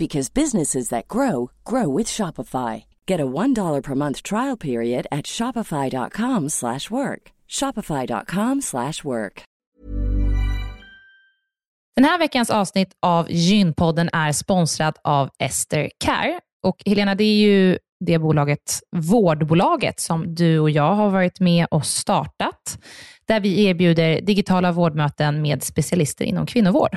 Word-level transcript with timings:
because 0.00 0.32
businesses 0.34 0.88
that 0.88 1.08
grow 1.08 1.50
grow 1.64 1.96
with 1.96 2.08
Shopify. 2.08 2.84
Get 3.08 3.20
a 3.20 3.24
$1 3.24 3.82
per 3.82 3.94
month 3.94 4.22
trial 4.22 4.56
period 4.56 5.06
at 5.10 5.26
shopify.com/work. 5.26 7.22
shopify.com/work. 7.48 9.44
Den 11.96 12.04
här 12.04 12.18
veckans 12.18 12.50
avsnitt 12.50 12.92
av 13.02 13.26
Gynpodden 13.30 14.08
är 14.12 14.32
sponsrat 14.32 14.98
av 15.04 15.30
Ester 15.38 15.90
Care. 16.04 16.40
Och 16.66 16.82
Helena, 16.86 17.14
det 17.14 17.24
är 17.24 17.36
ju 17.36 17.78
det 18.06 18.18
bolaget, 18.18 18.80
vårdbolaget, 18.96 20.00
som 20.00 20.34
du 20.34 20.58
och 20.58 20.70
jag 20.70 20.94
har 20.94 21.10
varit 21.10 21.40
med 21.40 21.66
och 21.70 21.86
startat, 21.86 22.78
där 23.28 23.40
vi 23.40 23.64
erbjuder 23.64 24.20
digitala 24.20 24.72
vårdmöten 24.72 25.42
med 25.42 25.62
specialister 25.62 26.24
inom 26.24 26.46
kvinnovård. 26.46 26.96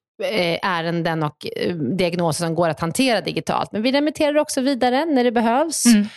ärenden 0.61 1.23
och 1.23 1.47
eh, 1.55 1.75
diagnoser 1.75 2.45
som 2.45 2.55
går 2.55 2.69
att 2.69 2.79
hantera 2.79 3.21
digitalt. 3.21 3.71
Men 3.71 3.81
vi 3.81 3.91
remitterar 3.91 4.37
också 4.37 4.61
vidare 4.61 5.05
när 5.05 5.23
det 5.23 5.31
behövs 5.31 5.85
mm. 5.85 6.07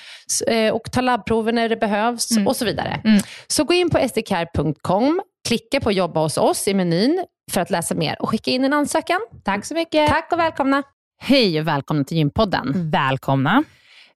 Eh, 0.47 0.75
och 0.75 0.93
tar 0.93 1.03
labbprover 1.03 1.53
när 1.53 1.69
det 1.69 1.77
behövs 1.77 2.31
mm. 2.31 2.47
och 2.47 2.57
så 2.57 2.65
vidare. 2.65 3.01
Mm. 3.05 3.23
Så 3.47 3.65
gå 3.65 3.75
in 3.75 3.91
på 3.91 4.09
sdcare.com, 4.09 5.23
klicka 5.49 5.81
på 5.81 5.93
jobba 5.93 6.21
hos 6.21 6.39
oss 6.39 6.69
i 6.69 6.75
menyn 6.75 7.25
för 7.53 7.61
att 7.61 7.71
läsa 7.71 7.95
mer 7.95 8.23
och 8.23 8.29
skicka 8.29 8.51
in 8.51 8.65
en 8.65 8.73
ansökan. 8.73 9.21
Tack 9.45 9.65
så 9.65 9.75
mycket. 9.75 10.09
Tack 10.09 10.33
och 10.33 10.39
välkomna. 10.39 10.83
Hej 11.19 11.61
och 11.61 11.69
välkomna 11.69 12.05
till 12.05 12.17
Gympodden. 12.17 12.91
Välkomna. 12.91 13.65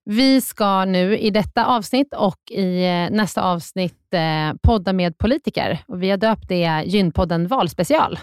Vi 0.05 0.41
ska 0.41 0.85
nu 0.85 1.17
i 1.17 1.29
detta 1.29 1.65
avsnitt 1.65 2.13
och 2.13 2.51
i 2.51 2.81
nästa 3.11 3.41
avsnitt 3.41 4.13
eh, 4.13 4.57
podda 4.63 4.93
med 4.93 5.17
politiker. 5.17 5.79
Och 5.87 6.03
vi 6.03 6.09
har 6.09 6.17
döpt 6.17 6.49
det 6.49 6.83
Gynpodden 6.85 7.47
valspecial. 7.47 8.19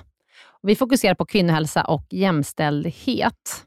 Vi 0.63 0.77
fokuserar 0.77 1.15
på 1.15 1.25
kvinnohälsa 1.27 1.85
och 1.85 2.07
jämställdhet. 2.11 3.63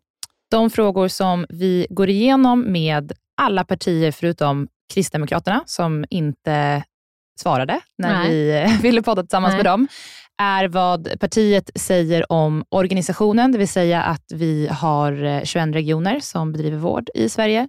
De 0.52 0.70
frågor 0.70 1.08
som 1.08 1.46
vi 1.50 1.88
går 1.90 2.10
igenom 2.10 2.72
med 2.72 3.12
alla 3.42 3.64
partier 3.64 4.12
förutom 4.12 4.68
Kristdemokraterna, 4.94 5.64
som 5.66 6.06
inte 6.10 6.84
svarade 7.40 7.80
när 7.98 8.14
Nej. 8.14 8.32
vi 8.32 8.78
ville 8.82 9.02
podda 9.02 9.22
tillsammans 9.22 9.52
Nej. 9.52 9.58
med 9.58 9.66
dem, 9.66 9.88
är 10.42 10.68
vad 10.68 11.20
partiet 11.20 11.70
säger 11.76 12.32
om 12.32 12.66
organisationen, 12.70 13.52
det 13.52 13.58
vill 13.58 13.68
säga 13.68 14.04
att 14.04 14.32
vi 14.34 14.68
har 14.68 15.46
21 15.46 15.76
regioner 15.76 16.20
som 16.20 16.52
bedriver 16.52 16.78
vård 16.78 17.10
i 17.14 17.30
Sverige. 17.30 17.68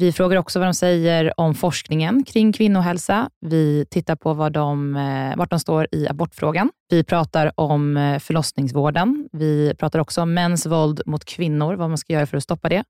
Vi 0.00 0.12
frågar 0.12 0.36
också 0.36 0.58
vad 0.58 0.68
de 0.68 0.74
säger 0.74 1.40
om 1.40 1.54
forskningen 1.54 2.24
kring 2.24 2.52
kvinnohälsa. 2.52 3.30
Vi 3.40 3.86
tittar 3.90 4.16
på 4.16 4.34
vad 4.34 4.52
de, 4.52 4.96
eh, 4.96 5.36
vart 5.36 5.50
de 5.50 5.60
står 5.60 5.86
i 5.92 6.08
abortfrågan. 6.08 6.70
Vi 6.90 7.04
pratar 7.04 7.52
om 7.54 7.96
eh, 7.96 8.18
förlossningsvården. 8.18 9.28
Vi 9.32 9.74
pratar 9.78 9.98
också 9.98 10.22
om 10.22 10.34
mäns 10.34 10.66
våld 10.66 11.02
mot 11.06 11.24
kvinnor, 11.24 11.74
vad 11.74 11.88
man 11.88 11.98
ska 11.98 12.12
göra 12.12 12.26
för 12.26 12.36
att 12.36 12.42
stoppa 12.42 12.68
det. 12.68 12.84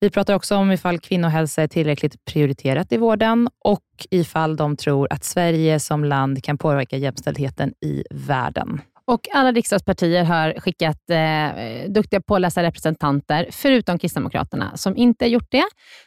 Vi 0.00 0.10
pratar 0.10 0.34
också 0.34 0.56
om 0.56 0.72
ifall 0.72 0.98
kvinnohälsa 0.98 1.62
är 1.62 1.68
tillräckligt 1.68 2.24
prioriterat 2.24 2.92
i 2.92 2.96
vården 2.96 3.48
och 3.64 4.06
ifall 4.10 4.56
de 4.56 4.76
tror 4.76 5.12
att 5.12 5.24
Sverige 5.24 5.80
som 5.80 6.04
land 6.04 6.44
kan 6.44 6.58
påverka 6.58 6.96
jämställdheten 6.96 7.72
i 7.84 8.04
världen. 8.10 8.80
Och 9.08 9.28
alla 9.32 9.52
riksdagspartier 9.52 10.24
har 10.24 10.60
skickat 10.60 11.10
eh, 11.10 11.90
duktiga 11.90 12.20
pålästa 12.20 12.62
representanter, 12.62 13.48
förutom 13.50 13.98
Kristdemokraterna, 13.98 14.76
som 14.76 14.96
inte 14.96 15.24
har 15.24 15.30
gjort 15.30 15.50
det. 15.50 15.64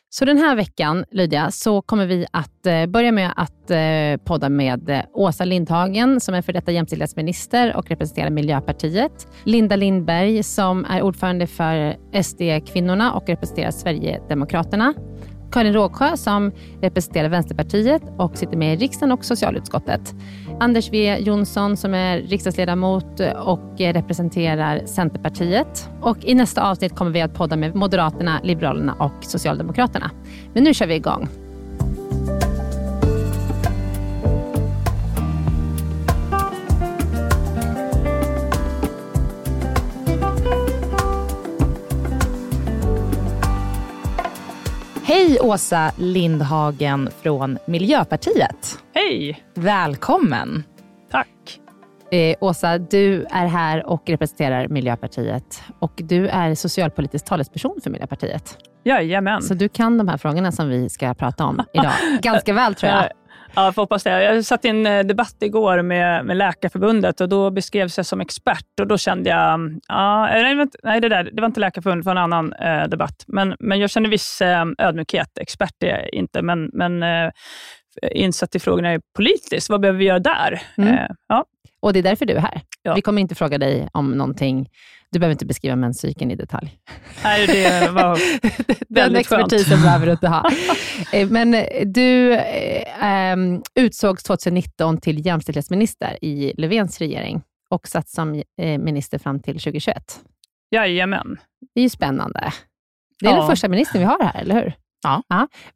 Så 0.09 0.25
den 0.25 0.38
här 0.38 0.56
veckan, 0.56 1.06
Lydia, 1.12 1.51
så 1.51 1.81
kommer 1.81 2.06
vi 2.06 2.25
att 2.31 2.65
eh, 2.65 2.86
börja 2.86 3.12
med 3.12 3.33
att 3.36 3.71
eh, 3.71 4.25
podda 4.25 4.50
med 4.50 4.89
eh, 4.89 5.01
Åsa 5.13 5.45
Lindhagen, 5.45 6.19
som 6.19 6.36
är 6.36 6.42
för 6.42 6.53
detta 6.53 6.71
jämställdhetsminister 6.71 7.75
och 7.75 7.89
representerar 7.89 8.30
Miljöpartiet. 8.30 9.27
Linda 9.44 9.75
Lindberg, 9.75 10.44
som 10.44 10.86
är 10.86 11.01
ordförande 11.01 11.47
för 11.47 11.95
SD-kvinnorna 12.24 13.13
och 13.13 13.30
representerar 13.30 13.71
Sverigedemokraterna. 13.71 14.94
Karin 15.51 15.74
Rågsjö 15.74 16.18
som 16.18 16.51
representerar 16.81 17.30
Vänsterpartiet 17.30 18.01
och 18.18 18.38
sitter 18.38 18.57
med 18.57 18.74
i 18.74 18.77
riksdagen 18.77 19.12
och 19.12 19.25
socialutskottet. 19.25 20.15
Anders 20.59 20.86
W 20.86 21.18
Jonsson 21.19 21.77
som 21.77 21.94
är 21.94 22.18
riksdagsledamot 22.18 23.19
och 23.44 23.80
representerar 23.80 24.86
Centerpartiet. 24.86 25.89
Och 26.01 26.18
I 26.25 26.36
nästa 26.36 26.69
avsnitt 26.69 26.95
kommer 26.95 27.12
vi 27.12 27.21
att 27.21 27.33
podda 27.33 27.56
med 27.56 27.75
Moderaterna, 27.75 28.39
Liberalerna 28.44 28.94
och 28.94 29.24
Socialdemokraterna. 29.24 30.12
Men 30.53 30.63
nu 30.63 30.74
kör 30.74 30.88
vi 30.88 30.95
igång. 30.95 31.27
Hej 45.11 45.39
Åsa 45.41 45.91
Lindhagen 45.97 47.09
från 47.21 47.57
Miljöpartiet. 47.67 48.79
Hej! 48.93 49.43
Välkommen. 49.53 50.63
Tack. 51.11 51.59
Eh, 52.11 52.37
Åsa, 52.41 52.77
du 52.77 53.23
är 53.23 53.45
här 53.45 53.85
och 53.85 54.09
representerar 54.09 54.67
Miljöpartiet 54.67 55.63
och 55.79 55.91
du 55.95 56.27
är 56.27 56.55
socialpolitisk 56.55 57.25
talesperson 57.25 57.79
för 57.83 57.89
Miljöpartiet. 57.89 58.57
Jajamän. 58.83 59.41
Så 59.41 59.53
du 59.53 59.69
kan 59.69 59.97
de 59.97 60.07
här 60.07 60.17
frågorna 60.17 60.51
som 60.51 60.69
vi 60.69 60.89
ska 60.89 61.13
prata 61.13 61.45
om 61.45 61.63
idag 61.73 61.93
ganska 62.21 62.53
väl 62.53 62.75
tror 62.75 62.91
jag. 62.91 63.09
Ja, 63.56 63.65
jag 63.65 63.75
får 63.75 63.81
hoppas 63.81 64.03
det. 64.03 64.24
Jag 64.24 64.45
satt 64.45 64.65
i 64.65 64.68
en 64.68 64.86
eh, 64.86 65.03
debatt 65.03 65.36
igår 65.39 65.81
med, 65.81 66.25
med 66.25 66.38
Läkarförbundet 66.38 67.21
och 67.21 67.30
då 67.30 67.51
beskrevs 67.51 67.98
jag 67.98 68.06
som 68.06 68.21
expert 68.21 68.80
och 68.81 68.88
då 68.88 68.98
kände 68.98 69.30
jag, 69.30 69.80
ja, 69.88 70.25
nej, 70.25 70.68
nej 70.83 71.01
det, 71.01 71.09
där, 71.09 71.30
det 71.33 71.42
var 71.42 71.45
inte 71.45 71.59
Läkarförbundet, 71.59 72.06
det 72.06 72.13
var 72.13 72.15
en 72.15 72.33
annan 72.33 72.53
eh, 72.53 72.88
debatt. 72.88 73.24
Men, 73.27 73.56
men 73.59 73.80
jag 73.80 73.89
känner 73.89 74.09
viss 74.09 74.42
eh, 74.42 74.65
ödmjukhet. 74.77 75.38
Expert 75.38 75.83
är 75.83 75.88
jag 75.88 76.13
inte, 76.13 76.42
men, 76.42 76.69
men 76.74 77.03
eh, 77.03 77.31
insatt 78.12 78.56
i 78.56 78.59
frågorna 78.59 79.00
politiskt. 79.15 79.69
Vad 79.69 79.81
behöver 79.81 80.00
vi 80.00 80.06
göra 80.06 80.19
där? 80.19 80.62
Mm. 80.77 80.94
Eh, 80.94 81.07
ja. 81.27 81.45
Och 81.80 81.94
det 81.94 82.00
är 82.00 82.04
därför 82.04 82.25
du 82.25 82.33
är 82.33 82.39
här. 82.39 82.62
Ja. 82.83 82.94
Vi 82.94 83.01
kommer 83.01 83.21
inte 83.21 83.36
fråga 83.36 83.57
dig 83.57 83.88
om 83.94 84.12
någonting. 84.12 84.69
Du 85.11 85.19
behöver 85.19 85.31
inte 85.31 85.45
beskriva 85.45 85.75
menscykeln 85.75 86.31
i 86.31 86.35
detalj. 86.35 86.77
Nej, 87.23 87.47
det 87.47 87.91
var 87.91 88.19
Den 88.89 89.03
skönt. 89.05 89.17
expertisen 89.17 89.81
behöver 89.81 90.05
du 90.05 90.11
inte 90.11 90.27
ha. 90.27 90.51
Eh, 91.13 91.29
Men 91.29 91.53
eh, 91.53 91.87
du 91.87 92.33
eh, 92.33 93.03
ehm, 93.05 93.61
utsågs 93.75 94.23
2019 94.23 94.97
till 94.97 95.25
jämställdhetsminister 95.25 96.17
i 96.23 96.53
Löfvens 96.57 96.99
regering 96.99 97.41
och 97.69 97.87
satt 97.87 98.09
som 98.09 98.43
minister 98.57 99.17
fram 99.17 99.39
till 99.39 99.53
2021. 99.53 100.21
Jajamän. 100.75 101.37
Det 101.75 101.79
är 101.79 101.83
ju 101.83 101.89
spännande. 101.89 102.53
Det 103.19 103.25
är 103.25 103.31
Ja. 103.31 103.37
den 103.37 103.47
första 103.47 103.67
ministern 103.67 103.99
vi 103.99 104.05
har 104.05 104.23
här, 104.23 104.41
eller 104.41 104.55
hur? 104.55 104.73
Ja. 105.03 105.23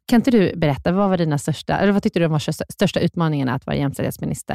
Kan 0.08 0.16
inte 0.16 0.30
du 0.30 0.56
berätta, 0.56 0.92
vad 0.92 1.08
var 1.10 1.16
dina 1.16 1.38
största, 1.38 1.78
eller 1.78 1.92
vad 1.92 2.02
tyckte 2.02 2.18
du 2.18 2.26
var 2.26 2.38
största, 2.72 3.00
utmaningarna 3.00 3.54
att 3.54 3.66
vara 3.66 3.76
jämställdhetsminister? 3.76 4.54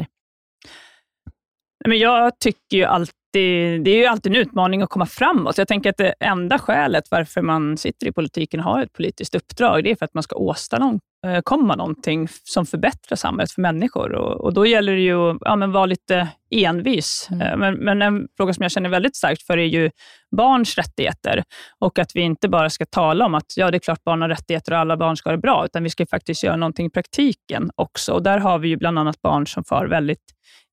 Nej, 1.85 1.89
Men 1.89 1.97
jag 1.99 2.39
tycker 2.39 2.77
ju 2.77 2.83
alltid, 2.83 3.13
det 3.33 3.91
är 3.91 3.97
ju 3.97 4.05
alltid 4.05 4.31
en 4.31 4.41
utmaning 4.41 4.81
att 4.81 4.89
komma 4.89 5.05
framåt. 5.05 5.57
Jag 5.57 5.67
tänker 5.67 5.89
att 5.89 5.97
det 5.97 6.13
enda 6.19 6.59
skälet 6.59 7.03
varför 7.11 7.41
man 7.41 7.77
sitter 7.77 8.07
i 8.07 8.11
politiken 8.11 8.59
och 8.59 8.65
har 8.65 8.83
ett 8.83 8.93
politiskt 8.93 9.35
uppdrag, 9.35 9.83
det 9.83 9.91
är 9.91 9.95
för 9.95 10.05
att 10.05 10.13
man 10.13 10.23
ska 10.23 10.35
åstadkomma 10.35 11.75
någonting 11.75 12.27
som 12.43 12.65
förbättrar 12.65 13.15
samhället 13.15 13.51
för 13.51 13.61
människor. 13.61 14.11
Och, 14.11 14.41
och 14.41 14.53
då 14.53 14.65
gäller 14.65 14.93
det 14.93 15.01
ju 15.01 15.29
att 15.29 15.37
ja, 15.41 15.55
men 15.55 15.71
vara 15.71 15.85
lite 15.85 16.27
envis. 16.51 17.27
Mm. 17.31 17.47
Eh, 17.47 17.57
Men, 17.57 17.75
men 17.75 18.01
en 18.01 18.27
fråga 18.37 18.53
som 18.53 18.63
jag 18.63 18.71
känner 18.71 18.89
väldigt 18.89 19.15
starkt 19.15 19.43
för 19.43 19.57
är 19.57 19.65
ju 19.65 19.91
barns 20.37 20.75
rättigheter 20.77 21.43
och 21.79 21.99
att 21.99 22.15
vi 22.15 22.21
inte 22.21 22.49
bara 22.49 22.69
ska 22.69 22.85
tala 22.85 23.25
om 23.25 23.35
att 23.35 23.53
ja, 23.55 23.71
det 23.71 23.77
är 23.77 23.79
klart 23.79 24.03
barn 24.03 24.21
har 24.21 24.29
rättigheter 24.29 24.71
och 24.71 24.77
alla 24.79 24.97
barn 24.97 25.17
ska 25.17 25.29
ha 25.29 25.35
det 25.35 25.41
bra, 25.41 25.65
utan 25.65 25.83
vi 25.83 25.89
ska 25.89 26.05
faktiskt 26.05 26.43
göra 26.43 26.55
någonting 26.55 26.85
i 26.85 26.89
praktiken 26.89 27.71
också. 27.75 28.13
Och 28.13 28.23
där 28.23 28.37
har 28.37 28.59
vi 28.59 28.67
ju 28.67 28.77
bland 28.77 28.99
annat 28.99 29.21
barn 29.21 29.47
som 29.47 29.63
far 29.63 29.85
väldigt 29.85 30.23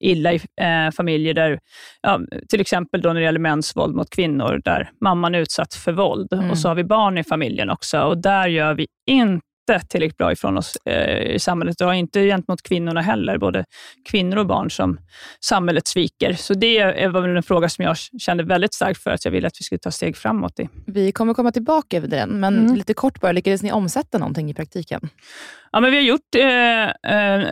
illa 0.00 0.32
i 0.32 0.40
eh, 0.60 0.90
familjer 0.96 1.34
där, 1.34 1.60
ja, 2.02 2.20
till 2.50 2.60
exempel 2.60 3.02
då 3.02 3.08
när 3.08 3.14
det 3.14 3.24
gäller 3.24 3.38
mäns 3.40 3.76
våld 3.76 3.96
mot 3.96 4.10
kvinnor, 4.10 4.60
där 4.64 4.90
mamman 5.00 5.34
är 5.34 5.38
utsatt 5.38 5.74
för 5.74 5.92
våld. 5.92 6.32
Mm. 6.32 6.50
Och 6.50 6.58
så 6.58 6.68
har 6.68 6.74
vi 6.74 6.84
barn 6.84 7.18
i 7.18 7.24
familjen 7.24 7.70
också 7.70 8.00
och 8.00 8.18
där 8.18 8.48
gör 8.48 8.74
vi 8.74 8.86
inte 9.10 9.42
tillräckligt 9.88 10.16
bra 10.16 10.32
ifrån 10.32 10.58
oss 10.58 10.76
eh, 10.86 11.18
i 11.34 11.38
samhället 11.38 11.80
och 11.80 11.94
inte 11.94 12.24
gentemot 12.26 12.62
kvinnorna 12.62 13.00
heller, 13.00 13.38
både 13.38 13.64
kvinnor 14.10 14.36
och 14.36 14.46
barn 14.46 14.70
som 14.70 14.98
samhället 15.44 15.86
sviker. 15.88 16.32
Så 16.32 16.54
det 16.54 16.78
är- 16.78 17.08
var 17.08 17.28
en 17.28 17.42
fråga 17.42 17.68
som 17.68 17.84
jag 17.84 17.96
kände 17.98 18.42
väldigt 18.44 18.74
starkt 18.74 19.02
för 19.02 19.10
att 19.10 19.24
jag 19.24 19.32
ville 19.32 19.46
att 19.46 19.56
vi 19.60 19.64
skulle 19.64 19.78
ta 19.78 19.90
steg 19.90 20.16
framåt 20.16 20.60
i. 20.60 20.68
Vi 20.86 21.12
kommer 21.12 21.34
komma 21.34 21.52
tillbaka 21.52 21.96
över 21.96 22.08
den, 22.08 22.40
men 22.40 22.58
Mm. 22.58 22.74
lite 22.74 22.94
kort 22.94 23.20
bara, 23.20 23.32
lyckades 23.32 23.62
ni 23.62 23.72
omsätta 23.72 24.18
någonting 24.18 24.50
i 24.50 24.54
praktiken? 24.54 25.08
Ja, 25.72 25.80
men 25.80 25.90
vi 25.90 25.96
har 25.96 26.04
gjort 26.04 26.34
eh, 26.36 27.12
eh, 27.14 27.48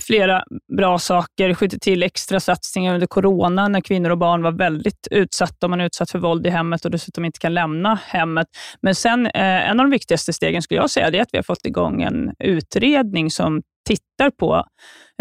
flera 0.00 0.44
bra 0.76 0.98
saker, 0.98 1.54
skjutit 1.54 1.82
till 1.82 2.02
extra 2.02 2.40
satsningar 2.40 2.94
under 2.94 3.06
corona 3.06 3.68
när 3.68 3.80
kvinnor 3.80 4.10
och 4.10 4.18
barn 4.18 4.42
var 4.42 4.52
väldigt 4.52 5.08
utsatta. 5.10 5.68
Man 5.68 5.80
är 5.80 5.84
utsatt 5.84 6.10
för 6.10 6.18
våld 6.18 6.46
i 6.46 6.50
hemmet 6.50 6.84
och 6.84 6.90
dessutom 6.90 7.24
inte 7.24 7.38
kan 7.38 7.54
lämna 7.54 7.94
hemmet. 8.06 8.46
Men 8.82 8.94
sen, 8.94 9.26
eh, 9.26 9.70
en 9.70 9.80
av 9.80 9.86
de 9.86 9.90
viktigaste 9.90 10.32
stegen 10.32 10.62
skulle 10.62 10.80
jag 10.80 10.90
säga, 10.90 11.10
det 11.10 11.18
är 11.18 11.22
att 11.22 11.32
vi 11.32 11.38
har 11.38 11.42
fått 11.42 11.66
igång 11.66 12.02
en 12.02 12.32
utredning 12.38 13.30
som 13.30 13.62
tittar 13.88 14.30
på 14.30 14.64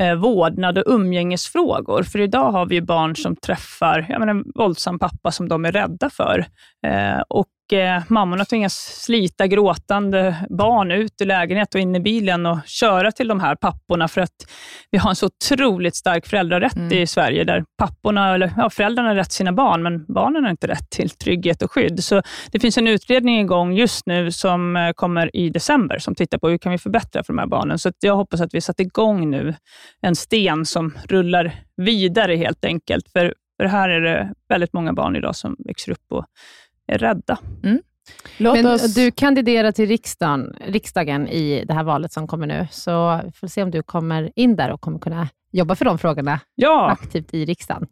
eh, 0.02 0.16
vårdnad 0.16 0.78
och 0.78 0.84
umgängesfrågor. 0.88 2.04
För 2.04 2.20
idag 2.20 2.52
har 2.52 2.66
vi 2.66 2.76
ju 2.76 2.82
barn 2.82 3.16
som 3.16 3.36
träffar 3.36 4.06
jag 4.10 4.20
menar, 4.20 4.34
en 4.34 4.44
våldsam 4.56 5.00
pappa 5.00 5.32
som 5.32 5.50
de 5.50 5.66
är 5.66 5.72
rädda 5.72 6.10
för. 6.10 6.46
Eh, 6.88 7.22
och 7.30 7.48
eh, 7.74 8.02
Mammorna 8.08 8.46
tvingas 8.46 8.74
slita 9.04 9.48
gråtande 9.48 10.36
barn 10.50 10.92
ut 10.92 11.22
ur 11.22 11.26
lägenhet 11.26 11.76
och 11.76 11.82
in 11.82 11.96
i 11.96 12.00
bilen 12.00 12.46
och 12.46 12.60
köra 12.66 13.12
till 13.12 13.28
de 13.28 13.40
här 13.40 13.56
papporna 13.56 14.08
för 14.08 14.22
att 14.22 14.48
vi 14.92 14.98
har 14.98 15.10
en 15.10 15.16
så 15.16 15.26
otroligt 15.26 15.96
stark 15.96 16.28
föräldrarätt 16.28 16.76
Mm. 16.76 16.94
i 16.94 17.08
Sverige, 17.08 17.44
där 17.44 17.64
papporna, 17.78 18.36
eller, 18.36 18.54
ja, 18.58 18.70
föräldrarna 18.70 19.10
har 19.10 19.16
rätt 19.16 19.30
till 19.30 19.36
sina 19.36 19.54
barn, 19.54 19.84
men 19.84 20.06
barnen 20.06 20.44
har 20.44 20.52
inte 20.52 20.68
rätt 20.68 20.90
till 20.90 21.10
trygghet 21.10 21.62
och 21.62 21.72
skydd. 21.72 22.04
Så 22.04 22.22
det 22.52 22.60
finns 22.60 22.78
en 22.78 22.88
utredning 22.88 23.40
igång 23.40 23.74
just 23.74 24.06
nu 24.06 24.32
som 24.32 24.76
eh, 24.76 24.92
kommer 24.92 25.36
i 25.36 25.50
december, 25.50 26.00
som 26.00 26.16
tittar 26.16 26.38
på 26.38 26.50
hur 26.50 26.58
kan 26.58 26.72
vi 26.72 26.78
förbättra 26.78 27.24
för 27.24 27.34
de 27.34 27.40
här 27.40 27.48
barnen. 27.48 27.80
Så 27.80 27.92
jag 28.00 28.16
hoppas 28.16 28.42
att 28.42 28.54
vi 28.54 28.62
satt 28.62 28.80
igång 28.80 29.30
nu 29.30 29.56
en 30.02 30.16
sten 30.16 30.66
som 30.66 30.94
rullar 31.10 31.56
vidare 31.78 32.36
helt 32.36 32.66
enkelt. 32.66 33.10
För, 33.12 33.34
för 33.62 33.68
här 33.68 33.90
är 33.90 34.02
det 34.02 34.34
väldigt 34.50 34.74
många 34.74 34.94
barn 34.94 35.16
idag 35.16 35.36
som 35.36 35.56
växer 35.66 35.92
upp 35.92 36.12
och 36.12 36.26
rädda. 36.88 37.38
Låt 38.38 38.56
Men 38.56 38.66
oss... 38.66 38.94
du 38.96 39.12
kandiderar 39.12 39.72
till 39.72 39.88
riksdagen, 39.88 40.56
riksdagen 40.68 41.28
i 41.28 41.66
det 41.66 41.74
här 41.74 41.84
valet 41.84 42.12
som 42.12 42.28
kommer 42.28 42.48
nu, 42.48 42.68
så 42.72 43.22
vi 43.26 43.32
får 43.32 43.48
se 43.48 43.64
om 43.64 43.72
du 43.72 43.84
kommer 43.84 44.32
in 44.36 44.56
där 44.56 44.72
och 44.72 44.82
kommer 44.82 45.00
kunna 45.00 45.28
jobba 45.52 45.76
för 45.76 45.86
de 45.86 45.98
frågorna 45.98 46.40
Ja, 46.56 46.90
aktivt 46.92 47.34
i 47.34 47.46
riksdagen. 47.46 47.88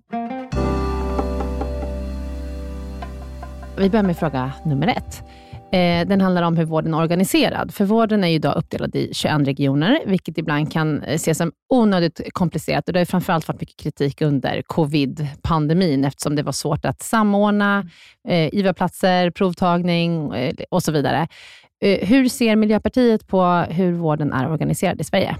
Vi 3.77 3.89
börjar 3.89 4.03
med 4.03 4.17
fråga 4.17 4.51
nummer 4.65 4.88
ett. 4.88 5.23
Eh, 5.73 6.07
Den 6.07 6.21
handlar 6.21 6.44
om 6.44 6.57
hur 6.57 6.65
vården 6.65 6.94
är 6.94 6.97
organiserad. 6.97 7.73
För 7.73 7.85
vården 7.85 8.23
är 8.23 8.27
ju 8.27 8.33
idag 8.35 8.57
uppdelad 8.57 8.95
i 8.95 9.13
21 9.13 9.47
regioner, 9.47 10.00
vilket 10.06 10.38
ibland 10.38 10.71
kan 10.71 11.03
eh, 11.03 11.13
ses 11.15 11.38
som 11.38 11.51
onödigt 11.69 12.21
komplicerat. 12.33 12.88
Och 12.88 12.94
det 12.94 13.00
har 13.00 13.06
framförallt 13.06 13.47
varit 13.47 13.62
mycket 13.62 13.77
kritik 13.77 14.21
under 14.21 14.62
covid-pandemin, 14.62 16.05
eftersom 16.05 16.36
det 16.36 16.43
var 16.43 16.51
svårt 16.51 16.86
att 16.86 17.01
samordna 17.01 17.86
eh, 18.27 18.53
IVA-platser, 18.55 19.29
provtagning 19.31 20.34
eh, 20.34 20.53
och 20.72 20.84
så 20.84 20.91
vidare. 20.91 21.27
Eh, 21.84 22.07
Hur 22.07 22.29
ser 22.29 22.55
Miljöpartiet 22.55 23.27
på 23.27 23.43
hur 23.69 23.91
vården 23.93 24.34
är 24.34 24.51
organiserad 24.51 25.01
i 25.01 25.03
Sverige? 25.03 25.36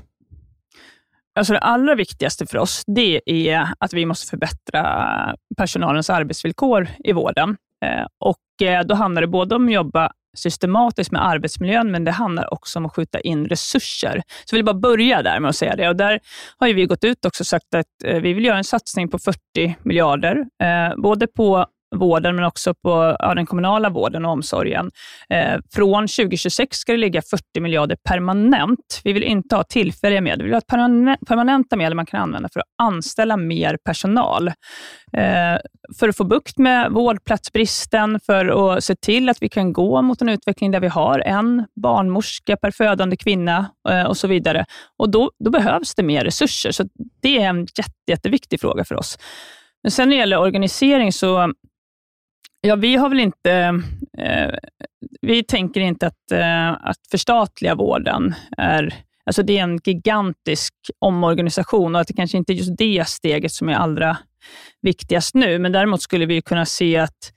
Alltså 1.36 1.54
det 1.54 1.60
allra 1.60 1.96
viktigaste 1.96 2.46
för 2.46 2.58
oss, 2.58 2.84
det 2.88 3.22
är 3.26 3.68
att 3.80 3.94
vi 3.94 4.06
måste 4.06 4.28
förbättra 4.30 5.36
personalens 5.58 6.10
arbetsvillkor 6.10 6.88
i 7.04 7.12
vården. 7.14 7.58
Eh, 7.86 8.06
och 8.20 8.68
eh, 8.68 8.84
då 8.86 8.96
handlar 8.96 9.22
det 9.22 9.28
både 9.28 9.56
om 9.56 9.68
att 9.68 9.74
jobba 9.74 10.12
systematiskt 10.34 11.12
med 11.12 11.26
arbetsmiljön, 11.26 11.92
men 11.92 12.04
det 12.04 12.12
handlar 12.12 12.54
också 12.54 12.80
om 12.80 12.86
att 12.86 12.96
skjuta 12.96 13.20
in 13.20 13.46
resurser. 13.46 14.22
Så 14.46 14.56
jag 14.56 14.58
vill 14.58 14.66
bara 14.66 14.80
börja 14.80 15.22
där 15.22 15.40
med 15.40 15.50
att 15.50 15.56
säga 15.56 15.76
det. 15.76 15.90
Och 15.90 15.96
där 15.96 16.20
har 16.58 16.68
ju 16.68 16.74
vi 16.74 16.86
gått 16.86 17.04
ut 17.04 17.26
och 17.26 17.36
sagt 17.36 17.76
att 17.76 17.86
eh, 18.04 18.22
vi 18.22 18.34
vill 18.34 18.46
göra 18.46 18.58
en 18.58 18.64
satsning 18.64 19.10
på 19.10 19.20
40 19.20 19.76
miljarder, 19.84 20.46
eh, 20.64 21.02
både 21.02 21.28
på 21.28 21.66
vården, 21.96 22.36
men 22.36 22.46
också 22.46 22.74
på 22.74 23.16
ja, 23.20 23.36
den 23.36 23.46
kommunala 23.46 23.90
vården 23.90 24.26
och 24.26 24.32
omsorgen. 24.32 24.92
Eh, 25.30 25.60
från 25.74 26.08
2026 26.08 26.78
ska 26.78 26.92
det 26.92 26.98
ligga 26.98 27.22
40 27.22 27.60
miljarder 27.60 27.98
permanent. 28.10 29.02
Vi 29.04 29.14
vill 29.14 29.24
inte 29.24 29.56
ha 29.56 29.64
tillfälliga 29.64 30.22
medel. 30.22 30.40
Vi 30.40 30.44
vill 30.44 30.54
ha 30.54 31.18
permanenta 31.28 31.76
medel 31.76 31.96
man 31.96 32.06
kan 32.06 32.22
använda 32.22 32.50
för 32.54 32.60
att 32.60 32.66
anställa 32.82 33.38
mer 33.38 33.78
personal. 33.86 34.48
Eh, 34.48 35.58
för 36.00 36.10
att 36.10 36.18
få 36.18 36.24
bukt 36.24 36.58
med 36.58 36.92
vårdplatsbristen, 36.92 38.20
för 38.26 38.76
att 38.76 38.84
se 38.84 38.96
till 38.96 39.30
att 39.30 39.42
vi 39.42 39.50
kan 39.50 39.74
gå 39.74 40.02
mot 40.02 40.22
en 40.22 40.30
utveckling 40.30 40.72
där 40.72 40.80
vi 40.80 40.88
har 40.88 41.20
en 41.20 41.66
barnmorska 41.82 42.58
per 42.58 42.72
födande 42.72 43.18
kvinna 43.18 43.72
eh, 43.90 44.04
och 44.04 44.18
så 44.18 44.28
vidare. 44.28 44.66
Och 44.98 45.10
då, 45.10 45.32
då 45.44 45.52
behövs 45.52 45.96
det 45.96 46.04
mer 46.04 46.24
resurser, 46.24 46.72
så 46.72 46.84
det 47.22 47.42
är 47.42 47.50
en 47.50 47.60
jätte, 47.60 47.92
jätteviktig 48.08 48.62
fråga 48.62 48.86
för 48.86 48.96
oss. 48.96 49.18
Men 49.84 49.92
sen 49.92 50.10
när 50.10 50.16
det 50.16 50.20
gäller 50.20 50.40
organisering 50.40 51.14
så 51.14 51.54
Ja, 52.62 52.76
vi 52.76 52.96
har 52.96 53.10
väl 53.10 53.20
inte... 53.20 53.82
Eh, 54.18 54.50
vi 55.22 55.44
tänker 55.44 55.82
inte 55.82 56.08
att, 56.08 56.32
eh, 56.32 56.70
att 56.72 57.08
förstatliga 57.12 57.76
vården 57.76 58.36
är... 58.58 58.94
Alltså 59.26 59.44
det 59.44 59.58
är 59.58 59.64
en 59.64 59.80
gigantisk 59.84 60.74
omorganisation 61.00 61.96
och 61.96 62.02
att 62.02 62.08
det 62.08 62.14
kanske 62.14 62.38
inte 62.38 62.54
är 62.54 62.56
just 62.56 62.78
det 62.78 63.08
steget 63.08 63.52
som 63.52 63.70
är 63.70 63.74
allra 63.74 64.18
viktigast 64.82 65.36
nu, 65.36 65.60
men 65.60 65.72
däremot 65.72 66.02
skulle 66.02 66.26
vi 66.26 66.42
kunna 66.42 66.66
se 66.66 66.98
att 66.98 67.34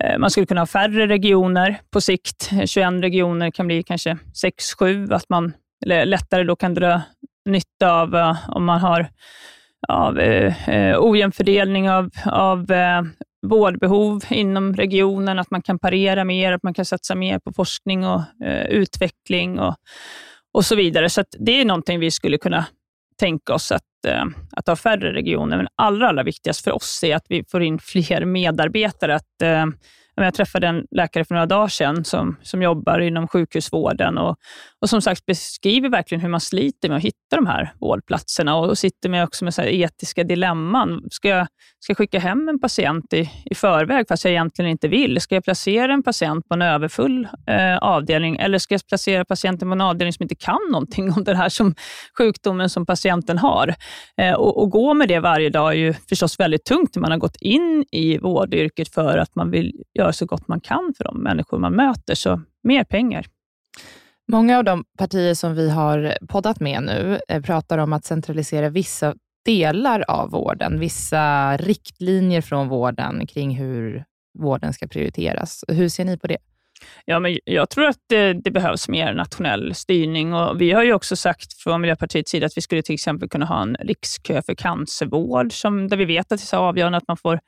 eh, 0.00 0.18
man 0.18 0.30
skulle 0.30 0.46
kunna 0.46 0.60
ha 0.60 0.66
färre 0.66 1.06
regioner 1.06 1.80
på 1.90 2.00
sikt. 2.00 2.50
21 2.66 2.92
regioner 2.92 3.50
kan 3.50 3.66
bli 3.66 3.82
kanske 3.82 4.18
6-7, 4.80 5.14
att 5.14 5.28
man 5.28 5.52
lättare 5.86 6.44
då 6.44 6.56
kan 6.56 6.74
dra 6.74 7.02
nytta 7.44 7.92
av 7.92 8.16
eh, 8.16 8.36
om 8.48 8.64
man 8.64 8.80
har 8.80 9.08
av 9.88 10.18
eh, 10.18 10.68
eh, 10.68 10.96
ojämn 11.00 11.32
fördelning 11.32 11.90
av, 11.90 12.10
av 12.24 12.70
eh, 12.70 13.02
Mm. 13.44 13.50
vårdbehov 13.58 14.22
inom 14.30 14.74
regionen, 14.74 15.38
att 15.38 15.50
man 15.50 15.62
kan 15.62 15.78
parera 15.78 16.24
mer, 16.24 16.52
att 16.52 16.62
man 16.62 16.74
kan 16.74 16.84
satsa 16.84 17.14
mer 17.14 17.38
på 17.38 17.52
forskning 17.52 18.06
och 18.06 18.20
eh, 18.44 18.66
utveckling 18.66 19.58
och, 19.58 19.74
och 20.52 20.64
så 20.64 20.76
vidare. 20.76 21.10
Så 21.10 21.24
det 21.38 21.60
är 21.60 21.64
någonting 21.64 22.00
vi 22.00 22.10
skulle 22.10 22.38
kunna 22.38 22.66
tänka 23.18 23.54
oss 23.54 23.72
att, 23.72 24.04
eh, 24.06 24.24
att 24.52 24.66
ha 24.66 24.76
färre 24.76 25.12
regioner. 25.12 25.56
Men 25.56 25.68
allra, 25.76 26.08
allra 26.08 26.22
viktigast 26.22 26.64
för 26.64 26.72
oss 26.72 27.04
är 27.04 27.16
att 27.16 27.26
vi 27.28 27.44
får 27.48 27.62
in 27.62 27.78
fler 27.78 28.24
medarbetare. 28.24 29.14
Att, 29.14 29.42
eh, 29.42 29.66
jag 30.14 30.34
träffade 30.34 30.66
en 30.66 30.86
läkare 30.90 31.24
för 31.24 31.34
några 31.34 31.46
dagar 31.46 31.68
sedan 31.68 32.04
som, 32.04 32.36
som 32.42 32.62
jobbar 32.62 32.98
inom 32.98 33.28
sjukhusvården 33.28 34.18
och, 34.18 34.36
och 34.80 34.90
som 34.90 35.02
sagt 35.02 35.26
beskriver 35.26 35.88
verkligen 35.88 36.22
hur 36.22 36.28
man 36.28 36.40
sliter 36.40 36.88
med 36.88 36.96
att 36.96 37.04
hitta 37.04 37.36
de 37.36 37.46
här 37.46 37.72
vårdplatserna 37.80 38.56
och, 38.56 38.78
sitter 38.78 39.08
med 39.08 39.24
också 39.24 39.44
med 39.44 39.54
så 39.54 39.62
etiska 39.62 40.24
dilemman. 40.24 41.02
Ska 41.10 41.28
jag, 41.28 41.46
ska 41.80 41.90
jag 41.90 41.98
skicka 41.98 42.18
hem 42.18 42.48
en 42.48 42.60
patient 42.60 43.12
i, 43.12 43.30
i 43.44 43.54
förväg 43.54 44.08
fast 44.08 44.24
jag 44.24 44.32
egentligen 44.32 44.70
inte 44.70 44.88
vill? 44.88 45.20
Ska 45.20 45.34
jag 45.34 45.44
placera 45.44 45.92
en 45.92 46.02
patient 46.02 46.48
på 46.48 46.54
en 46.54 46.62
överfull 46.62 47.28
eh, 47.46 47.76
avdelning 47.76 48.36
eller 48.36 48.58
ska 48.58 48.74
jag 48.74 48.86
placera 48.86 49.24
patienten 49.24 49.68
på 49.68 49.72
en 49.72 49.80
avdelning 49.80 50.12
som 50.12 50.22
inte 50.22 50.34
kan 50.34 50.60
någonting 50.70 51.12
om 51.12 51.24
den 51.24 51.36
här 51.36 51.48
som, 51.48 51.74
sjukdomen 52.18 52.70
som 52.70 52.86
patienten 52.86 53.38
har? 53.38 53.74
Eh, 54.16 54.34
och, 54.34 54.62
och 54.62 54.70
gå 54.70 54.94
med 54.94 55.08
det 55.08 55.20
varje 55.20 55.50
dag 55.50 55.72
är 55.72 55.76
ju 55.76 55.94
förstås 56.08 56.40
väldigt 56.40 56.64
tungt 56.64 56.94
när 56.94 57.00
man 57.00 57.10
har 57.10 57.18
gått 57.18 57.36
in 57.40 57.84
i 57.92 58.18
vårdyrket 58.18 58.94
för 58.94 59.18
att 59.18 59.34
man 59.34 59.50
vill 59.50 59.72
göra 59.94 60.12
så 60.12 60.26
gott 60.26 60.48
man 60.48 60.60
kan 60.60 60.94
för 60.96 61.04
de 61.04 61.22
människor 61.22 61.58
man 61.58 61.76
möter. 61.76 62.14
Så 62.14 62.40
mer 62.62 62.84
pengar. 62.84 63.26
Många 64.32 64.58
av 64.58 64.64
de 64.64 64.84
partier 64.98 65.34
som 65.34 65.54
vi 65.54 65.70
har 65.70 66.18
poddat 66.28 66.60
med 66.60 66.82
nu 66.82 67.20
eh, 67.28 67.42
pratar 67.42 67.78
om 67.78 67.92
att 67.92 68.04
centralisera 68.04 68.68
vissa 68.68 69.14
delar 69.44 70.04
av 70.08 70.30
vården, 70.30 70.80
vissa 70.80 71.56
riktlinjer 71.56 72.40
från 72.40 72.68
vården 72.68 73.26
kring 73.26 73.56
hur 73.56 74.04
vården 74.38 74.72
ska 74.72 74.86
prioriteras. 74.86 75.64
Hur 75.68 75.88
ser 75.88 76.04
ni 76.04 76.18
på 76.18 76.26
det? 76.26 76.38
Ja, 77.04 77.20
men 77.20 77.38
jag 77.44 77.70
tror 77.70 77.84
att 77.84 77.98
det, 78.08 78.32
det, 78.32 78.50
behövs 78.50 78.88
mer 78.88 79.14
nationell 79.14 79.74
styrning. 79.74 80.34
Och 80.34 80.60
vi 80.60 80.72
har 80.72 80.82
ju 80.82 80.92
också 80.92 81.16
sagt 81.16 81.52
från 81.52 81.80
Miljöpartiets 81.80 82.30
sida 82.30 82.46
att 82.46 82.56
vi 82.56 82.60
skulle 82.60 82.82
till 82.82 82.94
exempel 82.94 83.28
kunna 83.28 83.46
ha 83.46 83.62
en 83.62 83.76
rikskö 83.80 84.42
för 84.42 84.54
cancervård, 84.54 85.52
som, 85.52 85.88
där 85.88 85.96
vi 85.96 86.04
vet 86.04 86.32
att 86.32 86.38
det 86.38 86.44
är 86.44 86.46
så 86.46 86.56
avgörande 86.56 86.98
att 86.98 87.08
man 87.08 87.16
får 87.16 87.40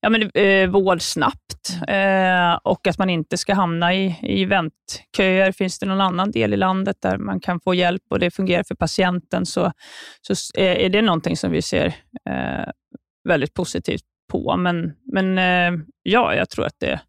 ja, 0.00 0.08
men, 0.10 0.30
eh, 0.34 0.70
vård 0.70 1.02
snabbt 1.02 1.78
eh, 1.88 2.54
och 2.62 2.86
att 2.86 2.98
man 2.98 3.10
inte 3.10 3.36
ska 3.36 3.54
hamna 3.54 3.94
i, 3.94 4.16
i 4.22 4.44
väntköer. 4.44 5.52
Finns 5.52 5.78
det 5.78 5.86
någon 5.86 6.00
annan 6.00 6.30
del 6.30 6.54
i 6.54 6.56
landet 6.56 6.96
där 7.00 7.18
man 7.18 7.40
kan 7.40 7.60
få 7.60 7.74
hjälp 7.74 8.02
och 8.10 8.18
det 8.18 8.30
fungerar 8.30 8.62
för 8.62 8.74
patienten 8.74 9.46
så, 9.46 9.72
så 10.20 10.58
är 10.60 10.88
det 10.88 11.02
någonting 11.02 11.36
som 11.36 11.50
vi 11.50 11.62
ser 11.62 11.86
eh, 12.30 12.70
väldigt 13.28 13.54
positivt 13.54 14.04
på. 14.32 14.56
Men, 14.56 14.92
men 15.12 15.38
eh, 15.38 15.80
ja, 16.02 16.34
jag 16.34 16.50
tror 16.50 16.66
att 16.66 16.76
det, 16.78 17.00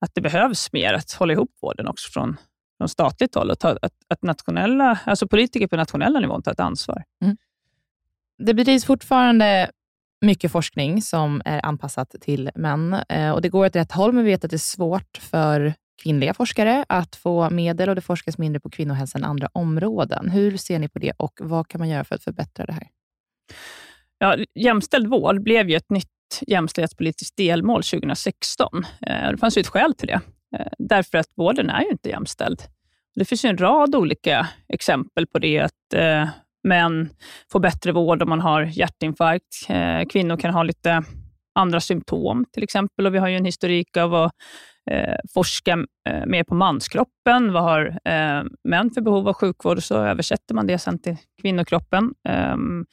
att 0.00 0.10
det 0.14 0.20
behövs 0.20 0.72
mer 0.72 0.94
att 0.94 1.12
hålla 1.12 1.32
ihop 1.32 1.50
vården 1.62 1.88
också 1.88 2.10
från, 2.12 2.36
från 2.78 2.88
statligt 2.88 3.34
håll 3.34 3.50
och 3.50 3.58
ta, 3.58 3.68
att, 3.68 3.92
att 4.08 4.22
nationella, 4.22 4.98
alltså 5.04 5.28
politiker 5.28 5.66
på 5.66 5.76
nationella 5.76 6.20
nivån 6.20 6.42
tar 6.42 6.52
ett 6.52 6.60
ansvar. 6.60 7.02
Mm. 7.24 7.36
Det 8.38 8.54
bedrivs 8.54 8.84
fortfarande 8.84 9.70
mycket 10.22 10.52
forskning 10.52 11.02
som 11.02 11.42
är 11.44 11.66
anpassat 11.66 12.14
till 12.20 12.50
män 12.54 12.96
eh, 13.08 13.30
och 13.30 13.42
det 13.42 13.48
går 13.48 13.66
åt 13.66 13.76
rätt 13.76 13.92
håll, 13.92 14.12
men 14.12 14.24
vi 14.24 14.30
vet 14.30 14.44
att 14.44 14.50
det 14.50 14.56
är 14.56 14.58
svårt 14.58 15.18
för 15.20 15.74
kvinnliga 16.02 16.34
forskare 16.34 16.84
att 16.88 17.16
få 17.16 17.50
medel 17.50 17.88
och 17.88 17.94
det 17.94 18.00
forskas 18.00 18.38
mindre 18.38 18.60
på 18.60 18.70
kvinnohälsa 18.70 19.18
än 19.18 19.24
andra 19.24 19.48
områden. 19.52 20.30
Hur 20.30 20.56
ser 20.56 20.78
ni 20.78 20.88
på 20.88 20.98
det 20.98 21.12
och 21.16 21.38
vad 21.42 21.68
kan 21.68 21.78
man 21.78 21.88
göra 21.88 22.04
för 22.04 22.14
att 22.14 22.24
förbättra 22.24 22.66
det 22.66 22.72
här? 22.72 22.88
Ja, 24.18 24.36
jämställd 24.54 25.06
vård 25.06 25.42
blev 25.42 25.70
ju 25.70 25.76
ett 25.76 25.90
nytt 25.90 26.08
jämställdhetspolitiskt 26.46 27.36
delmål 27.36 27.82
2016. 27.82 28.84
Eh, 29.06 29.30
det 29.30 29.38
fanns 29.38 29.56
ju 29.56 29.60
ett 29.60 29.66
skäl 29.66 29.94
till 29.94 30.08
det, 30.08 30.20
eh, 30.58 30.66
därför 30.78 31.18
att 31.18 31.28
vården 31.34 31.70
är 31.70 31.82
ju 31.82 31.90
inte 31.90 32.08
jämställd. 32.08 32.62
Det 33.14 33.24
finns 33.24 33.44
ju 33.44 33.48
en 33.48 33.58
rad 33.58 33.94
olika 33.94 34.48
exempel 34.68 35.26
på 35.26 35.38
det, 35.38 35.58
att 35.58 35.94
Män 36.64 37.10
får 37.52 37.60
bättre 37.60 37.92
vård 37.92 38.22
om 38.22 38.28
man 38.28 38.40
har 38.40 38.62
hjärtinfarkt. 38.62 39.68
Eh, 39.68 40.08
kvinnor 40.08 40.36
kan 40.36 40.54
ha 40.54 40.62
lite 40.62 41.02
andra 41.54 41.80
symptom 41.80 42.44
till 42.52 42.62
exempel. 42.62 43.06
Och 43.06 43.14
vi 43.14 43.18
har 43.18 43.28
ju 43.28 43.36
en 43.36 43.44
historik 43.44 43.96
av 43.96 44.14
att 44.14 44.32
eh, 44.90 45.16
forska 45.34 45.72
eh, 46.08 46.26
mer 46.26 46.44
på 46.44 46.54
manskroppen. 46.54 47.52
Vad 47.52 47.62
har 47.62 47.86
eh, 48.04 48.44
män 48.64 48.90
för 48.90 49.00
behov 49.00 49.28
av 49.28 49.34
sjukvård? 49.34 49.76
Och 49.76 49.82
så 49.82 49.96
översätter 49.96 50.54
man 50.54 50.66
det 50.66 50.78
sen 50.78 50.98
till 50.98 51.16
kvinnokroppen. 51.42 52.14
Ehm, 52.28 52.84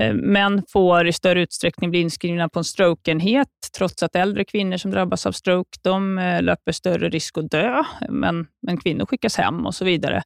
eh, 0.00 0.14
män 0.14 0.62
får 0.72 1.06
i 1.06 1.12
större 1.12 1.42
utsträckning 1.42 1.90
bli 1.90 2.00
inskrivna 2.00 2.48
på 2.48 2.58
en 2.58 2.64
strokeenhet, 2.64 3.48
trots 3.70 4.02
att 4.02 4.16
äldre 4.16 4.44
kvinnor 4.44 4.76
som 4.76 4.90
drabbas 4.90 5.26
av 5.26 5.32
stroke 5.32 5.78
de 5.82 6.18
eh, 6.18 6.42
löper 6.42 6.72
större 6.72 7.08
risk 7.08 7.38
att 7.38 7.50
dö, 7.50 7.82
men, 8.08 8.46
men 8.66 8.76
kvinnor 8.80 9.06
skickas 9.06 9.36
hem 9.36 9.66
och 9.66 9.74
så 9.74 9.84
vidare. 9.84 10.22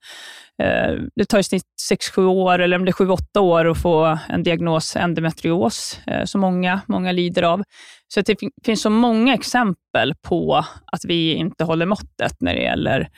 Eh, 0.62 0.94
det 1.16 1.24
tar 1.24 1.38
i 1.38 1.42
snitt 1.42 1.64
6-7 1.90 2.26
år, 2.26 2.58
eller 2.58 2.78
om 2.78 2.84
det 2.84 2.90
är 2.90 3.04
7-8 3.36 3.38
år, 3.38 3.70
att 3.70 3.82
få 3.82 4.18
en 4.28 4.42
diagnos 4.42 4.96
endometrios, 4.96 6.00
eh, 6.06 6.24
som 6.24 6.40
många, 6.40 6.80
många 6.86 7.12
lider 7.12 7.42
av. 7.42 7.62
Så 8.08 8.20
det 8.20 8.36
finns 8.64 8.82
så 8.82 8.90
många 8.90 9.34
exempel 9.34 10.14
på 10.22 10.64
att 10.86 11.04
vi 11.04 11.34
inte 11.34 11.64
håller 11.64 11.86
måttet 11.86 12.40
när 12.40 12.54
det 12.54 12.62
gäller 12.62 13.08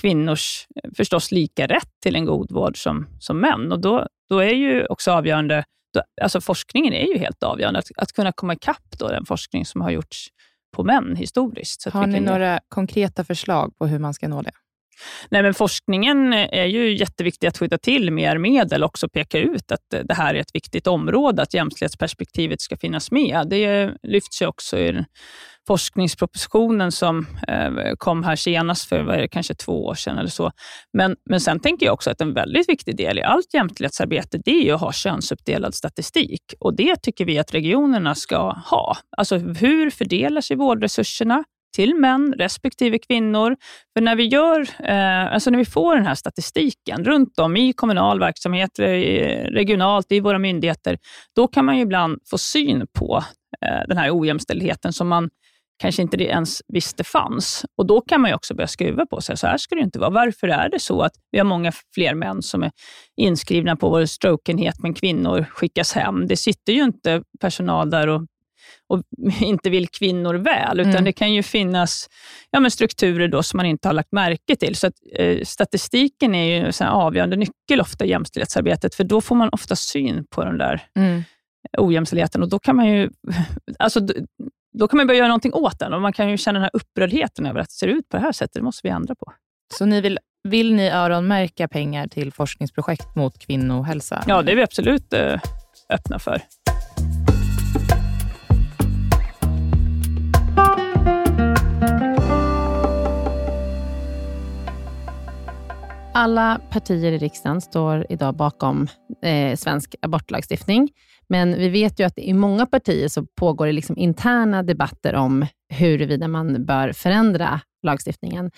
kvinnors 0.00 0.66
förstås 0.96 1.32
lika 1.32 1.66
rätt 1.66 1.90
till 2.02 2.16
en 2.16 2.24
god 2.24 2.52
vård 2.52 2.82
som, 2.82 3.06
som 3.18 3.40
män. 3.40 3.72
Och 3.72 3.80
då, 3.80 4.06
då 4.28 4.38
är 4.38 4.54
ju 4.54 4.86
också 4.86 5.12
avgörande, 5.12 5.64
alltså 6.22 6.40
forskningen 6.40 6.92
är 6.92 7.06
ju 7.06 7.18
helt 7.18 7.42
avgörande, 7.42 7.78
att, 7.78 7.88
att 7.96 8.12
kunna 8.12 8.32
komma 8.32 8.54
ikapp 8.54 8.98
då 8.98 9.08
den 9.08 9.24
forskning 9.24 9.66
som 9.66 9.80
har 9.80 9.90
gjorts 9.90 10.28
på 10.76 10.84
män 10.84 11.16
historiskt. 11.16 11.84
har 11.92 12.06
ni 12.06 12.20
några 12.20 12.60
konkreta 12.68 13.24
förslag 13.24 13.78
på 13.78 13.86
hur 13.86 13.98
man 13.98 14.14
ska 14.14 14.28
nå 14.28 14.42
det? 14.42 14.52
Nej, 15.30 15.42
men 15.42 15.54
forskningen 15.54 16.32
är 16.32 16.64
ju 16.64 16.96
jätteviktig 16.96 17.46
att 17.46 17.58
skjuta 17.58 17.78
till 17.78 18.10
mer 18.10 18.38
medel 18.38 18.82
och 18.82 18.88
också 18.88 19.08
peka 19.08 19.38
ut 19.38 19.72
att 19.72 20.06
det 20.08 20.14
här 20.14 20.34
är 20.34 20.40
ett 20.40 20.54
viktigt 20.54 20.86
område, 20.86 21.42
att 21.42 21.54
jämställdhetsperspektivet 21.54 22.60
ska 22.60 22.76
finnas 22.76 23.10
med. 23.10 23.46
Det 23.50 23.92
lyfts 24.02 24.42
ju 24.42 24.46
också 24.46 24.78
i 24.78 25.04
forskningspropositionen 25.66 26.92
som 26.92 27.26
eh, 27.48 27.94
kom 27.98 28.24
här 28.24 28.36
senast 28.36 28.88
för 28.88 29.02
vad 29.02 29.18
det, 29.18 29.28
kanske 29.28 29.54
två 29.54 29.84
år 29.84 29.94
sedan 29.94 30.18
eller 30.18 30.28
så. 30.28 30.52
Men, 30.92 31.16
men 31.30 31.40
sen 31.40 31.60
tänker 31.60 31.86
jag 31.86 31.92
också 31.92 32.10
att 32.10 32.20
en 32.20 32.34
väldigt 32.34 32.68
viktig 32.68 32.96
del 32.96 33.18
i 33.18 33.22
allt 33.22 33.54
jämställdhetsarbete, 33.54 34.38
det 34.44 34.68
är 34.68 34.74
att 34.74 34.80
ha 34.80 34.92
könsuppdelad 34.92 35.74
statistik. 35.74 36.54
Och 36.60 36.76
det 36.76 36.96
tycker 37.02 37.24
vi 37.24 37.38
att 37.38 37.54
regionerna 37.54 38.14
ska 38.14 38.52
ha. 38.52 38.96
Alltså 39.16 39.36
hur 39.36 39.90
fördelar 39.90 40.40
sig 40.40 40.56
vårdresurserna? 40.56 41.44
Till 41.74 41.94
män 41.94 42.34
respektive 42.38 42.98
kvinnor. 42.98 43.56
För 43.94 44.00
när 44.00 44.16
vi, 44.16 44.24
gör, 44.24 44.60
eh, 44.84 45.32
alltså 45.32 45.50
när 45.50 45.58
vi 45.58 45.64
får 45.64 45.96
den 45.96 46.06
här 46.06 46.14
statistiken 46.14 47.04
runt 47.04 47.38
om 47.38 47.56
i 47.56 47.72
kommunal 47.72 48.20
verksamhet, 48.20 48.78
eh, 48.78 48.84
regionalt, 49.50 50.12
i 50.12 50.20
våra 50.20 50.38
myndigheter, 50.38 50.98
då 51.36 51.48
kan 51.48 51.64
man 51.64 51.76
ju 51.76 51.82
ibland 51.82 52.18
få 52.30 52.38
syn 52.38 52.86
på 52.98 53.24
eh, 53.66 53.80
den 53.88 53.96
här 53.96 54.20
ojämställdheten 54.20 54.92
som 54.92 55.08
man 55.08 55.30
kanske 55.78 56.02
inte 56.02 56.24
ens 56.24 56.62
visste 56.68 57.04
fanns. 57.04 57.64
Och 57.76 57.86
Då 57.86 58.00
kan 58.00 58.20
man 58.20 58.34
också 58.34 58.54
börja 58.54 58.68
skruva 58.68 59.06
på 59.06 59.20
sig. 59.20 59.36
Så 59.36 59.46
här 59.46 59.56
ska 59.58 59.74
det 59.74 59.80
inte 59.80 59.98
vara. 59.98 60.10
Varför 60.10 60.48
är 60.48 60.68
det 60.68 60.80
så 60.80 61.02
att 61.02 61.12
vi 61.30 61.38
har 61.38 61.44
många 61.44 61.72
fler 61.94 62.14
män 62.14 62.42
som 62.42 62.62
är 62.62 62.70
inskrivna 63.16 63.76
på 63.76 63.90
vår 63.90 64.06
strokeenhet, 64.06 64.74
men 64.78 64.94
kvinnor 64.94 65.46
skickas 65.50 65.92
hem? 65.92 66.26
Det 66.26 66.36
sitter 66.36 66.72
ju 66.72 66.84
inte 66.84 67.22
personal 67.40 67.90
där 67.90 68.08
och 68.08 68.22
och 68.88 69.02
inte 69.40 69.70
vill 69.70 69.88
kvinnor 69.88 70.34
väl, 70.34 70.80
utan 70.80 70.90
mm. 70.90 71.04
det 71.04 71.12
kan 71.12 71.32
ju 71.32 71.42
finnas 71.42 72.08
ja, 72.50 72.60
men 72.60 72.70
strukturer 72.70 73.28
då 73.28 73.42
som 73.42 73.56
man 73.56 73.66
inte 73.66 73.88
har 73.88 73.92
lagt 73.92 74.12
märke 74.12 74.56
till. 74.56 74.76
Så 74.76 74.86
att, 74.86 74.94
eh, 75.18 75.44
statistiken 75.44 76.34
är 76.34 76.44
ju 76.44 76.72
en 76.80 76.88
avgörande 76.88 77.36
nyckel 77.36 77.80
ofta 77.80 78.04
i 78.04 78.08
jämställdhetsarbetet, 78.08 78.94
för 78.94 79.04
då 79.04 79.20
får 79.20 79.34
man 79.34 79.48
ofta 79.52 79.76
syn 79.76 80.24
på 80.30 80.44
den 80.44 80.58
där 80.58 80.82
mm. 80.98 81.22
ojämställdheten 81.78 82.42
och 82.42 82.48
då 82.48 82.58
kan 82.58 82.76
man 82.76 82.88
ju 82.88 83.10
alltså, 83.78 84.00
då 84.78 84.88
kan 84.88 84.96
man 84.96 85.06
börja 85.06 85.18
göra 85.18 85.28
någonting 85.28 85.54
åt 85.54 85.78
den 85.78 85.92
och 85.94 86.02
man 86.02 86.12
kan 86.12 86.30
ju 86.30 86.36
känna 86.36 86.58
den 86.58 86.62
här 86.62 86.70
upprördheten 86.72 87.46
över 87.46 87.60
att 87.60 87.68
det 87.68 87.74
ser 87.74 87.88
ut 87.88 88.08
på 88.08 88.16
det 88.16 88.22
här 88.22 88.32
sättet. 88.32 88.54
Det 88.54 88.62
måste 88.62 88.80
vi 88.88 88.90
ändra 88.90 89.14
på. 89.14 89.32
Så 89.78 89.86
ni 89.86 90.00
vill, 90.00 90.18
vill 90.48 90.74
ni 90.74 90.88
öronmärka 90.90 91.68
pengar 91.68 92.06
till 92.06 92.32
forskningsprojekt 92.32 93.16
mot 93.16 93.38
kvinnohälsa? 93.38 94.24
Ja, 94.26 94.42
det 94.42 94.52
är 94.52 94.56
vi 94.56 94.62
absolut 94.62 95.12
eh, 95.12 95.40
öppna 95.90 96.18
för. 96.18 96.42
Alla 106.16 106.60
partier 106.70 107.12
i 107.12 107.18
riksdagen 107.18 107.60
står 107.60 108.06
idag 108.08 108.36
bakom 108.36 108.88
eh, 109.22 109.56
svensk 109.56 109.94
abortlagstiftning, 110.02 110.92
men 111.28 111.58
vi 111.58 111.68
vet 111.68 112.00
ju 112.00 112.04
att 112.04 112.18
i 112.18 112.32
många 112.32 112.66
partier 112.66 113.08
så 113.08 113.26
pågår 113.26 113.66
det 113.66 113.72
liksom 113.72 113.98
interna 113.98 114.62
debatter 114.62 115.14
om 115.14 115.46
huruvida 115.68 116.28
man 116.28 116.66
bör 116.66 116.92
förändra 116.92 117.60
lagstiftningen. 117.82 118.50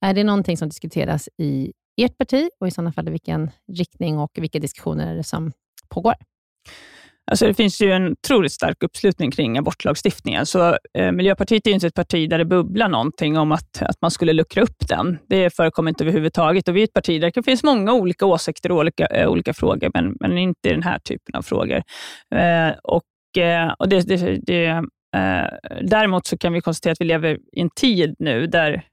Är 0.00 0.14
det 0.14 0.24
någonting 0.24 0.56
som 0.56 0.68
diskuteras 0.68 1.28
i 1.38 1.72
ert 1.96 2.18
parti 2.18 2.48
och 2.60 2.68
i 2.68 2.70
sådana 2.70 2.92
fall 2.92 3.08
i 3.08 3.10
vilken 3.10 3.50
riktning 3.72 4.18
och 4.18 4.30
vilka 4.34 4.58
diskussioner 4.58 5.12
är 5.12 5.16
det 5.16 5.24
som 5.24 5.52
pågår? 5.88 6.14
Alltså 7.30 7.46
det 7.46 7.54
finns 7.54 7.82
ju 7.82 7.92
en 7.92 8.12
otroligt 8.12 8.52
stark 8.52 8.82
uppslutning 8.82 9.30
kring 9.30 9.58
abortlagstiftningen. 9.58 10.46
Så, 10.46 10.78
eh, 10.98 11.12
Miljöpartiet 11.12 11.66
är 11.66 11.70
inte 11.70 11.86
ett 11.86 11.94
parti 11.94 12.30
där 12.30 12.38
det 12.38 12.44
bubblar 12.44 12.88
någonting 12.88 13.38
om 13.38 13.52
att, 13.52 13.82
att 13.82 13.96
man 14.02 14.10
skulle 14.10 14.32
luckra 14.32 14.62
upp 14.62 14.88
den. 14.88 15.18
Det 15.28 15.56
förekommer 15.56 15.88
inte 15.88 16.04
överhuvudtaget. 16.04 16.68
Och 16.68 16.76
vi 16.76 16.80
är 16.80 16.84
ett 16.84 16.92
parti 16.92 17.20
där 17.20 17.32
det 17.34 17.42
finns 17.42 17.62
många 17.62 17.92
olika 17.92 18.26
åsikter 18.26 18.72
och 18.72 18.78
olika, 18.78 19.06
eh, 19.06 19.28
olika 19.28 19.54
frågor, 19.54 19.90
men, 19.94 20.16
men 20.20 20.38
inte 20.38 20.68
i 20.68 20.72
den 20.72 20.82
här 20.82 20.98
typen 20.98 21.34
av 21.34 21.42
frågor. 21.42 21.82
Eh, 22.34 22.72
och, 22.82 23.42
eh, 23.42 23.72
och 23.78 23.88
det, 23.88 24.00
det, 24.00 24.38
det 24.42 24.66
eh, 25.16 25.46
däremot 25.82 26.26
så 26.26 26.38
kan 26.38 26.52
vi 26.52 26.60
konstatera 26.60 26.92
att 26.92 27.00
vi 27.00 27.04
lever 27.04 27.38
i 27.52 27.60
en 27.60 27.70
tid 27.70 28.14
nu 28.18 28.46
där 28.46 28.84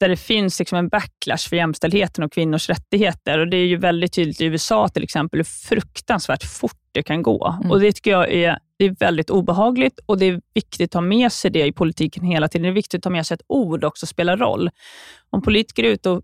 där 0.00 0.08
det 0.08 0.16
finns 0.16 0.58
liksom 0.58 0.78
en 0.78 0.88
backlash 0.88 1.48
för 1.48 1.56
jämställdheten 1.56 2.24
och 2.24 2.32
kvinnors 2.32 2.68
rättigheter. 2.68 3.38
Och 3.38 3.48
Det 3.48 3.56
är 3.56 3.66
ju 3.66 3.76
väldigt 3.76 4.12
tydligt 4.12 4.40
i 4.40 4.44
USA 4.44 4.88
till 4.88 5.02
exempel 5.02 5.38
hur 5.38 5.44
fruktansvärt 5.44 6.44
fort 6.44 6.83
det 6.94 7.02
kan 7.02 7.22
gå. 7.22 7.56
Mm. 7.58 7.70
Och 7.70 7.80
Det 7.80 7.92
tycker 7.92 8.10
jag 8.10 8.32
är, 8.32 8.58
det 8.78 8.84
är 8.84 8.96
väldigt 8.98 9.30
obehagligt 9.30 10.00
och 10.06 10.18
det 10.18 10.26
är 10.26 10.40
viktigt 10.54 10.90
att 10.90 10.94
ha 10.94 11.00
med 11.00 11.32
sig 11.32 11.50
det 11.50 11.66
i 11.66 11.72
politiken 11.72 12.24
hela 12.24 12.48
tiden. 12.48 12.62
Det 12.62 12.68
är 12.68 12.72
viktigt 12.72 12.98
att 12.98 13.04
ha 13.04 13.10
med 13.10 13.26
sig 13.26 13.34
att 13.34 13.42
ord 13.46 13.84
också 13.84 14.06
spelar 14.06 14.36
roll. 14.36 14.70
Om 15.30 15.42
politiker 15.42 15.84
är 15.84 15.88
ute 15.88 16.10
och 16.10 16.22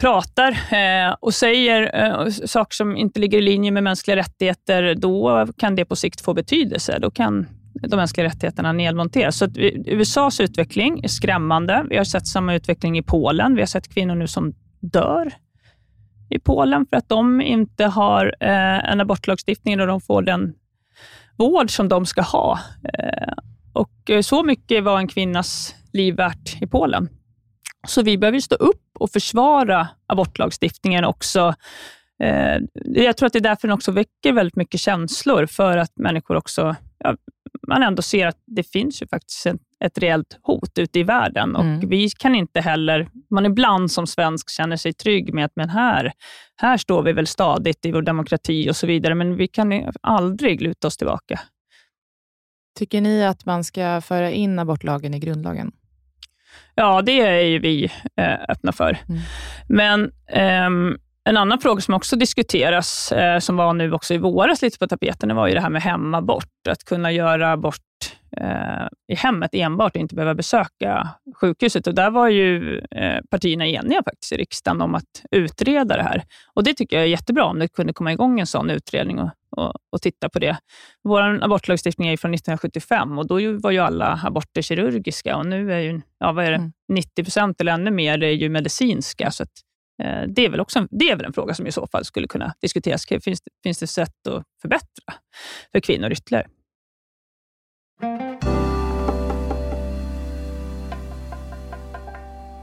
pratar 0.00 0.50
eh, 0.50 1.14
och 1.20 1.34
säger 1.34 2.04
eh, 2.04 2.28
saker 2.28 2.74
som 2.74 2.96
inte 2.96 3.20
ligger 3.20 3.38
i 3.38 3.42
linje 3.42 3.70
med 3.70 3.82
mänskliga 3.82 4.16
rättigheter, 4.16 4.94
då 4.94 5.46
kan 5.58 5.76
det 5.76 5.84
på 5.84 5.96
sikt 5.96 6.20
få 6.20 6.34
betydelse. 6.34 6.98
Då 6.98 7.10
kan 7.10 7.46
de 7.88 7.96
mänskliga 7.96 8.26
rättigheterna 8.26 8.72
nedmonteras. 8.72 9.38
Så 9.38 9.48
USAs 9.86 10.40
utveckling 10.40 11.04
är 11.04 11.08
skrämmande. 11.08 11.86
Vi 11.90 11.96
har 11.96 12.04
sett 12.04 12.26
samma 12.26 12.54
utveckling 12.54 12.98
i 12.98 13.02
Polen. 13.02 13.54
Vi 13.54 13.60
har 13.60 13.66
sett 13.66 13.94
kvinnor 13.94 14.14
nu 14.14 14.26
som 14.26 14.54
dör 14.80 15.32
i 16.30 16.38
Polen 16.38 16.86
för 16.86 16.96
att 16.96 17.08
de 17.08 17.40
inte 17.40 17.84
har 17.84 18.34
eh, 18.40 18.90
en 18.90 19.00
abortlagstiftning 19.00 19.78
där 19.78 19.86
de 19.86 20.00
får 20.00 20.22
den 20.22 20.54
vård 21.36 21.70
som 21.70 21.88
de 21.88 22.06
ska 22.06 22.22
ha. 22.22 22.58
Eh, 22.98 23.32
och 23.72 24.10
så 24.24 24.42
mycket 24.42 24.84
var 24.84 24.98
en 24.98 25.08
kvinnas 25.08 25.74
liv 25.92 26.16
värt 26.16 26.62
i 26.62 26.66
Polen. 26.66 27.08
Så 27.86 28.02
vi 28.02 28.18
behöver 28.18 28.40
stå 28.40 28.54
upp 28.54 28.82
och 28.98 29.10
försvara 29.10 29.88
abortlagstiftningen 30.06 31.04
också. 31.04 31.54
Eh, 32.22 32.58
jag 32.84 33.16
tror 33.16 33.26
att 33.26 33.32
det 33.32 33.38
är 33.38 33.40
därför 33.40 33.68
den 33.68 33.74
också 33.74 33.92
väcker 33.92 34.32
väldigt 34.32 34.56
mycket 34.56 34.80
känslor, 34.80 35.46
för 35.46 35.76
att 35.76 35.92
människor 35.96 36.36
också 36.36 36.76
ja, 37.04 37.16
man 37.68 37.82
ändå 37.82 38.02
ser 38.02 38.26
att 38.26 38.42
det 38.46 38.62
finns 38.62 39.02
ju 39.02 39.06
faktiskt 39.06 39.46
ett, 39.46 39.60
ett 39.84 39.98
reellt 39.98 40.38
hot 40.42 40.78
ute 40.78 40.98
i 40.98 41.02
världen. 41.02 41.56
Och 41.56 41.64
mm. 41.64 41.88
Vi 41.88 42.10
kan 42.10 42.34
inte 42.34 42.60
heller, 42.60 43.08
man 43.30 43.46
ibland 43.46 43.90
som 43.90 44.06
svensk 44.06 44.50
känner 44.50 44.76
sig 44.76 44.92
trygg 44.92 45.34
med 45.34 45.44
att 45.44 45.52
men 45.56 45.70
här, 45.70 46.12
här 46.56 46.76
står 46.76 47.02
vi 47.02 47.12
väl 47.12 47.26
stadigt 47.26 47.86
i 47.86 47.92
vår 47.92 48.02
demokrati 48.02 48.70
och 48.70 48.76
så 48.76 48.86
vidare, 48.86 49.14
men 49.14 49.36
vi 49.36 49.48
kan 49.48 49.92
aldrig 50.00 50.62
luta 50.62 50.86
oss 50.86 50.96
tillbaka. 50.96 51.40
Tycker 52.78 53.00
ni 53.00 53.24
att 53.24 53.46
man 53.46 53.64
ska 53.64 54.00
föra 54.00 54.30
in 54.30 54.58
abortlagen 54.58 55.14
i 55.14 55.18
grundlagen? 55.18 55.72
Ja, 56.74 57.02
det 57.02 57.20
är 57.20 57.40
ju 57.40 57.58
vi 57.58 57.84
eh, 58.16 58.38
öppna 58.48 58.72
för. 58.72 58.98
Mm. 59.08 59.20
Men 59.68 60.12
ehm, 60.28 60.98
en 61.30 61.36
annan 61.36 61.60
fråga 61.60 61.80
som 61.80 61.94
också 61.94 62.16
diskuteras, 62.16 63.12
eh, 63.12 63.38
som 63.38 63.56
var 63.56 63.72
nu 63.72 63.92
också 63.92 64.14
i 64.14 64.18
våras 64.18 64.62
lite 64.62 64.78
på 64.78 64.86
tapeten, 64.86 65.36
var 65.36 65.48
ju 65.48 65.54
det 65.54 65.60
här 65.60 65.70
med 65.70 65.82
hemabort. 65.82 66.46
Att 66.68 66.84
kunna 66.84 67.12
göra 67.12 67.52
abort 67.52 67.76
eh, 68.36 68.86
i 69.12 69.14
hemmet 69.14 69.50
enbart 69.52 69.96
och 69.96 70.00
inte 70.00 70.14
behöva 70.14 70.34
besöka 70.34 71.08
sjukhuset. 71.40 71.86
Och 71.86 71.94
där 71.94 72.10
var 72.10 72.28
ju 72.28 72.78
eh, 72.78 73.20
partierna 73.30 73.66
eniga 73.66 74.02
faktiskt 74.02 74.32
i 74.32 74.36
riksdagen 74.36 74.80
om 74.80 74.94
att 74.94 75.24
utreda 75.30 75.96
det 75.96 76.02
här. 76.02 76.22
Och 76.54 76.64
Det 76.64 76.74
tycker 76.74 76.96
jag 76.96 77.04
är 77.04 77.08
jättebra, 77.08 77.44
om 77.44 77.58
det 77.58 77.68
kunde 77.68 77.92
komma 77.92 78.12
igång 78.12 78.40
en 78.40 78.46
sån 78.46 78.70
utredning 78.70 79.18
och, 79.18 79.30
och, 79.56 79.72
och 79.92 80.02
titta 80.02 80.28
på 80.28 80.38
det. 80.38 80.56
Vår 81.04 81.44
abortlagstiftning 81.44 82.08
är 82.08 82.16
från 82.16 82.34
1975 82.34 83.18
och 83.18 83.26
då 83.26 83.34
var 83.58 83.70
ju 83.70 83.78
alla 83.78 84.20
aborter 84.24 84.62
kirurgiska 84.62 85.36
och 85.36 85.46
nu 85.46 85.72
är 85.72 85.78
ju 85.78 86.00
ja, 86.18 86.32
vad 86.32 86.44
är 86.44 86.50
det, 86.50 86.56
mm. 86.56 86.72
90 86.88 87.24
procent 87.24 87.60
eller 87.60 87.72
ännu 87.72 87.90
mer 87.90 88.22
är 88.22 88.30
ju 88.30 88.48
medicinska. 88.48 89.30
Så 89.30 89.44
Eh, 89.44 89.46
det 90.28 90.44
är, 90.44 90.48
väl 90.48 90.60
också 90.60 90.78
en, 90.78 90.88
det 90.90 91.10
är 91.10 91.16
väl 91.16 91.26
en 91.26 91.32
fråga 91.32 91.54
som 91.54 91.66
i 91.66 91.72
så 91.72 91.86
fall 91.86 92.04
skulle 92.04 92.26
kunna 92.28 92.54
diskuteras. 92.60 93.06
Finns, 93.06 93.42
finns 93.62 93.78
det 93.78 93.86
sätt 93.86 94.26
att 94.26 94.44
förbättra 94.62 95.14
för 95.72 95.80
kvinnor 95.80 96.12
ytterligare? 96.12 96.46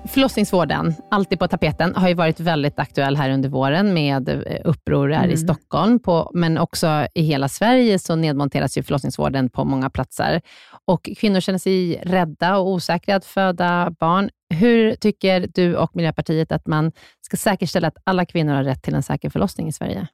Förlossningsvården, 0.08 0.94
alltid 1.12 1.40
på 1.40 1.48
tapeten, 1.48 1.96
har 1.96 2.08
ju 2.08 2.14
varit 2.14 2.40
väldigt 2.40 2.80
aktuell 2.80 3.16
här 3.16 3.30
under 3.30 3.50
våren 3.50 3.94
med 3.94 4.30
eh, 4.30 4.62
uppror 4.64 5.10
här 5.10 5.24
mm. 5.24 5.34
i 5.34 5.38
Stockholm, 5.38 6.00
på, 6.00 6.32
men 6.34 6.58
också 6.58 7.08
i 7.14 7.22
hela 7.22 7.50
Sverige 7.50 8.00
så 8.00 8.16
nedmonteras 8.16 8.78
ju 8.78 8.84
förlossningsvården 8.84 9.50
på 9.50 9.64
många 9.64 9.90
platser. 9.90 10.42
Och 10.86 11.10
Kvinnor 11.18 11.40
känner 11.40 11.60
sig 11.60 12.02
rädda 12.04 12.58
och 12.58 12.68
osäkra 12.68 13.16
att 13.16 13.26
föda 13.26 13.94
barn. 14.00 14.30
Hur 14.50 14.96
tycker 14.96 15.48
du 15.54 15.76
och 15.76 15.96
Miljöpartiet 15.96 16.52
att 16.52 16.68
man 16.68 16.92
ska 17.22 17.38
säkerställa 17.38 17.88
att 17.88 17.98
alla 18.04 18.26
kvinnor 18.26 18.54
har 18.54 18.64
rätt 18.64 18.84
till 18.84 18.96
en 18.96 19.04
säker 19.04 19.30
förlossning 19.30 19.68
i 19.68 19.72
Sverige? 19.72 20.08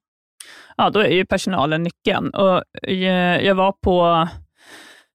Ja, 0.78 0.89
då 0.89 1.00
är 1.00 1.10
ju 1.10 1.26
personalen 1.26 1.84
nyckeln. 1.84 2.30
Och 2.30 2.63
eh, 2.89 3.46
jag 3.46 3.56
var 3.56 3.72
på 3.72 4.28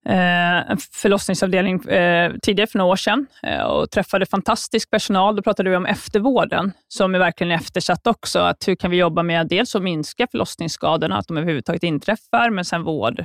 eh, 0.09 0.70
en 0.70 0.78
förlossningsavdelning 0.92 1.85
eh, 1.85 2.33
tidigare 2.42 2.66
för 2.66 2.78
några 2.78 2.92
år 2.92 2.96
sedan 2.96 3.26
och 3.66 3.90
träffade 3.90 4.26
fantastisk 4.26 4.90
personal. 4.90 5.37
Då 5.37 5.42
pratade 5.42 5.70
vi 5.70 5.76
om 5.76 5.87
eftervården, 5.87 6.72
som 6.88 7.14
är 7.14 7.18
verkligen 7.18 7.50
eftersatt 7.50 8.07
också. 8.07 8.38
Att 8.38 8.68
hur 8.68 8.76
kan 8.76 8.90
vi 8.90 8.96
jobba 8.96 9.22
med 9.22 9.48
dels 9.48 9.74
att 9.74 9.83
minska 9.83 10.26
förlossningsskadorna, 10.31 11.18
att 11.18 11.28
de 11.28 11.37
överhuvudtaget 11.37 11.83
inträffar, 11.83 12.50
men 12.50 12.64
sen 12.64 12.83
vård 12.83 13.24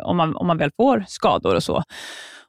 om, 0.00 0.16
man, 0.16 0.36
om 0.36 0.46
man 0.46 0.58
väl 0.58 0.70
får 0.76 1.04
skador 1.08 1.54
och 1.54 1.62
så. 1.62 1.82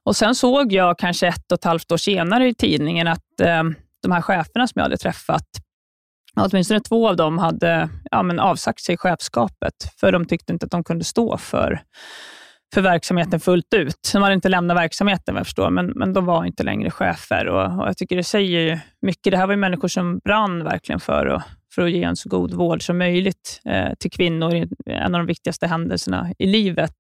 Och 0.05 0.15
Sen 0.15 0.35
såg 0.35 0.73
jag 0.73 0.99
kanske 0.99 1.27
ett 1.27 1.51
och 1.51 1.57
ett 1.57 1.63
halvt 1.63 1.91
år 1.91 1.97
senare 1.97 2.47
i 2.47 2.53
tidningen 2.53 3.07
att 3.07 3.41
ehm, 3.41 3.75
de 4.01 4.11
här 4.11 4.21
cheferna 4.21 4.67
som 4.67 4.79
jag 4.79 4.83
hade 4.83 4.97
träffat, 4.97 5.47
åtminstone 6.35 6.79
två 6.79 7.09
av 7.09 7.15
dem 7.15 7.37
hade 7.37 7.89
ja, 8.11 8.23
men 8.23 8.39
avsagt 8.39 8.81
sig 8.81 8.97
chefskapet, 8.97 9.73
för 9.99 10.11
de 10.11 10.25
tyckte 10.25 10.53
inte 10.53 10.65
att 10.65 10.71
de 10.71 10.83
kunde 10.83 11.03
stå 11.03 11.37
för 11.37 11.81
för 12.73 12.81
verksamheten 12.81 13.39
fullt 13.39 13.73
ut. 13.73 14.09
De 14.13 14.21
hade 14.21 14.35
inte 14.35 14.49
lämnat 14.49 14.77
verksamheten 14.77 15.33
vad 15.33 15.39
jag 15.39 15.47
förstår, 15.47 15.69
men, 15.69 15.85
men 15.85 16.13
de 16.13 16.25
var 16.25 16.45
inte 16.45 16.63
längre 16.63 16.91
chefer. 16.91 17.47
Och, 17.47 17.81
och 17.81 17.87
jag 17.87 17.97
tycker 17.97 18.15
det 18.15 18.23
säger 18.23 18.79
mycket. 19.01 19.31
Det 19.31 19.37
här 19.37 19.47
var 19.47 19.53
ju 19.53 19.59
människor 19.59 19.87
som 19.87 20.19
brann 20.19 20.63
verkligen 20.63 20.99
för 20.99 21.25
att, 21.25 21.43
för 21.75 21.81
att 21.81 21.91
ge 21.91 22.03
en 22.03 22.15
så 22.15 22.29
god 22.29 22.53
vård 22.53 22.85
som 22.85 22.97
möjligt 22.97 23.61
eh, 23.65 23.93
till 23.99 24.11
kvinnor 24.11 24.55
i 24.55 24.67
en 24.85 25.15
av 25.15 25.19
de 25.19 25.25
viktigaste 25.25 25.67
händelserna 25.67 26.33
i 26.39 26.47
livet. 26.47 26.95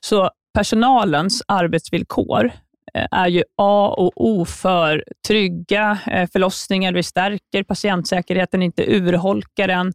Så 0.00 0.30
personalens 0.56 1.42
arbetsvillkor 1.48 2.50
eh, 2.94 3.06
är 3.10 3.28
ju 3.28 3.42
A 3.56 3.94
och 3.98 4.12
O 4.16 4.44
för 4.44 5.04
trygga 5.26 5.98
eh, 6.06 6.28
förlossningar. 6.32 6.92
Vi 6.92 7.02
stärker 7.02 7.62
patientsäkerheten, 7.62 8.62
inte 8.62 8.94
urholkar 8.94 9.68
den, 9.68 9.86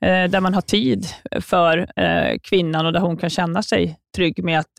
eh, 0.00 0.30
där 0.30 0.40
man 0.40 0.54
har 0.54 0.60
tid 0.60 1.06
för 1.40 1.86
kvinnan 2.42 2.86
och 2.86 2.92
där 2.92 3.00
hon 3.00 3.16
kan 3.16 3.30
känna 3.30 3.62
sig 3.62 3.98
trygg 4.16 4.44
med 4.44 4.58
att 4.58 4.72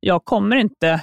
jag 0.00 0.24
kommer 0.24 0.56
inte 0.56 1.00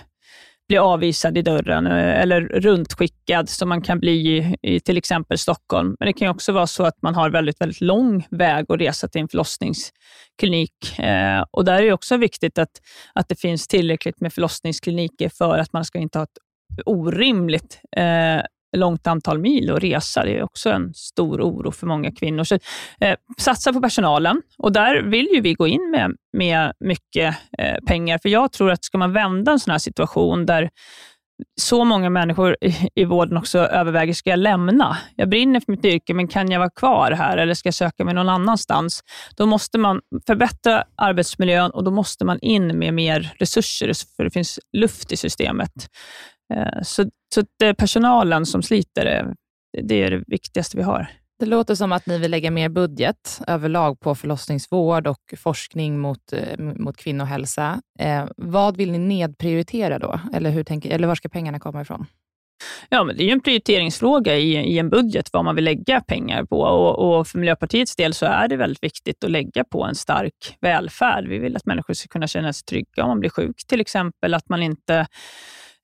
bli 0.69 0.77
avvisad 0.77 1.37
i 1.37 1.41
dörren 1.41 1.87
eh, 1.87 2.21
eller 2.21 2.41
runtskickad 2.41 3.49
som 3.49 3.69
man 3.69 3.81
kan 3.81 3.99
bli 3.99 4.11
i, 4.11 4.55
i 4.61 4.79
till 4.79 4.97
exempel 4.97 5.37
Stockholm. 5.37 5.95
Men 5.99 6.05
det 6.05 6.13
kan 6.13 6.29
också 6.29 6.51
vara 6.51 6.67
så 6.67 6.83
att 6.83 7.01
man 7.01 7.15
har 7.15 7.29
väldigt, 7.29 7.61
väldigt 7.61 7.81
lång 7.81 8.27
väg 8.29 8.65
att 8.69 8.79
resa 8.79 9.07
till 9.07 9.21
en 9.21 9.27
förlossningsklinik. 9.27 10.99
Eh, 10.99 11.45
och 11.51 11.65
där 11.65 11.73
är 11.73 11.81
det 11.81 11.93
också 11.93 12.17
viktigt 12.17 12.57
att, 12.57 12.81
att 13.13 13.29
det 13.29 13.35
finns 13.35 13.67
tillräckligt 13.67 14.21
med 14.21 14.33
förlossningskliniker 14.33 15.29
för 15.29 15.57
att 15.57 15.73
man 15.73 15.85
ska 15.85 15.99
inte 15.99 16.19
ha 16.19 16.23
ett 16.23 16.39
orimligt 16.85 17.81
eh, 17.97 18.41
långt 18.77 19.07
antal 19.07 19.39
mil 19.39 19.71
att 19.71 19.83
resa. 19.83 20.23
Det 20.25 20.37
är 20.37 20.43
också 20.43 20.69
en 20.69 20.93
stor 20.93 21.41
oro 21.41 21.71
för 21.71 21.87
många 21.87 22.11
kvinnor. 22.11 22.43
Så, 22.43 22.55
eh, 23.01 23.15
satsa 23.37 23.73
på 23.73 23.81
personalen 23.81 24.41
och 24.57 24.71
där 24.71 25.01
vill 25.01 25.27
ju 25.33 25.41
vi 25.41 25.53
gå 25.53 25.67
in 25.67 25.91
med, 25.91 26.15
med 26.37 26.73
mycket 26.79 27.35
eh, 27.57 27.77
pengar. 27.87 28.17
För 28.17 28.29
jag 28.29 28.51
tror 28.51 28.71
att 28.71 28.83
ska 28.83 28.97
man 28.97 29.13
vända 29.13 29.51
en 29.51 29.59
sån 29.59 29.71
här 29.71 29.79
situation 29.79 30.45
där 30.45 30.69
så 31.61 31.85
många 31.85 32.09
människor 32.09 32.57
i, 32.61 32.89
i 32.95 33.05
vården 33.05 33.37
också 33.37 33.59
överväger, 33.59 34.13
ska 34.13 34.29
jag 34.29 34.39
lämna? 34.39 34.97
Jag 35.15 35.29
brinner 35.29 35.59
för 35.59 35.71
mitt 35.71 35.85
yrke, 35.85 36.13
men 36.13 36.27
kan 36.27 36.51
jag 36.51 36.59
vara 36.59 36.69
kvar 36.69 37.11
här 37.11 37.37
eller 37.37 37.53
ska 37.53 37.67
jag 37.67 37.73
söka 37.73 38.05
mig 38.05 38.13
någon 38.13 38.29
annanstans? 38.29 39.03
Då 39.35 39.45
måste 39.45 39.77
man 39.77 40.01
förbättra 40.27 40.83
arbetsmiljön 40.95 41.71
och 41.71 41.83
då 41.83 41.91
måste 41.91 42.25
man 42.25 42.39
in 42.41 42.79
med 42.79 42.93
mer 42.93 43.33
resurser, 43.39 43.91
för 44.15 44.23
det 44.23 44.31
finns 44.31 44.59
luft 44.77 45.11
i 45.11 45.17
systemet. 45.17 45.73
Eh, 46.53 46.81
så, 46.83 47.05
så 47.33 47.43
det 47.59 47.65
är 47.65 47.73
personalen 47.73 48.45
som 48.45 48.63
sliter, 48.63 49.33
det 49.81 49.95
är 49.95 50.11
det 50.11 50.23
viktigaste 50.27 50.77
vi 50.77 50.83
har. 50.83 51.07
Det 51.39 51.45
låter 51.45 51.75
som 51.75 51.91
att 51.91 52.05
ni 52.05 52.17
vill 52.17 52.31
lägga 52.31 52.51
mer 52.51 52.69
budget 52.69 53.41
överlag 53.47 53.99
på 53.99 54.15
förlossningsvård 54.15 55.07
och 55.07 55.33
forskning 55.37 55.99
mot, 55.99 56.33
eh, 56.33 56.59
mot 56.59 56.97
kvinnohälsa. 56.97 57.81
Eh, 57.99 58.25
vad 58.37 58.77
vill 58.77 58.91
ni 58.91 58.97
nedprioritera 58.97 59.99
då? 59.99 60.19
Eller, 60.33 60.49
hur 60.49 60.63
tänker, 60.63 60.89
eller 60.89 61.07
var 61.07 61.15
ska 61.15 61.29
pengarna 61.29 61.59
komma 61.59 61.81
ifrån? 61.81 62.05
Ja, 62.89 63.03
men 63.03 63.17
det 63.17 63.23
är 63.23 63.25
ju 63.25 63.31
en 63.31 63.41
prioriteringsfråga 63.41 64.35
i, 64.35 64.53
i 64.53 64.79
en 64.79 64.89
budget 64.89 65.29
vad 65.33 65.45
man 65.45 65.55
vill 65.55 65.63
lägga 65.63 66.01
pengar 66.01 66.43
på. 66.45 66.61
Och, 66.61 67.19
och, 67.19 67.27
För 67.27 67.39
Miljöpartiets 67.39 67.95
del 67.95 68.13
så 68.13 68.25
är 68.25 68.47
det 68.47 68.57
väldigt 68.57 68.83
viktigt 68.83 69.23
att 69.23 69.31
lägga 69.31 69.63
på 69.63 69.83
en 69.83 69.95
stark 69.95 70.57
välfärd. 70.61 71.27
Vi 71.27 71.37
vill 71.39 71.55
att 71.55 71.65
människor 71.65 71.93
ska 71.93 72.07
kunna 72.07 72.27
känna 72.27 72.53
sig 72.53 72.65
trygga 72.65 73.03
om 73.03 73.09
man 73.09 73.19
blir 73.19 73.29
sjuk 73.29 73.67
till 73.67 73.81
exempel. 73.81 74.33
Att 74.33 74.49
man 74.49 74.63
inte 74.63 75.07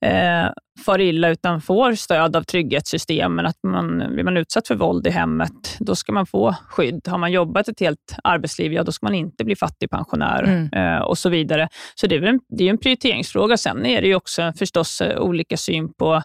eh, 0.06 0.50
far 0.86 1.02
illa 1.02 1.30
utan 1.30 1.62
får 1.62 1.96
stöd 1.96 2.36
av 2.36 2.44
trygghetssystemen. 2.44 3.46
Att 3.46 3.60
man, 3.64 4.14
blir 4.14 4.24
man 4.24 4.38
utsatt 4.38 4.68
för 4.68 4.76
våld 4.76 5.08
i 5.08 5.10
hemmet, 5.10 5.78
då 5.80 5.96
ska 5.96 6.12
man 6.12 6.26
få 6.26 6.56
skydd. 6.70 7.08
Har 7.08 7.18
man 7.18 7.32
jobbat 7.32 7.68
ett 7.68 7.80
helt 7.80 8.18
arbetsliv, 8.24 8.74
ja, 8.74 8.84
då 8.84 8.92
ska 8.92 9.06
man 9.06 9.16
inte 9.16 9.46
bli 9.46 9.56
fattigpensionär 9.56 10.44
mm. 10.44 10.74
eh, 10.74 11.02
och 11.02 11.18
så 11.18 11.30
vidare. 11.30 11.68
Så 11.96 12.08
det 12.08 12.16
är, 12.16 12.24
en, 12.24 12.40
det 12.50 12.64
är 12.64 12.70
en 12.70 12.78
prioriteringsfråga. 12.78 13.58
Sen 13.58 13.86
är 13.86 14.02
det 14.02 14.08
ju 14.08 14.16
också 14.16 14.54
förstås 14.58 15.02
eh, 15.02 15.20
olika 15.20 15.58
syn 15.58 15.94
på 15.94 16.22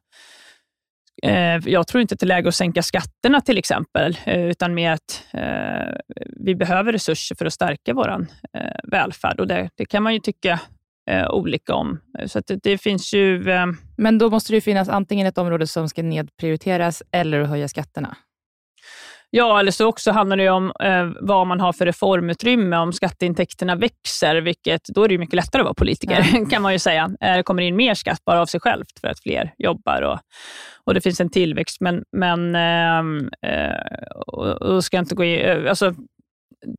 eh, 1.23 1.59
jag 1.65 1.87
tror 1.87 2.01
inte 2.01 2.15
att 2.15 2.21
det 2.21 2.25
är 2.25 2.29
läge 2.29 2.49
att 2.49 2.55
sänka 2.55 2.83
skatterna 2.83 3.41
till 3.41 3.59
exempel, 3.59 4.19
eh, 4.25 4.45
utan 4.45 4.75
mer 4.75 4.93
att 4.93 5.25
vi 6.45 6.55
behöver 6.55 6.93
resurser 6.93 7.35
för 7.35 7.47
att 7.47 7.53
stärka 7.53 7.95
vår 7.95 8.27
välfärd. 8.91 9.41
Och 9.41 9.47
det, 9.47 9.71
det, 9.75 9.85
kan 9.85 10.03
man 10.03 10.15
ju 10.15 10.21
tycka 10.21 10.61
olika 11.31 11.75
om. 11.75 12.01
Så 12.27 12.41
det, 12.47 12.57
det, 12.63 12.79
finns 12.79 13.15
ju... 13.15 13.51
Eh... 13.51 13.67
Men 13.97 14.19
då 14.19 14.31
måste 14.31 14.53
det 14.53 14.61
finnas 14.61 14.89
antingen 14.89 15.27
ett 15.27 15.39
område 15.39 15.67
som 15.67 15.89
ska 15.89 16.03
nedprioriteras 16.03 17.03
eller 17.13 17.41
att 17.41 17.49
höja 17.49 17.69
skatterna. 17.69 18.17
Ja, 19.33 19.61
eller 19.61 19.71
så 19.71 19.87
också 19.87 20.11
handlar 20.11 20.37
det 20.37 20.49
om 20.49 20.73
eh, 20.81 21.11
vad 21.21 21.47
man 21.47 21.61
har 21.61 21.73
för 21.73 21.87
reformutrymme. 21.87 22.77
Om 22.77 22.93
skatteintäkterna 22.93 23.77
växer, 23.77 24.37
vilket, 24.37 24.85
då 24.85 25.05
är 25.05 25.09
det 25.09 25.19
mycket 25.19 25.35
lättare 25.35 25.61
att 25.61 25.65
vara 25.65 25.75
politiker, 25.75 26.27
ja. 26.33 26.47
kan 26.51 26.63
man 26.63 26.73
ju 26.73 26.79
säga. 26.79 27.11
Eh, 27.21 27.37
det 27.37 27.43
kommer 27.43 27.63
in 27.63 27.77
mer 27.77 27.95
skatt 27.95 28.25
bara 28.25 28.41
av 28.41 28.47
sig 28.47 28.61
självt 28.61 29.01
för 29.01 29.09
att 29.09 29.21
fler 29.21 29.55
jobbar 29.59 30.03
och, 30.03 30.19
och 30.85 30.95
det 30.95 31.01
finns 31.01 31.21
en 31.21 31.31
tillväxt. 31.31 31.81
Men, 31.81 32.05
men 32.13 32.55
ehm, 32.55 33.31
eh, 33.47 34.11
och, 34.27 34.63
och 34.63 34.85
ska 34.85 34.99
inte 34.99 35.15
gå 35.15 35.25
in, 35.25 35.41
eh, 35.41 35.71
alltså, 35.71 35.95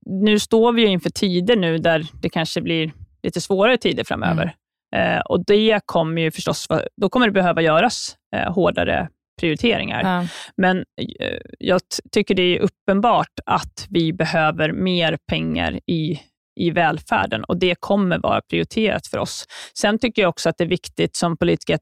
nu 0.05 0.39
står 0.39 0.73
vi 0.73 0.85
inför 0.85 1.09
tider 1.09 1.55
nu 1.55 1.77
där 1.77 2.05
det 2.21 2.29
kanske 2.29 2.61
blir 2.61 2.91
lite 3.23 3.41
svårare 3.41 3.77
tider 3.77 4.03
framöver. 4.03 4.55
Mm. 4.95 5.17
Eh, 5.17 5.21
och 5.21 5.45
det 5.45 5.79
kommer 5.85 6.21
ju 6.21 6.31
förstås, 6.31 6.67
då 7.01 7.09
kommer 7.09 7.25
det 7.25 7.31
behöva 7.31 7.61
göras 7.61 8.15
eh, 8.35 8.53
hårdare 8.53 9.09
prioriteringar. 9.39 10.03
Ja. 10.03 10.27
Men 10.57 10.77
eh, 10.77 11.37
jag 11.59 11.81
tycker 12.11 12.35
det 12.35 12.41
är 12.57 12.59
uppenbart 12.59 13.39
att 13.45 13.87
vi 13.89 14.13
behöver 14.13 14.71
mer 14.71 15.17
pengar 15.27 15.79
i, 15.87 16.19
i 16.59 16.71
välfärden 16.71 17.43
och 17.43 17.57
det 17.57 17.75
kommer 17.79 18.17
vara 18.17 18.41
prioriterat 18.41 19.07
för 19.07 19.17
oss. 19.17 19.45
Sen 19.73 19.99
tycker 19.99 20.21
jag 20.21 20.29
också 20.29 20.49
att 20.49 20.57
det 20.57 20.63
är 20.63 20.67
viktigt 20.67 21.15
som 21.15 21.37
politiker 21.37 21.75
att, 21.75 21.81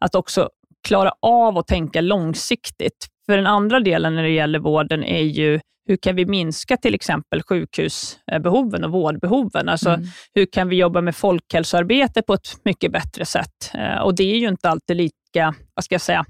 att 0.00 0.14
också 0.14 0.50
klara 0.88 1.12
av 1.22 1.58
att 1.58 1.66
tänka 1.66 2.00
långsiktigt. 2.00 3.06
För 3.26 3.36
den 3.36 3.46
andra 3.46 3.80
delen 3.80 4.14
när 4.14 4.22
det 4.22 4.30
gäller 4.30 4.58
vården 4.58 5.04
är 5.04 5.22
ju 5.22 5.60
hur 5.88 5.96
kan 5.96 6.16
vi 6.16 6.26
minska 6.26 6.76
till 6.76 6.94
exempel 6.94 7.42
sjukhusbehoven 7.42 8.84
och 8.84 8.90
vårdbehoven? 8.90 9.68
Alltså, 9.68 9.90
mm. 9.90 10.06
Hur 10.34 10.46
kan 10.46 10.68
vi 10.68 10.76
jobba 10.76 11.00
med 11.00 11.16
folkhälsoarbete 11.16 12.22
på 12.22 12.34
ett 12.34 12.64
mycket 12.64 12.92
bättre 12.92 13.24
sätt? 13.24 13.70
Eh, 13.74 13.98
och 13.98 14.14
Det 14.14 14.24
är 14.24 14.36
ju 14.36 14.48
inte 14.48 14.70
alltid 14.70 14.96
lika, 14.96 15.54
vad 15.74 15.84
ska 15.84 15.94
jag 15.94 16.02
säga, 16.02 16.24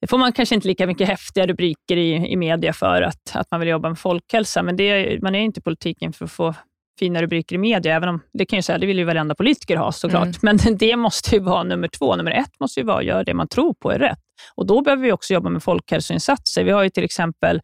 det 0.00 0.06
får 0.06 0.18
man 0.18 0.32
kanske 0.32 0.54
inte 0.54 0.68
lika 0.68 0.86
mycket 0.86 1.08
häftiga 1.08 1.46
rubriker 1.46 1.96
i, 1.96 2.32
i 2.32 2.36
media 2.36 2.72
för 2.72 3.02
att, 3.02 3.32
att 3.34 3.50
man 3.50 3.60
vill 3.60 3.68
jobba 3.68 3.88
med 3.88 3.98
folkhälsa, 3.98 4.62
men 4.62 4.76
det, 4.76 5.18
man 5.22 5.34
är 5.34 5.40
inte 5.40 5.60
i 5.60 5.62
politiken 5.62 6.12
för 6.12 6.24
att 6.24 6.32
få 6.32 6.54
fina 6.98 7.22
rubriker 7.22 7.54
i 7.54 7.58
media, 7.58 7.94
även 7.94 8.08
om 8.08 8.20
det 8.32 8.46
kan 8.46 8.56
jag 8.56 8.64
säga, 8.64 8.78
det 8.78 8.86
vill 8.86 8.98
ju 8.98 9.04
varenda 9.04 9.34
politiker 9.34 9.76
ha 9.76 9.92
såklart. 9.92 10.42
Mm. 10.42 10.58
Men 10.64 10.76
det 10.78 10.96
måste 10.96 11.34
ju 11.36 11.40
vara 11.42 11.62
nummer 11.62 11.88
två. 11.88 12.16
Nummer 12.16 12.30
ett 12.30 12.60
måste 12.60 12.80
ju 12.80 12.86
vara 12.86 12.98
att 12.98 13.04
göra 13.04 13.24
det 13.24 13.34
man 13.34 13.48
tror 13.48 13.74
på 13.74 13.90
är 13.90 13.98
rätt. 13.98 14.18
Och 14.54 14.66
Då 14.66 14.82
behöver 14.82 15.02
vi 15.02 15.12
också 15.12 15.34
jobba 15.34 15.50
med 15.50 15.62
folkhälsoinsatser. 15.62 16.64
Vi 16.64 16.70
har 16.70 16.82
ju 16.82 16.90
till 16.90 17.04
exempel 17.04 17.60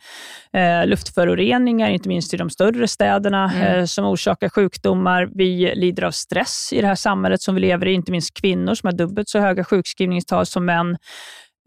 eh, 0.53 0.87
luftföroreningar, 0.87 1.91
inte 1.91 2.09
minst 2.09 2.35
i 2.35 2.37
de 2.37 2.51
större 2.51 2.89
städerna, 2.89 3.53
mm. 3.55 3.79
eh, 3.79 3.85
som 3.85 4.05
orsakar 4.05 4.49
sjukdomar. 4.49 5.29
Vi 5.35 5.75
lider 5.75 6.03
av 6.03 6.11
stress 6.11 6.73
i 6.73 6.81
det 6.81 6.87
här 6.87 6.95
samhället 6.95 7.43
som 7.43 7.55
vi 7.55 7.61
lever 7.61 7.87
i, 7.87 7.93
inte 7.93 8.13
minst 8.13 8.41
kvinnor 8.41 8.75
som 8.75 8.87
har 8.87 8.93
dubbelt 8.93 9.29
så 9.29 9.39
höga 9.39 9.65
sjukskrivningstal 9.65 10.47
som 10.47 10.65
män 10.65 10.97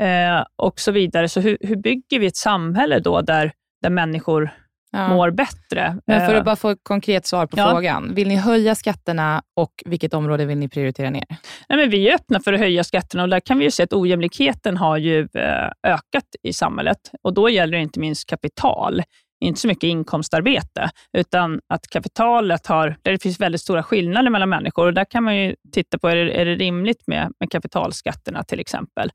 eh, 0.02 0.43
och 0.56 0.80
så 0.80 0.91
vidare. 0.91 1.30
Så 1.30 1.39
hur, 1.39 1.58
hur 1.62 1.76
bygger 1.76 2.20
vi 2.20 2.26
ett 2.26 2.38
samhälle 2.38 3.00
då 3.00 3.22
där, 3.22 3.52
där 3.82 3.89
människor 3.89 4.52
ja. 4.91 5.08
mår 5.08 5.32
bättre. 5.32 5.97
Men 6.08 6.26
för 6.26 6.34
att 6.34 6.39
eh, 6.39 6.43
bara 6.43 6.56
få 6.56 6.69
ett 6.69 6.80
konkret 6.84 7.26
svar 7.28 7.45
på 7.45 7.58
ja. 7.58 7.71
frågan. 7.71 8.13
Vill 8.15 8.28
ni 8.28 8.36
höja 8.36 8.76
skatterna 8.76 9.41
och 9.56 9.71
vilket 9.86 10.13
område 10.13 10.45
vill 10.45 10.58
ni 10.58 10.69
prioritera 10.69 11.10
ner? 11.10 11.26
Nej, 11.69 11.80
men 11.80 11.89
vi 11.89 12.10
är 12.10 12.15
öppna 12.15 12.39
för 12.39 12.54
att 12.54 12.60
höja 12.60 12.84
skatterna 12.84 13.23
och 13.23 13.30
där 13.30 13.39
kan 13.39 13.60
vi 13.60 13.65
ju 13.65 13.71
se 13.71 13.84
att 13.84 13.93
ojämlikheten 13.93 14.78
har 14.78 14.97
ju 14.97 15.19
eh, 15.19 15.69
ökat 15.84 16.26
i 16.43 16.54
samhället 16.54 16.97
och 17.23 17.34
då 17.34 17.50
gäller 17.50 17.78
det 17.78 17.84
inte 17.84 18.00
minst 18.00 18.30
kapital 18.30 19.02
inte 19.39 19.60
så 19.60 19.67
mycket 19.67 19.84
inkomstarbete, 19.84 20.89
utan 21.17 21.60
att 21.73 21.88
kapitalet 21.88 22.67
har, 22.67 22.97
där 23.02 23.12
det 23.12 23.21
finns 23.21 23.39
väldigt 23.39 23.62
stora 23.62 23.84
skillnader 23.84 24.30
mellan 24.30 24.50
människor. 24.50 24.88
och 24.88 24.93
Där 24.93 25.06
kan 25.06 25.23
man 25.23 25.36
ju 25.36 25.56
titta 25.73 26.00
på, 26.00 26.08
är 26.08 26.15
det, 26.15 26.41
är 26.41 26.45
det 26.45 26.56
rimligt 26.56 27.08
med, 27.08 27.32
med 27.39 27.52
kapitalskatterna 27.52 28.43
till 28.43 28.60
exempel? 28.60 29.12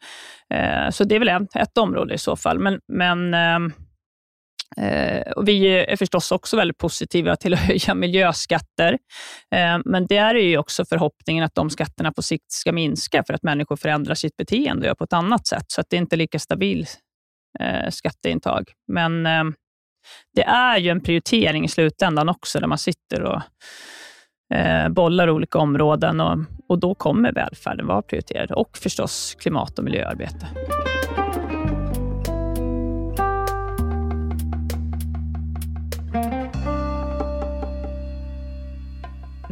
Eh, 0.55 0.91
så 0.91 1.05
det 1.05 1.15
är 1.15 1.19
väl 1.19 1.29
ett, 1.29 1.57
ett 1.57 1.79
område 1.79 2.15
i 2.15 2.19
så 2.19 2.37
fall. 2.37 2.59
Men, 2.59 2.81
men 2.89 3.35
eh, 3.35 3.75
Eh, 3.75 3.92
Eh, 4.77 5.33
och 5.33 5.49
vi 5.49 5.67
är 5.67 5.97
förstås 5.97 6.33
också 6.33 6.57
väldigt 6.57 6.79
positiva 6.79 7.37
till 7.37 7.55
att 7.55 7.61
höja 7.61 7.95
miljöskatter, 7.95 8.99
eh, 9.55 9.79
men 9.85 10.07
där 10.07 10.35
är 10.35 10.49
ju 10.49 10.59
också 10.59 10.85
förhoppningen 10.85 11.45
att 11.45 11.55
de 11.55 11.71
skatterna 11.71 12.13
på 12.13 12.23
sikt 12.23 12.53
ska 12.53 12.73
minska 12.73 13.25
för 13.27 13.35
att 13.35 13.43
människor 13.43 13.77
förändrar 13.77 14.15
sitt 14.15 14.37
beteende 14.37 14.81
och 14.81 14.87
gör 14.87 14.95
på 14.95 15.05
ett 15.05 15.13
annat 15.13 15.47
sätt, 15.47 15.65
så 15.67 15.81
att 15.81 15.87
det 15.91 15.97
inte 15.97 16.17
är 16.17 16.19
lika 16.19 16.39
stabilt 16.39 16.99
eh, 17.61 17.91
skatteintag. 17.91 18.73
Men 18.93 19.27
eh, 19.27 19.45
det 20.35 20.43
är 20.45 20.79
ju 20.79 20.91
en 20.91 21.01
prioritering 21.01 21.65
i 21.65 21.69
slutändan 21.69 22.29
också, 22.29 22.61
där 22.61 22.67
man 22.67 22.79
sitter 22.79 23.23
och 23.23 23.43
eh, 24.55 24.89
bollar 24.89 25.31
olika 25.31 25.59
områden 25.59 26.21
och, 26.21 26.39
och 26.69 26.79
då 26.79 26.95
kommer 26.95 27.33
välfärden 27.33 27.87
vara 27.87 28.03
prioriterad 28.03 28.51
och 28.51 28.79
förstås 28.79 29.37
klimat 29.41 29.79
och 29.79 29.85
miljöarbete. 29.85 30.47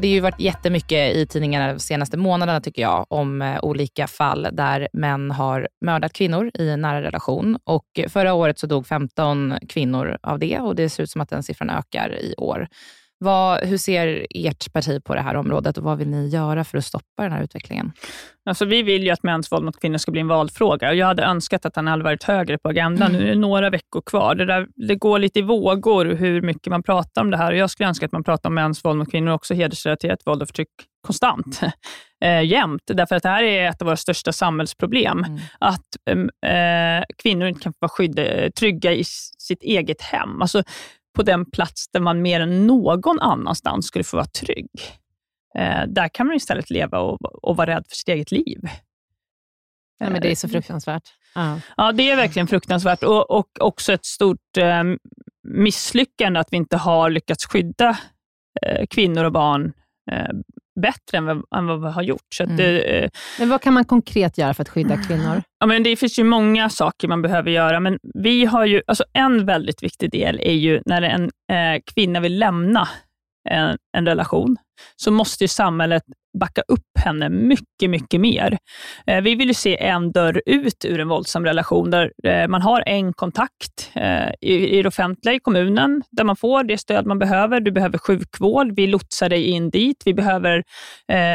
Det 0.00 0.08
har 0.08 0.14
ju 0.14 0.20
varit 0.20 0.40
jättemycket 0.40 1.16
i 1.16 1.26
tidningarna 1.26 1.72
de 1.72 1.78
senaste 1.78 2.16
månaderna 2.16 2.60
tycker 2.60 2.82
jag, 2.82 3.06
om 3.08 3.42
eh, 3.42 3.58
olika 3.62 4.06
fall 4.06 4.48
där 4.52 4.88
män 4.92 5.30
har 5.30 5.68
mördat 5.84 6.12
kvinnor 6.12 6.50
i 6.54 6.68
en 6.68 6.80
nära 6.80 7.02
relation. 7.02 7.58
Och 7.64 7.86
eh, 7.98 8.08
förra 8.08 8.34
året 8.34 8.58
så 8.58 8.66
dog 8.66 8.86
15 8.86 9.54
kvinnor 9.68 10.18
av 10.22 10.38
det 10.38 10.58
och 10.58 10.76
det 10.76 10.88
ser 10.88 11.02
ut 11.02 11.10
som 11.10 11.20
att 11.20 11.28
den 11.28 11.42
siffran 11.42 11.70
ökar 11.70 12.18
i 12.20 12.34
år. 12.38 12.68
Vad, 13.24 13.64
hur 13.64 13.78
ser 13.78 14.26
ert 14.30 14.72
parti 14.72 15.04
på 15.04 15.14
det 15.14 15.20
här 15.20 15.34
området 15.34 15.78
och 15.78 15.84
vad 15.84 15.98
vill 15.98 16.08
ni 16.08 16.28
göra 16.28 16.64
för 16.64 16.78
att 16.78 16.84
stoppa 16.84 17.22
den 17.22 17.32
här 17.32 17.42
utvecklingen? 17.42 17.92
Alltså, 18.44 18.64
vi 18.64 18.82
vill 18.82 19.04
ju 19.04 19.10
att 19.10 19.22
mäns 19.22 19.52
våld 19.52 19.64
mot 19.64 19.80
kvinnor 19.80 19.98
ska 19.98 20.12
bli 20.12 20.20
en 20.20 20.28
valfråga. 20.28 20.94
Jag 20.94 21.06
hade 21.06 21.22
önskat 21.22 21.66
att 21.66 21.74
den 21.74 21.86
hade 21.86 22.04
varit 22.04 22.24
högre 22.24 22.58
på 22.58 22.68
agendan. 22.68 23.10
Mm. 23.10 23.20
Nu 23.20 23.26
är 23.26 23.34
det 23.34 23.40
några 23.40 23.70
veckor 23.70 24.02
kvar. 24.06 24.34
Det, 24.34 24.44
där, 24.46 24.66
det 24.88 24.94
går 24.94 25.18
lite 25.18 25.38
i 25.38 25.42
vågor 25.42 26.04
hur 26.04 26.42
mycket 26.42 26.70
man 26.70 26.82
pratar 26.82 27.22
om 27.22 27.30
det 27.30 27.36
här. 27.36 27.52
Jag 27.52 27.70
skulle 27.70 27.88
önska 27.88 28.06
att 28.06 28.12
man 28.12 28.24
pratar 28.24 28.48
om 28.48 28.54
mäns 28.54 28.84
våld 28.84 28.98
mot 28.98 29.10
kvinnor 29.10 29.28
och 29.28 29.34
också 29.34 29.54
hedersrelaterat 29.54 30.26
våld 30.26 30.42
och 30.42 30.48
förtryck 30.48 30.68
konstant, 31.06 31.60
eh, 32.24 32.42
jämt. 32.42 32.82
Därför 32.86 33.16
att 33.16 33.22
det 33.22 33.28
här 33.28 33.42
är 33.42 33.68
ett 33.68 33.82
av 33.82 33.86
våra 33.86 33.96
största 33.96 34.32
samhällsproblem. 34.32 35.18
Mm. 35.18 35.40
Att 35.58 35.86
eh, 36.46 37.04
kvinnor 37.22 37.48
inte 37.48 37.60
kan 37.60 37.72
vara 37.78 37.88
skydda, 37.88 38.50
trygga 38.50 38.92
i 38.92 39.04
sitt 39.38 39.62
eget 39.62 40.02
hem. 40.02 40.42
Alltså, 40.42 40.62
på 41.16 41.22
den 41.22 41.50
plats 41.50 41.88
där 41.92 42.00
man 42.00 42.22
mer 42.22 42.40
än 42.40 42.66
någon 42.66 43.20
annanstans 43.20 43.86
skulle 43.86 44.04
få 44.04 44.16
vara 44.16 44.26
trygg. 44.26 44.70
Eh, 45.58 45.82
där 45.88 46.08
kan 46.08 46.26
man 46.26 46.36
istället 46.36 46.70
leva 46.70 46.98
och, 46.98 47.44
och 47.44 47.56
vara 47.56 47.70
rädd 47.70 47.84
för 47.88 47.96
sitt 47.96 48.08
eget 48.08 48.32
liv. 48.32 48.60
Ja, 49.98 50.10
men 50.10 50.22
det 50.22 50.30
är 50.30 50.34
så 50.34 50.46
eh, 50.46 50.50
fruktansvärt. 50.50 51.02
Ja, 51.34 51.60
ja 51.76 51.92
det 51.92 52.10
är 52.10 52.16
verkligen 52.16 52.48
fruktansvärt 52.48 53.02
och, 53.02 53.30
och 53.30 53.48
också 53.60 53.92
ett 53.92 54.04
stort 54.04 54.56
eh, 54.58 54.82
misslyckande 55.42 56.40
att 56.40 56.48
vi 56.50 56.56
inte 56.56 56.76
har 56.76 57.10
lyckats 57.10 57.46
skydda 57.46 57.98
eh, 58.62 58.86
kvinnor 58.86 59.24
och 59.24 59.32
barn 59.32 59.72
eh, 60.10 60.28
bättre 60.80 61.18
än 61.18 61.26
vad, 61.26 61.42
än 61.56 61.66
vad, 61.66 61.82
vi 61.82 61.88
har 61.88 62.02
gjort. 62.02 62.34
Så 62.34 62.42
mm. 62.42 62.56
det, 62.56 62.80
eh, 62.80 63.10
men 63.38 63.48
vad 63.48 63.62
kan 63.62 63.74
man 63.74 63.84
konkret 63.84 64.38
göra 64.38 64.54
för 64.54 64.62
att 64.62 64.68
skydda 64.68 64.96
kvinnor? 64.96 65.42
Ja, 65.62 65.66
men 65.66 65.82
det 65.82 65.96
finns 65.96 66.18
ju 66.18 66.24
många 66.24 66.68
saker 66.68 67.08
man 67.08 67.22
behöver 67.22 67.50
göra, 67.50 67.80
men 67.80 67.98
vi 68.14 68.44
har 68.44 68.64
ju, 68.64 68.82
alltså 68.86 69.04
en 69.12 69.46
väldigt 69.46 69.82
viktig 69.82 70.10
del 70.10 70.40
är 70.42 70.52
ju 70.52 70.82
när 70.86 71.02
en 71.02 71.22
eh, 71.24 71.82
kvinna 71.94 72.20
vill 72.20 72.38
lämna 72.38 72.88
en, 73.48 73.78
en 73.96 74.06
relation 74.06 74.56
så 74.96 75.10
måste 75.10 75.48
samhället 75.48 76.02
backa 76.38 76.62
upp 76.68 76.98
henne 77.04 77.28
mycket, 77.28 77.90
mycket 77.90 78.20
mer. 78.20 78.58
Eh, 79.06 79.20
vi 79.20 79.34
vill 79.34 79.48
ju 79.48 79.54
se 79.54 79.82
en 79.82 80.12
dörr 80.12 80.42
ut 80.46 80.84
ur 80.84 81.00
en 81.00 81.08
våldsam 81.08 81.44
relation, 81.44 81.90
där 81.90 82.12
eh, 82.24 82.48
man 82.48 82.62
har 82.62 82.82
en 82.86 83.12
kontakt 83.12 83.90
eh, 83.94 84.28
i 84.40 84.82
det 84.82 84.88
offentliga, 84.88 85.34
i 85.34 85.40
kommunen, 85.40 86.02
där 86.10 86.24
man 86.24 86.36
får 86.36 86.64
det 86.64 86.78
stöd 86.78 87.06
man 87.06 87.18
behöver. 87.18 87.60
Du 87.60 87.70
behöver 87.70 87.98
sjukvård, 87.98 88.72
vi 88.76 88.86
lotsar 88.86 89.28
dig 89.28 89.44
in 89.44 89.70
dit. 89.70 90.02
Vi 90.04 90.14
behöver 90.14 90.64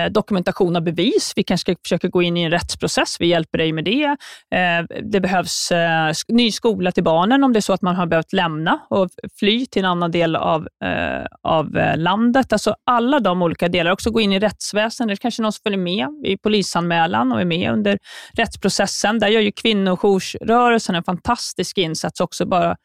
dokumentation 0.09 0.75
av 0.75 0.81
bevis. 0.81 1.33
Vi 1.35 1.43
kanske 1.43 1.73
ska 1.73 1.81
försöka 1.83 2.07
gå 2.07 2.21
in 2.21 2.37
i 2.37 2.43
en 2.43 2.51
rättsprocess. 2.51 3.17
Vi 3.19 3.27
hjälper 3.27 3.57
dig 3.57 3.73
med 3.73 3.83
det. 3.83 4.15
Det 5.03 5.19
behövs 5.19 5.71
ny 6.27 6.51
skola 6.51 6.91
till 6.91 7.03
barnen 7.03 7.43
om 7.43 7.53
det 7.53 7.59
är 7.59 7.61
så 7.61 7.73
att 7.73 7.81
man 7.81 7.95
har 7.95 8.05
behövt 8.05 8.33
lämna 8.33 8.79
och 8.89 9.09
fly 9.39 9.65
till 9.65 9.85
en 9.85 9.91
annan 9.91 10.11
del 10.11 10.35
av, 10.35 10.67
av 11.43 11.79
landet. 11.95 12.53
Alltså 12.53 12.75
alla 12.85 13.19
de 13.19 13.34
olika 13.41 13.67
delar. 13.67 13.91
Också 13.91 14.11
gå 14.11 14.21
in 14.21 14.33
i 14.33 14.39
rättsväsendet 14.39 15.19
kanske 15.19 15.41
någon 15.41 15.51
som 15.51 15.61
följer 15.63 15.79
med 15.79 16.07
i 16.25 16.37
polisanmälan 16.37 17.31
och 17.31 17.41
är 17.41 17.45
med 17.45 17.71
under 17.71 17.97
rättsprocessen. 18.33 19.19
Där 19.19 19.27
gör 19.27 19.41
ju 19.41 19.51
kvinnojoursrörelsen 19.51 20.95
en 20.95 21.03
fantastisk 21.03 21.77
insats 21.77 22.19
också, 22.19 22.45
bara 22.45 22.75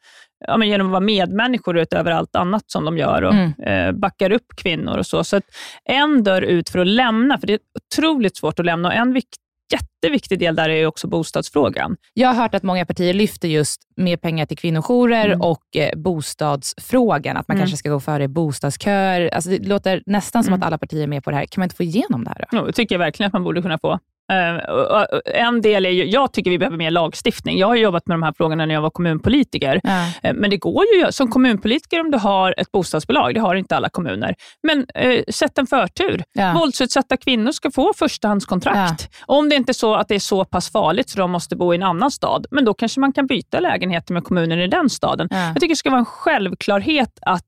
ja, 0.47 0.63
genom 0.63 0.87
att 0.87 0.91
vara 0.91 0.99
medmänniskor 0.99 1.77
utöver 1.77 2.11
allt 2.11 2.35
annat 2.35 2.63
som 2.67 2.85
de 2.85 2.97
gör 2.97 3.21
och 3.21 3.33
mm. 3.33 3.53
eh, 3.63 3.91
backar 3.91 4.31
upp 4.31 4.45
kvinnor 4.57 4.97
och 4.97 5.05
så. 5.05 5.23
Så 5.23 5.41
en 5.85 6.23
dörr 6.23 6.41
ut 6.41 6.69
för 6.69 6.79
att 6.79 6.87
lämna, 6.87 7.37
för 7.37 7.47
det 7.47 7.53
är 7.53 7.59
otroligt 7.79 8.37
svårt 8.37 8.59
att 8.59 8.65
lämna 8.65 8.87
och 8.87 8.95
en 8.95 9.13
vikt, 9.13 9.35
jätteviktig 9.73 10.39
del 10.39 10.55
där 10.55 10.69
är 10.69 10.85
också 10.85 11.07
bostadsfrågan. 11.07 11.97
Jag 12.13 12.27
har 12.27 12.35
hört 12.35 12.55
att 12.55 12.63
många 12.63 12.85
partier 12.85 13.13
lyfter 13.13 13.47
just 13.47 13.81
mer 13.95 14.17
pengar 14.17 14.45
till 14.45 14.57
kvinnojourer 14.57 15.25
mm. 15.25 15.41
och 15.41 15.75
eh, 15.75 15.97
bostadsfrågan. 15.97 17.37
Att 17.37 17.47
man 17.47 17.57
mm. 17.57 17.61
kanske 17.61 17.77
ska 17.77 17.89
gå 17.89 17.99
före 17.99 18.27
bostadsköer. 18.27 19.33
Alltså 19.33 19.49
det 19.49 19.67
låter 19.67 20.03
nästan 20.05 20.43
som 20.43 20.53
mm. 20.53 20.61
att 20.61 20.67
alla 20.67 20.77
partier 20.77 21.03
är 21.03 21.07
med 21.07 21.23
på 21.23 21.29
det 21.29 21.35
här. 21.35 21.45
Kan 21.45 21.61
man 21.61 21.65
inte 21.65 21.75
få 21.75 21.83
igenom 21.83 22.23
det 22.23 22.29
här? 22.29 22.45
Då? 22.51 22.57
No, 22.57 22.65
det 22.65 22.73
tycker 22.73 22.95
jag 22.95 22.99
verkligen 22.99 23.27
att 23.27 23.33
man 23.33 23.43
borde 23.43 23.61
kunna 23.61 23.77
få. 23.77 23.99
Uh, 24.31 25.05
en 25.25 25.61
del 25.61 25.85
är 25.85 25.89
ju, 25.89 26.05
jag 26.05 26.33
tycker 26.33 26.51
vi 26.51 26.57
behöver 26.57 26.77
mer 26.77 26.91
lagstiftning. 26.91 27.57
Jag 27.57 27.67
har 27.67 27.75
jobbat 27.75 28.07
med 28.07 28.13
de 28.13 28.23
här 28.23 28.33
frågorna 28.37 28.65
när 28.65 28.73
jag 28.73 28.81
var 28.81 28.89
kommunpolitiker. 28.89 29.75
Uh. 29.75 30.33
men 30.33 30.49
det 30.49 30.57
går 30.57 30.85
ju 30.95 31.11
som 31.11 31.31
kommunpolitiker 31.31 31.99
om 31.99 32.11
du 32.11 32.17
har 32.17 32.55
ett 32.57 32.71
bostadsbolag, 32.71 33.33
det 33.33 33.39
har 33.39 33.55
inte 33.55 33.75
alla 33.75 33.89
kommuner. 33.89 34.35
Men 34.63 34.79
uh, 34.79 35.21
sätt 35.29 35.57
en 35.57 35.67
förtur. 35.67 36.23
Ja. 36.33 36.53
Våldsutsatta 36.53 37.17
kvinnor 37.17 37.51
ska 37.51 37.71
få 37.71 37.93
förstahandskontrakt. 37.95 39.09
Ja. 39.11 39.35
Om 39.35 39.49
det 39.49 39.55
inte 39.55 39.71
är 39.71 39.73
så 39.73 39.95
att 39.95 40.07
det 40.07 40.15
är 40.15 40.19
så 40.19 40.45
pass 40.45 40.71
farligt 40.71 41.09
så 41.09 41.19
de 41.19 41.31
måste 41.31 41.55
bo 41.55 41.73
i 41.73 41.75
en 41.75 41.83
annan 41.83 42.11
stad, 42.11 42.45
men 42.51 42.65
då 42.65 42.73
kanske 42.73 42.99
man 42.99 43.13
kan 43.13 43.27
byta 43.27 43.59
lägenheter 43.59 44.13
med 44.13 44.23
kommunen 44.23 44.59
i 44.59 44.67
den 44.67 44.89
staden. 44.89 45.27
Ja. 45.31 45.37
Jag 45.47 45.55
tycker 45.55 45.69
det 45.69 45.75
ska 45.75 45.89
vara 45.89 45.99
en 45.99 46.05
självklarhet 46.05 47.19
att 47.21 47.45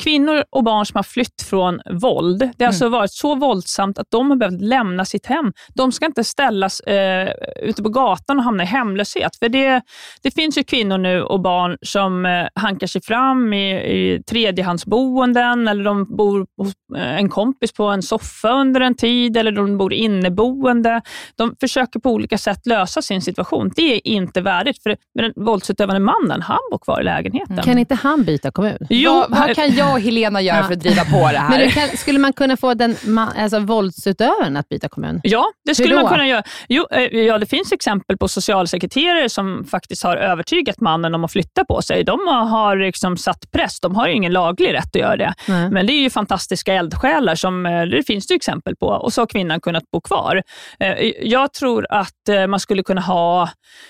kvinnor 0.00 0.44
och 0.50 0.64
barn 0.64 0.86
som 0.86 0.98
har 0.98 1.02
flytt 1.02 1.42
från 1.42 1.80
våld, 1.90 2.38
det 2.38 2.44
har 2.44 2.52
mm. 2.58 2.68
alltså 2.68 2.88
varit 2.88 3.12
så 3.12 3.34
våldsamt 3.34 3.98
att 3.98 4.10
de 4.10 4.30
har 4.30 4.36
behövt 4.36 4.60
lämna 4.60 5.04
sitt 5.04 5.26
hem. 5.26 5.52
De 5.74 5.92
ska 5.92 6.06
inte 6.06 6.21
ställas 6.24 6.80
eh, 6.80 7.32
ute 7.62 7.82
på 7.82 7.88
gatan 7.88 8.38
och 8.38 8.44
hamna 8.44 8.62
i 8.62 8.66
hemlöshet. 8.66 9.36
För 9.36 9.48
det, 9.48 9.82
det 10.22 10.30
finns 10.30 10.58
ju 10.58 10.64
kvinnor 10.64 10.98
nu 10.98 11.22
och 11.22 11.40
barn 11.40 11.78
som 11.82 12.26
eh, 12.26 12.46
hankar 12.54 12.86
sig 12.86 13.02
fram 13.02 13.52
i, 13.52 13.72
i 13.72 14.22
tredjehandsboenden 14.22 15.68
eller 15.68 15.84
de 15.84 16.16
bor 16.16 16.46
hos 16.56 16.72
eh, 16.96 17.16
en 17.16 17.28
kompis 17.28 17.72
på 17.72 17.84
en 17.84 18.02
soffa 18.02 18.52
under 18.52 18.80
en 18.80 18.94
tid 18.94 19.36
eller 19.36 19.52
de 19.52 19.78
bor 19.78 19.92
inneboende. 19.92 21.02
De 21.36 21.56
försöker 21.60 22.00
på 22.00 22.10
olika 22.10 22.38
sätt 22.38 22.66
lösa 22.66 23.02
sin 23.02 23.22
situation. 23.22 23.72
Det 23.76 23.94
är 23.94 24.06
inte 24.06 24.40
värdigt. 24.40 24.82
För 24.82 24.96
den 25.14 25.32
våldsutövande 25.36 26.00
mannen, 26.00 26.42
han 26.42 26.58
bor 26.70 26.78
kvar 26.78 27.00
i 27.00 27.04
lägenheten. 27.04 27.56
Kan 27.56 27.78
inte 27.78 27.94
han 27.94 28.24
byta 28.24 28.50
kommun? 28.50 28.78
Jo, 28.90 29.12
vad, 29.12 29.30
vad 29.30 29.56
kan 29.56 29.74
jag 29.74 29.92
och 29.92 30.00
Helena 30.00 30.40
göra 30.40 30.56
ja. 30.56 30.64
för 30.64 30.72
att 30.72 30.80
driva 30.80 31.04
på 31.04 31.28
det 31.32 31.38
här? 31.38 31.58
Men 31.58 31.70
kan, 31.70 31.96
skulle 31.96 32.18
man 32.18 32.32
kunna 32.32 32.56
få 32.56 32.74
den 32.74 32.96
alltså, 33.38 33.58
våldsutövaren 33.58 34.56
att 34.56 34.68
byta 34.68 34.88
kommun? 34.88 35.20
Ja, 35.22 35.52
det 35.64 35.74
skulle 35.74 35.94
man 35.94 36.08
kunna 36.12 36.26
göra. 36.26 36.42
Jo, 36.68 36.86
eh, 36.90 37.02
ja, 37.02 37.38
det 37.38 37.46
finns 37.46 37.72
exempel 37.72 38.18
på 38.18 38.28
socialsekreterare 38.28 39.28
som 39.28 39.64
faktiskt 39.64 40.02
har 40.02 40.16
övertygat 40.16 40.80
mannen 40.80 41.14
om 41.14 41.24
att 41.24 41.32
flytta 41.32 41.64
på 41.64 41.82
sig. 41.82 42.04
De 42.04 42.26
har 42.28 42.76
liksom 42.76 43.16
satt 43.16 43.50
press. 43.50 43.80
De 43.80 43.96
har 43.96 44.08
ingen 44.08 44.32
laglig 44.32 44.74
rätt 44.74 44.96
att 44.96 45.00
göra 45.00 45.16
det. 45.16 45.34
Nej. 45.48 45.70
Men 45.70 45.86
det 45.86 45.92
är 45.92 46.00
ju 46.02 46.10
fantastiska 46.10 46.74
eldsjälar 46.74 47.34
som 47.34 47.66
eh, 47.66 47.82
det 47.82 48.06
finns 48.06 48.26
det 48.26 48.34
exempel 48.34 48.76
på 48.76 48.86
och 48.86 49.12
så 49.12 49.20
har 49.20 49.26
kvinnan 49.26 49.60
kunnat 49.60 49.84
bo 49.92 50.00
kvar. 50.00 50.42
Eh, 50.80 51.12
jag 51.22 51.52
tror 51.52 51.86
att 51.90 52.48
man 52.48 52.60
skulle 52.60 52.82
kunna 52.82 53.00
ha 53.00 53.48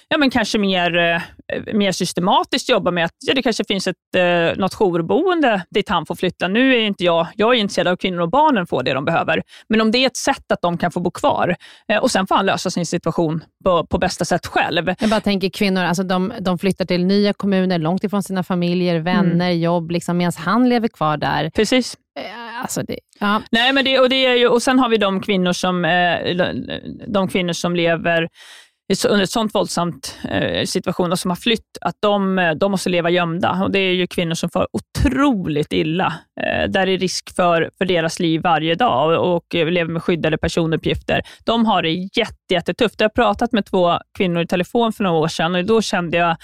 ja, 0.09 0.19
men 0.19 0.31
kanske 0.31 0.59
mer, 0.59 1.23
mer 1.73 1.93
systematiskt 1.93 2.69
jobba 2.69 2.91
med 2.91 3.05
att 3.05 3.15
ja, 3.27 3.35
det 3.35 3.43
kanske 3.43 3.65
finns 3.65 3.87
ett, 3.87 3.97
något 4.57 4.75
jourboende 4.75 5.63
dit 5.71 5.89
han 5.89 6.07
får 6.07 6.15
flytta. 6.15 6.49
Nu 6.49 6.75
är 6.75 6.81
inte 6.81 7.05
jag, 7.05 7.27
jag 7.37 7.55
är 7.55 7.59
intresserad 7.59 7.87
av 7.87 7.93
att 7.93 8.01
kvinnor 8.01 8.21
och 8.21 8.31
barnen 8.31 8.67
får 8.67 8.83
det 8.83 8.93
de 8.93 9.05
behöver, 9.05 9.43
men 9.69 9.81
om 9.81 9.91
det 9.91 9.99
är 9.99 10.07
ett 10.07 10.17
sätt 10.17 10.53
att 10.53 10.63
de 10.63 10.79
kan 10.79 10.93
få 10.93 11.01
bo 11.01 11.11
kvar 11.11 11.57
och 12.01 12.11
sen 12.11 12.27
får 12.27 12.35
han 12.35 12.47
lösa 12.47 12.71
sin 12.71 12.87
situation 12.87 13.45
på, 13.65 13.87
på 13.87 13.99
bästa 13.99 14.25
sätt 14.25 14.47
själv. 14.47 14.95
Jag 15.01 15.11
bara 15.11 15.21
tänker 15.21 15.51
kvinnor, 15.51 15.83
alltså 15.83 16.03
de, 16.03 16.33
de 16.41 16.59
flyttar 16.59 16.85
till 16.85 17.05
nya 17.07 17.33
kommuner, 17.33 17.79
långt 17.79 18.05
ifrån 18.05 18.23
sina 18.23 18.43
familjer, 18.43 18.99
vänner, 19.01 19.47
mm. 19.51 19.61
jobb, 19.61 19.91
liksom, 19.91 20.17
medan 20.17 20.33
han 20.37 20.69
lever 20.69 20.89
kvar 20.89 21.17
där. 21.17 21.51
Precis. 21.51 21.97
Eh, 22.19 22.61
alltså 22.61 22.83
det, 22.83 22.99
ja. 23.21 23.43
Nej, 23.51 23.73
men 23.73 23.85
det, 23.85 23.99
och, 23.99 24.09
det 24.09 24.27
är 24.27 24.35
ju, 24.35 24.49
och 24.49 24.63
sen 24.63 24.79
har 24.79 24.89
vi 24.89 24.97
de 24.97 25.21
kvinnor 25.21 25.53
som, 25.53 25.85
eh, 25.85 26.37
de 27.07 27.29
kvinnor 27.29 27.53
som 27.53 27.77
lever 27.77 28.29
under 29.05 29.23
ett 29.23 29.31
sånt 29.31 29.55
våldsamt 29.55 30.19
eh, 30.31 30.65
situation 30.65 31.13
och 31.13 31.19
som 31.19 31.31
har 31.31 31.37
flytt, 31.37 31.79
att 31.81 31.97
de, 32.01 32.39
eh, 32.39 32.55
de 32.55 32.71
måste 32.71 32.91
leva 32.91 33.11
gömda. 33.11 33.63
Och 33.63 33.71
Det 33.71 33.79
är 33.79 33.95
ju 33.95 34.07
kvinnor 34.07 34.35
som 34.35 34.51
får 34.51 34.67
otroligt 34.73 35.73
illa. 35.73 36.15
Eh, 36.41 36.71
där 36.71 36.87
är 36.87 36.99
risk 36.99 37.37
för, 37.37 37.71
för 37.79 37.85
deras 37.85 38.21
liv 38.21 38.43
varje 38.43 38.75
dag 38.75 39.21
och, 39.21 39.37
och 39.37 39.55
lever 39.55 39.93
med 39.93 40.03
skyddade 40.03 40.39
personuppgifter. 40.39 41.23
De 41.45 41.67
har 41.67 41.83
det 41.83 41.91
jätte, 41.91 42.55
jättetufft. 42.55 43.01
Jag 43.01 43.05
har 43.05 43.11
pratat 43.11 43.53
med 43.53 43.67
två 43.67 43.99
kvinnor 44.19 44.43
i 44.43 44.47
telefon 44.47 44.93
för 44.93 45.05
några 45.05 45.19
år 45.19 45.29
sedan 45.29 45.55
och 45.55 45.65
då 45.65 45.83
kände 45.83 46.17
jag 46.17 46.37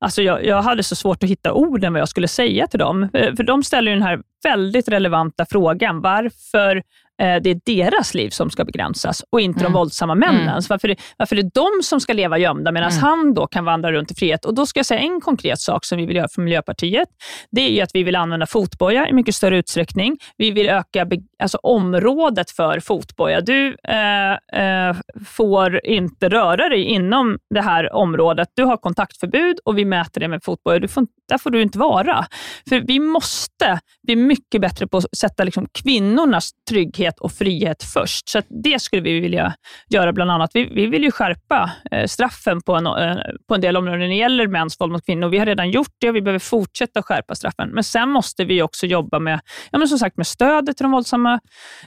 Alltså 0.00 0.22
jag, 0.22 0.44
jag 0.44 0.62
hade 0.62 0.82
så 0.82 0.96
svårt 0.96 1.22
att 1.24 1.30
hitta 1.30 1.52
orden 1.52 1.92
vad 1.92 2.00
jag 2.00 2.08
skulle 2.08 2.28
säga 2.28 2.66
till 2.66 2.78
dem. 2.78 3.02
Eh, 3.02 3.34
för 3.34 3.42
de 3.42 3.62
ställer 3.62 3.92
den 3.92 4.02
här 4.02 4.20
väldigt 4.44 4.88
relevanta 4.88 5.46
frågan. 5.50 6.00
Varför 6.00 6.82
det 7.18 7.50
är 7.50 7.60
deras 7.64 8.14
liv 8.14 8.30
som 8.30 8.50
ska 8.50 8.64
begränsas 8.64 9.24
och 9.30 9.40
inte 9.40 9.60
mm. 9.60 9.72
de 9.72 9.78
våldsamma 9.78 10.14
männens. 10.14 10.70
Mm. 10.70 10.74
Varför, 10.74 10.88
det, 10.88 10.96
varför 11.16 11.36
det 11.36 11.42
är 11.42 11.50
de 11.54 11.82
som 11.82 12.00
ska 12.00 12.12
leva 12.12 12.38
gömda 12.38 12.72
medan 12.72 12.90
mm. 12.90 13.02
han 13.02 13.34
då 13.34 13.46
kan 13.46 13.64
vandra 13.64 13.92
runt 13.92 14.10
i 14.10 14.14
frihet. 14.14 14.44
Och 14.44 14.54
Då 14.54 14.66
ska 14.66 14.78
jag 14.78 14.86
säga 14.86 15.00
en 15.00 15.20
konkret 15.20 15.60
sak 15.60 15.84
som 15.84 15.98
vi 15.98 16.06
vill 16.06 16.16
göra 16.16 16.28
från 16.28 16.44
Miljöpartiet. 16.44 17.08
Det 17.50 17.80
är 17.80 17.82
att 17.82 17.90
vi 17.94 18.02
vill 18.02 18.16
använda 18.16 18.46
fotboja 18.46 19.08
i 19.08 19.12
mycket 19.12 19.34
större 19.34 19.58
utsträckning. 19.58 20.16
Vi 20.36 20.50
vill 20.50 20.68
öka 20.68 21.06
alltså 21.38 21.58
området 21.62 22.50
för 22.50 22.80
fotboja. 22.80 23.40
Du 23.40 23.76
eh, 23.88 24.32
eh, 24.62 24.96
får 25.26 25.86
inte 25.86 26.28
röra 26.28 26.68
dig 26.68 26.82
inom 26.82 27.38
det 27.54 27.60
här 27.60 27.92
området. 27.92 28.48
Du 28.54 28.64
har 28.64 28.76
kontaktförbud 28.76 29.58
och 29.64 29.78
vi 29.78 29.84
mäter 29.84 30.20
det 30.20 30.28
med 30.28 30.44
fotboja. 30.44 30.78
Du 30.78 30.88
får, 30.88 31.06
där 31.28 31.38
får 31.38 31.50
du 31.50 31.62
inte 31.62 31.78
vara. 31.78 32.26
För 32.68 32.80
Vi 32.80 33.00
måste 33.00 33.80
bli 34.06 34.16
mycket 34.16 34.60
bättre 34.60 34.86
på 34.86 34.96
att 34.96 35.16
sätta 35.16 35.44
liksom 35.44 35.66
kvinnornas 35.82 36.50
trygghet 36.70 37.07
frihet 37.08 37.20
och 37.20 37.32
frihet 37.32 37.82
först. 37.82 38.28
Så 38.28 38.42
det 38.62 38.78
skulle 38.82 39.02
vi 39.02 39.20
vilja 39.20 39.54
göra 39.90 40.12
bland 40.12 40.30
annat. 40.30 40.50
Vi, 40.54 40.64
vi 40.74 40.86
vill 40.86 41.02
ju 41.02 41.10
skärpa 41.10 41.70
eh, 41.90 42.06
straffen 42.06 42.60
på 42.62 42.74
en, 42.74 42.86
eh, 42.86 43.16
på 43.48 43.54
en 43.54 43.60
del 43.60 43.76
områden 43.76 44.00
när 44.00 44.08
det 44.08 44.14
gäller 44.14 44.46
mäns 44.46 44.80
våld 44.80 44.92
mot 44.92 45.06
kvinnor. 45.06 45.28
Vi 45.28 45.38
har 45.38 45.46
redan 45.46 45.70
gjort 45.70 45.94
det 46.00 46.08
och 46.08 46.16
vi 46.16 46.22
behöver 46.22 46.38
fortsätta 46.38 47.02
skärpa 47.02 47.34
straffen. 47.34 47.70
Men 47.70 47.84
sen 47.84 48.08
måste 48.08 48.44
vi 48.44 48.62
också 48.62 48.86
jobba 48.86 49.18
med, 49.18 49.40
ja, 49.70 49.78
men 49.78 49.88
som 49.88 49.98
sagt, 49.98 50.16
med 50.16 50.26
stödet 50.26 50.76
till 50.76 50.84
de 50.84 50.92
våldsamma, 50.92 51.40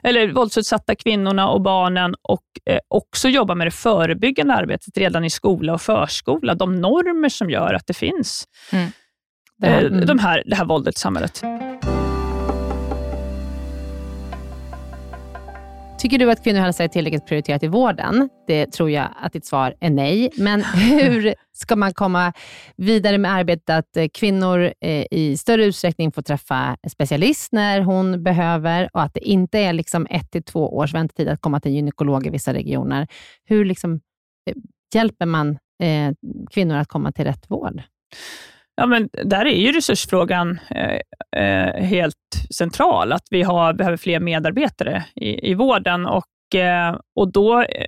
eller 0.04 0.34
våldsutsatta 0.34 0.96
kvinnorna 0.96 1.50
och 1.50 1.62
barnen 1.62 2.16
och 2.22 2.46
eh, 2.66 2.80
också 2.88 3.30
jobba 3.30 3.56
med 3.56 3.68
det 3.68 3.72
förebyggande 3.72 4.54
arbetet 4.54 4.98
redan 4.98 5.26
i 5.26 5.30
skola 5.30 5.74
och 5.74 5.82
förskola. 5.82 6.56
De 6.56 6.76
normer 6.76 7.30
som 7.30 7.50
gör 7.50 7.74
att 7.74 7.88
det 7.88 7.94
finns 7.94 8.48
mm. 8.72 8.92
Det, 9.58 9.68
här, 9.68 9.86
mm. 9.86 10.06
de 10.06 10.20
här, 10.20 10.44
det 10.46 10.56
här 10.56 10.66
våldet 10.66 10.96
i 10.96 11.00
samhället. 11.00 11.44
Tycker 16.02 16.18
du 16.18 16.32
att 16.32 16.44
kvinnohälsa 16.44 16.84
är 16.84 16.88
tillräckligt 16.88 17.26
prioriterat 17.26 17.64
i 17.64 17.68
vården? 17.68 18.30
Det 18.48 18.66
tror 18.66 18.92
jag 18.92 19.10
att 19.22 19.34
ditt 19.34 19.46
svar 19.46 19.76
är 19.80 19.90
nej. 19.90 20.30
Men 20.38 20.64
hur 20.76 21.36
ska 21.54 21.76
man 21.76 21.94
komma 21.94 22.34
vidare 22.76 23.18
med 23.18 23.32
arbetet 23.32 23.70
att 23.70 23.98
eh, 23.98 24.08
kvinnor 24.14 24.74
eh, 24.82 25.06
i 25.12 25.38
större 25.38 25.66
utsträckning 25.66 26.12
får 26.12 26.22
träffa 26.22 26.78
specialist 26.92 27.52
när 27.52 27.82
hon 27.82 28.24
behöver 28.24 28.90
och 28.94 29.02
att 29.02 29.14
det 29.14 29.28
inte 29.28 29.60
är 29.60 29.74
liksom 29.74 30.08
ett 30.10 30.32
till 30.32 30.44
två 30.44 30.78
års 30.78 30.94
väntetid 30.94 31.28
att 31.28 31.42
komma 31.42 31.60
till 31.60 31.72
gynekolog 31.72 32.28
i 32.28 32.30
vissa 32.30 32.54
regioner. 32.54 33.08
Hur 33.46 33.66
liksom, 33.66 33.94
eh, 34.50 34.56
hjälper 34.94 35.26
man 35.26 35.58
kvinnor 36.52 36.76
att 36.76 36.88
komma 36.88 37.12
till 37.12 37.26
rätt 37.26 37.46
vård? 37.48 37.82
Ja, 38.76 38.86
men 38.86 39.10
där 39.24 39.46
är 39.46 39.56
ju 39.56 39.72
resursfrågan 39.72 40.60
eh, 40.70 41.00
eh, 41.42 41.84
helt 41.84 42.16
central, 42.56 43.12
att 43.12 43.28
vi 43.30 43.44
har, 43.44 43.74
behöver 43.74 43.98
fler 43.98 44.20
medarbetare 44.20 45.06
i, 45.16 45.52
i 45.52 45.54
vården. 45.54 46.06
Och 46.06 46.26
Eh, 46.56 47.00
och 47.16 47.32
då, 47.32 47.62
eh, 47.62 47.86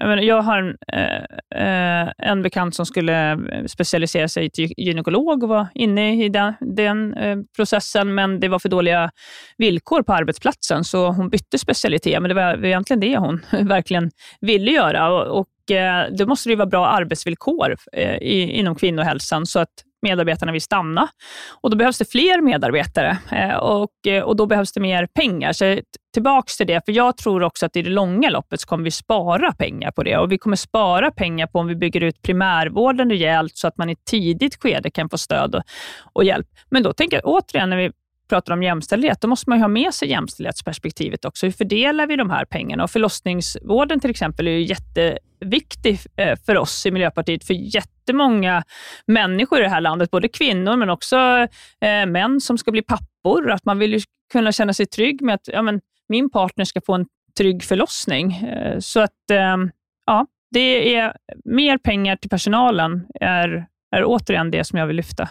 jag, 0.00 0.08
menar, 0.08 0.22
jag 0.22 0.42
har 0.42 0.58
en, 0.58 0.76
eh, 0.92 1.22
eh 1.62 2.12
en 2.18 2.42
bekant 2.42 2.74
som 2.74 2.86
skulle 2.86 3.32
eh, 3.32 3.64
specialisera 3.66 4.28
sig 4.28 4.50
till 4.50 4.72
gynekolog 4.76 5.42
och 5.42 5.48
var 5.48 5.66
inne 5.74 6.24
i 6.24 6.28
den, 6.28 6.54
den 6.60 7.14
processen, 7.56 8.14
men 8.14 8.40
det 8.40 8.48
var 8.48 8.58
för 8.58 8.68
dåliga 8.68 9.10
villkor 9.58 10.02
på 10.02 10.12
arbetsplatsen, 10.12 10.84
så 10.84 11.10
hon 11.10 11.28
bytte 11.28 11.58
specialitet. 11.58 12.22
Men 12.22 12.28
det 12.28 12.34
var 12.34 12.64
egentligen 12.64 13.00
det 13.00 13.16
hon 13.16 13.40
verkligen 13.68 14.10
ville 14.40 14.70
göra. 14.70 15.12
Och, 15.12 15.38
och 15.38 15.48
då 16.18 16.26
måste 16.26 16.48
det 16.48 16.56
vara 16.56 16.66
bra 16.66 16.86
arbetsvillkor 16.86 17.76
inom 18.20 18.74
kvinnohälsan, 18.74 19.46
så 19.46 19.58
att 19.58 19.72
medarbetarna 20.04 20.52
vill 20.52 20.60
stanna. 20.60 21.08
Och 21.60 21.70
Då 21.70 21.76
behövs 21.76 21.98
det 21.98 22.10
fler 22.10 22.40
medarbetare 22.40 23.18
eh, 23.32 23.56
och, 23.56 24.06
eh, 24.06 24.22
och 24.22 24.36
då 24.36 24.46
behövs 24.46 24.72
det 24.72 24.80
mer 24.80 25.06
pengar. 25.06 25.52
Så 25.52 25.78
tillbaka 26.14 26.46
till 26.56 26.66
det, 26.66 26.84
för 26.84 26.92
jag 26.92 27.16
tror 27.16 27.42
också 27.42 27.66
att 27.66 27.76
i 27.76 27.82
det 27.82 27.90
långa 27.90 28.30
loppet 28.30 28.60
så 28.60 28.66
kommer 28.66 28.84
vi 28.84 28.90
spara 28.90 29.52
pengar 29.52 29.90
på 29.90 30.02
det. 30.02 30.18
Och 30.18 30.32
Vi 30.32 30.38
kommer 30.38 30.56
spara 30.56 31.10
pengar 31.10 31.46
på 31.46 31.58
om 31.58 31.66
vi 31.66 31.76
bygger 31.76 32.00
ut 32.00 32.22
primärvården 32.22 33.10
rejält 33.10 33.56
så 33.56 33.68
att 33.68 33.78
man 33.78 33.90
i 33.90 33.96
tidigt 34.10 34.62
skede 34.62 34.90
kan 34.90 35.10
få 35.10 35.18
stöd 35.18 35.54
och, 35.54 35.62
och 36.12 36.24
hjälp. 36.24 36.46
Men 36.70 36.82
då 36.82 36.92
tänker 36.92 37.16
jag 37.16 37.26
återigen, 37.26 37.70
när 37.70 37.76
vi 37.76 37.92
pratar 38.28 38.52
om 38.52 38.62
jämställdhet, 38.62 39.20
då 39.20 39.28
måste 39.28 39.50
man 39.50 39.60
ha 39.60 39.68
med 39.68 39.94
sig 39.94 40.08
jämställdhetsperspektivet 40.08 41.24
också. 41.24 41.46
Hur 41.46 41.52
fördelar 41.52 42.06
vi 42.06 42.16
de 42.16 42.30
här 42.30 42.44
pengarna? 42.44 42.84
Och 42.84 42.90
förlossningsvården 42.90 44.00
till 44.00 44.10
exempel 44.10 44.46
är 44.46 44.50
ju 44.50 44.62
jätteviktig 44.62 46.00
eh, 46.16 46.38
för 46.46 46.56
oss 46.58 46.86
i 46.86 46.90
Miljöpartiet, 46.90 47.44
för 47.44 47.54
jättemånga 47.54 48.62
människor 49.06 49.58
i 49.58 49.62
det 49.62 49.68
här 49.68 49.80
landet, 49.80 50.10
både 50.10 50.28
kvinnor 50.28 50.76
men 50.76 50.90
också 50.90 51.16
eh, 51.80 52.06
män 52.06 52.40
som 52.40 52.58
ska 52.58 52.70
bli 52.70 52.82
pappor. 52.82 53.50
Att 53.50 53.64
man 53.64 53.78
vill 53.78 53.92
ju 53.92 54.00
kunna 54.32 54.52
känna 54.52 54.72
sig 54.72 54.86
trygg 54.86 55.22
med 55.22 55.34
att 55.34 55.48
ja, 55.48 55.62
men, 55.62 55.80
min 56.08 56.30
partner 56.30 56.64
ska 56.64 56.80
få 56.86 56.94
en 56.94 57.06
trygg 57.38 57.64
förlossning. 57.64 58.32
Eh, 58.32 58.78
så 58.78 59.00
att 59.00 59.30
eh, 59.30 59.56
ja, 60.06 60.26
det 60.50 60.94
är 60.94 61.16
mer 61.44 61.78
pengar 61.78 62.16
till 62.16 62.30
personalen 62.30 63.06
är, 63.20 63.66
är 63.96 64.04
återigen 64.04 64.50
det 64.50 64.64
som 64.64 64.78
jag 64.78 64.86
vill 64.86 64.96
lyfta. 64.96 65.28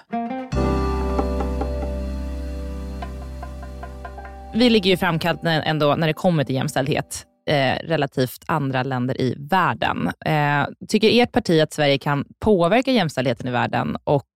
Vi 4.54 4.70
ligger 4.70 4.88
ju 4.88 4.94
i 4.94 4.98
framkant 4.98 5.42
ändå 5.44 5.96
när 5.96 6.08
det 6.08 6.14
kommer 6.14 6.44
till 6.44 6.56
jämställdhet 6.56 7.26
eh, 7.50 7.88
relativt 7.88 8.44
andra 8.48 8.84
länder 8.84 9.22
i 9.22 9.36
världen. 9.38 10.12
Eh, 10.26 10.68
tycker 10.88 11.22
ert 11.22 11.32
parti 11.32 11.62
att 11.62 11.74
Sverige 11.74 11.98
kan 11.98 12.26
påverka 12.40 12.92
jämställdheten 12.92 13.48
i 13.48 13.52
världen 13.52 13.98
och 14.04 14.30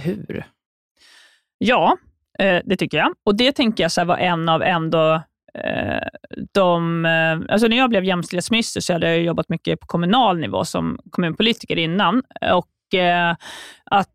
hur? 0.00 0.46
Ja, 1.58 1.96
eh, 2.38 2.60
det 2.64 2.76
tycker 2.76 2.98
jag. 2.98 3.14
Och 3.24 3.36
det 3.36 3.52
tänker 3.52 3.84
jag 3.84 3.92
så 3.92 4.04
var 4.04 4.16
en 4.16 4.48
av 4.48 4.62
ändå 4.62 5.14
eh, 5.54 6.08
de, 6.52 7.04
eh, 7.06 7.52
alltså 7.52 7.68
när 7.68 7.76
jag 7.76 7.90
blev 7.90 8.04
jämställdhetsminister 8.04 8.80
så 8.80 8.92
hade 8.92 9.08
jag 9.08 9.22
jobbat 9.22 9.48
mycket 9.48 9.80
på 9.80 9.86
kommunal 9.86 10.38
nivå 10.38 10.64
som 10.64 10.98
kommunpolitiker 11.10 11.76
innan. 11.76 12.22
Och 12.52 12.98
eh, 12.98 13.36
att 13.84 14.08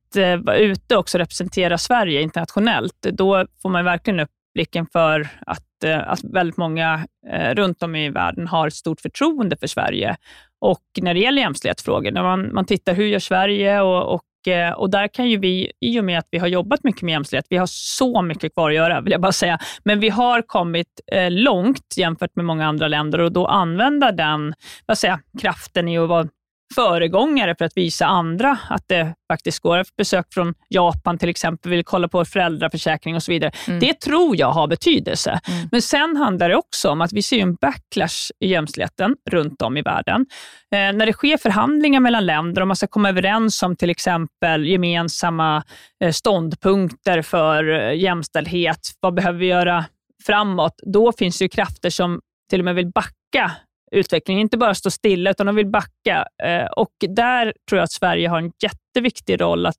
vara 0.44 0.58
ute 0.58 0.96
och 0.96 1.00
också 1.00 1.18
representera 1.18 1.78
Sverige 1.78 2.22
internationellt, 2.22 3.02
då 3.02 3.46
får 3.62 3.70
man 3.70 3.86
verkligen 3.86 4.20
upp 4.20 4.30
blicken 4.58 4.88
för 4.94 5.28
att, 5.46 5.84
eh, 5.84 6.10
att 6.10 6.24
väldigt 6.24 6.58
många 6.58 7.08
eh, 7.32 7.56
runt 7.56 7.84
om 7.84 7.96
i 7.96 8.10
världen 8.10 8.48
har 8.48 8.68
ett 8.68 8.74
stort 8.74 9.02
förtroende 9.02 9.58
för 9.58 9.68
Sverige. 9.68 10.18
Och 10.62 10.84
när 11.02 11.14
det 11.14 11.20
gäller 11.20 11.42
jämställdhetsfrågor, 11.42 12.12
när 12.12 12.24
man, 12.24 12.54
man 12.54 12.66
tittar 12.66 12.94
hur 12.94 13.06
gör 13.06 13.20
Sverige 13.20 13.82
och, 13.82 14.14
och 14.14 14.48
eh, 14.54 14.74
och 14.74 14.90
där 14.90 15.08
kan 15.08 15.30
ju 15.30 15.38
vi, 15.38 15.72
i 15.82 16.00
och 16.00 16.04
med 16.04 16.20
att 16.20 16.28
vi 16.32 16.38
har 16.38 16.48
jobbat 16.48 16.84
mycket 16.84 17.02
med 17.02 17.12
jämställdhet, 17.12 17.46
vi 17.50 17.58
har 17.58 17.68
så 17.70 18.22
mycket 18.22 18.54
kvar 18.54 18.70
att 18.70 18.76
göra, 18.76 19.02
vill 19.02 19.12
jag 19.12 19.22
bara 19.22 19.32
säga, 19.32 19.60
men 19.84 20.00
vi 20.00 20.10
har 20.10 20.42
kommit 20.42 21.02
långt 21.30 21.98
jämfört 21.98 22.36
med 22.36 22.46
många 22.46 22.68
andra 22.68 22.88
länder 22.88 23.20
och 23.20 23.32
då 23.32 23.46
använda 23.46 24.12
den 24.12 24.54
vad 24.86 24.98
säger, 24.98 25.20
kraften 25.42 25.88
i 25.88 25.98
att 25.98 26.10
vara 26.10 26.28
föregångare 26.76 27.56
för 27.56 27.66
att 27.66 27.78
visa 27.78 28.06
andra 28.06 28.58
att 28.70 28.84
det 28.88 29.14
faktiskt 29.32 29.60
går. 29.60 29.84
Besök 29.98 30.34
från 30.34 30.54
Japan 30.70 31.18
till 31.18 31.30
exempel, 31.30 31.72
vill 31.72 31.84
kolla 31.84 32.08
på 32.08 32.26
föräldraförsäkring 32.26 33.16
och 33.16 33.24
så 33.24 33.32
vidare. 33.32 33.52
Mm. 33.68 33.80
Det 33.80 33.94
tror 34.00 34.36
jag 34.36 34.52
har 34.52 34.68
betydelse. 34.68 35.40
Mm. 35.48 35.68
Men 35.72 35.82
sen 35.82 36.18
handlar 36.18 36.50
det 36.50 36.56
också 36.56 36.90
om 36.90 37.02
att 37.02 37.14
vi 37.14 37.22
ser 37.22 37.40
en 37.40 37.56
backlash 37.56 38.32
i 38.40 38.48
jämställdheten 38.48 39.16
runt 39.30 39.62
om 39.62 39.78
i 39.78 39.82
världen. 39.82 40.26
Eh, 40.72 40.78
när 40.78 41.06
det 41.06 41.14
sker 41.14 41.38
förhandlingar 41.38 42.00
mellan 42.00 42.26
länder 42.26 42.62
och 42.62 42.68
man 42.68 42.76
ska 42.76 42.88
komma 42.88 43.10
överens 43.10 43.64
om 43.64 43.76
till 43.76 43.90
exempel 43.90 44.68
gemensamma 44.68 45.64
eh, 46.04 46.12
ståndpunkter 46.12 47.22
för 47.22 47.70
eh, 47.74 47.94
jämställdhet, 47.94 48.80
vad 49.00 49.14
behöver 49.14 49.40
vi 49.40 49.46
göra 49.46 49.86
framåt? 50.26 50.80
Då 50.84 51.12
finns 51.12 51.40
det 51.40 51.50
krafter 51.50 51.90
som 51.90 52.22
till 52.50 52.60
och 52.62 52.66
med 52.66 52.76
vill 52.76 52.92
backa 52.92 53.52
utvecklingen, 53.92 54.42
inte 54.42 54.58
bara 54.58 54.76
stå 54.76 54.92
stilla, 54.92 55.32
utan 55.32 55.46
de 55.46 55.56
vill 55.56 55.68
backa. 55.68 56.28
Eh, 56.44 56.66
och 56.66 56.92
där 57.10 57.54
tror 57.70 57.78
jag 57.78 57.84
att 57.84 57.92
Sverige 57.92 58.30
har 58.30 58.38
en 58.38 58.52
jätteviktig 58.64 59.42
roll 59.42 59.66
att, 59.66 59.76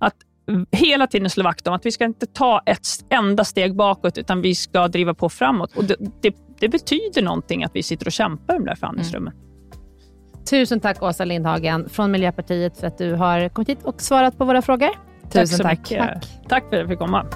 att 0.00 0.14
hela 0.72 1.06
tiden 1.06 1.30
slå 1.30 1.44
vakt 1.44 1.66
om 1.66 1.74
att 1.74 1.86
vi 1.86 1.92
ska 1.92 2.04
inte 2.04 2.26
ta 2.26 2.62
ett 2.66 2.86
enda 3.10 3.44
steg 3.44 3.76
bakåt, 3.76 4.18
utan 4.18 4.42
vi 4.42 4.54
ska 4.54 4.88
driva 4.88 5.14
på 5.14 5.28
framåt. 5.28 5.76
Och 5.76 5.84
det, 5.84 5.96
det, 6.20 6.36
det 6.60 6.68
betyder 6.68 7.22
någonting 7.22 7.64
att 7.64 7.70
vi 7.74 7.82
sitter 7.82 8.06
och 8.06 8.12
kämpar 8.12 8.54
i 8.54 8.58
de 8.58 8.64
där 8.64 8.74
förhandlingsrummen. 8.74 9.32
Mm. 9.32 9.48
Tusen 10.50 10.80
tack 10.80 11.02
Åsa 11.02 11.24
Lindhagen 11.24 11.88
från 11.88 12.10
Miljöpartiet 12.10 12.78
för 12.78 12.86
att 12.86 12.98
du 12.98 13.14
har 13.14 13.48
kommit 13.48 13.68
hit 13.68 13.78
och 13.82 14.00
svarat 14.00 14.38
på 14.38 14.44
våra 14.44 14.62
frågor. 14.62 14.90
Tusen 15.32 15.58
tack. 15.58 15.88
Tack, 15.88 15.98
tack. 15.98 16.26
tack 16.48 16.68
för 16.68 16.76
att 16.76 16.80
jag 16.80 16.88
fick 16.88 16.98
komma. 16.98 17.26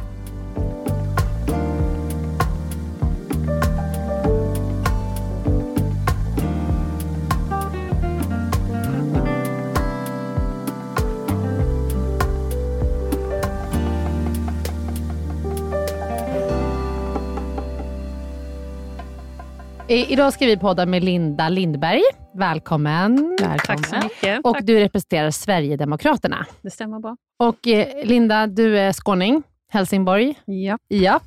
Idag 19.92 20.32
ska 20.32 20.46
vi 20.46 20.56
podda 20.56 20.86
med 20.86 21.04
Linda 21.04 21.48
Lindberg. 21.48 22.02
Välkommen. 22.34 23.36
Välkommen. 23.40 23.58
Tack 23.58 23.86
så 23.86 23.96
mycket. 23.96 24.44
Och 24.44 24.54
Tack. 24.54 24.66
du 24.66 24.80
representerar 24.80 25.30
Sverigedemokraterna. 25.30 26.46
Det 26.62 26.70
stämmer 26.70 27.00
bra. 27.00 27.16
Och 27.38 27.68
eh, 27.68 28.06
Linda, 28.06 28.46
du 28.46 28.78
är 28.78 28.92
skåning, 28.92 29.42
Helsingborg. 29.68 30.34
Ja. 30.44 30.78
ja. 30.88 31.20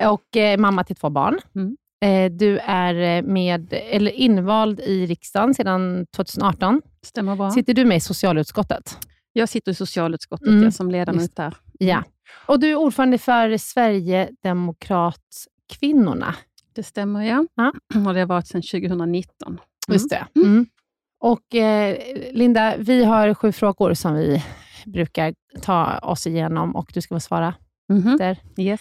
och 0.12 0.36
eh, 0.36 0.58
mamma 0.58 0.84
till 0.84 0.96
två 0.96 1.10
barn. 1.10 1.40
Mm. 1.56 1.76
Eh, 2.04 2.30
du 2.32 2.58
är 2.58 3.22
med, 3.22 3.72
eller 3.90 4.10
invald 4.10 4.80
i 4.80 5.06
riksdagen 5.06 5.54
sedan 5.54 6.06
2018. 6.16 6.82
Stämmer 7.02 7.36
bra. 7.36 7.50
Sitter 7.50 7.74
du 7.74 7.84
med 7.84 7.96
i 7.96 8.00
socialutskottet? 8.00 8.98
Jag 9.32 9.48
sitter 9.48 9.72
i 9.72 9.74
socialutskottet 9.74 10.48
mm. 10.48 10.62
jag 10.62 10.74
som 10.74 10.90
ledamot 10.90 11.36
där. 11.36 11.56
Ja. 11.78 12.04
Och 12.46 12.60
du 12.60 12.70
är 12.70 12.74
ordförande 12.74 13.18
för 13.18 13.56
Sverigedemokratkvinnorna. 13.56 16.34
Det 16.76 16.82
stämmer, 16.82 17.22
ja. 17.22 17.46
ja. 17.54 17.72
Och 18.06 18.14
det 18.14 18.20
har 18.20 18.26
varit 18.26 18.46
sedan 18.46 18.62
2019. 18.62 19.48
Mm. 19.48 19.60
Just 19.88 20.10
det. 20.10 20.26
Mm. 20.34 20.48
mm. 20.48 20.66
Och 21.20 21.54
eh, 21.54 21.98
Linda, 22.32 22.74
vi 22.78 23.04
har 23.04 23.34
sju 23.34 23.52
frågor 23.52 23.94
som 23.94 24.14
vi 24.14 24.44
brukar 24.86 25.34
ta 25.62 25.98
oss 25.98 26.26
igenom 26.26 26.76
och 26.76 26.90
du 26.94 27.00
ska 27.00 27.14
få 27.14 27.20
svara 27.20 27.54
mm. 27.92 28.08
efter 28.12 28.38
yes. 28.56 28.80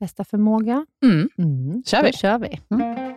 bästa 0.00 0.24
förmåga. 0.24 0.86
Mm. 1.04 1.28
Mm. 1.38 1.82
Kör 1.86 2.02
vi. 2.02 2.10
Då 2.10 2.16
kör 2.16 2.38
vi. 2.38 2.60
Mm. 2.70 3.16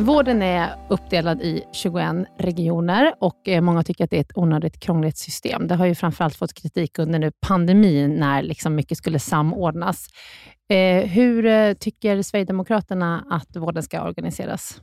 Vården 0.00 0.42
är 0.42 0.70
uppdelad 0.88 1.42
i 1.42 1.64
21 1.72 2.26
regioner 2.38 3.14
och 3.20 3.48
eh, 3.48 3.60
många 3.60 3.82
tycker 3.82 4.04
att 4.04 4.10
det 4.10 4.16
är 4.16 4.20
ett 4.20 4.36
onödigt 4.38 4.80
krångligt 4.80 5.18
system. 5.18 5.66
Det 5.68 5.74
har 5.74 5.86
ju 5.86 5.94
framförallt 5.94 6.36
fått 6.36 6.54
kritik 6.54 6.98
under 6.98 7.18
nu 7.18 7.32
pandemin 7.46 8.14
när 8.14 8.42
liksom 8.42 8.74
mycket 8.74 8.98
skulle 8.98 9.18
samordnas. 9.18 10.06
Eh, 10.68 11.06
hur 11.06 11.46
eh, 11.46 11.72
tycker 11.72 12.22
Sverigedemokraterna 12.22 13.24
att 13.30 13.56
vården 13.56 13.82
ska 13.82 14.02
organiseras? 14.02 14.80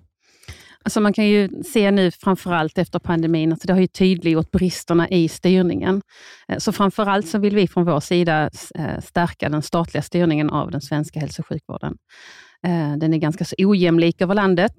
Alltså 0.84 1.02
man 1.02 1.14
kan 1.14 1.26
ju 1.26 1.64
se 1.64 1.92
nu 1.92 2.12
framförallt 2.12 2.78
efter 2.78 3.00
pandemin, 3.00 3.54
att 3.54 3.62
det 3.62 3.74
har 3.74 3.80
ju 3.80 3.88
tydliggjort 3.88 4.52
bristerna 4.52 5.10
i 5.10 5.28
styrningen. 5.28 6.02
Eh, 6.48 6.58
så 6.58 6.72
framförallt 6.72 7.28
så 7.28 7.38
vill 7.38 7.56
vi 7.56 7.68
från 7.68 7.86
vår 7.86 8.00
sida 8.00 8.50
eh, 8.76 9.02
stärka 9.04 9.50
den 9.50 9.62
statliga 9.62 10.02
styrningen 10.02 10.50
av 10.50 10.72
den 10.72 10.82
svenska 10.82 11.20
hälso 11.20 11.42
och 11.42 11.48
sjukvården. 11.48 11.98
Den 12.98 13.14
är 13.14 13.18
ganska 13.18 13.46
så 13.46 13.56
ojämlik 13.60 14.22
över 14.22 14.36
landet. 14.36 14.74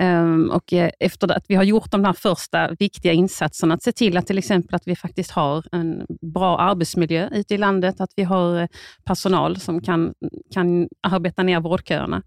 Ehm, 0.00 0.50
och 0.50 0.72
eh, 0.72 0.90
efter 1.00 1.32
att 1.32 1.44
vi 1.48 1.54
har 1.54 1.62
gjort 1.62 1.90
de 1.90 2.04
här 2.04 2.12
första 2.12 2.70
viktiga 2.78 3.12
insatserna, 3.12 3.74
att 3.74 3.82
se 3.82 3.92
till 3.92 4.16
att 4.16 4.26
till 4.26 4.38
exempel 4.38 4.74
att 4.74 4.86
vi 4.86 4.96
faktiskt 4.96 5.30
har 5.30 5.64
en 5.72 6.06
bra 6.34 6.58
arbetsmiljö 6.58 7.28
ute 7.32 7.54
i 7.54 7.58
landet, 7.58 8.00
att 8.00 8.10
vi 8.16 8.22
har 8.22 8.60
eh, 8.60 8.66
personal 9.04 9.60
som 9.60 9.82
kan, 9.82 10.12
kan 10.54 10.88
arbeta 11.02 11.42
ner 11.42 11.60
vårdköerna, 11.60 12.22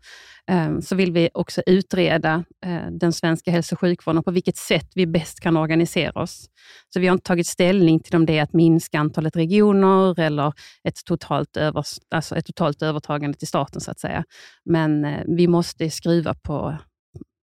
ehm, 0.52 0.82
så 0.82 0.96
vill 0.96 1.12
vi 1.12 1.30
också 1.34 1.62
utreda 1.66 2.44
eh, 2.66 2.92
den 2.92 3.14
svenska 3.14 3.52
hälso 3.52 3.76
och 3.76 3.80
sjukvården 3.80 4.20
och 4.20 4.26
på 4.26 4.32
vilket 4.32 4.58
sätt 4.58 4.88
vi 4.96 5.08
bäst 5.08 5.40
kan 5.40 5.58
organisera 5.58 6.22
oss. 6.22 6.46
Så 6.94 7.00
vi 7.00 7.08
har 7.08 7.14
inte 7.14 7.28
tagit 7.28 7.48
ställning 7.48 8.00
till 8.00 8.16
om 8.16 8.26
det 8.26 8.38
är 8.38 8.44
att 8.44 8.54
minska 8.54 9.00
antalet 9.00 9.36
regioner 9.36 10.20
eller 10.20 10.54
ett 10.84 11.06
totalt, 11.06 11.58
över, 11.58 11.84
alltså 12.16 12.36
ett 12.36 12.46
totalt 12.46 12.82
övertagande 12.82 13.38
till 13.38 13.48
staten, 13.48 13.82
så 13.82 13.92
att 13.92 14.00
säga. 14.00 14.24
Men 14.66 15.08
vi 15.38 15.48
måste 15.48 15.90
skruva 15.90 16.34
på 16.34 16.78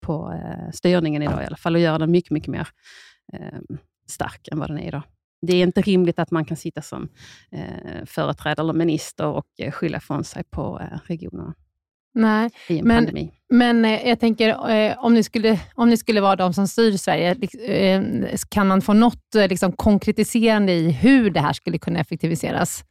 på 0.03 0.33
eh, 0.33 0.71
styrningen 0.73 1.23
idag 1.23 1.43
i 1.43 1.47
alla 1.47 1.57
fall 1.57 1.75
och 1.75 1.81
göra 1.81 1.99
den 1.99 2.11
mycket, 2.11 2.31
mycket 2.31 2.49
mer 2.51 2.69
eh, 3.33 3.59
stark 4.09 4.49
än 4.49 4.59
vad 4.59 4.71
den 4.71 4.79
är 4.79 4.89
idag. 4.89 5.03
Det 5.47 5.57
är 5.57 5.63
inte 5.63 5.83
rimligt 5.83 6.19
att 6.19 6.31
man 6.31 6.45
kan 6.45 6.57
sitta 6.57 6.83
som 6.83 7.09
eh, 7.53 8.05
företrädare 8.07 8.65
eller 8.65 8.73
minister 8.73 9.27
och 9.27 9.47
eh, 9.59 9.71
skylla 9.71 9.99
ifrån 9.99 10.25
sig 10.25 10.45
på 10.51 10.81
eh, 10.81 10.99
regionerna. 11.05 11.55
Nej, 12.15 12.51
men, 12.83 13.31
men 13.51 13.85
eh, 13.85 14.09
jag 14.09 14.21
tänker 14.21 14.71
eh, 14.71 14.99
om, 14.99 15.15
ni 15.15 15.23
skulle, 15.23 15.61
om 15.75 15.89
ni 15.89 15.97
skulle 15.97 16.21
vara 16.21 16.37
de 16.37 16.53
som 16.55 16.69
styr 16.69 16.97
Sverige, 16.97 17.37
kan 18.49 18.67
man 18.67 18.83
få 18.83 18.93
något 18.93 19.35
liksom, 19.35 19.73
konkretiserande 19.73 20.73
i 20.73 20.91
hur 20.91 21.31
det 21.31 21.41
här 21.41 21.53
skulle 21.53 21.79
kunna 21.79 22.01
effektiviseras? 22.01 22.85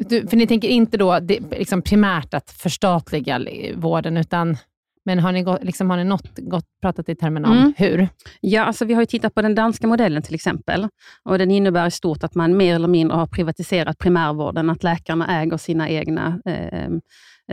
Du, 0.00 0.28
för 0.28 0.36
ni 0.36 0.46
tänker 0.46 0.68
inte 0.68 0.96
då 0.96 1.20
det, 1.20 1.40
liksom 1.58 1.82
primärt 1.82 2.34
att 2.34 2.50
förstatliga 2.50 3.40
vården, 3.74 4.16
utan 4.16 4.56
men 5.04 5.18
har 5.18 5.32
ni, 5.32 5.42
gått, 5.42 5.64
liksom, 5.64 5.90
har 5.90 5.96
ni 5.96 6.04
något, 6.04 6.38
gått, 6.38 6.64
pratat 6.82 7.08
i 7.08 7.14
termerna 7.14 7.48
om 7.48 7.58
mm. 7.58 7.72
hur? 7.76 8.08
Ja, 8.40 8.64
alltså 8.64 8.84
vi 8.84 8.94
har 8.94 9.04
tittat 9.04 9.34
på 9.34 9.42
den 9.42 9.54
danska 9.54 9.86
modellen 9.86 10.22
till 10.22 10.34
exempel. 10.34 10.88
Och 11.22 11.38
Den 11.38 11.50
innebär 11.50 11.86
i 11.86 11.90
stort 11.90 12.24
att 12.24 12.34
man 12.34 12.56
mer 12.56 12.74
eller 12.74 12.88
mindre 12.88 13.16
har 13.16 13.26
privatiserat 13.26 13.98
primärvården, 13.98 14.70
att 14.70 14.82
läkarna 14.82 15.42
äger 15.42 15.56
sina 15.56 15.88
egna 15.88 16.40
eh, 16.44 16.90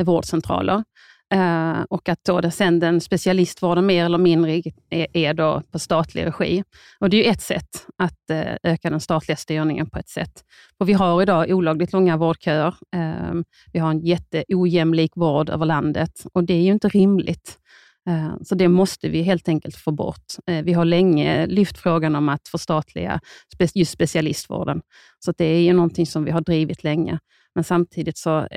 vårdcentraler. 0.04 0.84
Uh, 1.36 1.82
och 1.90 2.10
att 2.10 2.24
då 2.24 2.42
det 2.42 2.52
sen 2.52 2.80
den 2.80 3.02
specialistvården 3.02 3.86
mer 3.86 4.06
eller 4.06 4.18
mindre 4.18 4.62
är, 4.90 5.08
är 5.14 5.34
då 5.34 5.62
på 5.72 5.80
statlig 5.80 6.26
regi. 6.26 6.64
Och 7.00 7.10
Det 7.10 7.18
är 7.18 7.24
ju 7.24 7.30
ett 7.30 7.42
sätt 7.42 7.86
att 7.98 8.20
uh, 8.32 8.56
öka 8.64 8.90
den 8.90 9.00
statliga 9.00 9.36
styrningen 9.36 9.90
på 9.90 10.00
ett 10.00 10.10
sätt. 10.10 10.44
Och 10.78 10.90
vi 10.90 10.94
har 10.94 11.22
idag 11.22 11.50
olagligt 11.50 11.94
långa 11.94 12.18
vårdköer. 12.18 12.76
Uh, 12.96 13.42
vi 13.74 13.80
har 13.80 13.90
en 13.90 14.00
jätteojämlik 14.00 15.12
vård 15.16 15.50
över 15.50 15.66
landet 15.66 16.26
och 16.34 16.44
det 16.44 16.54
är 16.54 16.62
ju 16.62 16.72
inte 16.72 16.90
rimligt. 16.90 17.60
Eh, 18.10 18.34
så 18.44 18.56
det 18.56 18.68
måste 18.68 19.10
vi 19.10 19.22
helt 19.22 19.48
enkelt 19.48 19.76
få 19.76 19.92
bort. 19.92 20.34
Vi 20.64 20.74
har 20.74 20.86
länge 20.86 21.48
lyft 21.48 21.78
frågan 21.78 22.16
om 22.16 22.30
att 22.30 22.48
förstatliga 22.48 23.20
just 23.74 23.92
specialistvården. 23.92 24.82
Så 25.20 25.34
det 25.38 25.46
är 25.46 25.62
ju 25.62 25.74
någonting 25.74 26.06
som 26.06 26.24
vi 26.24 26.32
har 26.32 26.42
drivit 26.42 26.84
länge. 26.84 27.20
Men 27.56 27.64
samtidigt 27.64 28.18
så 28.18 28.48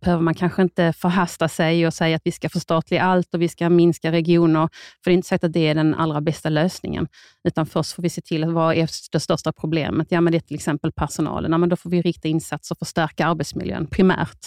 behöver 0.00 0.22
man 0.22 0.34
kanske 0.34 0.62
inte 0.62 0.92
förhasta 0.92 1.48
sig 1.48 1.86
och 1.86 1.94
säga 1.94 2.16
att 2.16 2.22
vi 2.24 2.32
ska 2.32 2.48
förstatliga 2.48 3.02
allt 3.02 3.34
och 3.34 3.42
vi 3.42 3.48
ska 3.48 3.68
minska 3.68 4.12
regioner, 4.12 4.68
för 5.04 5.10
det 5.10 5.12
är 5.12 5.14
inte 5.14 5.28
säkert 5.28 5.44
att 5.44 5.52
det 5.52 5.68
är 5.68 5.74
den 5.74 5.94
allra 5.94 6.20
bästa 6.20 6.48
lösningen. 6.48 7.08
Utan 7.48 7.66
först 7.66 7.92
får 7.92 8.02
vi 8.02 8.10
se 8.10 8.20
till 8.20 8.44
att 8.44 8.52
vad 8.52 8.74
är 8.74 8.88
det 9.12 9.20
största 9.20 9.52
problemet? 9.52 10.06
Ja, 10.10 10.20
men 10.20 10.32
det 10.32 10.38
är 10.38 10.40
till 10.40 10.54
exempel 10.54 10.92
personalen. 10.92 11.52
Ja, 11.52 11.58
men 11.58 11.68
då 11.68 11.76
får 11.76 11.90
vi 11.90 12.02
rikta 12.02 12.28
insatser 12.28 12.74
för 12.74 12.84
att 12.84 12.88
stärka 12.88 13.26
arbetsmiljön 13.26 13.86
primärt. 13.86 14.38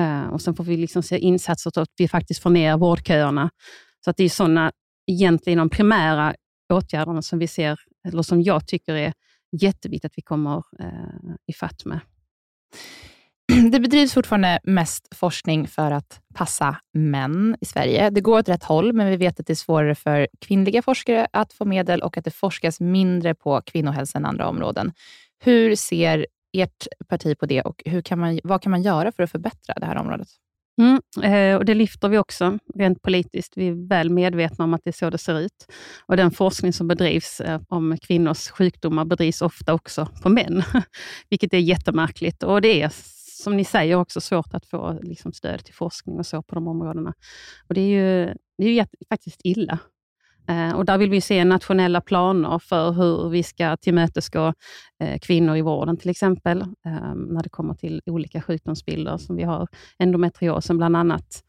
Eh, 0.00 0.22
och 0.22 0.42
Sen 0.42 0.54
får 0.54 0.64
vi 0.64 0.76
liksom 0.76 1.02
se 1.02 1.18
insatser 1.18 1.70
så 1.74 1.80
att 1.80 1.92
vi 1.96 2.08
faktiskt 2.08 2.42
får 2.42 2.50
ner 2.50 2.76
vårdköerna. 2.76 3.50
Så 4.04 4.10
att 4.10 4.16
det 4.16 4.24
är 4.24 4.28
sådana, 4.28 4.72
egentligen 5.06 5.58
de 5.58 5.70
primära 5.70 6.34
åtgärderna 6.72 7.22
som 7.22 7.38
vi 7.38 7.46
ser, 7.46 7.80
eller 8.08 8.22
som 8.22 8.42
jag 8.42 8.66
tycker 8.66 8.94
är 8.94 9.12
jätteviktigt 9.60 10.04
att 10.04 10.18
vi 10.18 10.22
kommer 10.22 10.62
eh, 10.80 11.34
i 11.46 11.52
fatt 11.52 11.84
med. 11.84 12.00
Det 13.72 13.80
bedrivs 13.80 14.14
fortfarande 14.14 14.60
mest 14.64 15.14
forskning 15.14 15.68
för 15.68 15.90
att 15.90 16.20
passa 16.34 16.76
män 16.94 17.56
i 17.60 17.64
Sverige. 17.64 18.10
Det 18.10 18.20
går 18.20 18.38
åt 18.38 18.48
rätt 18.48 18.64
håll, 18.64 18.92
men 18.92 19.10
vi 19.10 19.16
vet 19.16 19.40
att 19.40 19.46
det 19.46 19.52
är 19.52 19.54
svårare 19.54 19.94
för 19.94 20.28
kvinnliga 20.40 20.82
forskare 20.82 21.26
att 21.32 21.52
få 21.52 21.64
medel 21.64 22.02
och 22.02 22.18
att 22.18 22.24
det 22.24 22.30
forskas 22.30 22.80
mindre 22.80 23.34
på 23.34 23.60
kvinnohälsa 23.66 24.18
än 24.18 24.24
andra 24.24 24.48
områden. 24.48 24.92
Hur 25.44 25.76
ser 25.76 26.26
ert 26.52 26.86
parti 27.08 27.38
på 27.38 27.46
det 27.46 27.62
och 27.62 27.82
hur 27.84 28.02
kan 28.02 28.18
man, 28.18 28.40
vad 28.44 28.62
kan 28.62 28.70
man 28.70 28.82
göra 28.82 29.12
för 29.12 29.22
att 29.22 29.30
förbättra 29.30 29.74
det 29.74 29.86
här 29.86 29.96
området? 29.96 30.28
Mm, 30.80 31.00
eh, 31.22 31.56
och 31.56 31.64
Det 31.64 31.74
lyfter 31.74 32.08
vi 32.08 32.18
också 32.18 32.58
rent 32.74 33.02
politiskt. 33.02 33.52
Vi 33.56 33.68
är 33.68 33.88
väl 33.88 34.10
medvetna 34.10 34.64
om 34.64 34.74
att 34.74 34.80
det 34.84 34.90
är 34.90 34.92
så 34.92 35.10
det 35.10 35.18
ser 35.18 35.40
ut. 35.40 35.66
Och 36.06 36.16
Den 36.16 36.30
forskning 36.30 36.72
som 36.72 36.88
bedrivs 36.88 37.40
eh, 37.40 37.60
om 37.68 37.96
kvinnors 38.02 38.48
sjukdomar 38.48 39.04
bedrivs 39.04 39.42
ofta 39.42 39.74
också 39.74 40.08
på 40.22 40.28
män, 40.28 40.62
vilket 41.30 41.54
är 41.54 41.58
jättemärkligt. 41.58 42.42
Och 42.42 42.60
det 42.62 42.82
är 42.82 42.90
som 43.40 43.56
ni 43.56 43.64
säger, 43.64 43.96
också 43.96 44.20
svårt 44.20 44.54
att 44.54 44.66
få 44.66 44.98
liksom, 45.02 45.32
stöd 45.32 45.64
till 45.64 45.74
forskning 45.74 46.18
och 46.18 46.26
så 46.26 46.42
på 46.42 46.54
de 46.54 46.68
områdena. 46.68 47.14
Och 47.68 47.74
Det 47.74 47.80
är 47.80 47.88
ju, 47.88 48.34
det 48.58 48.64
är 48.64 48.72
ju 48.72 48.84
faktiskt 49.08 49.40
illa. 49.44 49.78
Eh, 50.48 50.76
och 50.76 50.84
där 50.84 50.98
vill 50.98 51.10
vi 51.10 51.20
se 51.20 51.44
nationella 51.44 52.00
planer 52.00 52.58
för 52.58 52.92
hur 52.92 53.28
vi 53.28 53.42
ska 53.42 53.76
tillmötesgå 53.76 54.54
eh, 55.00 55.18
kvinnor 55.18 55.56
i 55.56 55.62
vården 55.62 55.96
till 55.96 56.10
exempel, 56.10 56.60
eh, 56.60 57.14
när 57.14 57.42
det 57.42 57.48
kommer 57.48 57.74
till 57.74 58.02
olika 58.06 58.42
sjukdomsbilder 58.42 59.16
som 59.16 59.36
vi 59.36 59.42
har. 59.42 59.68
Endometriosen 59.98 60.76
bland 60.76 60.96
annat 60.96 61.44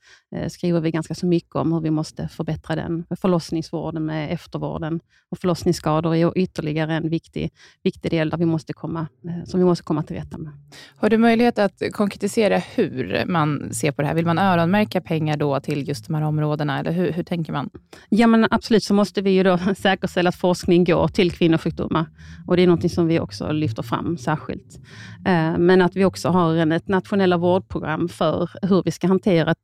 skriver 0.49 0.79
vi 0.79 0.91
ganska 0.91 1.15
så 1.15 1.25
mycket 1.25 1.55
om 1.55 1.73
hur 1.73 1.81
vi 1.81 1.91
måste 1.91 2.27
förbättra 2.27 2.75
den. 2.75 3.05
Förlossningsvården 3.21 4.05
med 4.05 4.33
eftervården 4.33 4.99
och 5.29 5.37
förlossningsskador 5.37 6.15
är 6.15 6.37
ytterligare 6.37 6.93
en 6.93 7.09
viktig, 7.09 7.51
viktig 7.83 8.11
del 8.11 8.29
där 8.29 8.37
vi 8.37 8.45
måste 8.45 8.73
komma, 8.73 9.07
som 9.45 9.59
vi 9.59 9.65
måste 9.65 9.83
komma 9.83 10.03
till 10.03 10.15
rätta 10.15 10.37
med. 10.37 10.51
Har 10.95 11.09
du 11.09 11.17
möjlighet 11.17 11.59
att 11.59 11.81
konkretisera 11.91 12.57
hur 12.57 13.23
man 13.27 13.73
ser 13.73 13.91
på 13.91 14.01
det 14.01 14.07
här? 14.07 14.15
Vill 14.15 14.25
man 14.25 14.37
öronmärka 14.37 15.01
pengar 15.01 15.37
då 15.37 15.59
till 15.59 15.87
just 15.87 16.07
de 16.07 16.15
här 16.15 16.21
områdena, 16.21 16.79
eller 16.79 16.91
hur, 16.91 17.11
hur 17.11 17.23
tänker 17.23 17.53
man? 17.53 17.69
Ja, 18.09 18.27
men 18.27 18.47
absolut 18.51 18.83
så 18.83 18.93
måste 18.93 19.21
vi 19.21 19.31
ju 19.31 19.43
då 19.43 19.57
säkerställa 19.77 20.29
att 20.29 20.35
forskning 20.35 20.83
går 20.83 21.07
till 21.07 21.31
kvinnosjukdomar. 21.31 22.05
Och 22.47 22.55
det 22.55 22.63
är 22.63 22.67
något 22.67 22.91
som 22.91 23.07
vi 23.07 23.19
också 23.19 23.51
lyfter 23.51 23.83
fram 23.83 24.17
särskilt. 24.17 24.79
Eh, 25.25 25.57
men 25.57 25.81
att 25.81 25.95
vi 25.95 26.05
också 26.05 26.29
har 26.29 26.71
ett 26.71 26.87
nationella 26.87 27.37
vårdprogram 27.37 28.09
för 28.09 28.49
hur 28.61 28.83
vi 28.83 28.91
ska 28.91 29.07
hantera 29.07 29.55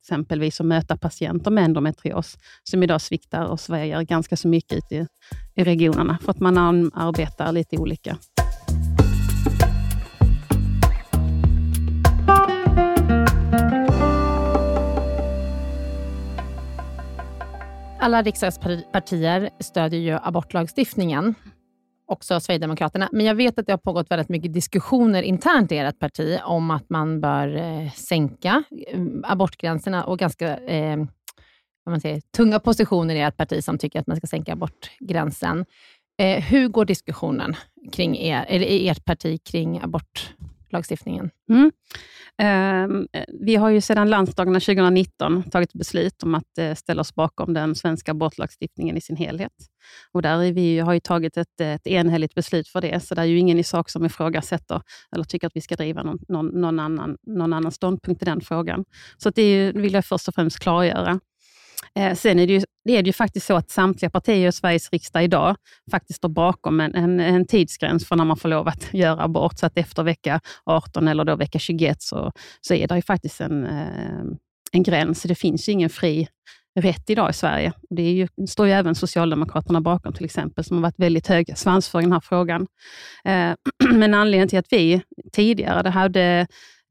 exempelvis 0.46 0.60
att 0.60 0.66
möta 0.66 0.96
patienter 0.96 1.50
med 1.50 1.64
endometrios, 1.64 2.38
som 2.64 2.82
idag 2.82 3.00
sviktar 3.00 3.46
och 3.46 3.60
svajar 3.60 4.02
ganska 4.02 4.36
så 4.36 4.48
mycket 4.48 4.78
ute 4.78 4.94
i, 4.94 5.06
i 5.54 5.64
regionerna, 5.64 6.18
för 6.24 6.30
att 6.30 6.40
man 6.40 6.58
arbetar 6.94 7.52
lite 7.52 7.76
olika. 7.76 8.16
Alla 18.00 18.22
riksdagspartier 18.22 19.50
stödjer 19.60 20.00
ju 20.00 20.18
abortlagstiftningen, 20.22 21.34
också 22.08 22.40
Sverigedemokraterna. 22.40 23.08
Men 23.12 23.26
jag 23.26 23.34
vet 23.34 23.58
att 23.58 23.66
det 23.66 23.72
har 23.72 23.78
pågått 23.78 24.10
väldigt 24.10 24.28
mycket 24.28 24.52
diskussioner 24.52 25.22
internt 25.22 25.72
i 25.72 25.76
ert 25.76 25.98
parti 25.98 26.38
om 26.44 26.70
att 26.70 26.90
man 26.90 27.20
bör 27.20 27.56
eh, 27.56 27.90
sänka 27.92 28.62
eh, 28.92 29.00
abortgränserna 29.22 30.04
och 30.04 30.18
ganska 30.18 30.56
eh, 30.56 30.96
vad 31.84 31.92
man 31.92 32.00
säger, 32.00 32.20
tunga 32.36 32.60
positioner 32.60 33.14
i 33.14 33.20
ert 33.20 33.36
parti 33.36 33.64
som 33.64 33.78
tycker 33.78 34.00
att 34.00 34.06
man 34.06 34.16
ska 34.16 34.26
sänka 34.26 34.52
abortgränsen. 34.52 35.64
Eh, 36.22 36.44
hur 36.44 36.68
går 36.68 36.84
diskussionen 36.84 37.56
kring 37.92 38.16
er, 38.16 38.44
eller 38.48 38.66
i 38.66 38.88
ert 38.88 39.04
parti 39.04 39.44
kring 39.44 39.80
abort? 39.82 40.34
Lagstiftningen? 40.72 41.30
Mm. 41.50 41.72
Ehm, 42.38 43.06
vi 43.40 43.56
har 43.56 43.70
ju 43.70 43.80
sedan 43.80 44.10
landsdagarna 44.10 44.60
2019 44.60 45.42
tagit 45.42 45.72
beslut 45.72 46.22
om 46.22 46.34
att 46.34 46.58
eh, 46.58 46.74
ställa 46.74 47.00
oss 47.00 47.14
bakom 47.14 47.54
den 47.54 47.74
svenska 47.74 48.10
abortlagstiftningen 48.10 48.96
i 48.96 49.00
sin 49.00 49.16
helhet. 49.16 49.52
Och 50.12 50.22
där 50.22 50.42
är 50.42 50.52
vi, 50.52 50.78
har 50.78 50.92
vi 50.92 51.00
tagit 51.00 51.36
ett, 51.36 51.60
ett 51.60 51.86
enhälligt 51.86 52.34
beslut 52.34 52.68
för 52.68 52.80
det, 52.80 53.00
så 53.00 53.14
det 53.14 53.20
är 53.20 53.26
ju 53.26 53.38
ingen 53.38 53.58
i 53.58 53.64
sak 53.64 53.90
som 53.90 54.04
ifrågasätter 54.04 54.82
eller 55.12 55.24
tycker 55.24 55.46
att 55.46 55.56
vi 55.56 55.60
ska 55.60 55.76
driva 55.76 56.02
någon, 56.02 56.18
någon, 56.28 56.46
någon, 56.46 56.78
annan, 56.78 57.16
någon 57.26 57.52
annan 57.52 57.72
ståndpunkt 57.72 58.22
i 58.22 58.24
den 58.24 58.40
frågan. 58.40 58.84
Så 59.16 59.30
det 59.30 59.72
vill 59.72 59.92
jag 59.92 60.04
först 60.04 60.28
och 60.28 60.34
främst 60.34 60.58
klargöra. 60.58 61.20
Eh, 61.94 62.14
sen 62.14 62.38
är 62.38 62.46
det, 62.46 62.52
ju, 62.52 62.62
det 62.84 62.96
är 62.96 63.02
det 63.02 63.08
ju 63.08 63.12
faktiskt 63.12 63.46
så 63.46 63.56
att 63.56 63.70
samtliga 63.70 64.10
partier 64.10 64.48
i 64.48 64.52
Sveriges 64.52 64.90
riksdag 64.92 65.24
idag 65.24 65.56
faktiskt 65.90 66.16
står 66.16 66.28
bakom 66.28 66.80
en, 66.80 66.94
en, 66.94 67.20
en, 67.20 67.46
tidsgräns 67.46 68.08
för 68.08 68.16
när 68.16 68.24
man 68.24 68.36
får 68.36 68.48
lov 68.48 68.68
att 68.68 68.88
göra 68.94 69.22
abort. 69.22 69.58
Så 69.58 69.66
att 69.66 69.78
efter 69.78 70.02
vecka 70.02 70.40
18 70.64 71.08
eller 71.08 71.24
då 71.24 71.36
vecka 71.36 71.58
21 71.58 72.02
så, 72.02 72.32
så 72.60 72.74
är 72.74 72.88
det 72.88 72.96
ju 72.96 73.02
faktiskt 73.02 73.40
en, 73.40 73.66
eh, 73.66 74.24
en 74.72 74.82
gräns. 74.82 75.22
Det 75.22 75.34
finns 75.34 75.68
ju 75.68 75.72
ingen 75.72 75.90
fri 75.90 76.28
rätt 76.80 77.10
idag 77.10 77.30
i 77.30 77.32
Sverige. 77.32 77.72
Det 77.90 78.02
är 78.02 78.12
ju, 78.12 78.28
står 78.48 78.66
ju 78.66 78.72
även 78.72 78.94
Socialdemokraterna 78.94 79.80
bakom 79.80 80.12
till 80.12 80.24
exempel, 80.24 80.64
som 80.64 80.76
har 80.76 80.82
varit 80.82 80.98
väldigt 80.98 81.26
höga 81.26 81.54
svansför 81.54 81.98
i 81.98 82.02
den 82.02 82.12
här 82.12 82.20
frågan. 82.20 82.66
Eh, 83.24 83.52
men 83.94 84.14
anledningen 84.14 84.48
till 84.48 84.58
att 84.58 84.72
vi 84.72 85.02
tidigare 85.32 85.88
hade 85.88 86.46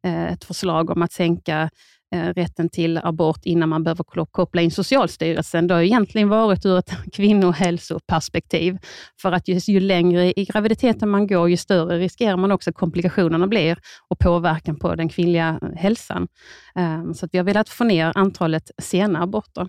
eh, 0.06 0.34
ett 0.34 0.44
förslag 0.44 0.90
om 0.90 1.02
att 1.02 1.12
sänka 1.12 1.70
Eh, 2.16 2.34
rätten 2.34 2.70
till 2.70 2.98
abort 2.98 3.40
innan 3.44 3.70
man 3.70 3.84
behöver 3.84 4.04
koppla 4.32 4.62
in 4.62 4.72
Socialstyrelsen. 4.72 5.68
Det 5.68 5.74
har 5.74 5.82
egentligen 5.82 6.30
varit 6.30 6.66
ur 6.66 6.78
ett 6.78 6.92
kvinnohälsoperspektiv. 7.14 8.78
För 9.22 9.32
att 9.32 9.48
ju, 9.48 9.60
ju 9.68 9.80
längre 9.80 10.40
i 10.40 10.46
graviditeten 10.46 11.10
man 11.10 11.28
går, 11.28 11.50
ju 11.50 11.58
större 11.58 12.00
riskerar 12.00 12.38
man 12.38 12.52
också 12.52 12.74
komplikationerna 12.74 13.48
blir 13.48 13.78
och 14.10 14.20
påverkan 14.20 14.80
på 14.80 14.96
den 14.96 15.10
kvinnliga 15.10 15.60
hälsan. 15.76 16.28
Ehm, 16.76 17.14
så 17.14 17.28
vi 17.32 17.38
har 17.38 17.46
velat 17.46 17.70
få 17.70 17.84
ner 17.84 18.12
antalet 18.16 18.72
sena 18.82 19.24
aborter. 19.24 19.68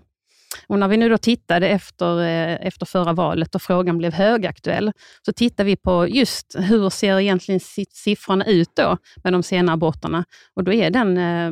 Och 0.67 0.79
när 0.79 0.87
vi 0.87 0.97
nu 0.97 1.09
då 1.09 1.17
tittade 1.17 1.67
efter, 1.69 2.19
eh, 2.19 2.67
efter 2.67 2.85
förra 2.85 3.13
valet 3.13 3.55
och 3.55 3.61
frågan 3.61 3.97
blev 3.97 4.13
högaktuell, 4.13 4.91
så 5.25 5.33
tittade 5.33 5.67
vi 5.67 5.75
på 5.75 6.07
just 6.07 6.55
hur 6.59 6.89
ser 6.89 7.19
egentligen 7.19 7.59
siffrorna 7.93 8.45
ut 8.45 8.69
då 8.75 8.97
med 9.23 9.33
de 9.33 9.43
sena 9.43 9.73
aborterna. 9.73 10.25
Och 10.53 10.63
då 10.63 10.73
är 10.73 10.89
den 10.89 11.17
eh, 11.17 11.51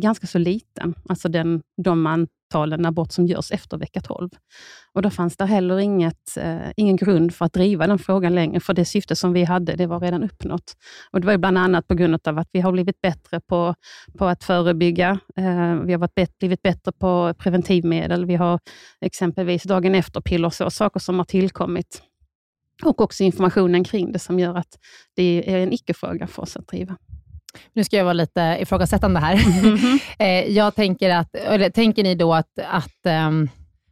ganska 0.00 0.26
så 0.26 0.38
liten, 0.38 0.94
alltså 1.08 1.28
den, 1.28 1.62
de 1.84 2.02
man 2.02 2.26
talen 2.52 2.86
abort 2.86 3.12
som 3.12 3.26
görs 3.26 3.50
efter 3.50 3.78
vecka 3.78 4.00
12. 4.00 4.30
Och 4.92 5.02
Då 5.02 5.10
fanns 5.10 5.36
det 5.36 5.46
heller 5.46 5.78
inget, 5.78 6.36
eh, 6.36 6.70
ingen 6.76 6.96
grund 6.96 7.34
för 7.34 7.44
att 7.44 7.52
driva 7.52 7.86
den 7.86 7.98
frågan 7.98 8.34
längre, 8.34 8.60
för 8.60 8.74
det 8.74 8.84
syfte 8.84 9.16
som 9.16 9.32
vi 9.32 9.44
hade, 9.44 9.76
det 9.76 9.86
var 9.86 10.00
redan 10.00 10.22
uppnått. 10.22 10.72
Och 11.10 11.20
Det 11.20 11.26
var 11.26 11.38
bland 11.38 11.58
annat 11.58 11.88
på 11.88 11.94
grund 11.94 12.28
av 12.28 12.38
att 12.38 12.48
vi 12.52 12.60
har 12.60 12.72
blivit 12.72 13.00
bättre 13.00 13.40
på, 13.40 13.74
på 14.18 14.26
att 14.26 14.44
förebygga. 14.44 15.18
Eh, 15.36 15.74
vi 15.74 15.92
har 15.92 15.98
varit 15.98 16.14
bet, 16.14 16.38
blivit 16.38 16.62
bättre 16.62 16.92
på 16.92 17.34
preventivmedel. 17.38 18.24
Vi 18.24 18.34
har 18.34 18.60
exempelvis 19.00 19.62
dagen 19.62 19.94
efter-piller, 19.94 20.50
så 20.50 20.70
saker 20.70 21.00
som 21.00 21.18
har 21.18 21.24
tillkommit. 21.24 22.02
Och 22.84 23.00
också 23.00 23.24
informationen 23.24 23.84
kring 23.84 24.12
det 24.12 24.18
som 24.18 24.38
gör 24.38 24.54
att 24.54 24.78
det 25.16 25.54
är 25.54 25.58
en 25.58 25.72
icke-fråga 25.72 26.26
för 26.26 26.42
oss 26.42 26.56
att 26.56 26.68
driva. 26.68 26.96
Nu 27.72 27.84
ska 27.84 27.96
jag 27.96 28.04
vara 28.04 28.12
lite 28.12 28.58
ifrågasättande 28.60 29.20
här. 29.20 29.32
Mm 29.34 29.76
-hmm. 29.76 30.42
jag 30.48 30.74
tänker 30.74 31.10
att, 31.10 31.34
eller 31.34 31.70
tänker 31.70 32.02
ni 32.02 32.14
då 32.14 32.34
att, 32.34 32.58
att 32.68 33.26
um, 33.28 33.48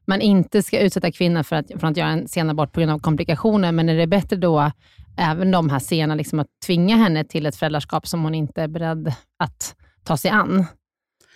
man 0.07 0.21
inte 0.21 0.63
ska 0.63 0.81
utsätta 0.81 1.13
kvinnor 1.13 1.43
för 1.43 1.57
att, 1.57 1.67
för 1.81 1.87
att 1.87 1.97
göra 1.97 2.09
en 2.09 2.29
sen 2.29 2.51
abort 2.51 2.73
på 2.73 2.81
grund 2.81 2.93
av 2.93 2.99
komplikationer, 2.99 3.73
men 3.73 3.89
är 3.89 3.97
det 3.97 4.07
bättre 4.07 4.37
då, 4.37 4.71
även 5.19 5.51
de 5.51 5.71
här 5.71 5.79
sena, 5.79 6.15
liksom 6.15 6.39
att 6.39 6.47
tvinga 6.67 6.97
henne 6.97 7.25
till 7.25 7.47
ett 7.47 7.57
föräldraskap 7.57 8.07
som 8.07 8.23
hon 8.23 8.35
inte 8.35 8.63
är 8.63 8.69
beredd 8.69 9.15
att 9.39 9.75
ta 10.05 10.17
sig 10.17 10.31
an? 10.31 10.67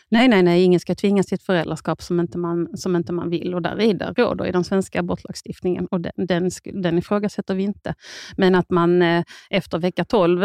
Nej, 0.09 0.29
nej, 0.29 0.43
nej, 0.43 0.63
ingen 0.63 0.81
ska 0.81 0.95
tvingas 0.95 1.27
till 1.27 1.35
ett 1.35 1.43
föräldraskap 1.43 2.03
som 2.03 2.21
inte 2.21 2.39
man, 2.39 2.77
som 2.77 2.97
inte 2.97 3.13
man 3.13 3.31
vill. 3.31 3.55
Och 3.55 3.63
där 3.63 3.81
är 3.81 3.95
det 3.95 4.13
råder 4.17 4.47
i 4.47 4.53
den 4.53 4.65
svenska 4.65 5.01
abortlagstiftningen 5.01 5.87
och 5.87 6.01
den, 6.01 6.13
den, 6.17 6.51
den 6.65 6.99
ifrågasätter 6.99 7.55
vi 7.55 7.63
inte. 7.63 7.95
Men 8.37 8.55
att 8.55 8.71
man 8.71 9.03
eh, 9.03 9.25
efter 9.51 9.79
vecka 9.79 10.05
12, 10.05 10.43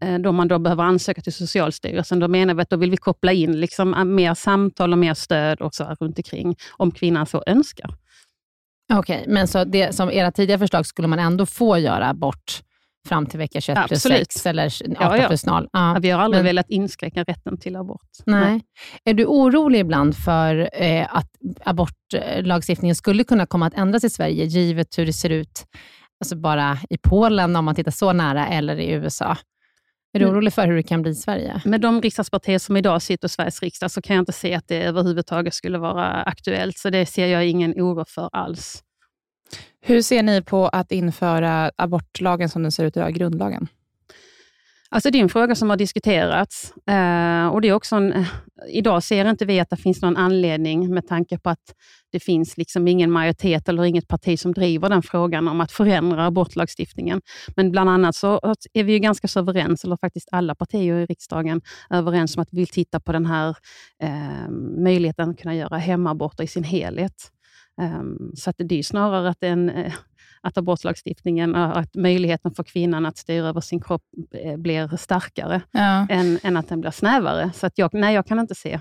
eh, 0.00 0.18
då 0.18 0.32
man 0.32 0.48
då 0.48 0.58
behöver 0.58 0.84
ansöka 0.84 1.22
till 1.22 1.32
Socialstyrelsen, 1.32 2.18
då 2.18 2.28
menar 2.28 2.54
vi 2.54 2.62
att 2.62 2.70
då 2.70 2.76
vill 2.76 2.90
vi 2.90 2.96
koppla 2.96 3.32
in 3.32 3.60
liksom 3.60 3.94
ah, 3.94 4.04
mer 4.04 4.34
samtal 4.34 4.92
och 4.92 4.98
mer 4.98 5.14
stöd 5.14 5.60
och 5.60 5.74
så 5.74 5.84
runt 6.00 6.18
omkring, 6.18 6.56
om 6.76 6.90
kvinnan 6.90 7.26
så 7.26 7.42
önskar. 7.46 7.94
Okej, 8.92 9.20
okay, 9.20 9.34
men 9.34 9.48
så 9.48 9.64
det, 9.64 9.94
som 9.94 10.10
era 10.10 10.32
tidigare 10.32 10.58
förslag 10.58 10.86
skulle 10.86 11.08
man 11.08 11.18
ändå 11.18 11.46
få 11.46 11.78
göra 11.78 12.08
abort 12.08 12.62
fram 13.08 13.26
till 13.26 13.38
vecka 13.38 13.60
21 13.60 13.86
plus 13.86 14.02
6 14.02 14.46
eller 14.46 14.66
18 14.66 14.96
ja, 15.00 15.16
ja. 15.16 15.28
plus 15.28 15.46
0. 15.46 15.68
Ja. 15.72 15.98
Vi 16.02 16.10
har 16.10 16.20
aldrig 16.20 16.38
Men, 16.38 16.46
velat 16.46 16.70
inskränka 16.70 17.22
rätten 17.22 17.58
till 17.58 17.76
abort. 17.76 18.08
Nej. 18.26 18.40
nej. 18.40 18.62
Är 19.04 19.14
du 19.14 19.26
orolig 19.26 19.78
ibland 19.80 20.16
för 20.16 20.70
eh, 20.82 21.16
att 21.16 21.28
abortlagstiftningen 21.64 22.96
skulle 22.96 23.24
kunna 23.24 23.46
komma 23.46 23.66
att 23.66 23.74
ändras 23.74 24.04
i 24.04 24.10
Sverige, 24.10 24.44
givet 24.44 24.98
hur 24.98 25.06
det 25.06 25.12
ser 25.12 25.30
ut 25.30 25.64
alltså 26.20 26.36
bara 26.36 26.78
i 26.90 26.98
Polen, 26.98 27.56
om 27.56 27.64
man 27.64 27.74
tittar 27.74 27.90
så 27.90 28.12
nära, 28.12 28.46
eller 28.46 28.76
i 28.76 28.90
USA? 28.90 29.36
Är 30.12 30.18
du 30.18 30.24
mm. 30.24 30.34
orolig 30.34 30.52
för 30.52 30.66
hur 30.66 30.76
det 30.76 30.82
kan 30.82 31.02
bli 31.02 31.10
i 31.10 31.14
Sverige? 31.14 31.62
Med 31.64 31.80
de 31.80 32.02
riksdagspartier 32.02 32.58
som 32.58 32.76
idag 32.76 33.02
sitter 33.02 33.26
i 33.26 33.28
Sveriges 33.28 33.62
riksdag, 33.62 33.90
så 33.90 34.02
kan 34.02 34.16
jag 34.16 34.22
inte 34.22 34.32
se 34.32 34.54
att 34.54 34.68
det 34.68 34.82
överhuvudtaget 34.82 35.54
skulle 35.54 35.78
vara 35.78 36.22
aktuellt. 36.22 36.78
Så 36.78 36.90
det 36.90 37.06
ser 37.06 37.26
jag 37.26 37.46
ingen 37.46 37.72
oro 37.72 38.04
för 38.08 38.28
alls. 38.32 38.82
Hur 39.82 40.02
ser 40.02 40.22
ni 40.22 40.42
på 40.42 40.68
att 40.68 40.92
införa 40.92 41.70
abortlagen 41.76 42.48
som 42.48 42.62
den 42.62 42.72
ser 42.72 42.84
ut 42.84 42.96
idag, 42.96 43.14
grundlagen? 43.14 43.68
Alltså 44.92 45.10
det 45.10 45.18
är 45.18 45.22
en 45.22 45.28
fråga 45.28 45.54
som 45.54 45.70
har 45.70 45.76
diskuterats. 45.76 46.72
Eh, 46.86 47.46
och 47.46 47.60
det 47.60 47.68
är 47.68 47.72
också 47.72 47.96
en, 47.96 48.12
eh, 48.12 48.26
idag 48.68 49.02
ser 49.02 49.30
inte 49.30 49.44
vi 49.44 49.60
att 49.60 49.70
det 49.70 49.76
finns 49.76 50.02
någon 50.02 50.16
anledning 50.16 50.94
med 50.94 51.06
tanke 51.06 51.38
på 51.38 51.50
att 51.50 51.74
det 52.12 52.20
finns 52.20 52.56
liksom 52.56 52.88
ingen 52.88 53.10
majoritet 53.10 53.68
eller 53.68 53.84
inget 53.84 54.08
parti 54.08 54.38
som 54.38 54.52
driver 54.52 54.88
den 54.88 55.02
frågan 55.02 55.48
om 55.48 55.60
att 55.60 55.72
förändra 55.72 56.26
abortlagstiftningen. 56.26 57.20
Men 57.56 57.70
bland 57.70 57.90
annat 57.90 58.14
så 58.14 58.40
är 58.72 58.84
vi 58.84 58.92
ju 58.92 58.98
ganska 58.98 59.28
så 59.28 59.40
överens, 59.40 59.84
eller 59.84 59.96
faktiskt 59.96 60.28
alla 60.32 60.54
partier 60.54 60.94
i 60.94 61.06
riksdagen 61.06 61.60
överens 61.90 62.36
om 62.36 62.42
att 62.42 62.48
vi 62.50 62.58
vill 62.58 62.68
titta 62.68 63.00
på 63.00 63.12
den 63.12 63.26
här 63.26 63.56
eh, 64.02 64.50
möjligheten 64.78 65.30
att 65.30 65.38
kunna 65.38 65.54
göra 65.54 65.76
hemaborter 65.78 66.44
i 66.44 66.46
sin 66.46 66.64
helhet. 66.64 67.30
Um, 67.80 68.32
så 68.36 68.50
att 68.50 68.56
det 68.58 68.78
är 68.78 68.82
snarare 68.82 69.28
att, 69.28 69.40
den, 69.40 69.70
eh, 69.70 69.92
att 70.40 70.58
abortlagstiftningen, 70.58 71.54
att 71.54 71.94
möjligheten 71.94 72.54
för 72.54 72.62
kvinnan 72.62 73.06
att 73.06 73.18
styra 73.18 73.48
över 73.48 73.60
sin 73.60 73.80
kropp 73.80 74.02
eh, 74.34 74.56
blir 74.56 74.96
starkare, 74.96 75.62
ja. 75.70 76.06
än, 76.10 76.38
än, 76.42 76.56
att 76.56 76.68
den 76.68 76.80
blir 76.80 76.90
snävare. 76.90 77.50
Så 77.54 77.66
att 77.66 77.78
jag, 77.78 77.94
nej, 77.94 78.14
jag 78.14 78.26
kan 78.26 78.38
inte 78.38 78.54
se. 78.54 78.80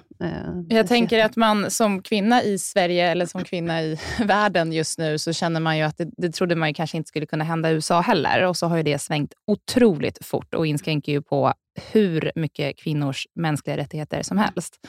Jag 0.69 0.87
tänker 0.87 1.25
att 1.25 1.35
man 1.35 1.71
som 1.71 2.01
kvinna 2.01 2.43
i 2.43 2.57
Sverige, 2.57 3.11
eller 3.11 3.25
som 3.25 3.43
kvinna 3.43 3.81
i 3.81 3.99
världen 4.25 4.73
just 4.73 4.99
nu, 4.99 5.17
så 5.17 5.33
känner 5.33 5.59
man 5.59 5.77
ju 5.77 5.83
att 5.83 5.97
det, 5.97 6.09
det 6.17 6.29
trodde 6.29 6.55
man 6.55 6.67
ju 6.69 6.73
kanske 6.73 6.97
inte 6.97 7.07
skulle 7.07 7.25
kunna 7.25 7.43
hända 7.43 7.71
i 7.71 7.73
USA 7.73 8.01
heller. 8.01 8.45
Och 8.45 8.57
så 8.57 8.67
har 8.67 8.77
ju 8.77 8.83
det 8.83 8.99
svängt 8.99 9.33
otroligt 9.47 10.25
fort 10.25 10.53
och 10.53 10.67
inskränker 10.67 11.11
ju 11.11 11.21
på 11.21 11.53
hur 11.91 12.31
mycket 12.35 12.77
kvinnors 12.77 13.27
mänskliga 13.35 13.77
rättigheter 13.77 14.23
som 14.23 14.37
helst. 14.37 14.79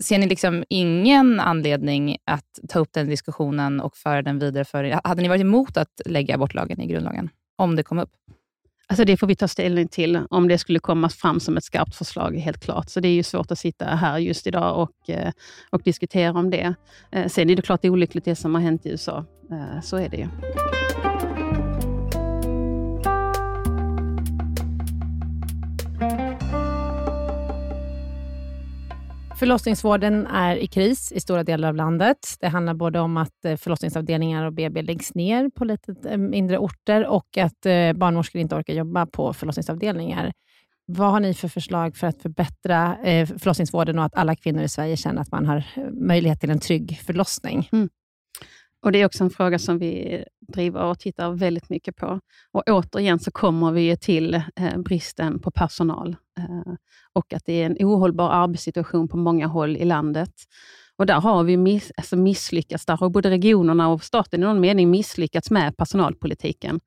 Ser 0.00 0.18
ni 0.18 0.26
liksom 0.26 0.64
ingen 0.68 1.40
anledning 1.40 2.16
att 2.24 2.58
ta 2.68 2.78
upp 2.78 2.92
den 2.92 3.08
diskussionen 3.08 3.80
och 3.80 3.96
föra 3.96 4.22
den 4.22 4.38
vidare? 4.38 4.64
För, 4.64 5.00
hade 5.04 5.22
ni 5.22 5.28
varit 5.28 5.40
emot 5.40 5.76
att 5.76 6.00
lägga 6.06 6.34
abortlagen 6.34 6.80
i 6.80 6.86
grundlagen, 6.86 7.28
om 7.56 7.76
det 7.76 7.82
kom 7.82 7.98
upp? 7.98 8.10
Alltså 8.90 9.04
det 9.04 9.16
får 9.16 9.26
vi 9.26 9.36
ta 9.36 9.48
ställning 9.48 9.88
till, 9.88 10.20
om 10.30 10.48
det 10.48 10.58
skulle 10.58 10.78
komma 10.78 11.08
fram 11.08 11.40
som 11.40 11.56
ett 11.56 11.64
skarpt 11.64 11.96
förslag, 11.96 12.36
helt 12.36 12.60
klart. 12.60 12.88
Så 12.90 13.00
det 13.00 13.08
är 13.08 13.12
ju 13.12 13.22
svårt 13.22 13.50
att 13.50 13.58
sitta 13.58 13.84
här 13.84 14.18
just 14.18 14.46
idag 14.46 14.82
och, 14.82 15.10
eh, 15.10 15.32
och 15.70 15.82
diskutera 15.82 16.38
om 16.38 16.50
det. 16.50 16.74
Eh, 17.12 17.26
sen 17.26 17.50
är 17.50 17.56
det 17.56 17.62
klart 17.62 17.84
olyckligt 17.84 18.24
det 18.24 18.36
som 18.36 18.54
har 18.54 18.62
hänt 18.62 18.86
i 18.86 18.90
USA. 18.90 19.24
Eh, 19.50 19.82
så 19.82 19.96
är 19.96 20.08
det 20.08 20.16
ju. 20.16 20.26
Förlossningsvården 29.40 30.26
är 30.26 30.56
i 30.56 30.66
kris 30.66 31.12
i 31.12 31.20
stora 31.20 31.44
delar 31.44 31.68
av 31.68 31.74
landet. 31.74 32.18
Det 32.40 32.48
handlar 32.48 32.74
både 32.74 33.00
om 33.00 33.16
att 33.16 33.44
eh, 33.44 33.56
förlossningsavdelningar 33.56 34.46
och 34.46 34.52
BB 34.52 34.82
läggs 34.82 35.14
ner 35.14 35.50
på 35.50 35.64
lite 35.64 35.94
eh, 36.08 36.16
mindre 36.16 36.58
orter 36.58 37.06
och 37.06 37.38
att 37.38 37.66
eh, 37.66 37.92
barnmorskor 37.92 38.40
inte 38.40 38.54
orkar 38.54 38.74
jobba 38.74 39.06
på 39.06 39.32
förlossningsavdelningar. 39.32 40.32
Vad 40.86 41.10
har 41.10 41.20
ni 41.20 41.34
för 41.34 41.48
förslag 41.48 41.96
för 41.96 42.06
att 42.06 42.22
förbättra 42.22 42.96
förlossningsvården 43.38 43.98
och 43.98 44.04
att 44.04 44.14
alla 44.14 44.36
kvinnor 44.36 44.62
i 44.62 44.68
Sverige 44.68 44.96
känner 44.96 45.22
att 45.22 45.32
man 45.32 45.46
har 45.46 45.64
möjlighet 45.92 46.40
till 46.40 46.50
en 46.50 46.60
trygg 46.60 47.00
förlossning? 47.06 47.68
Mm. 47.72 47.88
Och 48.82 48.92
Det 48.92 49.00
är 49.00 49.06
också 49.06 49.24
en 49.24 49.30
fråga 49.30 49.58
som 49.58 49.78
vi 49.78 50.24
driver 50.40 50.84
och 50.84 50.98
tittar 50.98 51.30
väldigt 51.30 51.70
mycket 51.70 51.96
på. 51.96 52.20
Och 52.52 52.62
Återigen 52.66 53.18
så 53.18 53.30
kommer 53.30 53.72
vi 53.72 53.96
till 53.96 54.34
eh, 54.34 54.78
bristen 54.84 55.40
på 55.40 55.50
personal 55.50 56.16
eh, 56.38 56.74
och 57.12 57.32
att 57.32 57.44
det 57.44 57.52
är 57.52 57.66
en 57.66 57.76
ohållbar 57.80 58.30
arbetssituation 58.30 59.08
på 59.08 59.16
många 59.16 59.46
håll 59.46 59.76
i 59.76 59.84
landet. 59.84 60.32
Och 61.00 61.06
Där 61.06 61.20
har 61.20 61.44
vi 61.44 61.56
miss, 61.56 61.92
alltså 61.96 62.16
misslyckats. 62.16 62.86
Där 62.86 62.96
har 62.96 63.10
både 63.10 63.30
regionerna 63.30 63.88
och 63.88 64.04
staten 64.04 64.40
i 64.40 64.46
någon 64.46 64.60
mening 64.60 64.90
misslyckats 64.90 65.50
med 65.50 65.76
personalpolitiken. 65.76 66.80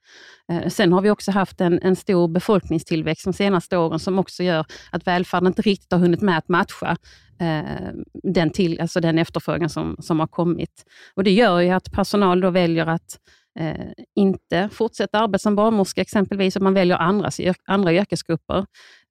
Eh, 0.52 0.68
sen 0.68 0.94
har 0.94 1.02
vi 1.02 1.10
också 1.10 1.32
haft 1.32 1.62
en, 1.62 1.80
en 1.82 1.96
stor 1.96 2.28
befolkningstillväxt 2.28 3.26
de 3.26 3.34
senaste 3.34 3.78
åren 3.78 4.00
som 4.00 4.20
också 4.20 4.44
gör 4.44 4.66
att 4.92 5.08
välfärden 5.08 5.48
inte 5.48 5.62
riktigt 5.62 5.92
har 5.92 6.00
hunnit 6.00 6.22
med 6.22 6.38
att 6.38 6.50
matcha 6.50 6.98
eh, 7.40 7.92
den, 8.24 8.50
till, 8.50 8.82
alltså 8.82 9.00
den 9.00 9.20
efterfrågan 9.20 9.70
som, 9.70 9.96
som 10.00 10.20
har 10.20 10.28
kommit. 10.28 10.86
Och 11.16 11.24
Det 11.24 11.32
gör 11.32 11.60
ju 11.60 11.70
att 11.70 11.92
personal 11.92 12.42
då 12.42 12.50
väljer 12.50 12.86
att 12.86 13.20
eh, 13.60 13.92
inte 14.16 14.70
fortsätta 14.72 15.20
arbeta 15.20 15.40
som 15.40 15.56
barnmorska 15.56 16.02
exempelvis, 16.02 16.56
och 16.56 16.62
man 16.62 16.74
väljer 16.74 16.98
andra, 16.98 17.30
andra 17.66 17.94
yrkesgrupper. 17.94 18.66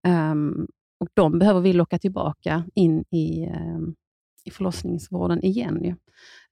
Um, 0.08 0.66
och 1.00 1.08
De 1.14 1.38
behöver 1.38 1.60
vi 1.60 1.72
locka 1.72 1.98
tillbaka 1.98 2.64
in 2.74 3.04
i, 3.10 3.46
um, 3.46 3.94
i 4.44 4.50
förlossningsvården 4.50 5.44
igen. 5.44 5.84
Ju. 5.84 5.94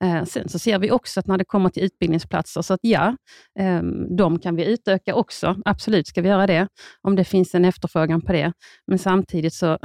Eh, 0.09 0.25
sen 0.25 0.49
så 0.49 0.59
ser 0.59 0.79
vi 0.79 0.91
också 0.91 1.21
att 1.21 1.27
när 1.27 1.39
det 1.39 1.45
kommer 1.45 1.69
till 1.69 1.83
utbildningsplatser, 1.83 2.63
så 2.63 2.75
att 2.75 2.81
ja, 2.83 3.17
eh, 3.59 3.83
de 4.17 4.39
kan 4.39 4.57
vi 4.57 4.73
utöka 4.73 5.15
också. 5.15 5.57
Absolut 5.65 6.07
ska 6.07 6.23
vi 6.23 6.29
göra 6.29 6.47
det, 6.47 6.69
om 7.03 7.17
det 7.17 7.25
finns 7.25 7.55
en 7.55 7.65
efterfrågan 7.65 8.21
på 8.21 8.33
det. 8.33 8.53
Men 8.87 8.99
samtidigt 8.99 9.55
så 9.55 9.79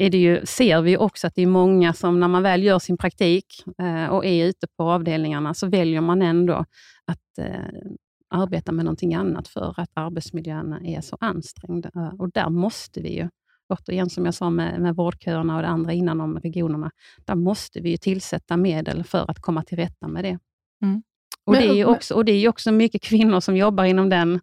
är 0.00 0.10
det 0.10 0.18
ju, 0.18 0.46
ser 0.46 0.82
vi 0.82 0.96
också 0.96 1.26
att 1.26 1.34
det 1.34 1.42
är 1.42 1.46
många 1.46 1.92
som 1.92 2.20
när 2.20 2.28
man 2.28 2.42
väl 2.42 2.62
gör 2.62 2.78
sin 2.78 2.98
praktik 2.98 3.46
eh, 3.82 4.06
och 4.06 4.26
är 4.26 4.46
ute 4.46 4.66
på 4.76 4.90
avdelningarna, 4.90 5.54
så 5.54 5.66
väljer 5.66 6.00
man 6.00 6.22
ändå 6.22 6.64
att 7.04 7.38
eh, 7.38 7.90
arbeta 8.30 8.72
med 8.72 8.84
någonting 8.84 9.14
annat 9.14 9.48
för 9.48 9.74
att 9.80 9.90
arbetsmiljön 9.94 10.72
är 10.72 11.00
så 11.00 11.16
ansträngd 11.20 11.86
eh, 11.86 12.14
Och 12.18 12.30
där 12.32 12.50
måste 12.50 13.00
vi 13.00 13.16
ju 13.16 13.28
återigen 13.68 14.10
som 14.10 14.24
jag 14.24 14.34
sa 14.34 14.50
med, 14.50 14.80
med 14.80 14.96
vårdköerna 14.96 15.56
och 15.56 15.62
det 15.62 15.68
andra 15.68 15.92
innan 15.92 16.20
om 16.20 16.38
regionerna, 16.38 16.90
där 17.24 17.34
måste 17.34 17.80
vi 17.80 17.90
ju 17.90 17.96
tillsätta 17.96 18.56
medel 18.56 19.04
för 19.04 19.30
att 19.30 19.40
komma 19.40 19.62
till 19.62 19.78
rätta 19.78 20.08
med 20.08 20.24
det. 20.24 20.38
Mm. 20.82 21.02
Och, 21.44 21.54
det 21.54 21.80
är 21.80 21.84
också, 21.84 22.14
och 22.14 22.24
det 22.24 22.32
är 22.32 22.48
också 22.48 22.72
mycket 22.72 23.02
kvinnor 23.02 23.40
som 23.40 23.56
jobbar 23.56 23.84
inom 23.84 24.08
den 24.08 24.40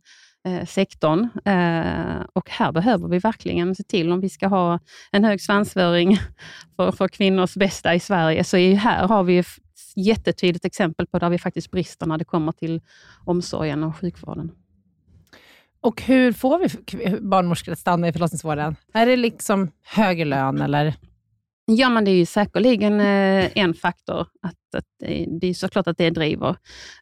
eh, 0.47 0.65
sektorn. 0.65 1.30
Eh, 1.45 2.26
och 2.34 2.49
här 2.49 2.71
behöver 2.71 3.07
vi 3.07 3.19
verkligen 3.19 3.76
se 3.76 3.84
till, 3.84 4.11
om 4.11 4.21
vi 4.21 4.30
ska 4.30 4.47
ha 4.47 4.80
en 5.11 5.23
hög 5.23 5.41
svansföring 5.41 6.17
för, 6.76 6.91
för 6.91 7.07
kvinnors 7.07 7.53
bästa 7.53 7.95
i 7.95 7.99
Sverige, 7.99 8.43
så 8.43 8.57
är 8.57 8.76
här 8.76 9.07
har 9.07 9.23
vi 9.23 9.43
jättetydligt 9.95 10.65
exempel 10.65 11.07
på 11.07 11.19
där 11.19 11.30
vi 11.30 11.38
faktiskt 11.38 11.71
brister 11.71 12.05
när 12.05 12.17
det 12.17 12.26
kommer 12.26 12.51
till 12.51 12.82
omsorgen 13.26 13.84
och 13.84 13.97
sjukvården. 13.97 14.51
Och 15.86 16.01
hur 16.01 16.31
får 16.31 16.59
vi 16.59 17.19
barnmorskor 17.21 17.71
att 17.71 17.79
stanna 17.79 18.07
i 18.07 18.13
förlossningsvården? 18.13 18.75
Är 18.93 19.05
det 19.05 19.15
liksom 19.15 19.71
högre 19.83 20.25
lön 20.25 20.61
eller? 20.61 20.95
Ja, 21.65 21.89
men 21.89 22.05
det 22.05 22.11
är 22.11 22.15
ju 22.15 22.25
säkerligen 22.25 22.99
eh, 22.99 23.51
en 23.55 23.73
faktor. 23.73 24.21
Att, 24.21 24.75
att 24.77 24.86
det, 25.41 25.47
är 25.47 25.53
såklart 25.53 25.88
att 25.88 25.97
det 25.97 26.09
driver. 26.09 26.49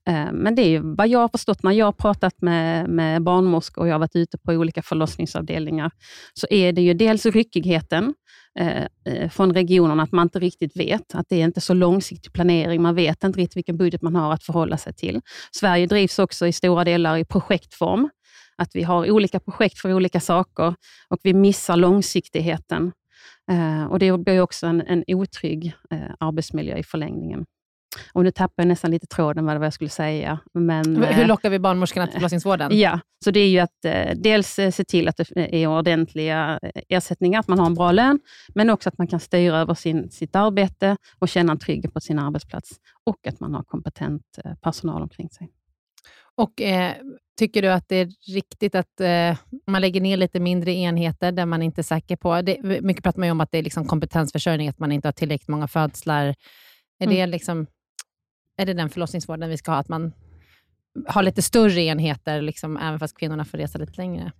Eh, 0.07 0.31
men 0.31 0.55
det 0.55 0.61
är 0.61 0.69
ju 0.69 0.95
vad 0.95 1.07
jag 1.07 1.19
har 1.19 1.27
förstått 1.27 1.63
när 1.63 1.71
jag 1.71 1.85
har 1.85 1.91
pratat 1.91 2.41
med, 2.41 2.89
med 2.89 3.23
barnmorskor 3.23 3.81
och 3.81 3.87
jag 3.87 3.93
har 3.93 3.99
varit 3.99 4.15
ute 4.15 4.37
på 4.37 4.51
olika 4.51 4.81
förlossningsavdelningar, 4.81 5.91
så 6.33 6.47
är 6.49 6.73
det 6.73 6.81
ju 6.81 6.93
dels 6.93 7.25
ryckigheten 7.25 8.13
eh, 8.59 9.29
från 9.29 9.53
regionerna, 9.53 10.03
att 10.03 10.11
man 10.11 10.25
inte 10.25 10.39
riktigt 10.39 10.77
vet. 10.77 11.15
Att 11.15 11.25
det 11.29 11.41
är 11.41 11.45
inte 11.45 11.61
så 11.61 11.73
långsiktig 11.73 12.33
planering. 12.33 12.81
Man 12.81 12.95
vet 12.95 13.23
inte 13.23 13.39
riktigt 13.39 13.57
vilken 13.57 13.77
budget 13.77 14.01
man 14.01 14.15
har 14.15 14.33
att 14.33 14.43
förhålla 14.43 14.77
sig 14.77 14.93
till. 14.93 15.21
Sverige 15.51 15.85
drivs 15.85 16.19
också 16.19 16.47
i 16.47 16.53
stora 16.53 16.83
delar 16.83 17.17
i 17.17 17.25
projektform. 17.25 18.09
Att 18.63 18.75
vi 18.75 18.83
har 18.83 19.11
olika 19.11 19.39
projekt 19.39 19.79
för 19.79 19.93
olika 19.93 20.19
saker 20.19 20.75
och 21.09 21.19
vi 21.23 21.33
missar 21.33 21.75
långsiktigheten. 21.75 22.91
Eh, 23.51 23.85
och 23.85 23.99
Det 23.99 24.17
blir 24.17 24.41
också 24.41 24.67
en, 24.67 24.81
en 24.81 25.03
otrygg 25.07 25.73
eh, 25.91 25.99
arbetsmiljö 26.19 26.77
i 26.77 26.83
förlängningen. 26.83 27.45
Och 28.13 28.23
nu 28.23 28.31
tappar 28.31 28.63
jag 28.63 28.67
nästan 28.67 28.91
lite 28.91 29.07
tråden 29.07 29.45
vad 29.45 29.65
jag 29.65 29.73
skulle 29.73 29.89
säga. 29.89 30.39
Men, 30.53 31.03
Hur 31.03 31.25
lockar 31.25 31.49
vi 31.49 31.59
barnmorskorna 31.59 32.07
till 32.07 32.13
förlossningsvården? 32.13 32.79
Ja, 32.79 32.99
så 33.23 33.31
det 33.31 33.39
är 33.39 33.49
ju 33.49 33.59
att 33.59 33.85
eh, 33.85 34.11
dels 34.15 34.59
eh, 34.59 34.71
se 34.71 34.83
till 34.83 35.07
att 35.07 35.17
det 35.17 35.55
är 35.63 35.67
ordentliga 35.67 36.59
eh, 36.61 36.81
ersättningar, 36.89 37.39
att 37.39 37.47
man 37.47 37.59
har 37.59 37.65
en 37.65 37.73
bra 37.73 37.91
lön, 37.91 38.19
men 38.55 38.69
också 38.69 38.89
att 38.89 38.97
man 38.97 39.07
kan 39.07 39.19
styra 39.19 39.57
över 39.57 39.73
sin, 39.73 40.09
sitt 40.11 40.35
arbete 40.35 40.97
och 41.19 41.29
känna 41.29 41.51
en 41.51 41.59
trygghet 41.59 41.93
på 41.93 41.99
sin 41.99 42.19
arbetsplats 42.19 42.69
och 43.03 43.27
att 43.27 43.39
man 43.39 43.53
har 43.53 43.63
kompetent 43.63 44.39
eh, 44.45 44.53
personal 44.61 45.01
omkring 45.01 45.29
sig. 45.29 45.49
Och 46.35 46.61
eh, 46.61 46.95
Tycker 47.37 47.61
du 47.61 47.71
att 47.71 47.89
det 47.89 47.95
är 47.95 48.09
riktigt 48.33 48.75
att 48.75 49.01
eh, 49.01 49.37
man 49.67 49.81
lägger 49.81 50.01
ner 50.01 50.17
lite 50.17 50.39
mindre 50.39 50.71
enheter 50.71 51.31
där 51.31 51.45
man 51.45 51.61
inte 51.61 51.81
är 51.81 51.83
säker 51.83 52.15
på... 52.15 52.41
Det, 52.41 52.63
mycket 52.81 53.03
pratar 53.03 53.19
man 53.19 53.29
om 53.29 53.41
att 53.41 53.51
det 53.51 53.57
är 53.57 53.63
liksom 53.63 53.85
kompetensförsörjning, 53.85 54.69
att 54.69 54.79
man 54.79 54.91
inte 54.91 55.07
har 55.07 55.13
tillräckligt 55.13 55.47
många 55.47 55.67
födslar. 55.67 56.25
Är, 56.25 56.35
mm. 57.05 57.15
det 57.15 57.25
liksom, 57.25 57.67
är 58.57 58.65
det 58.65 58.73
den 58.73 58.89
förlossningsvården 58.89 59.49
vi 59.49 59.57
ska 59.57 59.71
ha? 59.71 59.77
Att 59.77 59.89
man 59.89 60.13
har 61.07 61.23
lite 61.23 61.41
större 61.41 61.81
enheter, 61.81 62.41
liksom, 62.41 62.77
även 62.77 62.99
fast 62.99 63.17
kvinnorna 63.17 63.45
får 63.45 63.57
resa 63.57 63.77
lite 63.77 63.93
längre? 63.97 64.31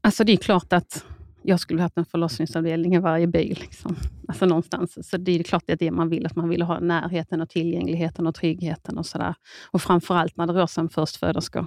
Alltså 0.00 0.24
det 0.24 0.32
är 0.32 0.36
klart 0.36 0.72
att 0.72 1.04
jag 1.42 1.60
skulle 1.60 1.82
haft 1.82 1.98
en 1.98 2.04
förlossningsavdelning 2.04 2.94
i 2.94 2.98
varje 2.98 3.26
by. 3.26 3.54
Liksom. 3.54 3.96
Alltså 4.28 4.46
någonstans. 4.46 5.08
Så 5.10 5.16
det 5.16 5.32
är 5.32 5.42
klart 5.42 5.62
det 5.66 5.72
är 5.72 5.76
det 5.76 5.90
man 5.90 6.08
vill, 6.08 6.26
att 6.26 6.36
man 6.36 6.48
vill 6.48 6.62
ha 6.62 6.80
närheten 6.80 7.40
och 7.40 7.48
tillgängligheten 7.48 8.26
och 8.26 8.34
tryggheten 8.34 8.98
och 8.98 9.06
sådär. 9.06 9.34
Och 9.70 9.82
framförallt 9.82 10.36
när 10.36 10.46
det 10.46 10.52
rör 10.52 10.66
sig 10.66 10.80
om 10.80 10.88
förstföderskor. 10.88 11.66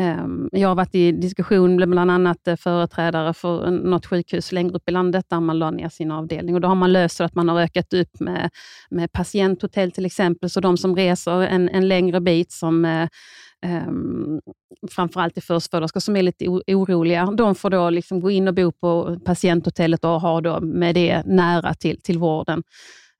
Ehm, 0.00 0.48
jag 0.52 0.68
har 0.68 0.74
varit 0.74 0.94
i 0.94 1.12
diskussion 1.12 1.76
med 1.76 1.88
bland 1.88 2.10
annat 2.10 2.48
eh, 2.48 2.56
företrädare 2.56 3.34
för 3.34 3.70
något 3.70 4.06
sjukhus 4.06 4.52
längre 4.52 4.76
upp 4.76 4.88
i 4.88 4.92
landet, 4.92 5.26
där 5.28 5.40
man 5.40 5.58
la 5.58 5.70
ner 5.70 5.88
sin 5.88 6.10
avdelning. 6.10 6.54
Och 6.54 6.60
då 6.60 6.68
har 6.68 6.74
man 6.74 6.92
löst 6.92 7.20
att 7.20 7.34
man 7.34 7.48
har 7.48 7.60
ökat 7.60 7.92
upp 7.92 8.20
med, 8.20 8.50
med 8.90 9.12
patienthotell 9.12 9.90
till 9.90 10.06
exempel, 10.06 10.50
så 10.50 10.60
de 10.60 10.76
som 10.76 10.96
reser 10.96 11.40
en, 11.40 11.68
en 11.68 11.88
längre 11.88 12.20
bit, 12.20 12.52
som 12.52 12.84
eh, 12.84 13.08
um, 13.88 14.40
framförallt 14.90 15.38
i 15.38 15.40
förstföderskor 15.40 16.00
som 16.00 16.16
är 16.16 16.22
lite 16.22 16.48
oroliga, 16.48 17.26
de 17.26 17.54
får 17.54 17.70
då 17.70 17.90
liksom 17.90 18.20
gå 18.20 18.30
in 18.30 18.48
och 18.48 18.54
bo 18.54 18.72
på 18.72 19.20
patienthotellet 19.24 20.04
och 20.04 20.20
ha 20.20 20.40
då 20.40 20.60
med 20.60 20.94
det 20.94 21.22
nära 21.26 21.74
till, 21.74 22.00
till 22.00 22.18
vården. 22.18 22.62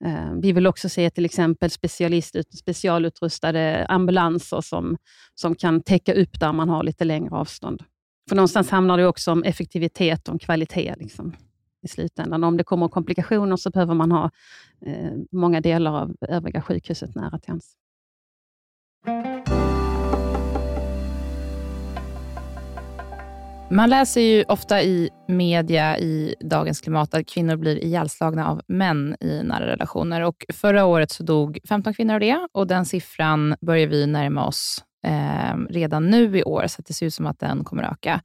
Ehm, 0.05 0.41
vi 0.41 0.53
vill 0.53 0.66
också 0.66 0.89
se 0.89 1.11
till 1.11 1.24
exempel 1.24 1.70
specialist, 1.70 2.37
specialutrustade 2.59 3.87
ambulanser 3.89 4.61
som, 4.61 4.97
som 5.34 5.55
kan 5.55 5.82
täcka 5.82 6.14
upp 6.14 6.41
där 6.41 6.53
man 6.53 6.68
har 6.68 6.82
lite 6.82 7.05
längre 7.05 7.34
avstånd. 7.34 7.82
För 8.28 8.37
någonstans 8.37 8.70
handlar 8.70 8.99
det 8.99 9.07
också 9.07 9.32
om 9.32 9.43
effektivitet 9.45 10.28
och 10.28 10.41
kvalitet 10.41 10.95
liksom, 10.99 11.37
i 11.82 11.89
slutändan. 11.89 12.45
Om 12.45 12.57
det 12.57 12.64
kommer 12.64 12.89
komplikationer 12.89 13.57
så 13.57 13.70
behöver 13.70 13.95
man 13.95 14.12
ha 14.12 14.30
eh, 14.87 15.12
många 15.32 15.61
delar 15.61 15.93
av 16.03 16.16
övriga 16.28 16.62
sjukhuset 16.62 17.14
nära 17.14 17.39
till 17.39 17.51
hands. 17.51 17.76
Man 23.71 23.91
läser 23.91 24.21
ju 24.21 24.45
ofta 24.49 24.83
i 24.83 25.11
media 25.29 25.99
i 25.99 26.35
dagens 26.41 26.81
klimat 26.81 27.14
att 27.14 27.27
kvinnor 27.27 27.57
blir 27.57 27.85
ihjälslagna 27.85 28.49
av 28.49 28.62
män 28.69 29.17
i 29.21 29.43
nära 29.43 29.67
relationer. 29.67 30.21
Och 30.21 30.45
förra 30.53 30.85
året 30.85 31.11
så 31.11 31.23
dog 31.23 31.59
15 31.69 31.95
kvinnor 31.95 32.14
av 32.14 32.21
det 32.21 32.49
och 32.53 32.67
den 32.67 32.85
siffran 32.85 33.57
börjar 33.61 33.87
vi 33.87 34.07
närma 34.07 34.47
oss 34.47 34.85
eh, 35.07 35.57
redan 35.71 36.11
nu 36.11 36.39
i 36.39 36.45
år, 36.45 36.67
så 36.67 36.83
det 36.83 36.93
ser 36.93 37.07
ut 37.07 37.14
som 37.14 37.27
att 37.27 37.39
den 37.39 37.64
kommer 37.64 37.83
öka. 37.83 38.21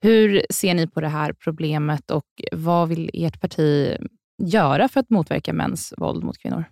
Hur 0.00 0.42
ser 0.50 0.74
ni 0.74 0.86
på 0.86 1.00
det 1.00 1.08
här 1.08 1.32
problemet 1.32 2.10
och 2.10 2.26
vad 2.52 2.88
vill 2.88 3.10
ert 3.14 3.40
parti 3.40 3.96
göra 4.42 4.88
för 4.88 5.00
att 5.00 5.10
motverka 5.10 5.52
mäns 5.52 5.94
våld 5.96 6.24
mot 6.24 6.38
kvinnor? 6.38 6.64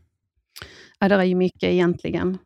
Ja, 0.99 1.09
det 1.09 1.15
är 1.15 1.23
ju 1.23 1.35
mycket 1.35 1.71
egentligen. 1.71 2.39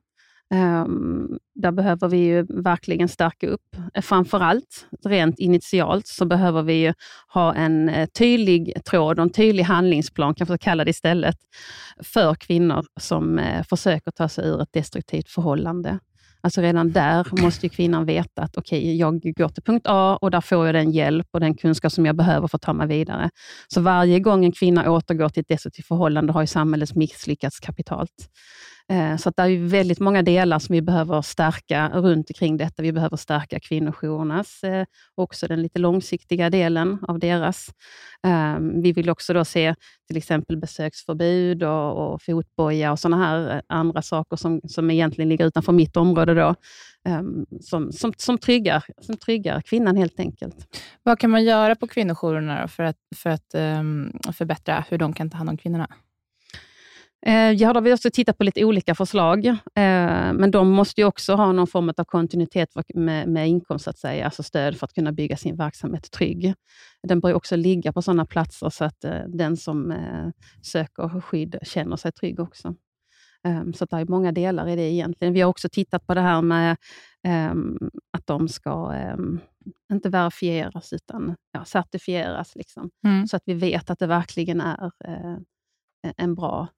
Um, 0.55 1.39
där 1.55 1.73
behöver 1.73 2.09
vi 2.09 2.17
ju 2.17 2.43
verkligen 2.43 3.09
stärka 3.09 3.49
upp. 3.49 3.77
Framförallt, 4.03 4.87
rent 5.05 5.39
initialt, 5.39 6.07
så 6.07 6.25
behöver 6.25 6.63
vi 6.63 6.95
ha 7.29 7.55
en 7.55 7.89
eh, 7.89 8.07
tydlig 8.07 8.85
tråd 8.85 9.19
och 9.19 9.23
en 9.23 9.33
tydlig 9.33 9.63
handlingsplan, 9.63 10.35
kanske 10.35 10.59
kalla 10.59 10.85
det 10.85 10.91
istället, 10.91 11.37
för 12.03 12.35
kvinnor 12.35 12.85
som 13.01 13.39
eh, 13.39 13.65
försöker 13.65 14.11
ta 14.11 14.29
sig 14.29 14.49
ur 14.49 14.63
ett 14.63 14.73
destruktivt 14.73 15.29
förhållande. 15.29 15.99
Alltså 16.43 16.61
redan 16.61 16.93
där 16.93 17.43
måste 17.43 17.69
kvinnan 17.69 18.07
veta 18.07 18.43
att 18.43 18.57
okej, 18.57 18.79
okay, 18.79 18.97
jag 18.97 19.21
går 19.21 19.49
till 19.49 19.63
punkt 19.63 19.87
A 19.89 20.19
och 20.21 20.31
där 20.31 20.41
får 20.41 20.67
jag 20.67 20.75
den 20.75 20.91
hjälp 20.91 21.27
och 21.33 21.41
den 21.41 21.55
kunskap 21.55 21.93
som 21.93 22.07
jag 22.07 22.17
behöver 22.17 22.49
för 22.49 22.59
att 22.59 22.63
ta 22.63 22.73
mig 22.73 22.87
vidare. 22.87 23.31
Så 23.69 23.81
varje 23.81 24.21
gång 24.21 24.45
en 24.45 24.53
kvinna 24.53 24.91
återgår 24.91 25.29
till 25.29 25.41
ett 25.41 25.49
destruktivt 25.49 25.87
förhållande 25.87 26.33
har 26.33 26.41
ju 26.41 26.47
samhället 26.47 26.95
misslyckats 26.95 27.61
kapitalt. 27.61 28.29
Eh, 28.91 29.17
så 29.17 29.31
det 29.37 29.43
är 29.43 29.69
väldigt 29.69 30.01
många 30.01 30.23
delar 30.23 30.59
som 30.59 30.73
vi 30.73 30.83
behöver 30.83 31.23
stärka 31.23 31.91
runt 31.95 32.31
omkring 32.31 32.57
detta. 32.57 32.83
Vi 32.83 32.93
behöver 32.93 33.17
stärka 33.17 33.61
kvinnojourernas, 33.61 34.65
eh, 34.65 34.85
också 35.15 35.47
den 35.47 35.63
lite 35.63 35.79
långsiktiga 35.79 36.51
delen 36.51 36.99
av 37.09 37.19
deras. 37.19 37.71
Ehm, 38.27 38.83
vi 38.83 38.93
vill 38.93 39.11
också 39.11 39.33
då 39.33 39.45
se 39.45 39.75
till 40.07 40.17
exempel 40.17 40.57
besöksförbud 40.57 41.63
och, 41.63 42.13
och 42.13 42.23
fotboja 42.23 42.93
och 42.93 42.99
sådana 42.99 43.27
här 43.27 43.57
eh, 43.57 43.61
andra 43.69 44.03
saker 44.03 44.37
som, 44.37 44.61
som 44.65 44.91
egentligen 44.91 45.29
ligger 45.29 45.47
utanför 45.47 45.73
mitt 45.73 45.97
område. 45.97 46.35
Då, 46.35 46.55
ehm, 47.09 47.47
som, 47.61 47.93
som, 47.93 48.13
som, 48.17 48.39
tryggar, 48.39 48.85
som 49.01 49.17
tryggar 49.17 49.61
kvinnan 49.61 49.97
helt 49.97 50.21
enkelt. 50.21 50.57
Vad 51.03 51.19
kan 51.19 51.31
man 51.31 51.45
göra 51.45 51.77
på 51.77 51.87
kvinnojourerna 51.87 52.69
för 52.69 52.83
att, 52.83 52.97
för 53.17 53.31
att 53.31 53.55
um, 53.55 54.13
förbättra 54.33 54.85
hur 54.89 54.99
de 54.99 55.13
kan 55.13 55.31
ta 55.31 55.37
hand 55.37 55.51
om 55.51 55.57
kvinnorna? 55.57 55.89
Eh, 57.27 57.51
ja, 57.51 57.73
då 57.73 57.77
har 57.77 57.83
vi 57.83 57.95
också 57.95 58.11
tittat 58.11 58.39
på 58.39 58.45
lite 58.45 58.65
olika 58.65 58.95
förslag, 58.95 59.47
eh, 59.47 59.57
men 60.33 60.51
de 60.51 60.71
måste 60.71 61.01
ju 61.01 61.07
också 61.07 61.35
ha 61.35 61.53
någon 61.53 61.67
form 61.67 61.93
av 61.97 62.05
kontinuitet 62.05 62.69
med, 62.95 63.29
med 63.29 63.49
inkomst, 63.49 63.85
så 63.85 63.91
att 63.91 63.99
säga, 63.99 64.25
alltså 64.25 64.43
stöd 64.43 64.77
för 64.77 64.87
att 64.87 64.95
kunna 64.95 65.13
bygga 65.13 65.37
sin 65.37 65.57
verksamhet 65.57 66.11
trygg. 66.11 66.55
Den 67.03 67.21
bör 67.21 67.35
också 67.35 67.57
ligga 67.57 67.93
på 67.93 68.03
sådana 68.03 68.27
platser 68.27 68.71
så 68.71 68.85
att 68.85 69.05
eh, 69.05 69.21
den 69.29 69.57
som 69.57 69.95
söker 70.63 71.21
skydd 71.21 71.59
känner 71.63 71.97
sig 71.97 72.13
trygg 72.13 72.41
också. 72.41 72.75
Så 73.75 73.85
det 73.85 73.97
är 73.97 74.05
många 74.05 74.33
delar 74.33 74.69
i 74.69 74.77
det 74.77 74.83
egentligen. 74.83 75.35
Vi 75.35 75.41
har 75.41 75.49
också 75.49 75.69
tittat 75.73 76.07
på 76.07 76.15
det 76.15 76.21
här 76.21 76.43
med 76.43 76.77
att 78.13 78.27
de 78.27 78.49
ska 78.49 78.95
inte 79.93 80.09
verifieras, 80.09 80.93
utan 80.93 81.37
ja, 81.53 81.65
certifieras, 81.65 82.57
liksom, 82.57 82.91
mm. 83.05 83.27
så 83.27 83.37
att 83.37 83.43
vi 83.47 83.55
vet 83.55 83.91
att 83.91 83.99
det 83.99 84.07
verkligen 84.07 84.61
är 84.61 84.91
en 86.17 86.35
bra 86.35 86.69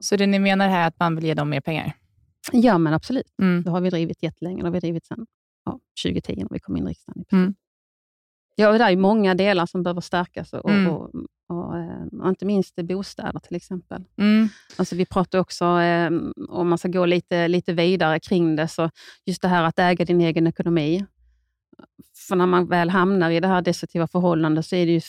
så 0.00 0.16
det 0.16 0.26
ni 0.26 0.38
menar 0.38 0.68
här 0.68 0.82
är 0.82 0.86
att 0.86 1.00
man 1.00 1.14
vill 1.14 1.24
ge 1.24 1.34
dem 1.34 1.50
mer 1.50 1.60
pengar? 1.60 1.92
Ja, 2.52 2.78
men 2.78 2.94
absolut. 2.94 3.34
Mm. 3.42 3.62
Det 3.62 3.70
har 3.70 3.80
vi 3.80 3.90
drivit 3.90 4.22
jättelänge. 4.22 4.62
Det 4.62 4.66
har 4.66 4.72
vi 4.72 4.80
drivit 4.80 5.06
sedan 5.06 5.26
ja, 5.64 5.80
2010, 6.04 6.36
när 6.36 6.48
vi 6.50 6.58
kom 6.58 6.76
in 6.76 6.86
i 6.86 6.90
riksdagen. 6.90 7.24
Mm. 7.32 7.54
Ja, 8.56 8.78
det 8.78 8.84
är 8.84 8.96
många 8.96 9.34
delar 9.34 9.66
som 9.66 9.82
behöver 9.82 10.00
stärkas, 10.00 10.52
och, 10.52 10.70
mm. 10.70 10.92
och, 10.92 11.10
och, 11.48 11.78
eh, 11.78 12.20
och, 12.22 12.28
inte 12.28 12.46
minst 12.46 12.76
bostäder 12.76 13.40
till 13.40 13.56
exempel. 13.56 14.04
Mm. 14.16 14.48
Alltså, 14.76 14.96
vi 14.96 15.06
pratar 15.06 15.38
också, 15.38 15.64
eh, 15.64 16.10
om 16.48 16.68
man 16.68 16.78
ska 16.78 16.88
gå 16.88 17.06
lite, 17.06 17.48
lite 17.48 17.72
vidare 17.72 18.20
kring 18.20 18.56
det, 18.56 18.68
så 18.68 18.90
just 19.26 19.42
det 19.42 19.48
här 19.48 19.62
att 19.62 19.78
äga 19.78 20.04
din 20.04 20.20
egen 20.20 20.46
ekonomi. 20.46 21.06
För 22.28 22.36
när 22.36 22.46
man 22.46 22.68
väl 22.68 22.90
hamnar 22.90 23.30
i 23.30 23.40
det 23.40 23.48
här 23.48 23.62
destruktiva 23.62 24.06
förhållandet 24.06 24.66
så 24.66 24.76
är 24.76 24.86
det 24.86 24.92
ju 24.92 25.00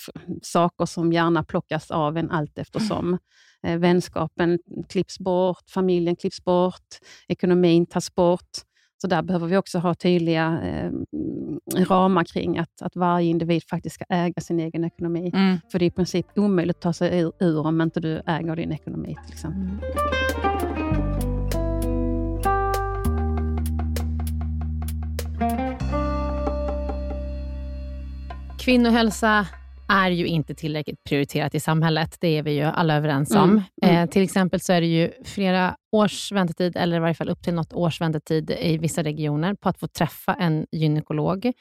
saker 0.42 0.86
som 0.86 1.14
gärna 1.14 1.44
plockas 1.44 1.92
av 1.92 2.18
en 2.18 2.32
allt 2.32 2.58
eftersom. 2.58 3.18
Eh, 3.64 3.78
vänskapen 3.78 4.60
klipps 4.90 5.20
bort, 5.20 5.70
familjen 5.70 6.16
klipps 6.16 6.44
bort, 6.44 6.88
ekonomin 7.28 7.86
tas 7.86 8.16
bort. 8.16 8.50
Så 9.02 9.08
där 9.08 9.22
behöver 9.22 9.48
vi 9.48 9.58
också 9.58 9.80
ha 9.80 9.96
tydliga 9.96 10.62
eh, 10.64 10.92
ramar 11.88 12.24
kring 12.24 12.58
att, 12.58 12.82
att 12.82 12.96
varje 12.96 13.30
individ 13.30 13.64
faktiskt 13.70 13.96
ska 13.96 14.06
äga 14.10 14.42
sin 14.42 14.60
egen 14.60 14.84
ekonomi. 14.84 15.32
Mm. 15.34 15.58
För 15.72 15.80
det 15.80 15.86
är 15.86 15.88
i 15.88 15.92
princip 15.92 16.26
omöjligt 16.36 16.78
att 16.78 16.82
ta 16.82 16.94
sig 16.94 17.20
ur, 17.20 17.32
ur 17.40 17.68
om 17.68 17.82
inte 17.82 18.00
du 18.00 18.22
äger 18.26 18.56
din 18.56 18.72
ekonomi 18.72 19.18
till 19.26 19.34
exempel. 19.34 19.62
Mm. 19.62 20.29
Kvinnohälsa 28.60 29.48
är 29.90 30.10
ju 30.12 30.28
inte 30.28 30.56
tillräckligt 30.56 31.04
prioriterat 31.04 31.56
i 31.56 31.60
samhället. 31.60 32.18
Det 32.20 32.38
är 32.38 32.44
vi 32.44 32.52
ju 32.52 32.64
alla 32.64 32.96
överens 32.96 33.36
om. 33.36 33.50
Mm, 33.50 33.64
mm. 33.82 33.96
Eh, 33.96 34.10
till 34.10 34.22
exempel 34.24 34.60
så 34.60 34.74
är 34.74 34.82
det 34.82 34.88
ju 34.88 35.12
flera 35.26 35.76
års 35.92 36.32
väntetid, 36.32 36.78
eller 36.78 36.98
i 36.98 37.00
varje 37.00 37.14
fall 37.14 37.30
upp 37.30 37.44
till 37.44 37.54
något 37.54 37.74
års 37.74 38.02
väntetid 38.02 38.52
i 38.52 38.78
vissa 38.78 39.04
regioner 39.04 39.54
på 39.54 39.70
att 39.70 39.80
få 39.80 39.88
träffa 39.88 40.34
en 40.34 40.66
gynekolog. 40.72 41.52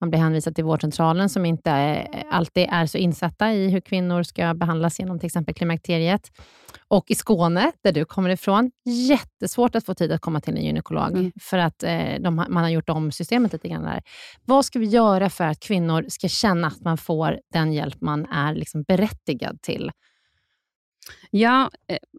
Man 0.00 0.10
blir 0.10 0.20
hänvisad 0.20 0.54
till 0.54 0.64
vårdcentralen 0.64 1.28
som 1.28 1.46
inte 1.46 1.70
är, 1.70 2.24
alltid 2.30 2.68
är 2.70 2.86
så 2.86 2.98
insatta 2.98 3.52
i 3.52 3.70
hur 3.70 3.80
kvinnor 3.80 4.22
ska 4.22 4.54
behandlas 4.54 4.98
genom 4.98 5.18
till 5.18 5.26
exempel 5.26 5.54
klimakteriet. 5.54 6.30
Och 6.88 7.10
i 7.10 7.14
Skåne, 7.14 7.72
där 7.82 7.92
du 7.92 8.04
kommer 8.04 8.30
ifrån, 8.30 8.70
jättesvårt 8.84 9.74
att 9.74 9.84
få 9.84 9.94
tid 9.94 10.12
att 10.12 10.20
komma 10.20 10.40
till 10.40 10.56
en 10.56 10.64
gynekolog, 10.64 11.10
mm. 11.10 11.32
för 11.40 11.58
att 11.58 11.82
eh, 11.82 12.14
de, 12.20 12.34
man 12.34 12.56
har 12.56 12.68
gjort 12.68 12.90
om 12.90 13.12
systemet 13.12 13.52
lite 13.52 13.68
grann 13.68 13.82
där. 13.82 14.02
Vad 14.44 14.64
ska 14.64 14.78
vi 14.78 14.86
göra 14.86 15.30
för 15.30 15.44
att 15.44 15.60
kvinnor 15.60 16.04
ska 16.08 16.28
känna 16.28 16.66
att 16.66 16.80
man 16.80 16.98
får 16.98 17.40
den 17.52 17.72
hjälp 17.72 18.00
man 18.00 18.26
är 18.26 18.54
liksom 18.54 18.82
berättigad 18.82 19.62
till? 19.62 19.90
Ja, 21.30 21.70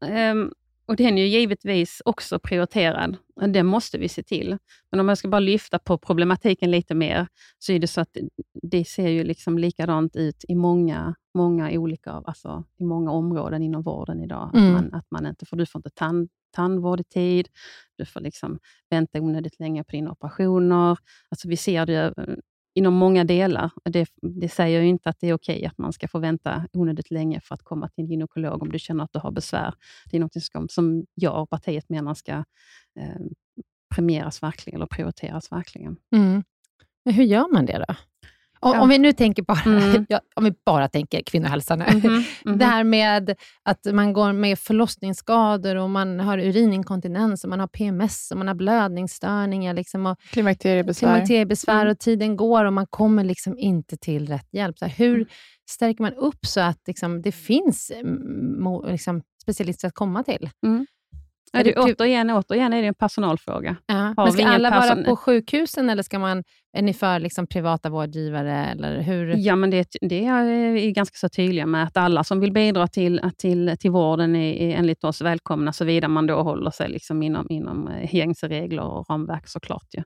eh, 0.08 0.32
um 0.32 0.52
och 0.86 0.96
den 0.96 1.18
är 1.18 1.22
ju 1.22 1.28
givetvis 1.28 2.02
också 2.06 2.40
prioriterad. 2.40 3.18
Det 3.48 3.64
måste 3.64 3.98
vi 3.98 4.10
se 4.10 4.24
till. 4.24 4.58
Men 4.92 5.00
om 5.00 5.10
jag 5.10 5.18
ska 5.18 5.28
bara 5.28 5.40
lyfta 5.40 5.80
på 5.80 5.98
problematiken 5.98 6.72
lite 6.72 6.96
mer, 6.96 7.28
så 7.60 7.72
är 7.72 7.80
det 7.80 7.88
så 7.88 8.02
att 8.02 8.18
det 8.62 8.86
ser 8.86 9.08
ju 9.08 9.24
liksom 9.24 9.58
likadant 9.58 10.16
ut 10.16 10.46
i 10.48 10.56
många, 10.56 11.16
många 11.34 11.72
olika 11.72 12.12
alltså, 12.12 12.64
i 12.78 12.84
många 12.84 13.12
områden 13.12 13.64
inom 13.64 13.82
vården 13.82 14.24
idag. 14.24 14.52
Mm. 14.56 14.76
Att, 14.76 14.82
man, 14.82 14.94
att 14.94 15.06
man 15.12 15.26
inte, 15.26 15.46
för 15.46 15.58
du 15.58 15.66
får 15.66 15.80
inte 15.80 15.90
tand, 15.90 16.30
tandvård 16.56 17.00
i 17.00 17.04
tid, 17.04 17.48
du 17.98 18.06
får 18.06 18.20
liksom 18.20 18.60
vänta 18.90 19.22
onödigt 19.22 19.60
länge 19.60 19.84
på 19.84 19.92
dina 19.92 20.12
operationer. 20.12 20.98
Alltså 21.30 21.48
vi 21.48 21.58
ser 21.58 21.86
det 21.86 22.14
inom 22.76 22.94
många 22.94 23.24
delar. 23.24 23.72
Det, 23.84 24.10
det 24.22 24.50
säger 24.50 24.82
ju 24.82 24.88
inte 24.88 25.10
att 25.10 25.20
det 25.20 25.30
är 25.30 25.34
okej 25.34 25.56
okay 25.56 25.66
att 25.66 25.78
man 25.78 25.94
ska 25.94 26.08
få 26.08 26.20
vänta 26.20 26.68
onödigt 26.74 27.12
länge 27.12 27.40
för 27.40 27.56
att 27.56 27.64
komma 27.64 27.90
till 27.90 28.04
en 28.04 28.10
gynekolog 28.10 28.62
om 28.62 28.72
du 28.72 28.80
känner 28.80 29.04
att 29.04 29.14
du 29.14 29.20
har 29.20 29.32
besvär. 29.32 29.74
Det 30.12 30.18
är 30.18 30.22
något 30.22 30.44
som, 30.44 30.70
som 30.70 31.06
jag 31.14 31.42
och 31.42 31.50
partiet 31.50 31.90
menar 31.90 32.14
ska 32.14 32.32
eh, 33.00 33.22
premieras 33.96 34.44
verkligen, 34.44 34.78
eller 34.78 34.86
prioriteras 34.86 35.52
verkligen. 35.52 35.96
Mm. 36.16 36.44
Men 37.06 37.14
hur 37.14 37.24
gör 37.24 37.54
man 37.54 37.66
det 37.66 37.86
då? 37.88 37.96
Om, 38.60 38.80
om 38.80 38.90
vi 38.90 38.98
nu 38.98 39.14
tänker 39.14 39.44
bara, 39.44 39.62
mm. 39.66 40.06
ja, 40.10 40.20
om 40.36 40.44
vi 40.44 40.54
bara 40.66 40.88
tänker 40.88 41.22
kvinnohälsa 41.22 41.76
nu. 41.76 41.86
Mm 41.86 42.00
-hmm. 42.46 42.58
Det 42.58 42.66
här 42.66 42.84
med 42.84 43.36
att 43.64 43.86
man 43.94 44.14
går 44.14 44.34
med 44.34 44.60
förlossningsskador 44.60 45.76
och 45.76 45.90
man 45.90 46.20
har 46.20 46.38
urininkontinens, 46.38 47.44
och 47.44 47.50
man 47.50 47.60
har 47.60 47.68
PMS 47.68 48.32
och 48.32 48.38
man 48.38 48.48
har 48.48 48.56
blödningsstörningar. 48.56 49.74
Liksom, 49.74 50.06
och 50.06 50.20
klimakteriebesvär. 50.20 51.10
klimakteriebesvär 51.10 51.82
mm. 51.82 51.92
och 51.92 52.00
tiden 52.00 52.38
går 52.38 52.66
och 52.66 52.74
man 52.74 52.88
kommer 52.88 53.24
liksom 53.24 53.58
inte 53.58 53.98
till 53.98 54.28
rätt 54.28 54.48
hjälp. 54.52 54.80
Så 54.80 54.86
här, 54.86 54.94
hur 54.98 55.16
mm. 55.16 55.28
stärker 55.70 56.02
man 56.02 56.14
upp 56.14 56.46
så 56.46 56.62
att 56.62 56.82
liksom, 56.88 57.22
det 57.22 57.32
finns 57.32 57.92
mm, 57.96 58.86
liksom, 58.88 59.22
specialister 59.42 59.88
att 59.88 59.94
komma 59.94 60.24
till? 60.24 60.50
Mm. 60.66 60.86
Ja, 61.58 61.64
det, 61.64 61.76
återigen, 61.78 62.30
återigen 62.30 62.74
är 62.74 62.82
det 62.82 62.88
en 62.88 62.96
personalfråga. 62.96 63.76
Ja. 63.86 64.14
Men 64.18 64.32
ska 64.32 64.48
alla 64.48 64.70
vara 64.70 65.04
på 65.04 65.16
sjukhusen 65.16 65.90
eller 65.90 66.04
ska 66.04 66.20
man, 66.20 66.44
är 66.78 66.82
ni 66.82 66.94
för 66.94 67.20
liksom 67.20 67.48
privata 67.48 67.90
vårdgivare? 67.90 68.66
Eller 68.66 69.02
hur? 69.02 69.36
Ja, 69.38 69.56
men 69.56 69.70
det, 69.70 69.88
det 70.02 70.26
är 70.26 70.92
ganska 70.92 71.16
så 71.16 71.30
tydliga 71.30 71.66
med 71.66 71.84
att 71.84 71.98
alla 71.98 72.24
som 72.24 72.40
vill 72.40 72.52
bidra 72.52 72.88
till, 72.88 73.22
till, 73.38 73.76
till 73.80 73.92
vården 73.92 74.36
är, 74.36 74.54
är 74.54 74.76
enligt 74.76 75.04
oss 75.04 75.22
välkomna, 75.22 75.74
såvida 75.74 76.08
man 76.08 76.28
då 76.28 76.42
håller 76.42 76.72
sig 76.72 76.90
liksom 76.90 77.24
inom, 77.24 77.48
inom 77.50 77.88
eh, 77.88 78.16
gängse 78.16 78.48
regler 78.48 78.84
och 78.84 79.10
ramverk 79.10 79.48
såklart. 79.48 79.88
Ja. 79.92 80.04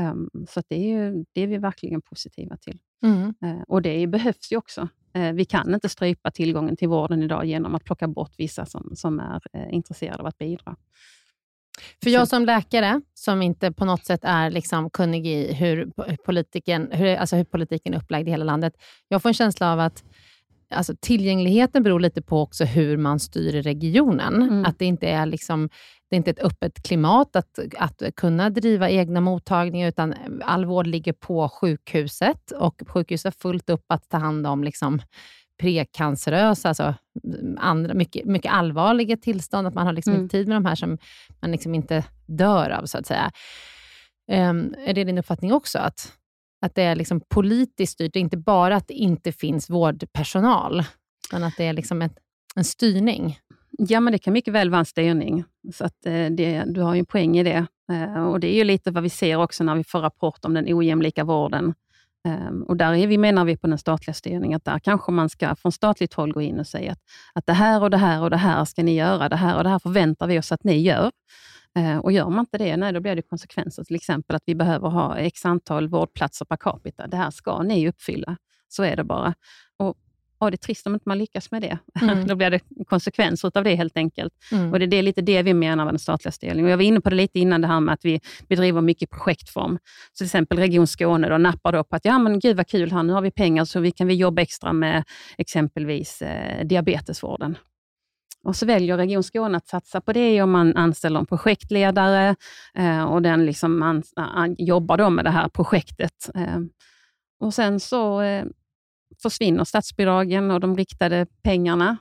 Um, 0.00 0.30
så 0.48 0.62
det 0.68 0.74
är, 0.74 0.88
ju, 0.88 1.24
det 1.34 1.42
är 1.42 1.46
vi 1.46 1.58
verkligen 1.58 2.02
positiva 2.02 2.56
till. 2.56 2.78
Mm. 3.04 3.34
Uh, 3.44 3.62
och 3.68 3.82
det 3.82 4.06
behövs 4.06 4.52
ju 4.52 4.56
också. 4.56 4.88
Uh, 5.18 5.32
vi 5.32 5.44
kan 5.44 5.74
inte 5.74 5.88
strypa 5.88 6.30
tillgången 6.30 6.76
till 6.76 6.88
vården 6.88 7.22
idag 7.22 7.44
genom 7.44 7.74
att 7.74 7.84
plocka 7.84 8.08
bort 8.08 8.32
vissa 8.38 8.66
som, 8.66 8.92
som 8.96 9.20
är 9.20 9.40
uh, 9.56 9.74
intresserade 9.74 10.18
av 10.18 10.26
att 10.26 10.38
bidra. 10.38 10.76
För 12.02 12.10
jag 12.10 12.28
som 12.28 12.44
läkare, 12.44 13.00
som 13.14 13.42
inte 13.42 13.72
på 13.72 13.84
något 13.84 14.06
sätt 14.06 14.20
är 14.22 14.50
liksom 14.50 14.90
kunnig 14.90 15.26
i 15.26 15.52
hur 15.52 15.92
politiken, 16.24 16.88
hur, 16.92 17.16
alltså 17.16 17.36
hur 17.36 17.44
politiken 17.44 17.94
är 17.94 17.98
upplagd 17.98 18.28
i 18.28 18.30
hela 18.30 18.44
landet, 18.44 18.72
jag 19.08 19.22
får 19.22 19.28
en 19.28 19.34
känsla 19.34 19.72
av 19.72 19.80
att 19.80 20.04
alltså, 20.72 20.94
tillgängligheten 21.00 21.82
beror 21.82 22.00
lite 22.00 22.22
på 22.22 22.40
också 22.40 22.64
hur 22.64 22.96
man 22.96 23.20
styr 23.20 23.62
regionen. 23.62 24.42
Mm. 24.42 24.64
Att 24.64 24.78
det 24.78 24.84
inte 24.84 25.08
är 25.08 25.26
liksom, 25.26 25.68
det 26.10 26.16
är 26.16 26.18
inte 26.18 26.30
ett 26.30 26.42
öppet 26.42 26.82
klimat 26.82 27.36
att, 27.36 27.58
att 27.78 28.02
kunna 28.16 28.50
driva 28.50 28.90
egna 28.90 29.20
mottagningar, 29.20 29.88
utan 29.88 30.14
all 30.42 30.64
vård 30.64 30.86
ligger 30.86 31.12
på 31.12 31.48
sjukhuset 31.48 32.50
och 32.50 32.82
sjukhuset 32.86 33.24
har 33.24 33.40
fullt 33.50 33.70
upp 33.70 33.84
att 33.88 34.08
ta 34.08 34.16
hand 34.16 34.46
om 34.46 34.64
liksom, 34.64 35.00
precancerösa, 35.60 36.68
alltså 36.68 36.94
andra, 37.58 37.94
mycket, 37.94 38.24
mycket 38.24 38.52
allvarliga 38.52 39.16
tillstånd, 39.16 39.66
att 39.66 39.74
man 39.74 39.86
har 39.86 39.92
liksom 39.92 40.12
mm. 40.12 40.22
inte 40.22 40.36
tid 40.36 40.48
med 40.48 40.56
de 40.56 40.64
här 40.64 40.74
som 40.74 40.98
man 41.40 41.50
liksom 41.50 41.74
inte 41.74 42.04
dör 42.26 42.70
av, 42.70 42.86
så 42.86 42.98
att 42.98 43.06
säga. 43.06 43.30
Um, 44.32 44.74
är 44.86 44.94
det 44.94 45.04
din 45.04 45.18
uppfattning 45.18 45.52
också, 45.52 45.78
att, 45.78 46.12
att 46.62 46.74
det 46.74 46.82
är 46.82 46.96
liksom 46.96 47.20
politiskt 47.28 47.92
styrt, 47.92 48.16
inte 48.16 48.36
bara 48.36 48.76
att 48.76 48.88
det 48.88 48.94
inte 48.94 49.32
finns 49.32 49.70
vårdpersonal, 49.70 50.84
utan 51.28 51.44
att 51.44 51.54
det 51.56 51.64
är 51.64 51.72
liksom 51.72 52.02
ett, 52.02 52.14
en 52.56 52.64
styrning? 52.64 53.38
Ja, 53.78 54.00
men 54.00 54.12
det 54.12 54.18
kan 54.18 54.32
mycket 54.32 54.54
väl 54.54 54.70
vara 54.70 54.78
en 54.78 54.84
styrning. 54.84 55.44
Så 55.74 55.84
att, 55.84 56.06
eh, 56.06 56.26
det, 56.26 56.64
du 56.66 56.80
har 56.80 56.94
ju 56.94 56.98
en 56.98 57.06
poäng 57.06 57.38
i 57.38 57.42
det. 57.42 57.66
Eh, 57.92 58.24
och 58.24 58.40
Det 58.40 58.54
är 58.54 58.56
ju 58.56 58.64
lite 58.64 58.90
vad 58.90 59.02
vi 59.02 59.10
ser 59.10 59.36
också 59.36 59.64
när 59.64 59.74
vi 59.74 59.84
får 59.84 59.98
rapport 59.98 60.44
om 60.44 60.54
den 60.54 60.66
ojämlika 60.68 61.24
vården. 61.24 61.74
Ehm, 62.28 62.62
och 62.62 62.76
där 62.76 62.94
är 62.94 63.06
vi, 63.06 63.18
menar 63.18 63.44
vi 63.44 63.56
på 63.56 63.66
den 63.66 63.78
statliga 63.78 64.14
styrningen, 64.14 64.56
att 64.56 64.64
där 64.64 64.78
kanske 64.78 65.12
man 65.12 65.28
ska 65.28 65.54
från 65.54 65.72
statligt 65.72 66.14
håll 66.14 66.32
gå 66.32 66.40
in 66.40 66.60
och 66.60 66.66
säga 66.66 66.92
att, 66.92 66.98
att 67.32 67.46
det 67.46 67.52
här 67.52 67.82
och 67.82 67.90
det 67.90 67.96
här 67.96 68.22
och 68.22 68.30
det 68.30 68.36
här 68.36 68.64
ska 68.64 68.82
ni 68.82 68.94
göra. 68.94 69.28
Det 69.28 69.36
här 69.36 69.56
och 69.56 69.64
det 69.64 69.70
här 69.70 69.78
förväntar 69.78 70.26
vi 70.26 70.38
oss 70.38 70.52
att 70.52 70.64
ni 70.64 70.78
gör. 70.78 71.10
Uh, 71.78 71.98
och 71.98 72.12
gör 72.12 72.30
man 72.30 72.40
inte 72.40 72.58
det, 72.58 72.76
nej, 72.76 72.92
då 72.92 73.00
blir 73.00 73.16
det 73.16 73.22
konsekvenser. 73.22 73.84
Till 73.84 73.96
exempel 73.96 74.36
att 74.36 74.42
vi 74.46 74.54
behöver 74.54 74.88
ha 74.88 75.16
x 75.16 75.46
antal 75.46 75.88
vårdplatser 75.88 76.44
per 76.44 76.56
capita. 76.56 77.06
Det 77.06 77.16
här 77.16 77.30
ska 77.30 77.62
ni 77.62 77.88
uppfylla. 77.88 78.36
Så 78.68 78.82
är 78.82 78.96
det 78.96 79.04
bara. 79.04 79.34
Och 79.76 79.96
ja, 80.42 80.50
det 80.50 80.54
är 80.54 80.56
trist 80.56 80.86
om 80.86 80.94
inte 80.94 81.08
man 81.08 81.18
lyckas 81.18 81.50
med 81.50 81.62
det. 81.62 81.78
Mm. 82.02 82.26
Då 82.26 82.34
blir 82.34 82.50
det 82.50 82.60
konsekvenser 82.86 83.52
av 83.54 83.64
det 83.64 83.74
helt 83.74 83.96
enkelt. 83.96 84.32
Mm. 84.52 84.72
Och 84.72 84.78
Det 84.78 84.96
är 84.96 85.02
lite 85.02 85.22
det 85.22 85.42
vi 85.42 85.54
menar 85.54 85.84
med 85.84 85.94
den 85.94 85.98
statliga 85.98 86.32
styrningen. 86.32 86.70
Jag 86.70 86.76
var 86.76 86.84
inne 86.84 87.00
på 87.00 87.10
det 87.10 87.16
lite 87.16 87.38
innan, 87.38 87.60
det 87.60 87.66
här 87.66 87.80
med 87.80 87.92
att 87.92 88.04
vi 88.04 88.20
bedriver 88.48 88.80
mycket 88.80 89.10
projektform. 89.10 89.78
Så 90.12 90.16
till 90.16 90.26
exempel 90.26 90.58
Region 90.58 90.86
Skåne 90.86 91.28
då, 91.28 91.38
nappar 91.38 91.72
då 91.72 91.84
på 91.84 91.96
att 91.96 92.04
ja, 92.04 92.18
men 92.18 92.38
gud 92.38 92.56
vad 92.56 92.66
kul, 92.66 92.92
här, 92.92 93.02
nu 93.02 93.12
har 93.12 93.22
vi 93.22 93.30
pengar 93.30 93.64
så 93.64 93.80
vi 93.80 93.90
kan 93.90 94.06
vi 94.06 94.14
jobba 94.14 94.42
extra 94.42 94.72
med 94.72 95.04
exempelvis 95.38 96.22
eh, 96.22 96.66
diabetesvården. 96.66 97.56
Och 98.44 98.56
så 98.56 98.66
väljer 98.66 98.96
Region 98.96 99.22
Skåne 99.22 99.56
att 99.56 99.68
satsa 99.68 100.00
på 100.00 100.12
det 100.12 100.42
och 100.42 100.48
man 100.48 100.76
anställer 100.76 101.20
en 101.20 101.26
projektledare 101.26 102.36
eh, 102.74 103.04
och 103.04 103.22
den 103.22 103.46
liksom 103.46 103.78
man, 103.78 104.02
jobbar 104.58 104.96
då 104.96 105.10
med 105.10 105.24
det 105.24 105.30
här 105.30 105.48
projektet. 105.48 106.30
Eh, 106.34 106.58
och 107.40 107.54
Sen 107.54 107.80
så 107.80 108.20
eh, 108.20 108.44
försvinner 109.22 109.64
statsbidragen 109.64 110.50
och 110.50 110.60
de 110.60 110.76
riktade 110.76 111.26
pengarna. 111.42 111.96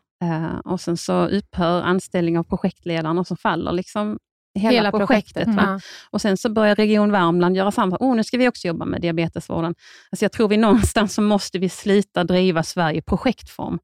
Och 0.65 0.81
sen 0.81 0.97
så 0.97 1.27
upphör 1.27 1.81
anställning 1.81 2.39
av 2.39 2.43
projektledaren 2.43 3.17
och 3.17 3.27
så 3.27 3.35
faller 3.35 3.71
liksom 3.71 4.19
hela, 4.59 4.71
hela 4.71 4.91
projektet. 4.91 5.33
projektet 5.33 5.65
mm. 5.65 5.79
Och 6.09 6.21
Sen 6.21 6.37
så 6.37 6.49
börjar 6.49 6.75
Region 6.75 7.11
Värmland 7.11 7.57
göra 7.57 7.71
samma. 7.71 7.97
Oh, 7.99 8.15
nu 8.15 8.23
ska 8.23 8.37
vi 8.37 8.47
också 8.47 8.67
jobba 8.67 8.85
med 8.85 9.01
diabetesvården. 9.01 9.75
Alltså 10.11 10.25
jag 10.25 10.31
tror 10.31 10.47
vi 10.47 10.57
någonstans 10.57 11.13
så 11.13 11.21
måste 11.21 11.59
vi 11.59 11.69
sluta 11.69 12.23
driva 12.23 12.63
Sverige 12.63 12.97
i 12.97 13.01
projektform. 13.01 13.79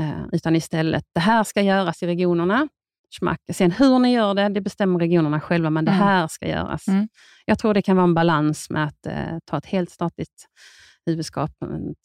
Eh, 0.00 0.24
utan 0.32 0.56
istället, 0.56 1.04
det 1.14 1.20
här 1.20 1.44
ska 1.44 1.62
göras 1.62 2.02
i 2.02 2.06
regionerna. 2.06 2.68
Schmack. 3.20 3.40
Sen 3.52 3.70
hur 3.70 3.98
ni 3.98 4.12
gör 4.12 4.34
det, 4.34 4.48
det 4.48 4.60
bestämmer 4.60 4.98
regionerna 4.98 5.40
själva, 5.40 5.70
men 5.70 5.84
det 5.84 5.90
mm. 5.90 6.02
här 6.02 6.28
ska 6.28 6.48
göras. 6.48 6.88
Mm. 6.88 7.08
Jag 7.44 7.58
tror 7.58 7.74
det 7.74 7.82
kan 7.82 7.96
vara 7.96 8.04
en 8.04 8.14
balans 8.14 8.70
med 8.70 8.84
att 8.84 9.06
eh, 9.06 9.38
ta 9.44 9.58
ett 9.58 9.66
helt 9.66 9.90
statligt 9.90 10.46
huvudskap 11.06 11.50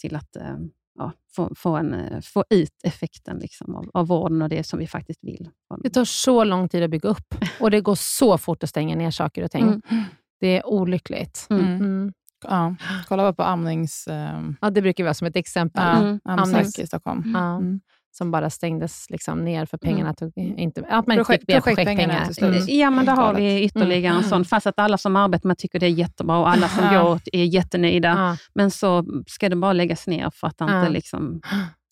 till 0.02 0.16
att 0.16 0.36
eh, 0.36 0.56
ja, 0.96 1.12
få, 1.36 1.56
få, 1.56 1.76
en, 1.76 1.94
eh, 1.94 2.22
få 2.22 2.44
ut 2.50 2.80
effekten 2.84 3.38
liksom 3.40 3.76
av, 3.76 3.90
av 3.94 4.08
vården 4.08 4.42
och 4.42 4.50
det 4.50 4.64
som 4.64 4.80
vi 4.80 4.88
faktiskt 4.88 5.24
vill. 5.24 5.50
Det 5.84 5.90
tar 5.90 6.06
så 6.06 6.44
lång 6.44 6.70
tid 6.70 6.84
att 6.84 6.90
bygga 6.90 7.10
upp 7.10 7.36
och 7.60 7.72
det 7.72 7.82
går 7.82 7.96
så 7.96 8.38
fort 8.38 8.64
att 8.64 8.70
stänga 8.70 8.96
ner 8.96 9.12
saker 9.12 9.44
och 9.44 9.52
ting. 9.52 9.64
Mm. 9.64 10.04
Det 10.40 10.58
är 10.58 10.68
olyckligt. 10.68 11.48
Mm. 11.50 12.14
Mm. 12.48 12.76
Ja, 12.80 13.04
kolla 13.08 13.24
bara 13.24 13.34
på 13.34 13.44
amnings... 13.44 14.08
Um... 14.08 14.58
Ja, 14.62 14.70
det 14.70 14.82
brukar 14.82 15.04
vara 15.04 15.14
som 15.14 15.28
ett 15.28 15.36
exempel. 15.36 15.84
Ja, 15.84 15.98
mm. 15.98 16.20
Amnings 16.24 16.80
i 16.80 16.88
Stockholm. 16.88 17.36
Mm 17.36 17.80
som 18.18 18.32
bara 18.32 18.50
stängdes 18.50 19.10
liksom 19.10 19.46
ner 19.46 19.66
för 19.66 19.78
pengarna 19.78 20.02
mm. 20.04 20.16
tog 20.16 20.38
inte... 20.38 20.86
Att 20.90 21.08
man 21.08 21.18
Projekt, 21.18 21.42
inte 21.42 21.54
fick 21.54 21.64
projektpengar. 21.64 22.30
Mm. 22.42 22.64
Ja, 22.68 22.90
men 22.90 23.06
där 23.06 23.16
har 23.16 23.34
vi 23.34 23.64
ytterligare 23.64 24.14
mm. 24.14 24.24
en 24.24 24.30
sån. 24.30 24.46
Fast 24.46 24.68
att 24.68 24.80
alla 24.80 24.98
som 24.98 25.16
arbetar 25.16 25.48
med 25.48 25.58
tycker 25.58 25.80
det 25.80 25.86
är 25.86 25.90
jättebra 25.90 26.38
och 26.38 26.50
alla 26.50 26.68
som 26.68 26.94
går 26.94 27.20
är 27.34 27.44
jättenöjda. 27.44 28.08
Ja. 28.08 28.38
Men 28.54 28.72
så 28.72 29.06
ska 29.28 29.50
det 29.50 29.56
bara 29.56 29.74
läggas 29.74 30.08
ner 30.08 30.30
för 30.30 30.48
att 30.48 30.58
det 30.58 30.64
inte 30.64 30.90
liksom, 30.90 31.42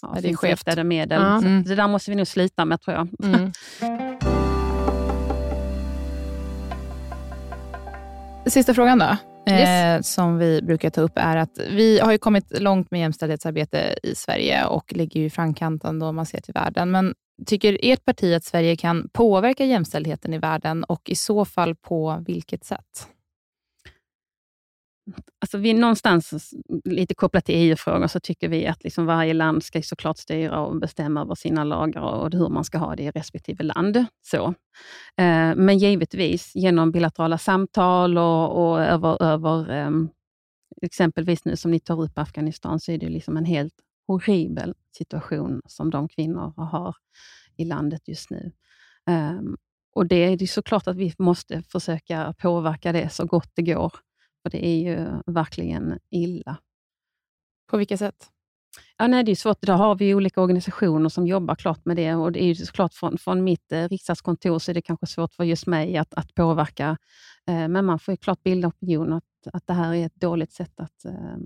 ja, 0.01 0.13
det 0.15 0.21
finns 0.21 0.43
riktade 0.43 0.83
medel. 0.83 1.21
Ja. 1.21 1.37
Mm. 1.37 1.63
Det 1.63 1.75
där 1.75 1.87
måste 1.87 2.11
vi 2.11 2.15
nog 2.17 2.27
slita 2.27 2.65
med, 2.65 2.81
tror 2.81 2.97
jag. 2.97 3.07
Mm. 3.23 3.51
Sista 8.47 8.73
frågan 8.73 8.99
då 8.99 9.17
yes. 9.47 9.69
eh, 9.69 10.01
som 10.01 10.37
vi 10.37 10.61
brukar 10.61 10.89
ta 10.89 11.01
upp 11.01 11.13
är 11.15 11.37
att 11.37 11.59
vi 11.69 11.99
har 11.99 12.11
ju 12.11 12.17
kommit 12.17 12.59
långt 12.59 12.91
med 12.91 12.99
jämställdhetsarbete 12.99 13.95
i 14.03 14.15
Sverige 14.15 14.65
och 14.65 14.93
ligger 14.93 15.19
ju 15.19 15.25
i 15.25 15.29
framkanten 15.29 15.99
då 15.99 16.11
man 16.11 16.25
ser 16.25 16.41
till 16.41 16.53
världen. 16.53 16.91
Men 16.91 17.13
tycker 17.45 17.77
ert 17.81 18.05
parti 18.05 18.35
att 18.35 18.43
Sverige 18.43 18.75
kan 18.75 19.09
påverka 19.13 19.65
jämställdheten 19.65 20.33
i 20.33 20.37
världen 20.37 20.83
och 20.83 21.09
i 21.09 21.15
så 21.15 21.45
fall 21.45 21.75
på 21.75 22.23
vilket 22.27 22.65
sätt? 22.65 23.07
Alltså 25.39 25.57
vi 25.57 25.73
någonstans, 25.73 26.53
lite 26.83 27.15
kopplat 27.15 27.45
till 27.45 27.55
EU-frågor, 27.55 28.07
så 28.07 28.19
tycker 28.19 28.49
vi 28.49 28.67
att 28.67 28.83
liksom 28.83 29.05
varje 29.05 29.33
land 29.33 29.63
ska 29.63 29.81
såklart 29.81 30.17
styra 30.17 30.59
och 30.59 30.79
bestämma 30.79 31.21
över 31.21 31.35
sina 31.35 31.63
lagar 31.63 32.01
och 32.01 32.31
hur 32.31 32.49
man 32.49 32.63
ska 32.63 32.77
ha 32.77 32.95
det 32.95 33.03
i 33.03 33.11
respektive 33.11 33.63
land. 33.63 34.05
Så. 34.21 34.45
Eh, 35.17 35.55
men 35.55 35.77
givetvis 35.77 36.55
genom 36.55 36.91
bilaterala 36.91 37.37
samtal 37.37 38.17
och, 38.17 38.69
och 38.69 38.81
över, 38.81 39.23
över 39.23 39.71
ehm, 39.71 40.09
exempelvis 40.81 41.45
nu 41.45 41.55
som 41.55 41.71
ni 41.71 41.79
tar 41.79 42.01
upp 42.01 42.17
Afghanistan, 42.17 42.79
så 42.79 42.91
är 42.91 42.97
det 42.97 43.09
liksom 43.09 43.37
en 43.37 43.45
helt 43.45 43.73
horribel 44.07 44.73
situation 44.97 45.61
som 45.65 45.89
de 45.89 46.07
kvinnor 46.07 46.53
har 46.57 46.95
i 47.57 47.65
landet 47.65 48.07
just 48.07 48.29
nu. 48.29 48.51
Ehm, 49.09 49.57
och 49.95 50.07
Det 50.07 50.15
är 50.15 50.47
såklart 50.47 50.87
att 50.87 50.95
vi 50.97 51.13
måste 51.17 51.63
försöka 51.63 52.33
påverka 52.37 52.91
det 52.91 53.09
så 53.09 53.25
gott 53.25 53.51
det 53.53 53.61
går. 53.61 53.93
För 54.43 54.49
det 54.49 54.65
är 54.65 54.77
ju 54.77 55.21
verkligen 55.25 55.99
illa. 56.09 56.57
På 57.67 57.77
vilka 57.77 57.97
sätt? 57.97 58.29
Ja, 58.97 59.07
nej, 59.07 59.23
det 59.23 59.31
är 59.31 59.35
svårt. 59.35 59.61
Där 59.61 59.73
har 59.73 59.95
vi 59.95 60.15
olika 60.15 60.41
organisationer 60.41 61.09
som 61.09 61.27
jobbar 61.27 61.55
klart 61.55 61.85
med 61.85 61.95
det. 61.95 62.15
Och 62.15 62.31
det 62.31 62.43
är 62.43 62.55
såklart 62.55 62.93
från, 62.93 63.17
från 63.17 63.43
mitt 63.43 63.71
eh, 63.71 63.87
riksdagskontor 63.87 64.59
så 64.59 64.71
är 64.71 64.73
det 64.73 64.81
kanske 64.81 65.07
svårt 65.07 65.33
för 65.33 65.43
just 65.43 65.67
mig 65.67 65.97
att, 65.97 66.13
att 66.13 66.33
påverka. 66.33 66.97
Eh, 67.47 67.67
men 67.67 67.85
man 67.85 67.99
får 67.99 68.11
ju 68.11 68.17
klart 68.17 68.43
bilda 68.43 68.67
opinion 68.67 69.13
att, 69.13 69.23
att 69.53 69.67
det 69.67 69.73
här 69.73 69.93
är 69.93 70.05
ett 70.05 70.15
dåligt 70.15 70.51
sätt 70.51 70.79
att, 70.79 71.05
eh, 71.05 71.37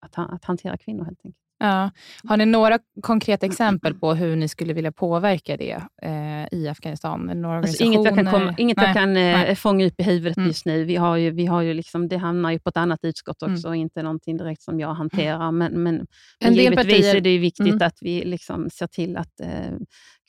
att, 0.00 0.18
att 0.18 0.44
hantera 0.44 0.76
kvinnor 0.76 1.04
helt 1.04 1.20
enkelt. 1.24 1.49
Ja. 1.60 1.90
Har 2.24 2.36
ni 2.36 2.46
några 2.46 2.78
konkreta 3.02 3.46
exempel 3.46 3.94
på 3.94 4.14
hur 4.14 4.36
ni 4.36 4.48
skulle 4.48 4.72
vilja 4.72 4.92
påverka 4.92 5.56
det 5.56 5.82
eh, 6.02 6.58
i 6.58 6.68
Afghanistan? 6.68 7.20
Några 7.20 7.58
alltså, 7.58 7.84
inget 7.84 8.04
jag 8.04 8.14
kan, 8.14 8.26
komma, 8.26 8.54
inget 8.58 8.82
jag 8.82 8.94
kan 8.94 9.16
eh, 9.16 9.54
fånga 9.54 9.86
upp 9.86 10.00
i 10.00 10.02
huvudet 10.02 10.36
mm. 10.36 10.48
just 10.48 10.66
nu. 10.66 10.84
Vi 10.84 10.96
har 10.96 11.16
ju, 11.16 11.30
vi 11.30 11.46
har 11.46 11.62
ju 11.62 11.74
liksom, 11.74 12.08
det 12.08 12.16
hamnar 12.16 12.50
ju 12.50 12.58
på 12.58 12.68
ett 12.68 12.76
annat 12.76 12.98
utskott 13.02 13.42
också, 13.42 13.68
mm. 13.68 13.80
inte 13.80 14.02
någonting 14.02 14.36
direkt 14.36 14.62
som 14.62 14.80
jag 14.80 14.94
hanterar. 14.94 15.52
Men, 15.52 15.82
men, 15.82 16.06
men 16.40 16.54
givetvis 16.54 16.86
partier... 16.86 17.16
är 17.16 17.20
det 17.20 17.38
viktigt 17.38 17.66
mm. 17.66 17.86
att 17.86 17.98
vi 18.00 18.24
liksom 18.24 18.70
ser 18.70 18.86
till 18.86 19.16
att 19.16 19.40
eh, 19.40 19.72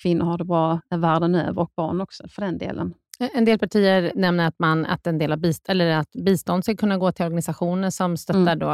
kvinnor 0.02 0.26
har 0.26 0.38
det 0.38 0.46
bra 0.46 0.80
världen 0.96 1.36
över 1.36 1.62
och 1.62 1.72
barn 1.76 2.02
också 2.02 2.28
för 2.28 2.42
den 2.42 2.58
delen. 2.58 2.94
En 3.34 3.46
del 3.46 3.60
partier 3.60 4.12
nämner 4.16 4.48
att, 4.48 4.60
man, 4.60 4.86
att, 4.86 5.08
en 5.08 5.18
del 5.18 5.32
av 5.32 5.38
bist 5.38 5.70
eller 5.70 5.96
att 5.96 6.12
bistånd 6.12 6.64
ska 6.64 6.76
kunna 6.76 6.98
gå 6.98 7.12
till 7.12 7.26
organisationer 7.26 7.90
som 7.90 8.18
stöttar 8.18 8.40
mm. 8.42 8.60
då, 8.60 8.72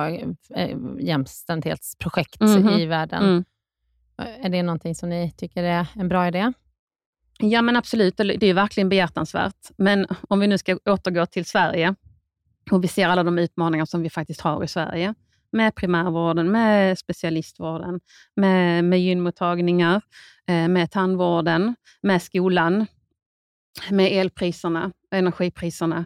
eh, 0.55 0.77
jämställdhetsprojekt 0.99 2.41
mm 2.41 2.67
i 2.67 2.85
världen. 2.85 3.23
Mm. 3.23 3.43
Är 4.41 4.49
det 4.49 4.63
någonting 4.63 4.95
som 4.95 5.09
ni 5.09 5.31
tycker 5.31 5.63
är 5.63 5.87
en 5.95 6.07
bra 6.07 6.27
idé? 6.27 6.53
Ja, 7.39 7.61
men 7.61 7.75
absolut. 7.75 8.17
Det 8.17 8.43
är 8.43 8.53
verkligen 8.53 8.89
behjärtansvärt. 8.89 9.71
Men 9.77 10.07
om 10.29 10.39
vi 10.39 10.47
nu 10.47 10.57
ska 10.57 10.77
återgå 10.85 11.25
till 11.25 11.45
Sverige 11.45 11.95
och 12.71 12.83
vi 12.83 12.87
ser 12.87 13.07
alla 13.07 13.23
de 13.23 13.39
utmaningar 13.39 13.85
som 13.85 14.01
vi 14.01 14.09
faktiskt 14.09 14.41
har 14.41 14.63
i 14.63 14.67
Sverige 14.67 15.13
med 15.51 15.75
primärvården, 15.75 16.51
med 16.51 16.99
specialistvården, 16.99 17.99
med, 18.35 18.83
med 18.83 19.01
gynmottagningar, 19.01 20.01
eh, 20.47 20.67
med 20.67 20.91
tandvården, 20.91 21.75
med 22.01 22.21
skolan, 22.21 22.85
med 23.91 24.11
elpriserna, 24.11 24.91
och 25.11 25.17
energipriserna, 25.17 26.05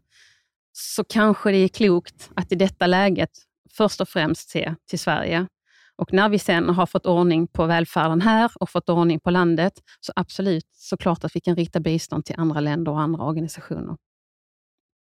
så 0.72 1.04
kanske 1.04 1.52
det 1.52 1.58
är 1.58 1.68
klokt 1.68 2.30
att 2.36 2.52
i 2.52 2.56
detta 2.56 2.88
läget 2.88 3.32
först 3.72 4.02
och 4.02 4.10
främst 4.10 4.50
se 4.50 4.76
till 4.90 5.00
Sverige. 5.00 5.48
Och 5.96 6.14
när 6.14 6.30
vi 6.30 6.40
sen 6.40 6.70
har 6.70 6.86
fått 6.86 7.06
ordning 7.06 7.48
på 7.48 7.66
välfärden 7.66 8.22
här 8.22 8.52
och 8.60 8.70
fått 8.70 8.90
ordning 8.90 9.20
på 9.20 9.32
landet, 9.32 9.74
så 10.00 10.14
absolut 10.16 10.68
såklart 10.72 11.24
att 11.24 11.36
vi 11.36 11.40
kan 11.40 11.56
rikta 11.56 11.80
bistånd 11.80 12.26
till 12.26 12.36
andra 12.38 12.60
länder 12.60 12.92
och 12.92 13.02
andra 13.02 13.24
organisationer. 13.24 13.98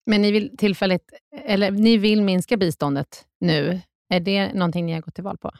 Men 0.06 0.22
ni 0.22 0.32
vill 0.32 0.56
tillfälligt, 0.56 1.12
eller 1.44 1.70
ni 1.70 1.96
vill 1.96 2.22
minska 2.22 2.56
biståndet 2.56 3.24
nu. 3.40 3.80
Är 4.08 4.20
det 4.20 4.52
någonting 4.52 4.86
ni 4.86 4.92
har 4.92 5.00
gått 5.00 5.14
till 5.14 5.24
val 5.24 5.38
på? 5.38 5.50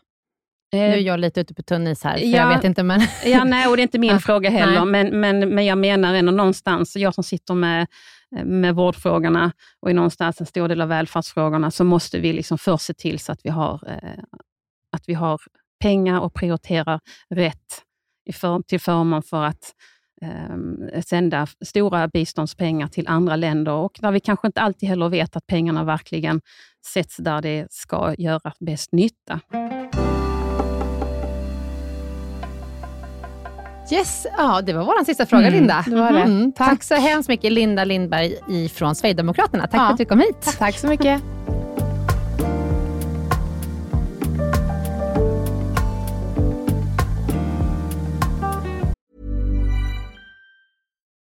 Nu 0.78 0.92
är 0.92 0.96
jag 0.96 1.20
lite 1.20 1.40
ute 1.40 1.54
på 1.54 1.62
tunn 1.62 1.86
is 1.86 2.04
här, 2.04 2.18
för 2.18 2.24
ja, 2.24 2.36
jag 2.36 2.48
vet 2.48 2.64
inte. 2.64 2.82
Men... 2.82 3.00
ja, 3.24 3.44
nej, 3.44 3.66
och 3.68 3.76
det 3.76 3.80
är 3.80 3.84
inte 3.84 3.98
min 3.98 4.20
fråga 4.20 4.50
heller, 4.50 4.84
men, 4.84 5.20
men, 5.20 5.54
men 5.54 5.66
jag 5.66 5.78
menar 5.78 6.14
ändå 6.14 6.32
någonstans, 6.32 6.96
jag 6.96 7.14
som 7.14 7.24
sitter 7.24 7.54
med, 7.54 7.86
med 8.44 8.74
vårdfrågorna 8.74 9.52
och 9.80 9.90
i 9.90 9.94
någonstans 9.94 10.40
en 10.40 10.46
stor 10.46 10.68
del 10.68 10.80
av 10.80 10.88
välfärdsfrågorna, 10.88 11.70
så 11.70 11.84
måste 11.84 12.18
vi 12.18 12.32
liksom 12.32 12.58
först 12.58 12.84
se 12.84 12.94
till 12.94 13.18
så 13.18 13.32
att 13.32 13.40
vi 13.44 13.50
har, 13.50 13.80
eh, 13.86 14.22
att 14.96 15.02
vi 15.06 15.14
har 15.14 15.40
pengar 15.82 16.20
och 16.20 16.34
prioriterar 16.34 17.00
rätt 17.30 17.82
för, 18.32 18.62
till 18.62 18.80
förmån 18.80 19.22
för 19.22 19.44
att 19.44 19.72
eh, 20.22 21.00
sända 21.02 21.46
stora 21.64 22.08
biståndspengar 22.08 22.88
till 22.88 23.08
andra 23.08 23.36
länder 23.36 23.72
och 23.72 23.98
där 24.00 24.12
vi 24.12 24.20
kanske 24.20 24.46
inte 24.46 24.60
alltid 24.60 24.88
heller 24.88 25.08
vet 25.08 25.36
att 25.36 25.46
pengarna 25.46 25.84
verkligen 25.84 26.40
sätts 26.86 27.16
där 27.16 27.42
det 27.42 27.66
ska 27.70 28.14
göra 28.18 28.52
bäst 28.60 28.92
nytta. 28.92 29.40
Yes, 33.90 34.26
ja, 34.36 34.62
det 34.62 34.72
var 34.72 34.84
vår 34.84 35.04
sista 35.04 35.26
fråga, 35.26 35.46
mm, 35.46 35.54
Linda. 35.54 35.84
Det 35.86 35.96
var 35.96 36.12
det. 36.12 36.20
Mm, 36.20 36.52
tack. 36.52 36.68
tack. 36.68 36.82
så 36.82 36.94
hemskt 36.94 37.28
mycket, 37.28 37.52
Linda 37.52 37.84
Lindberg 37.84 38.68
från 38.68 38.94
Sverigedemokraterna. 38.94 39.66
Tack 39.66 39.80
ja. 39.80 39.86
för 39.86 39.92
att 39.92 39.98
du 39.98 40.04
kom 40.04 40.20
hit. 40.20 40.40
Tack, 40.40 40.58
tack 40.58 40.78
så 40.78 40.86
mycket. 40.86 41.22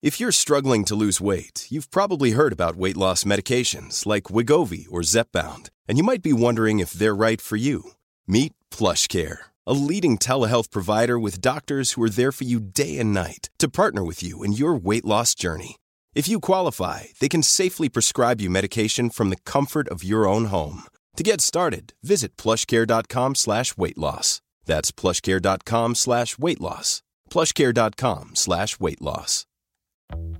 If 0.01 0.21
you're 0.21 0.33
struggling 0.33 0.85
to 0.85 0.95
lose 0.95 1.21
weight, 1.21 1.67
you've 1.71 1.91
probably 1.91 2.31
heard 2.31 2.53
about 2.53 2.77
weight 2.77 2.97
loss 2.97 3.25
medications 3.25 4.07
like 4.07 4.33
Wigovi 4.33 4.87
or 4.91 5.03
Zepbound, 5.03 5.71
and 5.89 5.99
you 5.99 6.05
might 6.05 6.23
be 6.23 6.33
wondering 6.33 6.81
if 6.81 6.93
they're 6.93 7.15
right 7.15 7.43
for 7.43 7.57
you. 7.57 7.83
Meet 8.27 8.53
PlushCare 8.71 9.48
a 9.69 9.75
leading 9.75 10.17
telehealth 10.17 10.71
provider 10.71 11.19
with 11.19 11.43
doctors 11.43 11.93
who 11.93 12.03
are 12.03 12.09
there 12.09 12.33
for 12.33 12.45
you 12.45 12.59
day 12.59 12.99
and 12.99 13.13
night 13.13 13.51
to 13.59 13.69
partner 13.69 14.03
with 14.03 14.23
you 14.23 14.43
in 14.43 14.55
your 14.55 14.75
weight 14.75 15.05
loss 15.05 15.35
journey. 15.35 15.77
If 16.15 16.27
you 16.27 16.41
qualify, 16.41 17.05
they 17.21 17.29
can 17.29 17.43
safely 17.43 17.91
prescribe 17.91 18.41
you 18.41 18.49
medication 18.49 19.11
from 19.11 19.29
the 19.29 19.37
comfort 19.45 19.87
of 19.89 20.03
your 20.03 20.27
own 20.27 20.47
home. 20.47 20.85
To 21.17 21.23
get 21.23 21.43
started, 21.43 21.93
visit 22.03 22.37
plushcare.com 22.39 23.35
slash 23.35 23.77
weight 23.77 23.99
loss. 23.99 24.41
That's 24.65 24.91
plushcare.com 24.91 25.95
slash 25.97 26.39
weight 26.39 26.61
loss. 26.61 27.03
plushcare.com 27.31 28.31
slash 28.37 28.81
weight 28.81 29.03
loss. 29.03 29.45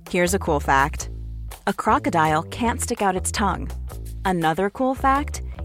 Here's 0.09 0.33
a 0.33 0.39
cool 0.39 0.59
fact. 0.59 1.11
A 1.67 1.73
crocodile 1.73 2.41
can't 2.43 2.81
stick 2.81 3.03
out 3.03 3.15
its 3.15 3.31
tongue. 3.31 3.69
Another 4.25 4.71
cool 4.71 4.95
fact 4.95 5.43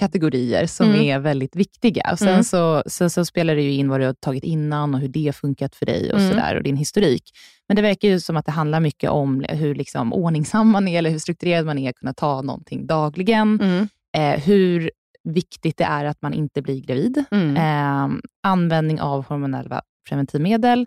kategorier 0.00 0.66
som 0.66 0.86
Mm. 0.88 1.00
är 1.00 1.18
väldigt 1.18 1.56
viktiga. 1.56 2.08
Och 2.12 2.18
sen, 2.18 2.28
Mm. 2.28 2.44
så, 2.44 2.82
sen 2.86 3.10
så 3.10 3.24
spelar 3.24 3.54
det 3.56 3.62
ju 3.62 3.72
in 3.72 3.88
vad 3.88 4.00
du 4.00 4.06
har 4.06 4.12
tagit 4.12 4.44
innan 4.44 4.94
och 4.94 5.00
hur 5.00 5.08
det 5.08 5.26
har 5.26 5.32
funkat 5.32 5.74
för 5.74 5.86
dig 5.86 6.12
och, 6.12 6.18
Mm. 6.18 6.30
sådär, 6.30 6.56
och 6.56 6.62
din 6.62 6.76
historik. 6.76 7.22
Men 7.68 7.76
det 7.76 7.82
verkar 7.82 8.08
ju 8.08 8.20
som 8.20 8.36
att 8.36 8.46
det 8.46 8.52
handlar 8.52 8.80
mycket 8.80 9.10
om 9.10 9.44
hur 9.48 9.74
liksom 9.74 10.12
ordningsam 10.12 10.68
man 10.68 10.88
är, 10.88 10.98
eller 10.98 11.10
hur 11.10 11.18
strukturerad 11.18 11.66
man 11.66 11.78
är, 11.78 11.90
att 11.90 11.96
kunna 11.96 12.12
ta 12.14 12.42
någonting 12.42 12.86
dagligen. 12.86 13.60
Mm. 13.62 13.88
Eh, 14.16 14.40
hur 14.44 14.90
viktigt 15.24 15.76
det 15.76 15.84
är 15.84 16.04
att 16.04 16.22
man 16.22 16.34
inte 16.34 16.62
blir 16.62 16.80
gravid. 16.80 17.24
Mm. 17.30 17.56
Eh, 17.56 18.18
användning 18.42 19.00
av 19.00 19.26
hormonella 19.26 19.82
preventivmedel 20.08 20.86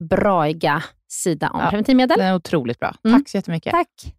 braiga 0.00 0.82
sida 1.08 1.50
om 1.50 1.60
Ja. 1.60 1.68
preventivmedel. 1.70 2.18
Den 2.18 2.26
är 2.28 2.34
otroligt 2.34 2.78
bra. 2.78 2.94
Mm. 3.04 3.18
Tack 3.20 3.28
så 3.28 3.36
jättemycket. 3.36 3.72
Tack. 3.72 4.14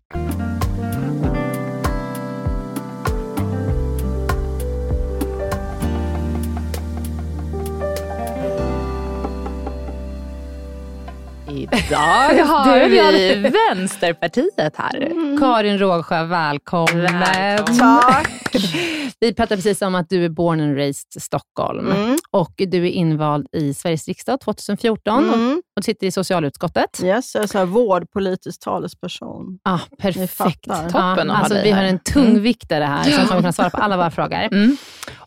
Idag 11.64 12.46
har 12.46 12.90
vi 12.90 13.50
Vänsterpartiet 13.50 14.76
här. 14.78 15.12
Karin 15.40 15.78
Rågsjö, 15.78 16.24
välkommen. 16.26 17.24
Tack. 17.80 18.56
Vi 19.20 19.34
pratade 19.34 19.56
precis 19.62 19.82
om 19.82 19.96
att 19.96 20.10
du 20.10 20.26
är 20.26 20.30
born 20.30 20.62
and 20.62 20.76
raised 20.78 21.22
Stockholm 21.22 21.92
Mm. 21.92 22.18
och 22.32 22.52
du 22.58 22.78
är 22.88 22.92
invald 22.92 23.48
i 23.52 23.74
Sveriges 23.74 24.08
riksdag 24.08 24.40
2014 24.42 25.30
och, 25.30 25.36
Mm. 25.36 25.62
och 25.78 25.84
sitter 25.84 26.08
i 26.08 26.12
socialutskottet. 26.12 27.04
Yes, 27.04 27.36
jag 27.36 27.44
är 27.44 27.48
så 27.48 27.58
här 27.58 27.66
vårdpolitisk 27.66 28.62
talesperson. 28.62 29.60
Ah, 29.64 29.80
perfekt. 29.98 30.64
Toppen 30.64 31.30
ha 31.30 31.38
alltså, 31.38 31.62
vi 31.64 31.72
har 31.72 31.84
en 31.84 32.00
tungviktare 32.00 32.84
här 32.84 33.04
som 33.04 33.28
kommer 33.28 33.42
kunna 33.42 33.52
svara 33.54 33.70
på 33.70 33.78
alla 33.78 33.98
våra 33.98 34.12
frågor. 34.12 34.40
Mm. 34.52 34.78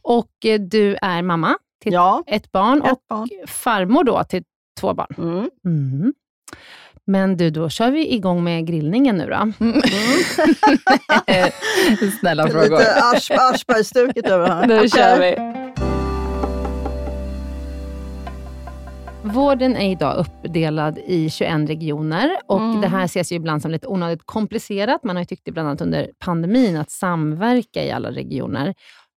Och 0.02 0.28
eh, 0.46 0.60
du 0.60 0.96
är 1.02 1.22
mamma 1.22 1.54
till 1.82 1.92
Ja, 1.92 2.24
ett 2.26 2.52
barn 2.52 2.82
ett 2.82 2.92
och 2.92 2.98
barn. 3.08 3.28
farmor 3.46 4.04
då 4.04 4.24
till 4.24 4.42
två 4.80 4.94
barn. 4.94 5.14
Mm. 5.18 5.50
Mm. 5.66 6.12
Men 7.05 7.36
du, 7.36 7.50
då 7.50 7.68
kör 7.68 7.90
vi 7.90 8.14
igång 8.14 8.44
med 8.44 8.66
grillningen 8.66 9.16
nu 9.16 9.26
då. 9.26 9.53
Snälla 12.20 12.48
frågor. 12.48 12.78
Lite 12.78 12.94
Asch, 13.03 13.30
Aschberg-stuket 13.30 14.26
över 14.26 14.48
här. 14.48 14.66
Nu 14.66 14.88
kör 14.88 15.20
vi. 15.20 15.36
Vården 19.24 19.76
är 19.76 19.90
idag 19.90 20.16
uppdelad 20.16 20.98
i 21.07 21.30
21 21.30 21.68
regioner 21.68 22.30
och 22.46 22.61
Mm. 22.61 22.80
det 22.80 22.88
här 22.88 23.05
ses 23.05 23.32
ju 23.32 23.36
ibland 23.36 23.62
som 23.62 23.70
lite 23.70 23.86
onödigt 23.86 24.22
komplicerat. 24.26 25.05
Man 25.05 25.16
har 25.16 25.20
ju 25.22 25.26
tyckt 25.26 25.48
ibland 25.48 25.68
annat 25.68 25.80
under 25.80 26.11
pandemin 26.24 26.76
att 26.76 26.90
samverka 26.90 27.84
i 27.84 27.90
alla 27.90 28.11
regioner. 28.11 28.74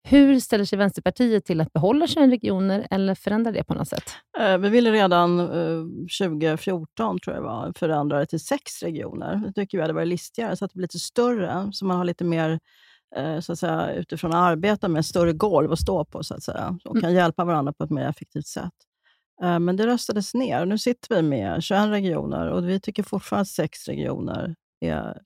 Hur 0.06 0.39
ställer 0.39 0.66
sig 0.66 0.78
Vänsterpartiet 0.78 1.45
till 1.45 1.62
att 1.62 1.74
behålla 1.74 2.08
21 2.08 2.30
regioner 2.32 2.88
eller 2.91 3.16
förändra 3.16 3.51
det 3.51 3.64
på 3.64 3.74
något 3.74 3.88
sätt? 3.88 4.04
Eh, 4.39 4.58
Vi 4.58 4.70
ville 4.70 4.91
redan 4.91 5.39
eh, 5.39 5.84
2014 6.20 7.20
tror 7.20 7.36
jag 7.36 7.43
var, 7.43 7.74
förändra 7.76 8.20
det 8.20 8.26
till 8.26 8.39
sex 8.39 8.84
regioner. 8.84 9.36
Det 9.36 9.54
tycker 9.54 9.78
vi 9.78 9.82
hade 9.82 9.93
varit 9.93 10.08
listigare, 10.08 10.56
så 10.56 10.66
att 10.66 10.72
det 10.72 10.78
blir 10.78 10.84
lite 10.84 10.99
större, 10.99 11.70
så 11.72 11.86
man 11.86 11.97
har 11.97 12.06
lite 12.06 12.24
mer 12.24 12.60
eh, 13.16 13.39
så 13.39 13.54
att 13.54 13.60
säga, 13.60 13.93
utifrån 13.93 14.32
att 14.32 14.38
arbeta 14.51 14.88
med 14.88 15.06
större 15.06 15.34
golv 15.34 15.72
att 15.72 15.80
stå 15.80 16.06
på, 16.06 16.24
så 16.24 16.34
att 16.36 16.43
säga, 16.43 16.78
och 16.86 17.01
kan 17.01 17.14
hjälpa 17.14 17.45
varandra 17.45 17.74
på 17.74 17.84
ett 17.84 17.89
mer 17.91 18.08
effektivt 18.10 18.47
sätt. 18.47 18.74
Eh, 19.43 19.60
Men 19.60 19.78
det 19.78 19.88
röstades 19.88 20.34
ner. 20.34 20.66
Nu 20.66 20.78
sitter 20.78 21.16
vi 21.16 21.22
med 21.22 21.64
21 21.64 21.86
regioner 21.89 22.47
och 22.47 22.70
vi 22.70 22.80
tycker 22.80 23.04
fortfarande 23.04 23.41
att 23.41 23.47
sex 23.47 23.88
regioner 23.88 24.56
är, 24.80 25.22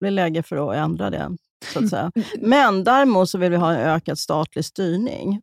det 0.00 0.06
är 0.06 0.10
läge 0.10 0.42
för 0.42 0.70
att 0.70 0.76
ändra 0.76 1.10
det. 1.10 1.36
Så 1.72 1.78
att 1.78 1.88
säga. 1.88 2.12
Men 2.40 2.84
däremot 2.84 3.30
så 3.30 3.38
vill 3.38 3.50
vi 3.50 3.56
ha 3.56 3.72
en 3.72 3.80
ökad 3.80 4.18
statlig 4.18 4.64
styrning. 4.64 5.42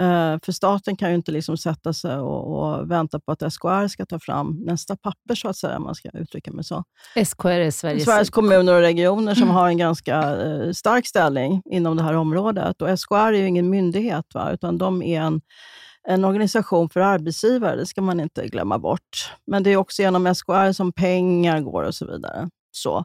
Eh, 0.00 0.38
för 0.42 0.52
staten 0.52 0.96
kan 0.96 1.08
ju 1.08 1.14
inte 1.14 1.32
liksom 1.32 1.56
sätta 1.56 1.92
sig 1.92 2.16
och, 2.16 2.58
och 2.58 2.90
vänta 2.90 3.20
på 3.20 3.32
att 3.32 3.52
SKR 3.52 3.88
ska 3.88 4.06
ta 4.06 4.18
fram 4.18 4.62
nästa 4.66 4.96
papper, 4.96 5.34
så 5.34 5.48
att 5.48 5.56
säga, 5.56 5.76
om 5.76 5.82
man 5.82 5.94
ska 5.94 6.08
uttrycka 6.14 6.52
mig 6.52 6.64
så. 6.64 6.84
SKR 7.24 7.48
är 7.48 7.70
Sveriges... 7.70 8.04
Sveriges 8.04 8.30
kommuner 8.30 8.74
och 8.74 8.80
regioner 8.80 9.34
som 9.34 9.50
har 9.50 9.68
en 9.68 9.78
ganska 9.78 10.36
eh, 10.36 10.72
stark 10.72 11.06
ställning 11.06 11.62
inom 11.70 11.96
det 11.96 12.02
här 12.02 12.14
området. 12.14 12.82
Och 12.82 12.98
SKR 12.98 13.14
är 13.14 13.32
ju 13.32 13.46
ingen 13.46 13.70
myndighet, 13.70 14.26
va? 14.34 14.50
utan 14.52 14.78
de 14.78 15.02
är 15.02 15.20
en, 15.20 15.40
en 16.08 16.24
organisation 16.24 16.88
för 16.88 17.00
arbetsgivare. 17.00 17.76
Det 17.76 17.86
ska 17.86 18.00
man 18.02 18.20
inte 18.20 18.46
glömma 18.48 18.78
bort. 18.78 19.30
Men 19.46 19.62
det 19.62 19.70
är 19.70 19.76
också 19.76 20.02
genom 20.02 20.34
SKR 20.34 20.72
som 20.72 20.92
pengar 20.92 21.60
går 21.60 21.82
och 21.82 21.94
så 21.94 22.06
vidare. 22.06 22.48
Så. 22.72 22.98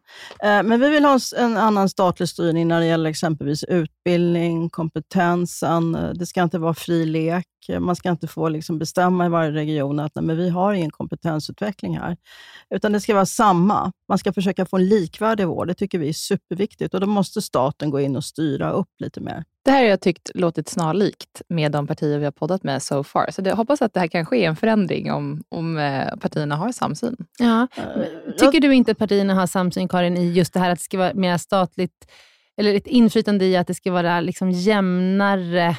Eh, 0.43 0.63
men 0.63 0.80
vi 0.80 0.89
vill 0.89 1.05
ha 1.05 1.20
en 1.38 1.57
annan 1.57 1.89
statlig 1.89 2.30
styrning 2.30 2.68
när 2.68 2.80
det 2.80 2.86
gäller 2.86 3.09
exempelvis 3.09 3.63
utbildning, 3.63 4.70
kompetensen. 4.70 5.95
Eh, 5.95 6.09
det 6.09 6.26
ska 6.26 6.43
inte 6.43 6.59
vara 6.59 6.74
fri 6.74 7.05
lek. 7.05 7.45
Eh, 7.70 7.80
Man 7.80 7.95
ska 7.95 8.09
inte 8.09 8.28
få 8.28 8.49
liksom 8.49 8.80
bestämma 8.80 9.26
i 9.26 9.30
varje 9.30 9.51
region 9.51 9.99
att 9.99 10.15
nej, 10.15 10.24
men 10.26 10.38
vi 10.38 10.49
har 10.49 10.74
ingen 10.74 10.91
kompetensutveckling 10.91 11.97
här. 11.99 12.18
Utan 12.70 12.91
det 12.91 12.99
ska 12.99 13.13
vara 13.13 13.26
samma. 13.26 13.91
Man 14.09 14.18
ska 14.18 14.34
försöka 14.34 14.65
få 14.65 14.78
en 14.78 14.88
likvärdig 14.88 15.47
vård. 15.47 15.68
Det 15.68 15.74
tycker 15.74 15.99
vi 15.99 16.09
är 16.09 16.13
superviktigt. 16.13 16.93
Och 16.93 16.99
Då 16.99 17.07
måste 17.07 17.41
staten 17.41 17.89
gå 17.89 17.99
in 17.99 18.15
och 18.15 18.24
styra 18.26 18.72
upp 18.72 18.89
lite 18.99 19.22
mer. 19.22 19.43
Det 19.65 19.72
här 19.72 19.82
har 19.84 19.89
jag 19.89 20.01
tyckt 20.01 20.32
låtit 20.36 20.70
snarlikt 20.70 21.41
med 21.49 21.72
de 21.72 21.88
partier 21.88 22.20
vi 22.20 22.26
har 22.26 22.32
poddat 22.32 22.63
med 22.63 22.84
so 22.84 23.03
far. 23.03 23.32
Så 23.32 23.41
jag 23.45 23.55
hoppas 23.55 23.82
att 23.82 23.93
det 23.93 23.99
här 23.99 24.07
kan 24.07 24.26
ske 24.26 24.45
en 24.45 24.55
förändring 24.55 25.11
om, 25.11 25.43
om 25.49 25.78
eh, 25.78 26.15
partierna 26.22 26.55
har 26.55 26.72
samsyn. 26.72 27.15
Ja. 27.39 27.68
Eh, 27.76 28.34
Tycker 28.39 28.59
du 28.59 28.74
inte 28.76 28.91
att 28.91 28.97
partierna 28.97 29.34
har 29.36 29.47
samsyn, 29.47 29.88
Karin, 29.88 30.18
i 30.18 30.32
just 30.32 30.53
det 30.53 30.59
här 30.59 30.70
att 30.70 30.78
det 30.80 30.84
ska 30.84 30.97
vara 30.97 31.13
mer 31.13 31.38
statligt, 31.38 32.11
eller 32.57 32.76
ett 32.76 32.88
inflytande 32.88 33.45
i 33.45 33.57
att 33.57 33.68
det 33.68 33.74
ska 33.74 33.91
vara 33.91 34.22
liksom 34.22 34.51
jämnare 34.51 35.78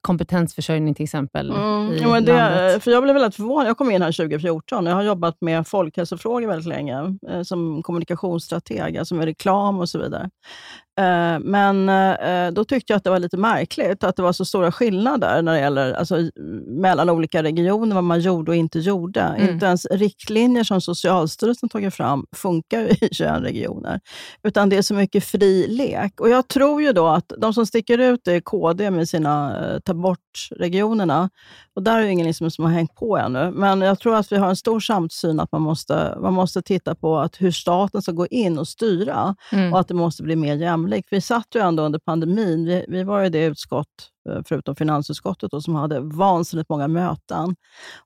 kompetensförsörjning 0.00 0.94
till 0.94 1.04
exempel 1.04 1.50
Mm, 1.50 1.92
i 1.92 1.98
ja, 2.02 2.20
det, 2.20 2.32
landet? 2.32 2.84
för 2.84 2.90
jag 2.90 3.02
blev 3.02 3.14
väldigt 3.14 3.34
förvånad. 3.34 3.68
Jag 3.68 3.78
kom 3.78 3.90
in 3.90 4.02
här 4.02 4.12
2014. 4.12 4.86
Jag 4.86 4.94
har 4.94 5.02
jobbat 5.02 5.40
med 5.40 5.66
folkhälsofrågor 5.66 6.46
väldigt 6.48 6.68
länge, 6.68 7.16
eh, 7.30 7.42
som 7.42 7.82
kommunikationsstrateg, 7.82 8.98
alltså 8.98 9.14
med 9.14 9.24
reklam 9.24 9.80
och 9.80 9.88
så 9.88 9.98
vidare. 9.98 10.30
Eh, 10.96 11.38
men 11.40 11.88
eh, 11.88 12.50
då 12.52 12.64
tyckte 12.64 12.92
jag 12.92 12.96
att 12.96 13.04
det 13.04 13.10
var 13.10 13.18
lite 13.18 13.36
märkligt 13.36 14.04
att 14.04 14.16
det 14.16 14.22
var 14.22 14.32
så 14.32 14.44
stora 14.44 14.72
skillnader 14.72 15.42
när 15.42 15.52
det 15.52 15.60
gäller, 15.60 15.92
alltså, 15.92 16.30
mellan 16.66 17.10
olika 17.10 17.42
regioner, 17.42 17.94
vad 17.94 18.04
man 18.04 18.20
gjorde 18.20 18.50
och 18.50 18.56
inte 18.56 18.78
gjorde. 18.78 19.20
Mm. 19.20 19.48
Inte 19.54 19.66
ens 19.66 19.86
riktlinjer 19.90 20.64
som 20.64 20.80
Socialstyrelsen 20.80 21.68
tagit 21.68 21.94
fram 21.94 22.26
funkar 22.36 23.04
i 23.04 23.08
21 23.12 23.42
regioner, 23.42 24.00
utan 24.42 24.68
det 24.68 24.76
är 24.76 24.82
så 24.82 24.94
mycket 24.94 25.24
fri 25.24 25.66
lek. 25.68 26.20
Och 26.20 26.28
Jag 26.28 26.48
tror 26.48 26.82
ju 26.82 26.92
då 26.92 27.06
att 27.06 27.32
de 27.38 27.54
som 27.54 27.66
sticker 27.66 27.98
ut 27.98 28.28
är 28.28 28.40
KD 28.40 28.90
med 28.90 29.08
sina 29.08 29.66
eh, 29.74 29.78
ta 29.80 29.94
bort-regionerna. 29.94 31.30
Och 31.76 31.82
där 31.82 31.98
är 31.98 32.02
det 32.02 32.10
ingen 32.10 32.26
liksom 32.26 32.50
som 32.50 32.64
har 32.64 32.72
hängt 32.72 32.94
på 32.94 33.16
ännu. 33.18 33.50
Men 33.50 33.80
jag 33.80 33.98
tror 33.98 34.14
att 34.16 34.32
vi 34.32 34.36
har 34.36 34.48
en 34.48 34.56
stor 34.56 34.80
samsyn 34.80 35.40
att 35.40 35.52
man 35.52 35.62
måste, 35.62 36.18
man 36.20 36.32
måste 36.32 36.62
titta 36.62 36.94
på 36.94 37.18
att 37.18 37.40
hur 37.40 37.50
staten 37.50 38.02
ska 38.02 38.12
gå 38.12 38.26
in 38.26 38.58
och 38.58 38.68
styra 38.68 39.34
Mm. 39.52 39.72
och 39.72 39.80
att 39.80 39.88
det 39.88 39.94
måste 39.94 40.22
bli 40.22 40.36
mer 40.36 40.54
jämlikt. 40.56 40.83
Vi 41.10 41.20
satt 41.20 41.46
ju 41.54 41.60
ändå 41.60 41.82
under 41.82 41.98
pandemin. 41.98 42.64
Vi, 42.64 42.84
vi 42.88 43.02
var 43.02 43.22
ju 43.22 43.28
det 43.28 43.44
utskott, 43.44 44.10
eh, 44.30 44.40
förutom 44.46 44.76
finansutskottet, 44.76 45.50
då, 45.50 45.60
som 45.60 45.74
hade 45.74 46.00
vansinnigt 46.00 46.68
många 46.68 46.88
möten. 46.88 47.56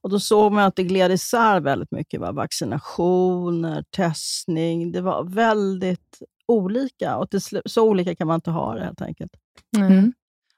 Och 0.00 0.10
Då 0.10 0.20
såg 0.20 0.52
man 0.52 0.64
att 0.64 0.76
det 0.76 0.82
gled 0.82 1.12
isär 1.12 1.60
väldigt 1.60 1.90
mycket. 1.90 2.20
Va? 2.20 2.32
Vaccinationer, 2.32 3.84
testning. 3.96 4.92
Det 4.92 5.00
var 5.00 5.24
väldigt 5.24 6.22
olika. 6.48 7.16
Och 7.16 7.28
så 7.66 7.88
olika 7.88 8.14
kan 8.14 8.26
man 8.26 8.34
inte 8.34 8.50
ha 8.50 8.74
det 8.74 8.84
helt 8.84 9.02
enkelt. 9.02 9.32
Mm. 9.76 10.12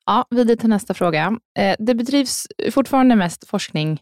Ja, 0.06 0.26
vidare 0.30 0.56
till 0.56 0.68
nästa 0.68 0.94
fråga. 0.94 1.38
Eh, 1.58 1.76
det 1.78 1.94
bedrivs 1.94 2.46
fortfarande 2.70 3.16
mest 3.16 3.48
forskning 3.48 4.00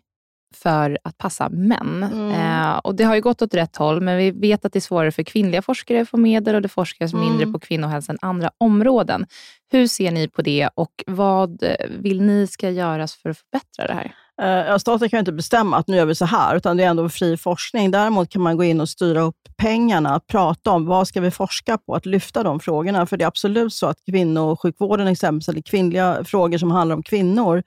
för 0.55 0.99
att 1.05 1.19
passa 1.19 1.49
män. 1.49 2.03
Mm. 2.13 2.31
Eh, 2.31 2.77
och 2.79 2.95
Det 2.95 3.05
har 3.05 3.15
ju 3.15 3.21
gått 3.21 3.43
åt 3.43 3.55
rätt 3.55 3.77
håll, 3.77 4.01
men 4.01 4.17
vi 4.19 4.31
vet 4.31 4.65
att 4.65 4.73
det 4.73 4.79
är 4.79 4.81
svårare 4.81 5.13
för 5.13 5.23
kvinnliga 5.23 5.63
forskare 5.63 6.01
att 6.01 6.09
få 6.09 6.17
medel 6.17 6.55
och 6.55 6.63
det 6.63 6.69
forskas 6.69 7.13
Mm. 7.13 7.27
mindre 7.29 7.47
på 7.47 7.59
kvinnohälsa 7.59 8.13
än 8.13 8.19
andra 8.23 8.51
områden. 8.59 9.27
Hur 9.73 9.87
ser 9.87 10.11
ni 10.11 10.29
på 10.29 10.43
det 10.43 10.69
och 10.75 11.05
vad 11.07 11.65
vill 11.99 12.23
ni 12.23 12.47
ska 12.47 12.71
göras 12.71 13.15
för 13.15 13.31
att 13.31 13.39
förbättra 13.39 13.87
det 13.87 13.95
här? 13.95 14.15
Eh, 14.43 14.77
staten 14.79 15.09
kan 15.09 15.17
ju 15.17 15.21
inte 15.21 15.33
bestämma 15.33 15.77
att 15.77 15.89
nu 15.89 15.97
gör 15.97 16.07
vi 16.07 16.15
så 16.15 16.25
här, 16.25 16.57
utan 16.57 16.77
det 16.77 16.85
är 16.85 16.89
ändå 16.89 17.09
fri 17.09 17.37
forskning. 17.37 17.91
Däremot 17.91 18.31
kan 18.31 18.43
man 18.43 18.57
gå 18.57 18.65
in 18.65 18.81
och 18.81 18.89
styra 18.89 19.21
upp 19.21 19.37
pengarna, 19.57 20.21
prata 20.21 20.71
om 20.71 20.87
vad 20.87 21.09
ska 21.09 21.21
vi 21.21 21.31
forska 21.31 21.79
på, 21.79 21.95
att 21.95 22.07
lyfta 22.07 22.43
de 22.43 22.61
frågorna. 22.61 23.07
För 23.07 23.17
det 23.17 23.25
är 23.25 23.29
absolut 23.29 23.75
så 23.75 23.87
att 23.87 23.97
kvinnosjukvården, 24.11 25.09
exempelvis, 25.09 25.49
eller 25.49 25.63
kvinnliga 25.63 26.25
frågor 26.25 26.59
som 26.59 26.71
handlar 26.71 26.97
om 26.97 27.03
kvinnor, 27.03 27.63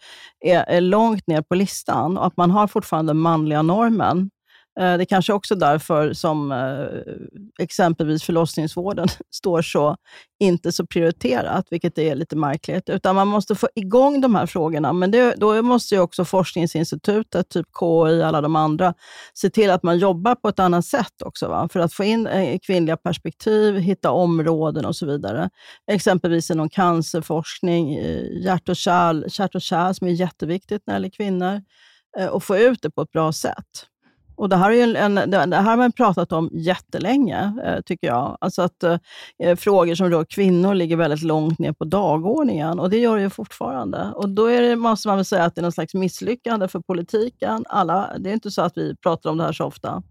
är, 0.45 0.63
är 0.63 0.81
långt 0.81 1.27
ner 1.27 1.41
på 1.41 1.55
listan 1.55 2.17
och 2.17 2.25
att 2.25 2.37
man 2.37 2.51
har 2.51 2.67
fortfarande 2.67 3.09
den 3.09 3.17
manliga 3.17 3.61
normen. 3.61 4.29
Eh, 4.79 4.97
det 4.97 5.05
kanske 5.05 5.33
också 5.33 5.53
är 5.53 5.59
därför 5.59 6.13
som 6.13 6.51
eh, 6.51 7.63
exempelvis 7.63 8.23
förlossningsvården 8.23 9.07
står 9.31 9.61
så 9.61 9.95
inte 10.39 10.71
så 10.71 10.85
prioriterat, 10.85 11.67
vilket 11.71 11.97
är 11.97 12.15
lite 12.15 12.35
märkligt. 12.35 12.89
Utan 12.89 13.15
man 13.15 13.27
måste 13.27 13.55
få 13.55 13.69
igång 13.75 14.21
de 14.21 14.35
här 14.35 14.45
frågorna. 14.45 14.93
Men 14.93 15.11
det, 15.11 15.35
då 15.37 15.61
måste 15.61 15.95
ju 15.95 16.01
också 16.01 16.25
forskningsinstitutet, 16.25 17.49
typ 17.49 17.67
KI, 17.79 18.23
alla 18.23 18.41
de 18.41 18.55
andra, 18.55 18.93
se 19.33 19.49
till 19.49 19.69
att 19.69 19.83
man 19.83 19.99
jobbar 19.99 20.35
på 20.35 20.49
ett 20.49 20.59
annat 20.59 20.85
sätt 20.85 21.21
också. 21.25 21.47
Va? 21.47 21.69
För 21.71 21.79
att 21.79 21.93
få 21.93 22.03
in 22.03 22.27
eh, 22.27 22.59
kvinnliga 22.59 22.97
perspektiv, 22.97 23.75
hitta 23.75 24.11
områden 24.11 24.85
och 24.85 24.95
så 24.95 25.05
vidare. 25.05 25.49
Exempelvis 25.91 26.51
inom 26.51 26.69
cancerforskning, 26.69 27.93
hjärt 28.43 28.69
och 28.69 28.75
kärl, 28.75 29.25
hjärt 29.27 29.55
och 29.55 29.61
kärl 29.61 29.93
som 29.93 30.07
är 30.07 30.11
jätteviktigt 30.11 30.83
när 30.85 30.93
det 30.93 30.95
gäller 30.95 31.09
kvinnor. 31.09 31.61
Och 32.31 32.43
få 32.43 32.57
ut 32.57 32.81
det 32.81 32.91
på 32.91 33.01
ett 33.01 33.11
bra 33.11 33.33
sätt. 33.33 33.90
Och 34.41 34.49
det 34.49 34.55
här, 34.55 34.71
är 34.71 34.75
ju 34.75 34.95
en, 34.95 35.15
det 35.15 35.37
här 35.37 35.61
har 35.61 35.77
man 35.77 35.91
pratat 35.91 36.31
om 36.31 36.49
jättelänge, 36.53 37.53
eh, 37.65 37.81
tycker 37.81 38.07
jag. 38.07 38.37
Alltså 38.41 38.61
att 38.61 38.83
eh, 38.83 38.97
eh, 39.43 39.55
frågor 39.55 39.95
som 39.95 40.09
rör 40.09 40.25
kvinnor 40.25 40.73
ligger 40.73 40.95
väldigt 40.95 41.21
långt 41.21 41.59
ner 41.59 41.73
på 41.73 41.85
dagordningen 41.85 42.79
och 42.79 42.89
det 42.89 42.97
gör 42.97 43.15
det 43.15 43.21
ju 43.21 43.29
fortfarande. 43.29 44.11
Och 44.15 44.29
då 44.29 44.45
är 44.45 44.61
det, 44.61 44.75
måste 44.75 45.07
man 45.07 45.17
väl 45.17 45.25
säga 45.25 45.43
att 45.43 45.55
det 45.55 45.61
är 45.61 45.63
någon 45.63 45.71
slags 45.71 45.93
misslyckande 45.93 46.67
för 46.67 46.79
politiken. 46.79 47.65
Alla, 47.69 48.09
det 48.19 48.29
är 48.29 48.33
inte 48.33 48.51
så 48.51 48.61
att 48.61 48.77
vi 48.77 48.95
pratar 48.95 49.29
om 49.29 49.37
det 49.37 49.43
här 49.43 49.53
så 49.53 49.65
ofta 49.65 50.03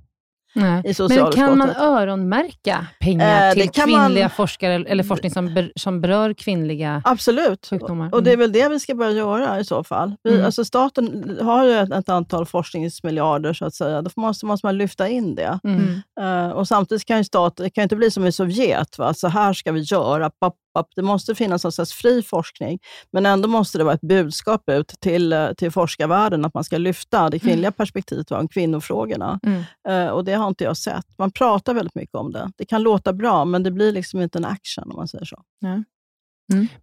Nej. 0.55 0.81
i 0.81 0.83
Men 0.85 0.95
socialutskottet. 0.95 1.35
kan 1.35 1.59
man 1.59 1.71
öronmärka 1.71 2.87
pengar 3.01 3.49
Eh, 3.49 3.53
till 3.55 3.71
kvinnliga 3.71 4.25
man- 4.25 4.31
forskare 4.31 4.75
eller 4.75 5.03
forskning 5.05 5.31
som, 5.33 5.55
ber, 5.55 5.73
som 5.77 6.01
berör 6.01 6.33
kvinnliga 6.35 7.03
Absolut. 7.05 7.67
sjukdomar? 7.71 8.15
Och 8.15 8.23
det 8.23 8.33
är 8.33 8.37
väl 8.37 8.53
det 8.53 8.69
vi 8.69 8.81
ska 8.81 8.95
börja 8.95 9.13
göra 9.13 9.61
i 9.61 9.65
så 9.65 9.85
fall. 9.85 10.15
Vi, 10.23 10.31
Mm. 10.35 10.45
alltså 10.47 10.65
staten 10.65 11.39
har 11.43 11.65
ju 11.65 11.73
ett, 11.79 11.93
ett 11.93 12.09
antal 12.09 12.47
forskningsmiljarder, 12.47 13.53
så 13.53 13.65
att 13.67 13.75
säga. 13.75 14.03
Då 14.03 14.11
måste, 14.17 14.47
måste 14.47 14.67
man 14.67 14.79
lyfta 14.79 15.09
in 15.09 15.35
det. 15.35 15.59
Mm. 15.65 16.03
Eh, 16.21 16.51
och 16.51 16.69
Samtidigt 16.69 17.05
kan 17.05 17.19
ju 17.19 17.25
staten, 17.25 17.65
det 17.65 17.71
kan 17.71 17.83
inte 17.83 17.97
bli 17.97 18.11
som 18.11 18.27
i 18.27 18.33
Sovjet, 18.33 18.99
va? 18.99 19.15
så 19.15 19.29
här 19.29 19.53
ska 19.53 19.73
vi 19.73 19.81
göra. 19.81 20.31
Papp, 20.41 20.55
papp. 20.75 20.87
Det 20.97 21.03
måste 21.03 21.35
finnas 21.35 21.65
någon 21.65 21.73
slags 21.73 21.93
fri 21.93 22.23
forskning, 22.23 22.79
men 23.13 23.27
ändå 23.27 23.49
måste 23.49 23.79
det 23.79 23.85
vara 23.85 23.95
ett 23.95 24.01
budskap 24.01 24.63
ut 24.71 24.89
till, 25.01 25.33
eh, 25.33 25.53
till 25.53 25.71
forskarvärlden 25.71 26.45
att 26.45 26.55
man 26.55 26.65
ska 26.65 26.79
lyfta 26.79 27.31
det 27.31 27.39
kvinnliga 27.39 27.73
perspektivet 27.73 28.31
va? 28.31 28.39
om 28.39 28.49
kvinnofrågorna. 28.49 29.41
Mm. 29.43 29.63
Eh, 29.89 30.13
och 30.13 30.25
Det 30.25 30.33
har 30.33 30.49
inte 30.49 30.65
jag 30.65 30.77
sett. 30.77 31.05
Man 31.19 31.31
pratar 31.31 31.75
väldigt 31.75 31.95
mycket 31.95 32.15
om 32.15 32.33
det. 32.33 32.51
Det 32.57 32.65
kan 32.65 32.83
låta 32.83 33.13
bra, 33.13 33.45
men 33.45 33.63
det 33.63 33.71
blir 33.71 33.93
liksom 33.93 34.21
inte 34.21 34.39
en 34.39 34.45
action 34.45 34.91
om 34.91 34.97
man 34.97 35.09
säger 35.09 35.25
så. 35.25 35.43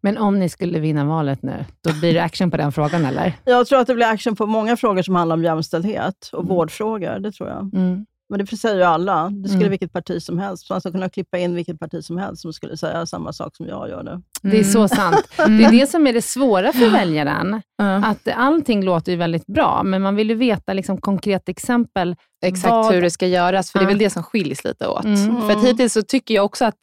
Men 0.01 0.17
om 0.17 0.39
ni 0.39 0.49
skulle 0.49 0.79
vinna 0.79 1.05
valet 1.05 1.43
nu, 1.43 1.65
då 1.83 1.93
blir 1.93 2.13
det 2.13 2.23
action 2.23 2.51
på 2.51 2.57
den 2.57 2.71
frågan 2.71 3.05
eller? 3.05 3.33
Jag 3.45 3.67
tror 3.67 3.79
att 3.79 3.87
det 3.87 3.95
blir 3.95 4.05
action 4.05 4.35
på 4.35 4.45
många 4.45 4.77
frågor 4.77 5.01
som 5.01 5.15
handlar 5.15 5.35
om 5.35 5.43
jämställdhet 5.43 6.29
och 6.33 6.39
Mm. 6.43 6.55
vårdfrågor. 6.55 7.19
Det 7.19 7.31
tror 7.31 7.49
jag. 7.49 7.73
Mm. 7.73 8.05
Men 8.29 8.45
det 8.45 8.57
säger 8.57 8.75
ju 8.75 8.83
alla. 8.83 9.29
Det 9.29 9.47
skulle 9.49 9.61
Mm. 9.61 9.69
vilket 9.69 9.93
parti 9.93 10.21
som 10.23 10.39
helst. 10.39 10.69
Man 10.69 10.81
ska 10.81 10.91
kunna 10.91 11.09
klippa 11.09 11.37
in 11.37 11.55
vilket 11.55 11.79
parti 11.79 12.03
som 12.03 12.17
helst 12.17 12.41
som 12.41 12.53
skulle 12.53 12.77
säga 12.77 13.05
samma 13.05 13.33
sak 13.33 13.55
som 13.55 13.67
jag 13.67 13.89
gör 13.89 14.03
nu. 14.03 14.21
Det 14.51 14.59
är 14.59 14.63
så 14.63 14.87
sant. 14.87 15.27
Det 15.37 15.43
är 15.65 15.71
det 15.71 15.87
som 15.87 16.07
är 16.07 16.13
det 16.13 16.21
svåra 16.21 16.73
för 16.73 16.89
väljaren. 16.89 17.61
Ja. 17.77 17.95
Att 18.05 18.27
allting 18.35 18.83
låter 18.85 19.11
ju 19.11 19.17
väldigt 19.17 19.45
bra, 19.45 19.81
men 19.83 20.01
man 20.01 20.15
vill 20.15 20.29
ju 20.29 20.35
veta 20.35 20.73
liksom 20.73 20.97
konkret 21.01 21.49
exempel. 21.49 22.15
Exakt 22.45 22.71
vad- 22.71 22.93
hur 22.93 23.01
det 23.01 23.11
ska 23.11 23.27
göras, 23.27 23.71
för 23.71 23.79
det 23.79 23.85
är 23.85 23.87
väl 23.87 23.97
det 23.97 24.09
som 24.09 24.23
skiljs 24.23 24.63
lite 24.63 24.87
åt. 24.87 25.05
Mm. 25.05 25.41
För 25.41 25.51
att 25.51 25.63
hittills 25.63 25.93
så 25.93 26.01
tycker 26.01 26.33
jag 26.35 26.45
också 26.45 26.65
att 26.65 26.77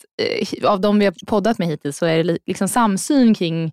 eh, 0.62 0.70
av 0.70 0.80
de 0.80 0.98
vi 0.98 1.04
har 1.04 1.14
poddat 1.26 1.58
med 1.58 1.68
hittills 1.68 1.98
så 1.98 2.06
är 2.06 2.16
det 2.16 2.22
li- 2.24 2.38
liksom 2.46 2.68
samsyn 2.68 3.34
kring 3.34 3.72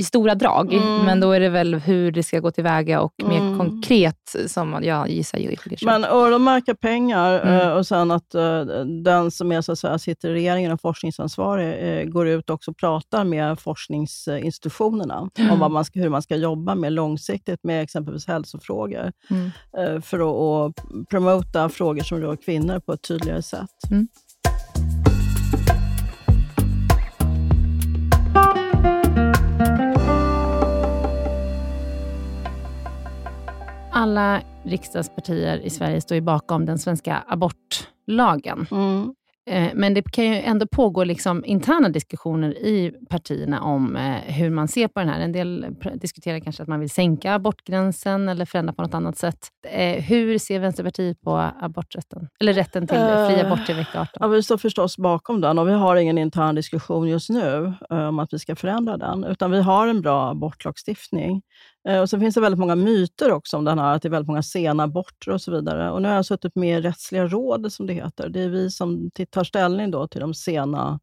i 0.00 0.04
stora 0.04 0.34
drag, 0.34 0.72
Mm. 0.74 1.04
men 1.04 1.20
då 1.20 1.32
är 1.32 1.40
det 1.40 1.48
väl 1.48 1.74
hur 1.74 2.12
det 2.12 2.22
ska 2.22 2.40
gå 2.40 2.50
tillväga 2.50 3.00
och 3.00 3.12
mer 3.28 3.38
Mm. 3.40 3.58
konkret 3.58 4.36
som 4.46 4.80
jag 4.82 5.08
gissar 5.10 5.38
ju 5.38 5.56
Men 5.82 6.04
öronmärka 6.04 6.74
pengar 6.74 7.40
Mm. 7.40 7.60
eh, 7.60 7.72
och 7.72 7.86
sen 7.86 8.10
att 8.10 8.34
eh, 8.34 8.60
den 9.04 9.30
som 9.30 9.52
är, 9.52 9.60
så 9.60 9.72
att 9.72 9.78
säga, 9.78 9.98
sitter 9.98 10.28
i 10.28 10.32
regeringen 10.34 10.72
och 10.72 10.80
forskningsansvarig 10.80 11.98
eh, 12.00 12.04
går 12.04 12.28
ut 12.28 12.50
också 12.50 12.70
och 12.70 12.76
pratar 12.76 13.24
med 13.24 13.60
forskningsinstitutionerna 13.60 15.30
om 15.52 15.58
vad 15.58 15.70
man 15.70 15.84
ska, 15.84 16.00
hur 16.00 16.08
man 16.08 16.22
ska 16.22 16.36
jobba 16.36 16.74
mer 16.74 16.90
långsiktigt 16.90 17.60
med 17.64 17.82
exempelvis 17.82 18.26
hälsofrågor. 18.26 19.12
Mm. 19.30 20.02
För 20.02 20.18
att, 20.18 20.78
att 20.78 20.84
promota 21.10 21.68
frågor 21.68 22.02
som 22.02 22.20
rör 22.20 22.36
kvinnor 22.36 22.80
på 22.80 22.92
ett 22.92 23.02
tydligare 23.02 23.42
sätt. 23.42 23.70
Alla 33.98 34.40
riksdagspartier 34.64 35.58
i 35.58 35.70
Sverige 35.70 36.00
står 36.00 36.14
ju 36.14 36.20
bakom 36.20 36.66
den 36.66 36.78
svenska 36.78 37.24
abortlagen. 37.28 38.66
Mm. 38.70 39.14
Eh, 39.50 39.70
Men 39.74 39.94
det 39.94 40.02
kan 40.12 40.24
ju 40.24 40.34
ändå 40.34 40.66
pågå 40.66 41.04
liksom 41.04 41.44
interna 41.44 41.88
diskussioner 41.88 42.50
i 42.50 42.92
partierna 43.10 43.60
om 43.62 43.96
eh, 43.96 44.34
hur 44.34 44.50
man 44.50 44.68
ser 44.68 44.88
på 44.88 45.00
den 45.00 45.08
här. 45.08 45.20
En 45.20 45.32
del 45.32 45.66
diskuterar 45.94 46.40
kanske 46.40 46.62
att 46.62 46.68
man 46.68 46.80
vill 46.80 46.90
sänka 46.90 47.34
abortgränsen 47.34 48.28
eller 48.28 48.44
förändra 48.44 48.72
på 48.72 48.82
något 48.82 48.94
annat 48.94 49.18
sätt. 49.18 49.48
Eh, 49.70 50.02
Hur 50.02 50.38
ser 50.38 50.58
Vänsterpartiet 50.58 51.20
på 51.20 51.50
aborträtten? 51.60 52.28
Eller 52.40 52.52
rätten 52.52 52.86
till 52.86 52.96
fri 52.96 53.40
abort 53.40 53.66
till 53.66 53.74
vecka 53.76 54.00
18? 54.00 54.12
Ja, 54.20 54.26
vi 54.26 54.42
står 54.42 54.58
förstås 54.58 54.96
bakom 54.96 55.40
den 55.40 55.58
och 55.58 55.68
vi 55.68 55.72
har 55.72 55.96
ingen 55.96 56.18
intern 56.18 56.54
diskussion 56.54 57.08
just 57.08 57.30
nu 57.30 57.74
om 57.88 58.18
att 58.18 58.32
vi 58.32 58.38
ska 58.38 58.56
förändra 58.56 58.96
den, 58.96 59.24
utan 59.24 59.50
vi 59.50 59.62
har 59.62 59.86
en 59.86 60.00
bra 60.00 60.30
abortlagstiftning. 60.30 61.42
Eh, 61.88 62.00
och 62.00 62.10
Sen 62.10 62.20
finns 62.20 62.34
det 62.34 62.40
väldigt 62.40 62.58
många 62.58 62.74
myter 62.74 63.32
också 63.32 63.56
om 63.56 63.64
den 63.64 63.78
här, 63.78 63.94
att 63.94 64.02
det 64.02 64.08
är 64.08 64.10
väldigt 64.10 64.28
många 64.28 64.42
sena 64.42 64.82
aborter 64.82 65.30
och 65.32 65.40
så 65.42 65.50
vidare. 65.50 65.90
Och 65.90 66.02
nu 66.02 66.08
har 66.08 66.14
jag 66.14 66.26
suttit 66.26 66.54
med 66.56 66.78
i 66.78 66.80
Rättsliga 66.82 67.26
rådet, 67.26 67.72
som 67.72 67.86
det 67.86 67.92
heter. 67.92 68.28
Det 68.28 68.40
är 68.40 68.48
vi 68.48 68.70
som 68.70 69.10
tar 69.30 69.44
ställning 69.44 69.90
då 69.90 70.06
till 70.08 70.20
de 70.20 70.34
sena 70.34 71.00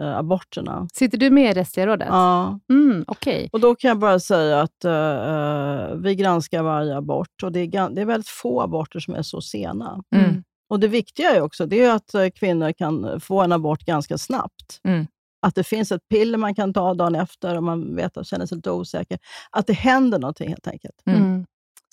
eh, 0.00 0.16
aborterna. 0.18 0.88
Sitter 0.94 1.18
du 1.18 1.30
med 1.30 1.50
i 1.50 1.60
Rättsliga 1.60 1.86
rådet? 1.86 2.08
Ja, 2.10 2.58
Mm, 2.70 3.04
Okej. 3.08 3.48
och 3.52 3.60
då 3.60 3.74
kan 3.74 3.88
jag 3.88 3.98
bara 3.98 4.20
säga 4.20 4.60
att 4.60 4.84
eh, 4.84 5.94
vi 5.96 6.14
granskar 6.14 6.62
varje 6.62 6.96
abort 6.96 7.42
och 7.42 7.52
det 7.52 7.60
är, 7.60 7.90
det 7.90 8.00
är 8.00 8.06
väldigt 8.06 8.28
få 8.28 8.60
aborter 8.62 9.00
som 9.00 9.14
är 9.14 9.22
så 9.22 9.40
sena. 9.40 10.02
Mm. 10.14 10.44
Och 10.70 10.80
Det 10.80 10.88
viktiga 10.88 11.30
är 11.30 11.40
också 11.40 11.66
det 11.66 11.82
är 11.84 11.94
att 11.94 12.14
eh, 12.14 12.28
kvinnor 12.28 12.72
kan 12.72 13.20
få 13.20 13.40
en 13.40 13.52
abort 13.52 13.80
ganska 13.80 14.18
snabbt. 14.18 14.80
Mm. 14.84 15.06
Att 15.42 15.54
det 15.54 15.64
finns 15.64 15.92
ett 15.92 16.08
piller 16.10 16.38
man 16.38 16.54
kan 16.54 16.72
ta 16.72 16.94
dagen 16.94 17.14
efter 17.14 17.58
om 17.58 17.64
man 17.64 17.96
vet 17.96 18.16
att 18.16 18.26
känner 18.26 18.46
sig 18.46 18.56
lite 18.56 18.70
osäker. 18.70 19.18
Att 19.50 19.66
det 19.66 19.72
händer 19.72 20.18
någonting 20.18 20.48
helt 20.48 20.66
enkelt. 20.66 20.94
Mm. 21.06 21.22
Mm. 21.22 21.44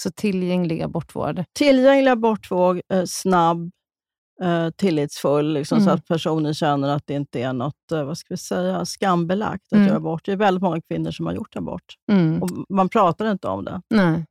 Så 0.04 0.12
tillgänglig 0.12 0.82
abortvård. 0.82 1.44
Tillgänglig 1.54 2.12
abortvåg, 2.12 2.82
eh, 2.94 3.04
snabb 3.06 3.72
eh, 4.44 4.70
tillitsfull, 4.70 5.54
liksom, 5.54 5.78
Mm. 5.78 5.86
så 5.88 5.92
att 5.94 6.06
personen 6.06 6.54
känner 6.54 6.90
att 6.90 7.04
det 7.08 7.14
inte 7.14 7.42
är 7.42 7.54
något 7.54 7.92
eh, 7.94 8.04
vad 8.04 8.18
ska 8.18 8.34
vi 8.34 8.38
säga, 8.38 8.86
skambelagt 8.86 9.64
att 9.66 9.72
Mm. 9.76 9.88
göra 9.88 9.98
abort. 9.98 10.26
Det 10.26 10.32
är 10.32 10.36
väldigt 10.36 10.62
många 10.64 10.82
kvinnor 10.82 11.12
som 11.12 11.26
har 11.26 11.34
gjort 11.34 11.56
abort. 11.56 11.96
Mm. 12.12 12.44
Och 12.44 12.50
man 12.70 12.90
pratar 12.90 13.32
inte 13.32 13.48
om 13.48 13.66
det. 13.66 13.82
Nej. 13.90 14.26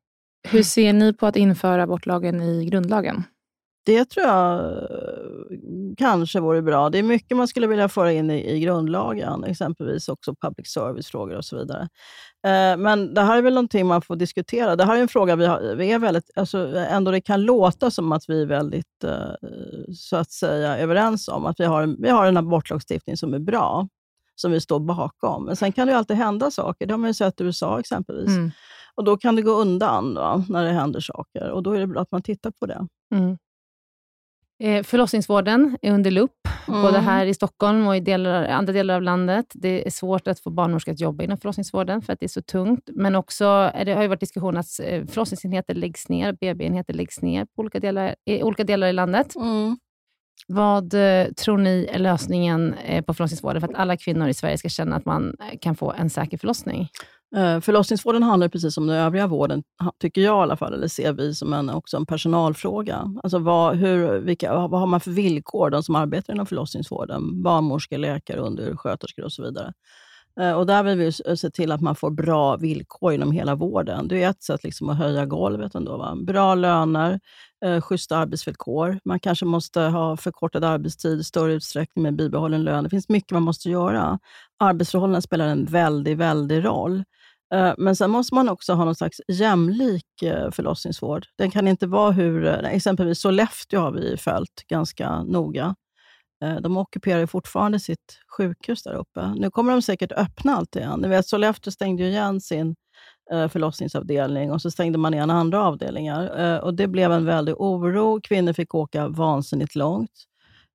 Hur 0.49 0.63
ser 0.63 0.93
ni 0.93 1.13
på 1.13 1.27
att 1.27 1.37
införa 1.37 1.83
abortlagen 1.83 2.43
i 2.43 2.65
grundlagen? 2.65 3.25
Det 3.89 4.05
tror 4.05 4.27
jag 4.27 4.75
kanske 5.97 6.41
vore 6.41 6.63
bra. 6.63 6.91
Det 6.91 6.99
är 6.99 7.03
mycket 7.03 7.37
man 7.37 7.49
skulle 7.49 7.67
vilja 7.67 7.89
föra 7.89 8.13
in 8.13 8.31
i, 8.31 8.51
i 8.55 8.61
grundlagen, 8.61 9.45
exempelvis 9.45 10.09
också 10.09 10.35
public 10.41 10.69
service-frågor 10.73 11.37
och 11.37 11.45
så 11.45 11.57
vidare. 11.57 11.83
Eh, 12.47 12.77
men 12.77 13.15
det 13.15 13.21
här 13.23 13.39
är 13.39 13.43
väl 13.43 13.55
någonting 13.55 13.87
man 13.87 14.03
får 14.03 14.17
diskutera. 14.17 14.77
Det 14.77 14.85
här 14.85 14.97
är 14.97 15.01
en 15.01 15.09
fråga 15.09 15.37
vi, 15.37 15.47
har, 15.47 15.75
vi 15.75 15.93
är 15.93 15.99
väldigt, 15.99 16.31
alltså, 16.37 16.59
ändå 16.77 17.11
det 17.11 17.21
kan 17.21 17.43
låta 17.43 17.91
som 17.91 18.13
att 18.13 18.23
vi 18.29 18.43
är 18.43 18.47
väldigt, 18.47 19.05
eh, 19.05 19.49
så 19.95 20.17
att 20.17 20.31
säga, 20.31 20.79
överens 20.79 21.29
om 21.29 21.47
att 21.47 21.61
vi 21.61 21.65
har, 21.65 21.83
en- 21.83 21.97
vi 22.03 22.09
har 22.11 22.27
en 22.27 22.37
abortlagstiftning 22.37 23.17
som 23.17 23.35
är 23.35 23.39
bra, 23.39 23.89
som 24.35 24.53
vi 24.53 24.61
står 24.61 24.81
bakom. 24.81 25.45
Men 25.45 25.57
sen 25.57 25.73
kan 25.73 25.87
det 25.87 25.93
ju 25.93 25.99
alltid 25.99 26.17
hända 26.17 26.51
saker. 26.51 26.87
Det 26.87 26.93
har 26.93 26.99
man 26.99 27.11
ju 27.11 27.15
sett 27.15 27.41
i 27.41 27.45
USA 27.45 27.81
exempelvis. 27.81 28.29
Mm. 28.29 28.51
Och 28.95 29.05
Då 29.05 29.17
kan 29.17 29.37
det 29.37 29.43
gå 29.43 29.51
undan 29.53 30.15
då, 30.15 30.45
när 30.49 30.65
det 30.65 30.71
händer 30.73 31.01
saker. 31.01 31.51
Och 31.51 31.63
Då 31.63 31.73
är 31.73 31.81
det 31.81 31.87
bra 31.87 32.01
att 32.03 32.13
man 32.13 32.23
tittar 32.23 32.51
på 32.61 32.67
det. 32.67 32.87
Mm. 33.15 33.39
Eh, 34.61 34.83
förlossningsvården 34.83 35.79
är 35.83 35.93
under 35.93 36.11
lupp, 36.11 36.33
Mm. 36.69 36.83
både 36.83 36.99
här 36.99 37.27
i 37.27 37.35
Stockholm 37.35 37.87
och 37.87 37.97
i 37.97 38.01
delar, 38.01 38.45
andra 38.45 38.73
delar 38.73 38.95
av 38.95 39.03
landet. 39.03 39.47
Det 39.55 39.87
är 39.87 39.91
svårt 39.91 40.29
att 40.29 40.41
få 40.41 40.51
barnmorskor 40.51 40.93
att 40.93 41.01
jobba 41.01 41.25
inom 41.25 41.39
förlossningsvården, 41.39 42.03
för 42.03 42.13
att 42.13 42.21
det 42.21 42.27
är 42.27 42.29
så 42.29 42.43
tungt. 42.43 42.89
Men 42.93 43.15
också, 43.15 43.73
det 43.85 43.93
har 43.95 44.03
ju 44.03 44.09
varit 44.09 44.21
diskussion 44.21 44.57
att 44.57 44.67
eh, 44.83 45.05
förlossningsenheter 45.07 45.75
läggs 45.75 46.09
ner, 46.09 46.33
BB-enheter 46.33 46.95
läggs 46.95 47.23
ner 47.23 47.45
på 47.45 47.51
olika 47.63 47.81
delar, 47.81 48.15
i 48.25 48.43
olika 48.43 48.65
delar 48.65 48.87
i 48.89 48.93
landet. 48.93 49.37
Mm. 49.37 49.77
Vad 50.47 50.95
eh, 50.95 51.27
tror 51.27 51.59
ni 51.59 51.89
är 51.93 51.99
lösningen 51.99 52.75
på 53.07 53.15
förlossningsvården 53.15 53.61
för 53.61 53.69
att 53.69 53.75
alla 53.75 53.97
kvinnor 53.97 54.29
i 54.29 54.35
Sverige 54.35 54.59
ska 54.59 54.69
känna 54.69 54.97
att 54.97 55.05
man 55.05 55.37
kan 55.61 55.77
få 55.77 55.93
en 55.93 56.11
säker 56.11 56.39
förlossning? 56.39 56.89
Eh, 57.37 57.61
förlossningsvården 57.61 58.23
handlar 58.23 58.49
precis 58.49 58.75
som 58.75 58.87
den 58.87 58.97
övriga 58.97 59.27
vården, 59.27 59.63
tycker 60.01 60.21
jag 60.21 60.39
i 60.39 60.43
alla 60.43 60.57
fall, 60.57 60.75
eller 60.75 60.89
ser 60.89 61.13
vi 61.13 61.35
som 61.35 61.53
en, 61.53 61.71
också 61.71 61.97
en 61.97 62.07
personalfråga. 62.07 63.15
Alltså 63.23 63.39
vad, 63.39 63.77
hur, 63.77 64.19
vilka, 64.19 64.53
vad 64.69 64.81
har 64.81 64.87
man 64.87 65.01
för 65.01 65.11
villkor, 65.11 65.71
de 65.71 65.83
som 65.83 65.95
arbetar 65.95 66.35
inom 66.35 66.47
förlossningsvården? 66.47 67.43
Barnmorskor, 67.43 67.99
läkare, 67.99 68.41
undersköterskor 68.41 69.25
och 69.25 69.33
så 69.33 69.43
vidare. 69.43 69.73
Eh, 70.41 70.53
och 70.53 70.67
där 70.67 70.83
vill 70.83 70.99
vi 70.99 71.13
se 71.37 71.51
till 71.51 71.73
att 71.73 71.81
man 71.81 71.97
får 71.97 72.11
bra 72.11 72.57
villkor 72.57 73.13
inom 73.13 73.33
hela 73.33 73.55
vården. 73.55 74.09
Det 74.09 74.23
är 74.23 74.31
ett 74.31 74.43
sätt 74.43 74.65
liksom 74.65 74.89
att 74.89 74.99
höja 74.99 75.27
golvet. 75.27 75.75
Ändå, 75.75 75.97
va? 75.97 76.17
Bra 76.17 76.55
löner, 76.55 77.21
eh, 77.65 77.81
schyssta 77.81 78.17
arbetsvillkor. 78.17 78.99
Man 79.05 79.21
kanske 79.21 79.45
måste 79.45 79.81
ha 79.81 80.17
förkortad 80.17 80.65
arbetstid 80.65 81.21
i 81.21 81.25
större 81.25 81.53
utsträckning 81.53 82.03
med 82.03 82.17
bibehållen 82.17 82.65
lön. 82.65 82.85
Det 82.85 82.91
finns 82.91 83.09
mycket 83.09 83.31
man 83.31 83.43
måste 83.43 83.71
göra. 83.71 84.19
Arbetsförhållanden 84.59 85.23
spelar 85.23 85.47
en 85.47 85.65
väldigt, 85.65 86.19
väldigt 86.19 86.65
roll. 86.65 87.05
Eh, 87.55 87.75
men 87.79 87.97
sen 87.97 88.11
måste 88.11 88.35
man 88.35 88.49
också 88.49 88.73
ha 88.73 88.85
någon 88.85 88.95
slags 88.95 89.21
jämlik 89.29 90.23
eh, 90.23 90.51
förlossningsvård. 90.51 91.27
Den 91.39 91.51
kan 91.51 91.69
inte 91.69 91.87
vara 91.87 92.11
hur... 92.11 92.47
Eh, 92.47 92.75
exempelvis 92.75 93.21
Sollefteå 93.21 93.81
har 93.81 93.93
vi 93.93 94.17
följt 94.17 94.65
ganska 94.69 95.23
noga. 95.23 95.75
De 96.63 96.77
ockuperar 96.77 97.27
fortfarande 97.27 97.81
sitt 97.81 98.21
sjukhus 98.37 98.83
där 98.83 98.95
uppe. 98.95 99.35
Nu 99.37 99.51
kommer 99.51 99.73
de 99.73 99.83
säkert 99.83 100.13
öppna 100.13 100.57
allt 100.57 100.77
igen. 100.77 101.01
Ni 101.01 101.09
vet, 101.09 101.27
Sollefteå 101.27 101.71
stängde 101.71 102.03
ju 102.03 102.09
igen 102.09 102.41
sin 102.41 102.77
förlossningsavdelning 103.31 104.53
och 104.53 104.63
så 104.63 104.71
stängde 104.71 104.99
man 104.99 105.15
igen 105.15 105.31
andra 105.31 105.65
avdelningar. 105.65 106.61
Och 106.61 106.75
Det 106.75 106.87
blev 106.87 107.13
en 107.13 107.25
väldig 107.25 107.55
oro. 107.59 108.21
Kvinnor 108.23 108.53
fick 108.53 108.75
åka 108.75 109.09
vansinnigt 109.09 109.75
långt. 109.75 110.11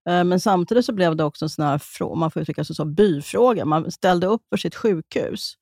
Men 0.05 0.39
samtidigt 0.39 0.85
så 0.85 0.93
blev 0.93 1.15
det 1.15 1.23
också 1.23 1.45
en 1.45 1.49
sån 1.49 1.65
här, 1.65 1.81
om 1.99 2.19
man 2.19 2.31
får 2.31 2.41
uttrycka 2.41 2.63
sig 2.63 2.75
så, 2.75 2.85
byfråga. 2.85 3.65
Man 3.65 3.91
ställde 3.91 4.27
upp 4.27 4.41
för 4.49 4.57
sitt 4.57 4.75
sjukhus. 4.75 5.55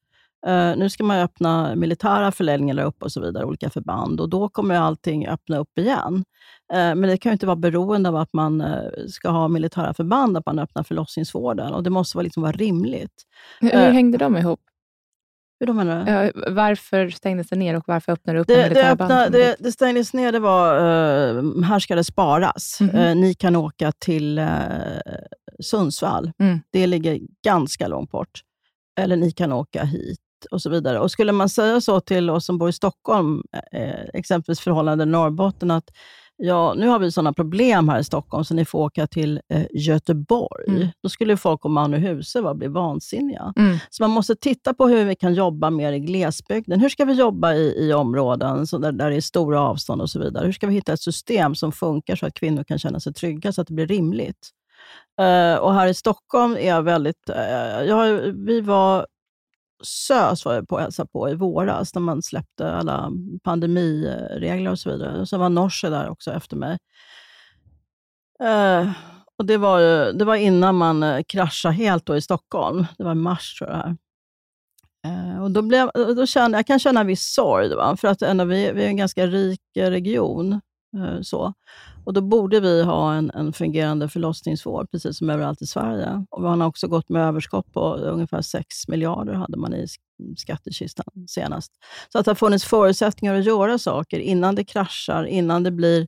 Eh, 0.48 0.78
nu 0.78 0.90
ska 0.90 1.04
man 1.04 1.20
öppna 1.20 1.76
militära 1.76 2.32
förläggningar 2.32 2.76
där 2.76 2.84
uppe 2.84 3.06
och 3.06 3.12
så 3.12 3.22
vidare, 3.22 3.46
olika 3.46 3.70
förband. 3.70 4.22
Och 4.22 4.30
då 4.30 4.50
kommer 4.50 4.76
allting 4.76 5.28
öppna 5.28 5.58
upp 5.58 5.78
igen. 5.78 6.24
Eh, 6.74 6.78
men 6.78 7.02
det 7.02 7.18
kan 7.18 7.30
ju 7.30 7.34
inte 7.34 7.46
vara 7.46 7.56
beroende 7.56 8.10
av 8.10 8.16
att 8.16 8.34
man 8.34 8.62
eh, 8.62 9.06
ska 9.08 9.30
ha 9.30 9.48
militära 9.48 9.94
förband, 9.94 10.38
att 10.38 10.46
man 10.46 10.60
öppnar 10.60 10.84
förlossningsvården. 10.84 11.74
Och 11.74 11.84
det 11.84 11.90
måste 11.90 12.18
vara, 12.18 12.24
liksom 12.24 12.44
vara 12.44 12.52
rimligt. 12.52 13.24
Hur, 13.60 13.72
hur 13.72 13.92
hängde 13.92 14.18
de 14.18 14.38
ihop? 14.38 14.60
Hur 15.60 15.68
då 15.68 15.74
menar 15.74 16.06
du? 16.06 16.12
Ja, 16.12 16.32
varför 16.54 17.10
stängdes 17.10 17.50
det 17.50 17.56
ner 17.56 17.76
och 17.76 17.84
varför 17.88 18.12
öppnade 18.12 18.38
det 18.38 18.42
upp 18.42 18.48
Det, 18.48 18.70
det, 18.70 18.92
öppna, 18.92 19.30
det, 19.30 19.56
det 19.60 19.72
stängdes 19.72 20.14
ner, 20.14 20.32
det 20.32 20.40
var 20.40 20.76
uh, 20.76 21.64
här 21.64 21.80
ska 21.80 21.96
det 21.96 22.04
sparas. 22.04 22.78
Mhm. 22.82 22.96
Eh, 22.96 23.16
ni 23.16 23.34
kan 23.34 23.56
åka 23.56 23.92
till 23.92 24.38
eh, 24.38 24.48
Sundsvall. 25.64 26.32
Mm. 26.40 26.60
Det 26.72 26.88
ligger 26.88 27.20
ganska 27.44 27.88
långt 27.88 28.12
bort. 28.12 28.42
Eller 29.00 29.16
ni 29.16 29.32
kan 29.32 29.52
åka 29.52 29.84
hit 29.84 30.20
och 30.46 30.62
så 30.62 30.70
vidare. 30.70 31.00
Och 31.00 31.12
Skulle 31.12 31.32
man 31.32 31.50
säga 31.50 31.82
så 31.82 32.00
till 32.00 32.30
oss 32.30 32.46
som 32.46 32.58
bor 32.58 32.70
i 32.70 32.74
Stockholm, 32.74 33.44
eh, 33.72 34.06
exempelvis 34.14 34.60
förhållande 34.60 35.06
Norrbotten, 35.06 35.72
att 35.72 35.92
ja, 36.44 36.74
nu 36.78 36.88
har 36.88 37.00
vi 37.00 37.12
sådana 37.12 37.34
problem 37.34 37.90
här 37.90 38.00
i 38.00 38.04
Stockholm, 38.04 38.46
så 38.46 38.54
ni 38.54 38.66
får 38.66 38.80
åka 38.80 39.08
till 39.08 39.42
eh, 39.50 39.66
Göteborg. 39.72 40.66
Mm. 40.68 40.88
Då 41.04 41.10
skulle 41.10 41.38
folk 41.38 41.66
om 41.66 41.74
Malmöhuse 41.74 42.42
va, 42.42 42.54
bli 42.54 42.68
vansinniga. 42.68 43.54
Mm. 43.58 43.78
Så 43.90 44.04
man 44.04 44.10
måste 44.10 44.36
titta 44.36 44.74
på 44.74 44.88
hur 44.88 45.06
vi 45.06 45.16
kan 45.16 45.34
jobba 45.34 45.70
mer 45.70 45.94
i 45.94 46.00
glesbygden. 46.00 46.80
Hur 46.80 46.90
ska 46.90 47.06
vi 47.06 47.14
jobba 47.14 47.54
i, 47.54 47.88
i 47.88 47.94
områden 47.94 48.68
så 48.68 48.78
där, 48.78 48.92
där 48.92 49.10
det 49.10 49.16
är 49.16 49.22
stora 49.22 49.62
avstånd 49.62 50.02
och 50.02 50.10
så 50.10 50.20
vidare? 50.20 50.46
Hur 50.46 50.54
ska 50.54 50.68
vi 50.68 50.74
hitta 50.74 50.94
ett 50.94 51.02
system 51.02 51.56
som 51.56 51.72
funkar 51.72 52.16
så 52.16 52.26
att 52.26 52.34
kvinnor 52.34 52.64
kan 52.64 52.80
känna 52.80 53.00
sig 53.00 53.14
trygga, 53.14 53.54
så 53.54 53.62
att 53.62 53.68
det 53.68 53.74
blir 53.74 53.88
rimligt? 53.88 54.50
Eh, 55.22 55.56
och 55.56 55.74
här 55.74 55.88
i 55.88 55.94
Stockholm 55.94 56.54
är 56.54 56.68
jag 56.68 56.84
väldigt... 56.84 57.30
eh, 57.30 57.84
jag, 57.88 58.22
vi 58.46 58.62
var 58.62 59.08
SÖS 59.84 60.46
var 60.46 60.54
jag 60.54 60.68
på 60.68 60.80
hälsa 60.80 61.06
på 61.06 61.30
i 61.30 61.36
våras, 61.36 61.96
när 61.96 62.02
man 62.02 62.22
släppte 62.22 62.72
alla 62.72 63.12
pandemiregler 63.44 64.72
och 64.72 64.80
så 64.80 64.92
vidare. 64.92 65.26
Sen 65.26 65.40
var 65.40 65.50
Norse 65.50 65.90
där 65.90 66.10
också 66.10 66.32
efter 66.32 66.56
mig. 66.56 66.78
Eh, 68.44 68.92
och 69.38 69.46
det, 69.46 69.58
var, 69.58 69.80
ju- 69.80 70.12
det 70.12 70.26
var 70.26 70.36
innan 70.36 70.76
man 70.76 71.04
eh, 71.04 71.24
kraschade 71.28 71.74
helt 71.76 72.06
då 72.06 72.16
i 72.16 72.22
Stockholm. 72.22 72.86
Det 72.98 73.04
var 73.04 73.12
i 73.12 73.16
mars 73.16 73.56
tror 73.60 73.70
jag. 73.70 73.78
här. 73.78 73.98
Eh, 75.06 75.44
och 75.44 75.52
då 75.52 75.62
blev, 75.62 75.92
då 75.94 76.26
kände, 76.26 76.58
jag 76.58 76.68
kan 76.68 76.80
känna 76.80 77.02
en 77.02 77.08
viss 77.08 77.34
sorg, 77.34 77.76
va? 77.76 77.98
för 77.98 78.08
att 78.08 78.22
ändå 78.22 78.44
vi, 78.46 78.72
vi 78.72 78.84
är 78.84 78.88
en 78.88 78.98
ganska 78.98 79.28
rik 79.28 79.62
region 79.76 80.62
eh, 80.98 81.22
så. 81.22 81.54
Och 82.06 82.14
Då 82.14 82.22
borde 82.22 82.60
vi 82.60 82.84
ha 82.84 83.14
en, 83.14 83.32
en 83.34 83.54
fungerande 83.54 84.10
förlossningsvård, 84.10 84.92
precis 84.92 85.18
som 85.18 85.30
överallt 85.30 85.62
i 85.62 85.66
Sverige. 85.68 86.26
Och 86.32 86.42
Man 86.42 86.62
har 86.62 86.68
också 86.68 86.88
gått 86.88 87.10
med 87.10 87.28
överskott 87.28 87.74
på 87.74 87.94
ungefär 87.96 88.42
6 88.42 88.88
miljarder 88.88 89.34
hade 89.34 89.58
man 89.58 89.74
i 89.74 89.86
sk- 89.86 90.36
skattekistan 90.38 91.06
senast. 91.28 91.72
Så 92.12 92.20
att 92.20 92.26
det 92.26 92.32
har 92.32 92.36
funnits 92.36 92.66
förutsättningar 92.66 93.36
att 93.36 93.46
göra 93.46 93.78
saker 93.78 94.20
innan 94.20 94.56
det 94.56 94.64
kraschar, 94.64 95.24
innan 95.24 95.64
det 95.64 95.72
blir 95.72 96.08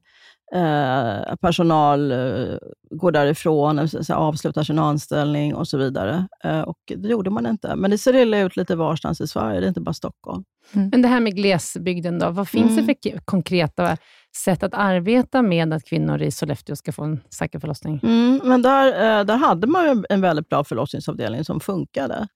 eh, 0.55 1.35
personal 1.41 2.11
eh, 2.11 2.57
går 2.91 3.11
därifrån, 3.11 3.79
eh, 3.79 3.85
så- 3.87 4.13
avslutar 4.13 4.63
sin 4.63 4.79
anställning 4.79 5.55
och 5.55 5.67
så 5.67 5.77
vidare. 5.77 6.27
Eh, 6.43 6.61
och 6.61 6.77
Det 6.95 7.07
gjorde 7.09 7.29
man 7.29 7.45
inte. 7.45 7.75
Men 7.75 7.91
det 7.91 7.97
ser 7.97 8.15
illa 8.15 8.39
ut 8.39 8.57
lite 8.57 8.75
varstans 8.75 9.21
i 9.21 9.27
Sverige, 9.27 9.59
det 9.59 9.65
är 9.65 9.67
inte 9.67 9.81
bara 9.81 9.93
Stockholm. 9.93 10.43
Men 10.71 11.01
det 11.01 11.07
här 11.07 11.19
med 11.19 11.35
glesbygden 11.35 12.19
då, 12.19 12.29
vad 12.29 12.47
finns 12.47 12.71
Mm. 12.77 12.87
det 12.87 12.95
för 13.11 13.19
konkreta 13.25 13.97
sätt 14.35 14.63
att 14.63 14.73
arbeta 14.73 15.41
med 15.41 15.73
att 15.73 15.83
kvinnor 15.83 16.21
i 16.21 16.31
Sollefteå 16.31 16.75
ska 16.75 16.91
få 16.91 17.03
en 17.03 17.19
säker 17.29 17.59
förlossning? 17.59 17.99
Mm, 18.03 18.41
men 18.43 18.61
där, 18.61 18.87
eh, 18.87 19.25
där 19.25 19.35
hade 19.35 19.67
man 19.67 19.85
ju 19.85 20.03
en 20.09 20.21
väldigt 20.21 20.49
bra 20.49 20.63
förlossningsavdelning 20.63 21.45
som 21.45 21.59
funkade. 21.59 22.27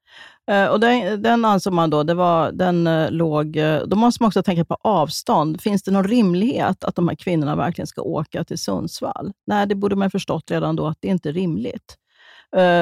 Eh, 0.51 0.65
och 0.65 0.79
den, 0.79 1.21
den 1.21 1.45
ansåg 1.45 1.73
man 1.73 1.89
då, 1.89 2.03
det 2.03 2.13
var, 2.13 2.51
den 2.51 2.87
eh, 2.87 3.11
låg... 3.11 3.57
Då 3.87 3.95
måste 3.95 4.23
man 4.23 4.27
också 4.27 4.43
tänka 4.43 4.65
på 4.65 4.77
avstånd. 4.81 5.61
Finns 5.61 5.83
det 5.83 5.91
någon 5.91 6.07
rimlighet 6.07 6.83
att 6.83 6.95
de 6.95 7.07
här 7.07 7.15
kvinnorna 7.15 7.55
verkligen 7.55 7.87
ska 7.87 8.01
åka 8.01 8.43
till 8.43 8.57
Sundsvall? 8.57 9.31
Nej, 9.47 9.67
det 9.67 9.75
borde 9.75 9.95
man 9.95 10.05
ha 10.05 10.09
förstått 10.09 10.51
redan 10.51 10.75
då 10.75 10.87
att 10.87 10.97
det 11.01 11.07
inte 11.07 11.29
är 11.29 11.33
rimligt. 11.33 11.95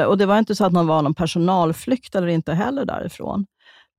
Och 0.07 0.17
Det 0.17 0.25
var 0.25 0.39
inte 0.39 0.55
så 0.55 0.65
att 0.65 0.73
någon 0.73 0.87
var 0.87 1.01
någon 1.01 1.15
personalflykt 1.15 2.15
eller 2.15 2.27
inte 2.27 2.53
heller 2.53 2.85
därifrån. 2.85 3.45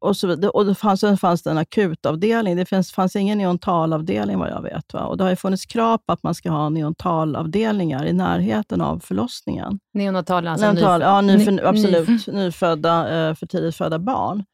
Och, 0.00 0.16
så, 0.16 0.26
vidare. 0.26 0.50
och 0.50 0.66
det 0.66 0.74
fanns, 0.74 1.00
sen 1.00 1.16
fanns 1.16 1.42
det 1.42 1.50
en 1.50 1.58
akutavdelning. 1.58 2.56
Det 2.56 2.66
fanns, 2.66 2.92
fanns 2.92 3.16
ingen 3.16 3.38
neontalavdelning 3.38 4.38
vad 4.38 4.50
jag 4.50 4.62
vet. 4.62 4.94
Va? 4.94 5.00
Och 5.04 5.16
Det 5.16 5.24
har 5.24 5.30
ju 5.30 5.36
funnits 5.36 5.66
krav 5.66 5.98
på 5.98 6.12
att 6.12 6.22
man 6.22 6.34
ska 6.34 6.50
ha 6.50 6.68
neontalavdelningar 6.68 8.04
i 8.06 8.12
närheten 8.12 8.80
av 8.80 8.98
förlossningen. 8.98 9.78
Neonatal, 9.94 10.46
alltså 10.48 10.72
Neonatal, 10.72 11.00
nyfö- 11.00 11.04
ja, 11.04 11.20
nyfö, 11.20 11.50
ny- 11.50 11.62
absolut. 11.62 12.26
ny- 12.26 12.32
Nyfödda, 12.32 13.28
eh, 13.28 13.34
för 13.34 13.46
tidigt 13.46 13.76
födda 13.76 13.98
barn. 13.98 14.44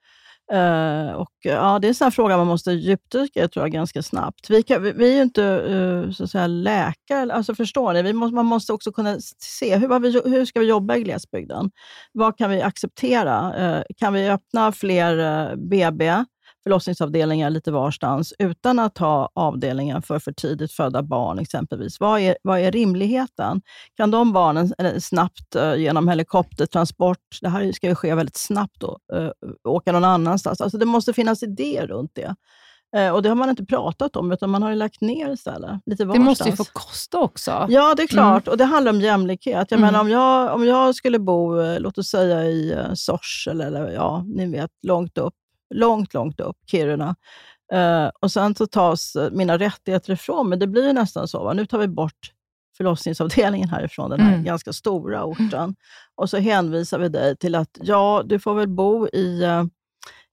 Eh, 0.52 1.12
och, 1.12 1.32
ja, 1.42 1.78
det 1.78 1.86
är 1.86 1.88
en 1.88 1.94
sån 1.94 2.04
här 2.04 2.10
fråga 2.10 2.36
man 2.36 2.46
måste 2.46 2.72
djupdyka 2.72 3.44
i 3.44 3.48
tror 3.48 3.64
jag, 3.64 3.72
ganska 3.72 4.02
snabbt. 4.02 4.50
Vi, 4.50 4.62
kan, 4.62 4.82
vi, 4.82 4.92
vi 4.92 5.12
är 5.12 5.16
ju 5.16 5.22
inte 5.22 5.42
uh, 5.42 6.10
så 6.10 6.24
att 6.24 6.30
säga, 6.30 6.46
läkare, 6.46 7.32
alltså 7.32 7.54
förstår 7.54 7.92
ni? 7.92 8.02
Vi 8.02 8.12
måste, 8.12 8.34
man 8.34 8.46
måste 8.46 8.72
också 8.72 8.92
kunna 8.92 9.20
se 9.38 9.76
hur, 9.76 10.00
vi, 10.00 10.30
hur 10.30 10.44
ska 10.44 10.60
vi 10.60 10.66
jobba 10.66 10.96
i 10.96 11.02
glesbygden. 11.02 11.70
Vad 12.12 12.38
kan 12.38 12.50
vi 12.50 12.62
acceptera? 12.62 13.54
Uh, 13.76 13.82
kan 13.96 14.12
vi 14.12 14.28
öppna 14.28 14.72
fler 14.72 15.56
BB? 15.56 16.24
Förlossningsavdelningar 16.62 17.50
lite 17.50 17.72
varstans 17.72 18.34
utan 18.38 18.78
att 18.78 18.98
ha 18.98 19.30
avdelningar 19.34 20.00
för 20.00 20.18
för 20.18 20.32
tidigt 20.32 20.72
födda 20.72 21.02
barn 21.02 21.38
exempelvis. 21.38 22.00
Vad 22.00 22.20
är, 22.20 22.36
vad 22.42 22.60
är 22.60 22.72
rimligheten? 22.72 23.62
Kan 23.96 24.10
de 24.10 24.32
barnen 24.32 24.72
snabbt 25.00 25.56
uh, 25.56 25.76
genom 25.76 26.08
helikoptertransport, 26.08 27.18
det 27.40 27.48
här 27.48 27.72
ska 27.72 27.88
ju 27.88 27.94
ske 27.94 28.14
väldigt 28.14 28.36
snabbt, 28.36 28.80
då, 28.80 28.98
uh, 29.14 29.30
åka 29.68 29.92
någon 29.92 30.04
annanstans? 30.04 30.60
Alltså 30.60 30.78
det 30.78 30.86
måste 30.86 31.12
finnas 31.12 31.42
idéer 31.42 31.86
runt 31.86 32.10
det. 32.14 32.34
Och 33.12 33.22
Det 33.22 33.28
har 33.28 33.36
man 33.36 33.50
inte 33.50 33.64
pratat 33.64 34.16
om, 34.16 34.32
utan 34.32 34.50
man 34.50 34.62
har 34.62 34.74
lagt 34.74 35.00
ner 35.00 35.32
istället. 35.32 35.80
Lite 35.86 36.04
det 36.04 36.18
måste 36.18 36.48
ju 36.48 36.56
få 36.56 36.64
kosta 36.64 37.18
också. 37.18 37.66
Ja, 37.68 37.94
det 37.94 38.02
är 38.02 38.06
klart. 38.06 38.46
Mm. 38.46 38.52
Och 38.52 38.58
Det 38.58 38.64
handlar 38.64 38.92
om 38.92 39.00
jämlikhet. 39.00 39.70
Jag 39.70 39.78
mm. 39.78 39.86
menar, 39.86 40.00
om, 40.00 40.10
jag, 40.10 40.54
om 40.54 40.66
jag 40.66 40.94
skulle 40.94 41.18
bo, 41.18 41.54
låt 41.78 41.98
oss 41.98 42.08
säga 42.08 42.44
i 42.44 42.76
Sorsele, 42.94 43.64
eller 43.66 43.90
ja, 43.90 44.24
ni 44.26 44.50
vet, 44.50 44.70
långt 44.82 45.18
upp 45.18 45.34
långt, 45.72 46.14
långt 46.14 46.40
upp, 46.40 46.56
Kiruna. 46.66 47.16
Uh, 47.74 48.10
och 48.20 48.32
sen 48.32 48.54
så 48.54 48.66
tas 48.66 49.16
mina 49.32 49.58
rättigheter 49.58 50.12
ifrån 50.12 50.48
mig. 50.48 50.58
Det 50.58 50.66
blir 50.66 50.92
nästan 50.92 51.28
så. 51.28 51.44
Va? 51.44 51.52
Nu 51.52 51.66
tar 51.66 51.78
vi 51.78 51.88
bort 51.88 52.32
förlossningsavdelningen 52.76 53.68
härifrån, 53.68 54.10
den 54.10 54.20
här 54.20 54.32
mm. 54.32 54.44
ganska 54.44 54.72
stora 54.72 55.24
orten. 55.24 55.74
Och 56.14 56.30
så 56.30 56.38
hänvisar 56.38 56.98
vi 56.98 57.08
dig 57.08 57.36
till 57.36 57.54
att 57.54 57.78
ja, 57.80 58.22
du 58.24 58.38
får 58.38 58.54
väl 58.54 58.68
bo 58.68 59.08
i 59.08 59.44
uh, 59.44 59.64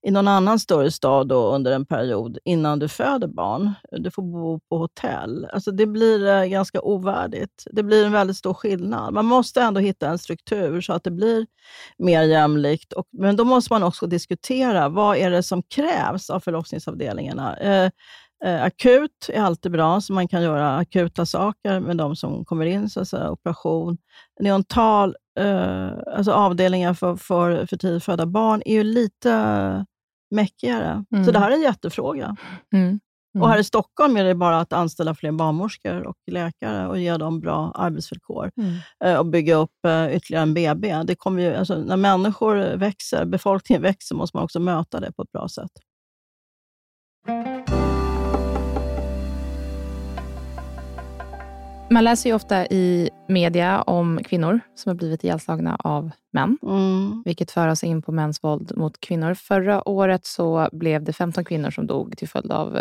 i 0.08 0.12
någon 0.12 0.28
annan 0.28 0.60
större 0.60 0.92
stad 0.92 1.28
då 1.28 1.56
under 1.56 1.72
en 1.72 1.86
period 1.86 2.38
innan 2.46 2.80
du 2.80 2.88
föder 2.88 3.28
barn. 3.28 3.74
Du 3.92 4.12
får 4.12 4.22
bo 4.22 4.60
på 4.60 4.78
hotell. 4.78 5.48
Alltså 5.54 5.72
det 5.72 5.86
blir 5.86 6.28
eh, 6.28 6.46
ganska 6.46 6.82
ovärdigt. 6.82 7.64
Det 7.72 7.84
blir 7.84 8.06
en 8.06 8.12
väldigt 8.12 8.38
stor 8.38 8.54
skillnad. 8.54 9.14
Man 9.14 9.26
måste 9.26 9.62
ändå 9.62 9.80
hitta 9.80 10.10
en 10.10 10.18
struktur 10.18 10.82
så 10.82 10.94
att 10.94 11.04
det 11.04 11.12
blir 11.12 11.48
mer 11.98 12.24
jämlikt. 12.24 12.94
Och, 12.94 13.08
men 13.12 13.36
då 13.36 13.44
måste 13.44 13.74
man 13.74 13.84
också 13.84 14.08
diskutera 14.08 14.90
vad 14.90 15.18
är 15.18 15.30
det 15.30 15.44
som 15.44 15.64
krävs 15.64 16.30
av 16.30 16.40
förlossningsavdelningarna. 16.40 17.58
Eh, 17.58 17.92
eh, 18.46 18.64
akut 18.64 19.30
är 19.30 19.42
alltid 19.42 19.72
bra, 19.72 20.02
så 20.02 20.14
man 20.14 20.28
kan 20.28 20.42
göra 20.42 20.78
akuta 20.78 21.26
saker 21.26 21.80
med 21.80 21.98
de 21.98 22.16
som 22.16 22.46
kommer 22.46 22.66
in, 22.66 22.90
så 22.90 23.02
att 23.02 23.08
säga, 23.08 23.32
operation. 23.32 23.98
Neontal, 24.40 25.16
eh, 25.40 25.90
alltså 26.16 26.32
avdelningar 26.32 26.94
för, 26.94 27.16
för, 27.16 27.66
för 27.66 27.78
tidigt 27.78 28.04
födda 28.04 28.26
barn, 28.26 28.62
är 28.66 28.74
ju 28.74 28.84
lite 28.84 29.86
mäckigare. 30.32 31.06
Mm. 31.12 31.26
Så 31.26 31.32
det 31.32 31.40
här 31.40 31.52
är 31.52 31.56
en 31.56 31.62
jättefråga. 31.62 32.36
Mm. 32.74 33.00
Mm. 33.36 33.44
Och 33.44 33.50
här 33.50 33.60
i 33.60 33.64
Stockholm 33.64 34.18
är 34.18 34.24
det 34.24 34.36
bara 34.36 34.60
att 34.60 34.74
anställa 34.74 35.16
fler 35.16 35.32
barnmorskor 35.32 36.02
och 36.08 36.16
läkare 36.32 36.88
och 36.88 37.00
ge 37.00 37.18
dem 37.18 37.40
bra 37.40 37.72
arbetsvillkor 37.76 38.52
mm. 38.58 38.76
Eh, 39.06 39.20
och 39.20 39.26
bygga 39.26 39.56
upp 39.56 39.86
eh, 39.88 40.16
ytterligare 40.16 40.44
en 40.44 40.54
BB. 40.54 41.04
Det 41.04 41.16
kommer 41.16 41.42
ju, 41.42 41.56
alltså, 41.56 41.76
när 41.76 41.98
människor 41.98 42.78
växer, 42.78 43.26
befolkningen 43.26 43.82
växer, 43.82 44.16
måste 44.16 44.38
man 44.38 44.44
också 44.44 44.60
möta 44.60 45.00
det 45.00 45.12
på 45.12 45.22
ett 45.22 45.32
bra 45.32 45.48
sätt. 45.50 45.72
Man 51.92 52.04
läser 52.04 52.30
ju 52.30 52.36
ofta 52.36 52.66
i 52.66 53.10
media 53.28 53.82
om 53.82 54.20
kvinnor 54.24 54.60
som 54.76 54.90
har 54.90 54.96
blivit 54.96 55.24
ihjälslagna 55.24 55.76
av 55.76 56.12
män, 56.34 56.58
mm. 56.64 57.24
vilket 57.26 57.52
för 57.52 57.68
oss 57.68 57.84
in 57.84 58.02
på 58.02 58.12
mäns 58.12 58.44
våld 58.44 58.78
mot 58.78 59.00
kvinnor. 59.00 59.34
Förra 59.34 59.90
året 59.90 60.26
så 60.26 60.70
blev 60.72 61.04
det 61.04 61.14
15 61.14 61.46
kvinnor 61.46 61.72
som 61.72 61.88
dog 61.88 62.18
till 62.18 62.30
följd 62.30 62.52
av 62.52 62.78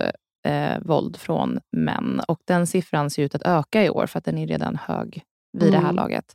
eh, 0.47 0.79
våld 0.81 1.17
från 1.17 1.61
män. 1.73 2.21
Och 2.29 2.41
Den 2.45 2.67
siffran 2.67 3.11
ser 3.11 3.23
ut 3.23 3.35
att 3.35 3.43
öka 3.43 3.85
i 3.85 3.91
år, 3.91 4.07
för 4.07 4.19
att 4.19 4.25
den 4.25 4.39
är 4.39 4.47
redan 4.47 4.77
hög 4.77 5.23
vid 5.53 5.63
mm. 5.63 5.73
det 5.73 5.79
här 5.79 5.93
mm. 5.93 5.97
laget. 5.97 6.35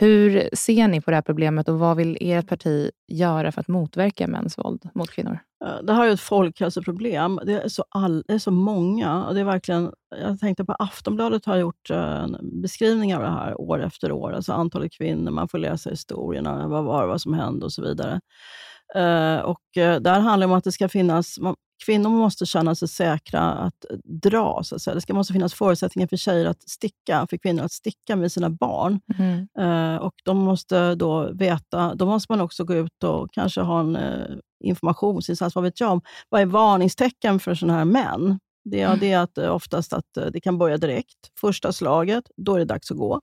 Hur 0.00 0.48
ser 0.52 0.88
ni 0.88 1.00
på 1.00 1.10
det 1.10 1.16
här 1.16 1.22
problemet 1.22 1.68
och 1.68 1.78
vad 1.78 1.96
vill 1.96 2.18
ert 2.20 2.48
parti 2.48 2.90
göra 3.08 3.52
för 3.52 3.60
att 3.60 3.68
motverka 3.68 4.26
mäns 4.26 4.58
våld 4.58 4.90
mot 4.94 5.10
kvinnor? 5.10 5.38
Eh, 5.64 5.82
det 5.82 5.92
här 5.92 6.08
är 6.08 6.12
ett 6.12 6.20
folkhälsoproblem. 6.20 7.40
Det 7.46 7.52
är 7.52 7.68
så, 7.68 7.84
all, 7.90 8.24
det 8.28 8.34
är 8.34 8.38
så 8.38 8.50
många. 8.50 9.26
Och 9.26 9.34
det 9.34 9.40
är 9.40 9.44
verkligen, 9.44 9.92
jag 10.20 10.40
tänkte 10.40 10.64
på 10.64 10.72
Aftonbladet 10.72 11.44
har 11.44 11.56
gjort 11.56 11.90
eh, 11.90 12.22
en 12.22 12.60
beskrivning 12.62 13.14
av 13.14 13.22
det 13.22 13.30
här 13.30 13.60
år 13.60 13.82
efter 13.82 14.12
år. 14.12 14.32
Alltså 14.32 14.52
antalet 14.52 14.92
kvinnor, 14.92 15.30
man 15.30 15.48
får 15.48 15.58
läsa 15.58 15.90
historierna, 15.90 16.68
vad 16.68 16.84
var 16.84 17.06
vad 17.06 17.20
som 17.20 17.34
hände 17.34 17.64
och 17.64 17.72
så 17.72 17.82
vidare. 17.82 18.20
Uh, 18.96 19.38
och 19.38 19.60
uh, 19.78 19.96
där 19.96 20.20
handlar 20.20 20.46
det 20.46 20.52
om 20.52 20.58
att 20.58 20.64
det 20.64 20.72
ska 20.72 20.88
finnas, 20.88 21.38
man, 21.40 21.54
kvinnor 21.86 22.10
måste 22.10 22.46
känna 22.46 22.74
sig 22.74 22.88
säkra 22.88 23.40
att 23.40 23.84
dra. 24.04 24.62
Så 24.62 24.74
att 24.74 24.82
säga. 24.82 24.94
Det 24.94 25.00
ska, 25.00 25.14
måste 25.14 25.32
finnas 25.32 25.54
förutsättningar 25.54 26.08
för 26.08 26.16
tjejer 26.16 26.46
att 26.46 26.68
sticka, 26.68 27.26
för 27.30 27.36
kvinnor 27.36 27.64
att 27.64 27.72
sticka 27.72 28.16
med 28.16 28.32
sina 28.32 28.50
barn. 28.50 29.00
Mm. 29.18 29.48
Uh, 29.60 29.96
och 29.96 30.14
de 30.24 30.38
måste 30.38 30.94
då 30.94 31.32
veta, 31.32 31.94
då 31.94 32.06
måste 32.06 32.32
man 32.32 32.40
också 32.40 32.64
gå 32.64 32.74
ut 32.74 33.04
och 33.04 33.32
kanske 33.32 33.60
ha 33.60 33.80
en 33.80 33.96
uh, 33.96 34.38
informationsinsats, 34.64 35.54
vad 35.54 35.64
vet 35.64 35.80
jag, 35.80 35.92
om 35.92 36.00
vad 36.28 36.40
är 36.40 36.46
varningstecken 36.46 37.40
för 37.40 37.54
sådana 37.54 37.78
här 37.78 37.84
män? 37.84 38.38
Det, 38.64 38.82
mm. 38.82 38.98
det 38.98 39.12
är 39.12 39.18
att, 39.18 39.38
oftast 39.38 39.92
att 39.92 40.32
det 40.32 40.40
kan 40.40 40.58
börja 40.58 40.76
direkt. 40.76 41.18
Första 41.40 41.72
slaget, 41.72 42.24
då 42.36 42.54
är 42.54 42.58
det 42.58 42.64
dags 42.64 42.90
att 42.90 42.96
gå. 42.96 43.20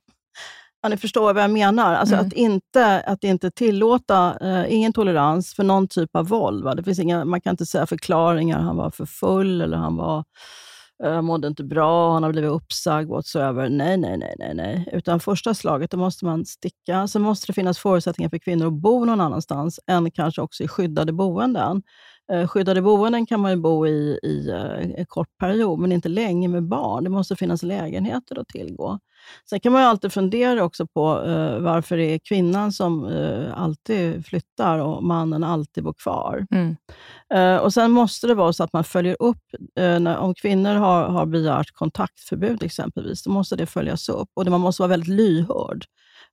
Ja, 0.86 0.90
ni 0.90 0.96
förstår 0.96 1.34
vad 1.34 1.42
jag 1.42 1.50
menar. 1.50 1.94
Alltså 1.94 2.14
mm. 2.14 2.26
att, 2.26 2.32
inte, 2.32 3.00
att 3.00 3.24
inte 3.24 3.50
tillåta, 3.50 4.38
eh, 4.40 4.74
ingen 4.74 4.92
tolerans 4.92 5.54
för 5.54 5.64
någon 5.64 5.88
typ 5.88 6.16
av 6.16 6.28
våld. 6.28 6.64
Va? 6.64 6.74
Det 6.74 6.82
finns 6.82 6.98
inga, 6.98 7.24
man 7.24 7.40
kan 7.40 7.50
inte 7.50 7.66
säga 7.66 7.86
förklaringar, 7.86 8.60
han 8.60 8.76
var 8.76 8.90
för 8.90 9.06
full 9.06 9.60
eller 9.60 9.76
han 9.76 9.96
var, 9.96 10.24
eh, 11.04 11.22
mådde 11.22 11.48
inte 11.48 11.64
bra, 11.64 12.12
han 12.12 12.22
har 12.22 12.32
blivit 12.32 12.50
uppsagd, 12.50 13.08
whatsoever. 13.08 13.68
Nej, 13.68 13.96
nej, 13.96 14.16
nej, 14.16 14.34
nej, 14.38 14.54
nej. 14.54 14.88
Utan 14.92 15.20
första 15.20 15.54
slaget, 15.54 15.90
då 15.90 15.96
måste 15.96 16.24
man 16.24 16.44
sticka. 16.44 17.08
Sen 17.08 17.22
måste 17.22 17.46
det 17.46 17.52
finnas 17.52 17.78
förutsättningar 17.78 18.30
för 18.30 18.38
kvinnor 18.38 18.66
att 18.66 18.82
bo 18.82 19.04
någon 19.04 19.20
annanstans 19.20 19.80
än 19.86 20.10
kanske 20.10 20.42
också 20.42 20.62
i 20.62 20.68
skyddade 20.68 21.12
boenden. 21.12 21.82
Eh, 22.32 22.48
skyddade 22.48 22.82
boenden 22.82 23.26
kan 23.26 23.40
man 23.40 23.50
ju 23.50 23.56
bo 23.56 23.86
i, 23.86 24.18
i 24.22 24.48
eh, 24.50 24.98
en 25.00 25.06
kort 25.06 25.38
period, 25.38 25.78
men 25.78 25.92
inte 25.92 26.08
länge 26.08 26.48
med 26.48 26.62
barn. 26.62 27.04
Det 27.04 27.10
måste 27.10 27.36
finnas 27.36 27.62
lägenheter 27.62 28.38
att 28.38 28.48
tillgå. 28.48 28.98
Sen 29.50 29.60
kan 29.60 29.72
man 29.72 29.82
ju 29.82 29.88
alltid 29.88 30.12
fundera 30.12 30.64
också 30.64 30.86
på 30.86 31.20
uh, 31.20 31.58
varför 31.58 31.96
det 31.96 32.04
är 32.04 32.18
kvinnan 32.18 32.72
som 32.72 33.04
alltid 33.54 34.26
flyttar 34.26 34.78
och 34.78 35.04
mannen 35.04 35.44
alltid 35.44 35.84
bor 35.84 35.94
kvar. 36.02 36.46
Mm. 36.50 36.76
Och 37.60 37.72
Sen 37.72 37.90
måste 37.90 38.26
det 38.26 38.34
vara 38.34 38.52
så 38.52 38.64
att 38.64 38.72
man 38.72 38.84
följer 38.84 39.16
upp. 39.20 39.42
När, 39.76 40.16
om 40.16 40.34
kvinnor 40.34 40.74
har, 40.74 41.08
har 41.08 41.26
begärt 41.26 41.72
kontaktförbud 41.72 42.62
exempelvis, 42.62 43.22
då 43.22 43.30
måste 43.30 43.56
det 43.56 43.66
följas 43.66 44.08
upp 44.08 44.28
och 44.34 44.46
man 44.46 44.60
måste 44.60 44.82
vara 44.82 44.90
väldigt 44.90 45.08
lyhörd. 45.08 45.84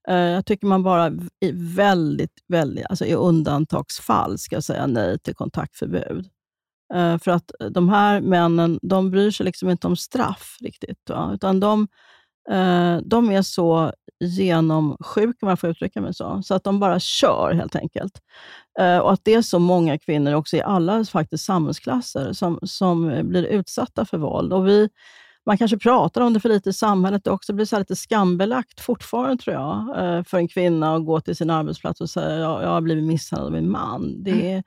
Eh, 0.07 0.15
jag 0.15 0.45
tycker 0.45 0.67
man 0.67 0.83
bara 0.83 1.11
i 1.39 1.51
väldigt, 1.75 2.43
väldigt, 2.47 2.85
alltså 2.89 3.05
i 3.05 3.13
undantagsfall 3.13 4.37
ska 4.37 4.61
säga 4.61 4.87
nej 4.87 5.19
till 5.19 5.35
kontaktförbud. 5.35 6.29
Eh, 6.93 7.17
för 7.17 7.31
att 7.31 7.51
eh, 7.59 7.67
de 7.67 7.89
här 7.89 8.21
männen, 8.21 8.79
de 8.81 9.11
bryr 9.11 9.31
sig 9.31 9.45
liksom 9.45 9.69
inte 9.69 9.87
om 9.87 9.95
straff 9.95 10.57
riktigt. 10.61 11.09
Va? 11.09 11.31
Utan 11.33 11.59
de, 11.59 11.87
de 13.03 13.31
är 13.31 13.41
så 13.41 13.93
genomsjuka, 14.19 15.37
om 15.41 15.49
jag 15.49 15.59
får 15.59 15.69
uttrycka 15.69 16.01
mig 16.01 16.13
så, 16.13 16.41
så 16.43 16.55
att 16.55 16.63
de 16.63 16.79
bara 16.79 16.99
kör 16.99 17.53
helt 17.53 17.75
enkelt. 17.75 18.21
Och 19.01 19.13
att 19.13 19.21
det 19.23 19.33
är 19.33 19.41
så 19.41 19.59
många 19.59 19.97
kvinnor 19.97 20.33
också 20.33 20.57
i 20.57 20.61
alla 20.61 21.05
faktiskt 21.05 21.45
samhällsklasser 21.45 22.33
som, 22.33 22.59
som 22.63 23.21
blir 23.23 23.43
utsatta 23.43 24.05
för 24.05 24.17
våld. 24.17 24.53
Och 24.53 24.67
vi, 24.67 24.89
man 25.45 25.57
kanske 25.57 25.77
pratar 25.77 26.21
om 26.21 26.33
det 26.33 26.39
för 26.39 26.49
lite 26.49 26.69
i 26.69 26.73
samhället 26.73 27.27
också. 27.27 27.51
Det 27.51 27.55
blir 27.55 27.65
så 27.65 27.79
lite 27.79 27.95
skambelagt 27.95 28.79
fortfarande, 28.79 29.43
tror 29.43 29.55
jag, 29.55 29.77
eh, 29.97 30.23
för 30.23 30.37
en 30.37 30.47
kvinna 30.47 30.95
att 30.95 31.05
gå 31.05 31.21
till 31.21 31.35
sin 31.35 31.49
arbetsplats 31.49 32.01
och 32.01 32.09
säga 32.09 32.39
jag, 32.39 32.69
har 32.69 32.81
blivit 32.81 33.03
misshandlad 33.03 33.47
av 33.47 33.53
min 33.53 33.71
man. 33.71 34.23
Det 34.23 34.31
mm. 34.31 34.57
är, 34.57 34.63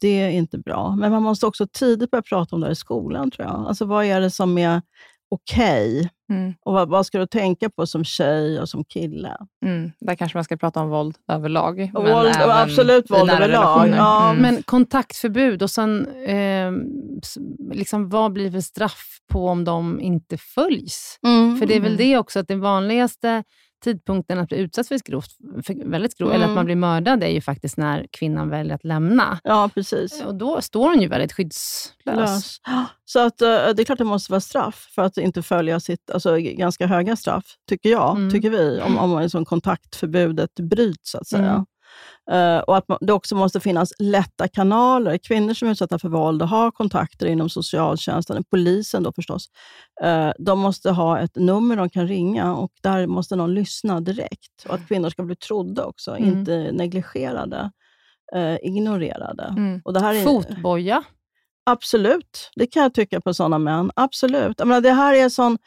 det 0.00 0.20
är 0.20 0.30
inte 0.30 0.58
bra. 0.58 0.96
Men 0.96 1.12
man 1.12 1.22
måste 1.22 1.46
också 1.46 1.66
tidigt 1.72 2.10
börja 2.10 2.22
prata 2.22 2.56
om 2.56 2.60
det 2.60 2.66
här 2.66 2.72
i 2.72 2.76
skolan, 2.76 3.30
tror 3.30 3.48
jag. 3.48 3.66
Alltså, 3.66 3.84
vad 3.84 4.04
är 4.04 4.20
det 4.20 4.30
som 4.30 4.58
är 4.58 4.82
okej? 5.30 5.98
Okay? 5.98 6.08
Mm. 6.30 6.54
Och 6.64 6.72
vad, 6.72 6.88
vad, 6.88 7.06
ska 7.06 7.18
du 7.18 7.26
tänka 7.26 7.70
på 7.70 7.86
som 7.86 8.04
tjej 8.04 8.60
och 8.60 8.68
som 8.68 8.84
kille? 8.84 9.36
Mm. 9.64 9.92
Där 10.00 10.14
kanske 10.14 10.38
man 10.38 10.44
ska 10.44 10.56
prata 10.56 10.80
om 10.80 10.88
våld 10.88 11.16
överlag. 11.32 11.90
Och 11.94 12.08
våld, 12.08 12.36
absolut 12.38 13.10
våld 13.10 13.30
överlag. 13.30 13.88
Ja. 13.88 14.30
Mm. 14.30 14.42
Men 14.42 14.62
kontaktförbud 14.62 15.62
och 15.62 15.70
sen 15.70 16.06
eh, 16.06 16.72
liksom, 17.72 18.08
vad 18.08 18.32
blir 18.32 18.50
för 18.50 18.60
straff 18.60 19.18
på 19.32 19.48
om 19.48 19.64
de 19.64 20.00
inte 20.00 20.38
följs? 20.38 21.18
Mm. 21.26 21.58
För 21.58 21.66
det 21.66 21.76
är 21.76 21.80
väl 21.80 21.96
det 21.96 22.18
också, 22.18 22.38
att 22.38 22.48
det 22.48 22.56
vanligaste 22.56 23.44
tidpunkten 23.84 24.38
att 24.38 24.48
bli 24.48 24.58
utsatt 24.58 24.88
för, 24.88 24.94
ett 24.94 25.04
grovt, 25.04 25.30
för 25.66 25.90
väldigt 25.90 26.18
grovt, 26.18 26.30
mm. 26.30 26.36
eller 26.36 26.44
att 26.44 26.50
man 26.50 26.56
mm. 26.56 26.64
blir 26.64 26.76
mördad, 26.76 27.22
är 27.22 27.28
ju 27.28 27.40
faktiskt 27.40 27.76
när 27.76 28.06
kvinnan 28.10 28.48
väljer 28.48 28.74
att 28.74 28.84
lämna. 28.84 29.40
Ja, 29.44 29.70
precis. 29.74 30.22
Och 30.22 30.34
då 30.34 30.60
står 30.60 30.88
hon 30.88 31.00
ju 31.00 31.08
väldigt 31.08 31.32
skyddslös. 31.32 32.16
Lös. 32.16 32.60
Så 33.04 33.26
att, 33.26 33.42
uh, 33.42 33.48
det 33.48 33.82
är 33.82 33.84
klart 33.84 33.98
det 33.98 34.04
måste 34.04 34.32
vara 34.32 34.40
straff 34.40 34.88
för 34.94 35.02
att 35.02 35.18
inte 35.18 35.42
följa 35.42 35.80
sitt, 35.80 36.10
alltså 36.10 36.36
ganska 36.36 36.86
höga 36.86 37.16
straff, 37.16 37.44
tycker 37.68 37.90
jag, 37.90 38.16
mm. 38.16 38.30
tycker 38.30 38.50
vi, 38.50 38.80
om, 38.80 38.98
om 38.98 39.20
liksom 39.22 39.44
kontaktförbudet 39.44 40.54
bryts, 40.54 41.10
så 41.10 41.18
att 41.18 41.26
säga. 41.26 41.50
Mm. 41.50 41.64
Uh, 42.32 42.58
och 42.58 42.76
att 42.76 42.84
det 43.00 43.12
också 43.12 43.34
måste 43.34 43.60
finnas 43.60 43.92
lätta 43.98 44.48
kanaler. 44.48 45.18
Kvinnor 45.18 45.54
som 45.54 45.68
är 45.68 45.72
utsatta 45.72 45.98
för 45.98 46.08
våld 46.08 46.42
och 46.42 46.48
har 46.48 46.70
kontakter 46.70 47.26
inom 47.26 47.50
socialtjänsten, 47.50 48.44
polisen 48.50 49.02
då 49.02 49.12
förstås, 49.12 49.46
uh, 50.04 50.30
de 50.38 50.58
måste 50.58 50.90
ha 50.90 51.18
ett 51.18 51.36
nummer 51.36 51.76
de 51.76 51.90
kan 51.90 52.08
ringa 52.08 52.54
och 52.54 52.72
där 52.82 53.06
måste 53.06 53.36
någon 53.36 53.54
lyssna 53.54 54.00
direkt. 54.00 54.64
Och 54.68 54.74
att 54.74 54.88
kvinnor 54.88 55.10
ska 55.10 55.22
bli 55.22 55.36
trodda 55.36 55.84
också, 55.84 56.16
mm. 56.16 56.38
inte 56.38 56.70
negligerade, 56.72 57.70
uh, 58.36 58.56
ignorerade. 58.62 59.44
Mm. 59.56 59.80
Och 59.84 59.92
det 59.92 60.00
här 60.00 60.14
är, 60.14 60.24
Fotboja? 60.24 61.04
absolut. 61.66 62.50
Det 62.56 62.66
kan 62.66 62.82
jag 62.82 62.94
tycka 62.94 63.20
på 63.20 63.34
sådana 63.34 63.58
män. 63.58 63.90
Absolut. 63.96 64.54
Jag 64.58 64.68
menar, 64.68 64.80
det 64.80 64.92
här 64.92 65.14
är 65.14 65.22
en 65.22 65.30
sån 65.30 65.58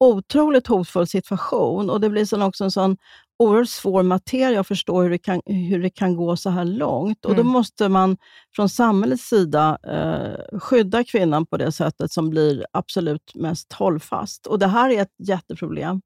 otroligt 0.00 0.66
hotfull 0.66 1.06
situation 1.06 1.90
och 1.90 2.00
det 2.00 2.10
blir 2.10 2.24
sen 2.24 2.42
också 2.42 2.64
en 2.64 2.70
sån 2.70 2.96
oerhört 3.40 3.68
svår 3.68 4.02
materia 4.02 4.60
att 4.60 4.66
förstå 4.68 5.02
hur 5.02 5.10
det 5.10 5.18
kan, 5.18 5.40
hur 5.46 5.82
det 5.82 5.90
kan 5.90 6.16
gå 6.16 6.36
så 6.36 6.50
här 6.50 6.64
långt. 6.64 7.24
Och 7.24 7.34
Då 7.34 7.40
Mm. 7.40 7.52
måste 7.52 7.88
man 7.88 8.16
från 8.56 8.68
samhällets 8.68 9.28
sida 9.28 9.78
eh, 9.82 10.58
skydda 10.58 11.04
kvinnan 11.04 11.46
på 11.46 11.56
det 11.56 11.72
sättet 11.72 12.12
som 12.12 12.30
blir 12.30 12.66
absolut 12.72 13.34
mest 13.34 13.72
hållfast. 13.72 14.46
Och 14.46 14.58
Det 14.58 14.66
här 14.66 14.90
är 14.90 15.02
ett 15.02 15.14
jätteproblem 15.18 16.00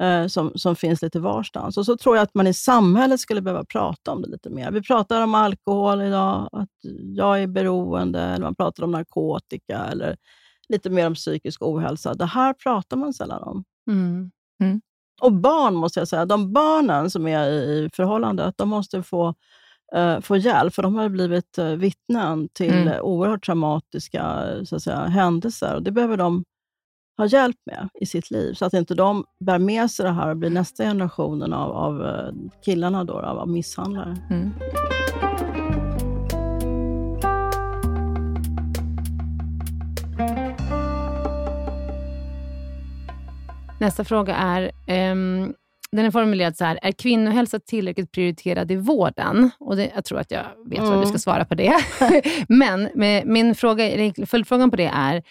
eh, 0.00 0.26
som, 0.26 0.52
som 0.54 0.76
finns 0.76 1.02
lite 1.02 1.20
varstans. 1.20 1.76
Och 1.76 1.86
så 1.86 1.96
tror 1.96 2.16
jag 2.16 2.22
att 2.22 2.34
man 2.34 2.46
i 2.46 2.54
samhället 2.54 3.20
skulle 3.20 3.40
behöva 3.42 3.64
prata 3.64 4.12
om 4.12 4.22
det 4.22 4.28
lite 4.28 4.50
mer. 4.50 4.70
Vi 4.70 4.82
pratar 4.82 5.22
om 5.22 5.34
alkohol 5.34 6.02
idag, 6.02 6.48
att 6.52 6.68
jag 7.16 7.42
är 7.42 7.46
beroende, 7.46 8.20
eller 8.20 8.44
man 8.44 8.54
pratar 8.54 8.84
om 8.84 8.90
narkotika, 8.90 9.78
eller 9.78 10.16
lite 10.68 10.90
mer 10.90 11.06
om 11.06 11.14
psykisk 11.14 11.62
ohälsa. 11.62 12.14
Det 12.14 12.26
här 12.26 12.52
pratar 12.52 12.96
man 12.96 13.12
sällan 13.14 13.42
om. 13.42 13.64
Mm. 14.62 14.80
Och 15.20 15.32
barn, 15.32 15.74
måste 15.74 16.00
jag 16.00 16.08
säga. 16.08 16.26
De 16.26 16.52
barnen 16.52 17.10
som 17.10 17.26
är 17.26 17.50
i 17.50 17.90
förhållandet, 17.92 18.54
de 18.58 18.68
måste 18.68 19.02
få, 19.02 19.34
eh, 19.94 20.20
få 20.20 20.36
hjälp, 20.36 20.74
för 20.74 20.82
de 20.82 20.94
har 20.94 21.08
blivit 21.08 21.58
uh, 21.58 21.64
vittnen 21.64 22.48
till 22.52 22.72
Mm. 22.72 22.88
mm. 22.88 23.00
oerhört 23.02 23.46
traumatiska 23.46 24.46
så 24.64 24.76
att 24.76 24.82
säga, 24.82 24.98
händelser. 24.98 25.74
Och 25.74 25.82
det 25.82 25.90
behöver 25.90 26.16
de 26.16 26.44
ha 27.18 27.26
hjälp 27.26 27.56
med 27.66 27.88
i 28.00 28.06
sitt 28.06 28.30
liv, 28.30 28.54
så 28.54 28.64
att 28.64 28.72
inte 28.74 28.94
de 28.94 29.24
bär 29.44 29.58
med 29.58 29.90
sig 29.90 30.04
det 30.04 30.12
här 30.12 30.30
och 30.30 30.36
blir 30.36 30.50
nästa 30.50 30.84
generationen 30.84 31.52
av, 31.52 31.72
av 31.72 32.06
eh, 32.06 32.32
killarna, 32.64 33.04
då, 33.04 33.12
av, 33.12 33.38
av 33.38 33.48
misshandlare. 33.48 34.16
Mm. 34.30 34.50
Nästa 43.80 44.04
fråga 44.04 44.34
är, 44.36 44.70
ehm, 44.86 45.54
den 45.92 46.04
är 46.04 46.10
formulerad 46.10 46.56
så 46.56 46.64
här, 46.64 46.78
är 46.82 46.92
kvinnohälsa 46.92 47.58
tillräckligt 47.58 48.12
prioriterad 48.12 48.70
i 48.70 48.76
vården? 48.76 49.50
Och 49.60 49.76
det, 49.76 49.90
jag 49.94 50.04
tror 50.04 50.18
att 50.18 50.30
jag 50.30 50.44
vet 50.66 50.78
vad 50.80 50.92
du 50.98 51.02
ska 51.02 51.08
Mm. 51.08 51.18
svara 51.18 51.44
på 51.44 51.54
det. 51.54 51.74
Men 52.48 52.88
med, 52.94 53.26
min 53.26 53.54
fråga, 53.54 54.12
följdfrågan 54.26 54.70
på 54.70 54.76
det 54.76 54.90
är, 54.94 55.22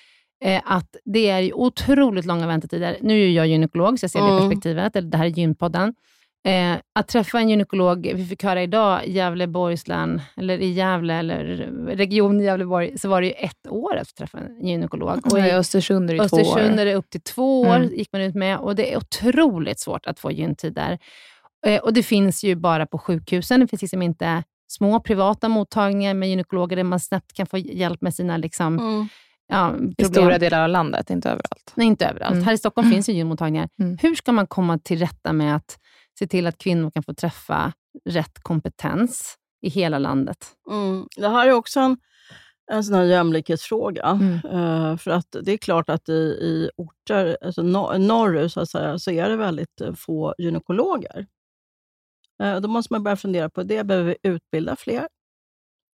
eh, 0.45 0.61
att 0.65 0.95
det 1.05 1.29
är 1.29 1.53
otroligt 1.57 2.25
långa 2.25 2.47
väntetider. 2.47 2.97
Nu 3.01 3.23
är 3.23 3.29
jag 3.31 3.47
gynekolog, 3.47 3.99
så 3.99 4.03
jag 4.03 4.11
ser 4.11 4.19
det 4.21 4.25
Mm. 4.27 4.39
perspektivet. 4.39 4.95
Eller 4.95 5.09
det 5.09 5.17
här 5.17 5.25
är 5.25 5.29
gynpodden. 5.29 5.93
Eh, 6.47 6.77
att 6.95 7.07
träffa 7.07 7.39
en 7.39 7.49
gynekolog, 7.49 8.11
vi 8.15 8.25
fick 8.25 8.43
höra 8.43 8.63
idag, 8.63 9.05
i 9.05 9.11
Gävleborgs 9.11 9.87
län, 9.87 10.21
eller 10.37 10.57
i 10.57 10.71
Gävle, 10.71 11.13
eller 11.13 11.43
region 11.95 12.39
Gävleborg, 12.41 12.97
så 12.97 13.09
var 13.09 13.21
det 13.21 13.27
ju 13.27 13.33
ett 13.33 13.67
år 13.69 13.95
att 13.95 14.15
träffa 14.15 14.37
en 14.37 14.67
gynekolog. 14.67 15.31
Och 15.31 15.39
i 15.39 15.41
i 15.41 15.51
Östersund 15.51 16.09
är 16.09 16.13
det 16.13 16.29
två 16.29 16.37
Östersund 16.37 16.73
år. 16.73 16.79
är 16.81 16.85
det 16.85 16.95
upp 16.95 17.09
till 17.09 17.21
två 17.21 17.61
år, 17.61 17.75
Mm. 17.75 17.89
gick 17.93 18.09
man 18.13 18.21
ut 18.21 18.35
med. 18.35 18.57
Och 18.59 18.75
det 18.75 18.93
är 18.93 18.97
otroligt 18.97 19.79
svårt 19.79 20.05
att 20.07 20.19
få 20.19 20.31
gyntider. 20.31 20.97
Eh, 21.65 21.79
och 21.81 21.93
det 21.93 22.03
finns 22.03 22.43
ju 22.43 22.55
bara 22.55 22.85
på 22.85 22.97
sjukhusen. 22.97 23.59
Det 23.59 23.67
finns 23.67 23.81
liksom 23.81 24.01
inte 24.01 24.43
små 24.67 24.99
privata 24.99 25.49
mottagningar 25.49 26.13
med 26.13 26.29
gynekologer 26.29 26.75
där 26.75 26.83
man 26.83 26.99
snabbt 26.99 27.33
kan 27.33 27.45
få 27.45 27.57
hjälp 27.57 28.01
med 28.01 28.13
sina 28.15 28.37
liksom, 28.37 28.79
Mm. 28.79 29.07
ja, 29.47 29.73
I 29.97 30.03
stora 30.05 30.37
delar 30.37 30.63
av 30.63 30.69
landet, 30.69 31.09
inte 31.09 31.29
överallt. 31.29 31.73
Nej, 31.75 31.87
inte 31.87 32.05
överallt. 32.05 32.33
Mm. 32.33 32.45
Här 32.45 32.53
i 32.53 32.57
Stockholm 32.57 32.91
finns 32.91 33.09
ju 33.09 33.13
gynmottagningar. 33.13 33.69
Mm. 33.79 33.97
Hur 34.01 34.15
ska 34.15 34.31
man 34.31 34.47
komma 34.47 34.77
till 34.77 34.99
rätta 34.99 35.33
med 35.33 35.55
att 35.55 35.77
se 36.19 36.27
till 36.27 36.47
att 36.47 36.57
kvinnor 36.57 36.91
kan 36.91 37.03
få 37.03 37.13
träffa 37.13 37.73
rätt 38.05 38.39
kompetens 38.41 39.35
i 39.61 39.69
hela 39.69 39.99
landet? 39.99 40.37
Mm. 40.69 41.07
Det 41.15 41.29
här 41.29 41.47
är 41.47 41.51
också 41.51 41.79
en, 41.79 41.97
en 42.71 42.83
sån 42.83 42.95
här 42.95 43.03
jämlikhetsfråga. 43.03 44.05
Mm. 44.05 44.33
Eh, 44.33 44.97
för 44.97 45.11
att 45.11 45.35
det 45.43 45.51
är 45.51 45.57
klart 45.57 45.89
att 45.89 46.09
i, 46.09 46.13
i 46.13 46.69
orter 46.77 47.37
alltså 47.41 47.61
nor- 47.61 47.97
norrut 47.97 48.53
så, 48.53 48.65
säga, 48.65 48.99
så 48.99 49.11
är 49.11 49.29
det 49.29 49.35
väldigt 49.35 49.81
eh, 49.81 49.93
få 49.93 50.35
gynekologer. 50.37 51.27
Eh, 52.43 52.59
då 52.59 52.67
måste 52.67 52.93
man 52.93 53.03
börja 53.03 53.17
fundera 53.17 53.49
på 53.49 53.63
det. 53.63 53.83
Behöver 53.83 54.07
vi 54.07 54.29
utbilda 54.29 54.75
fler? 54.75 55.07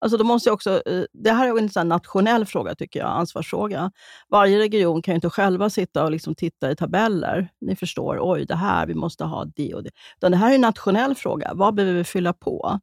Alltså 0.03 0.17
då 0.17 0.23
måste 0.23 0.49
jag 0.49 0.53
också, 0.53 0.81
eh, 0.85 1.03
det 1.13 1.31
här 1.31 1.47
är 1.47 1.59
en 1.59 1.69
sån 1.69 1.87
nationell 1.87 2.45
fråga, 2.45 2.75
tycker 2.75 2.99
jag, 2.99 3.09
ansvarsfråga. 3.09 3.91
Varje 4.29 4.59
region 4.59 5.01
kan 5.01 5.11
ju 5.11 5.15
inte 5.15 5.29
själva 5.29 5.69
sitta 5.69 6.03
och 6.03 6.11
liksom 6.11 6.35
titta 6.35 6.71
i 6.71 6.75
tabeller. 6.75 7.49
Ni 7.61 7.75
förstår, 7.75 8.17
oj, 8.21 8.45
det 8.45 8.55
här, 8.55 8.87
vi 8.87 8.95
måste 8.95 9.23
ha 9.23 9.45
det 9.45 9.73
och 9.73 9.83
det. 9.83 9.89
Utan 10.17 10.31
det 10.31 10.37
här 10.37 10.51
är 10.51 10.55
en 10.55 10.61
nationell 10.61 11.15
fråga. 11.15 11.51
Vad 11.53 11.73
behöver 11.75 11.97
vi 11.97 12.03
fylla 12.03 12.33
på? 12.33 12.79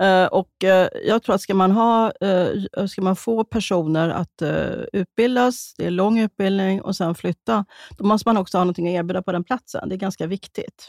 Eh, 0.00 0.24
och 0.24 0.64
eh, 0.64 0.88
Jag 1.06 1.22
tror 1.22 1.34
att 1.34 1.40
ska 1.40 1.54
man, 1.54 1.70
ha, 1.70 2.12
ska 2.88 3.02
man 3.02 3.16
få 3.16 3.44
personer 3.44 4.08
att 4.08 4.42
utbildas, 4.92 5.74
det 5.78 5.86
är 5.86 5.90
lång 5.90 6.18
utbildning, 6.18 6.82
och 6.82 6.96
sen 6.96 7.14
flytta, 7.14 7.64
då 7.98 8.04
måste 8.04 8.28
man 8.28 8.36
också 8.36 8.58
ha 8.58 8.64
någonting 8.64 8.88
att 8.88 9.00
erbjuda 9.00 9.22
på 9.22 9.32
den 9.32 9.44
platsen. 9.44 9.88
Det 9.88 9.94
är 9.94 9.96
ganska 9.98 10.26
viktigt. 10.26 10.88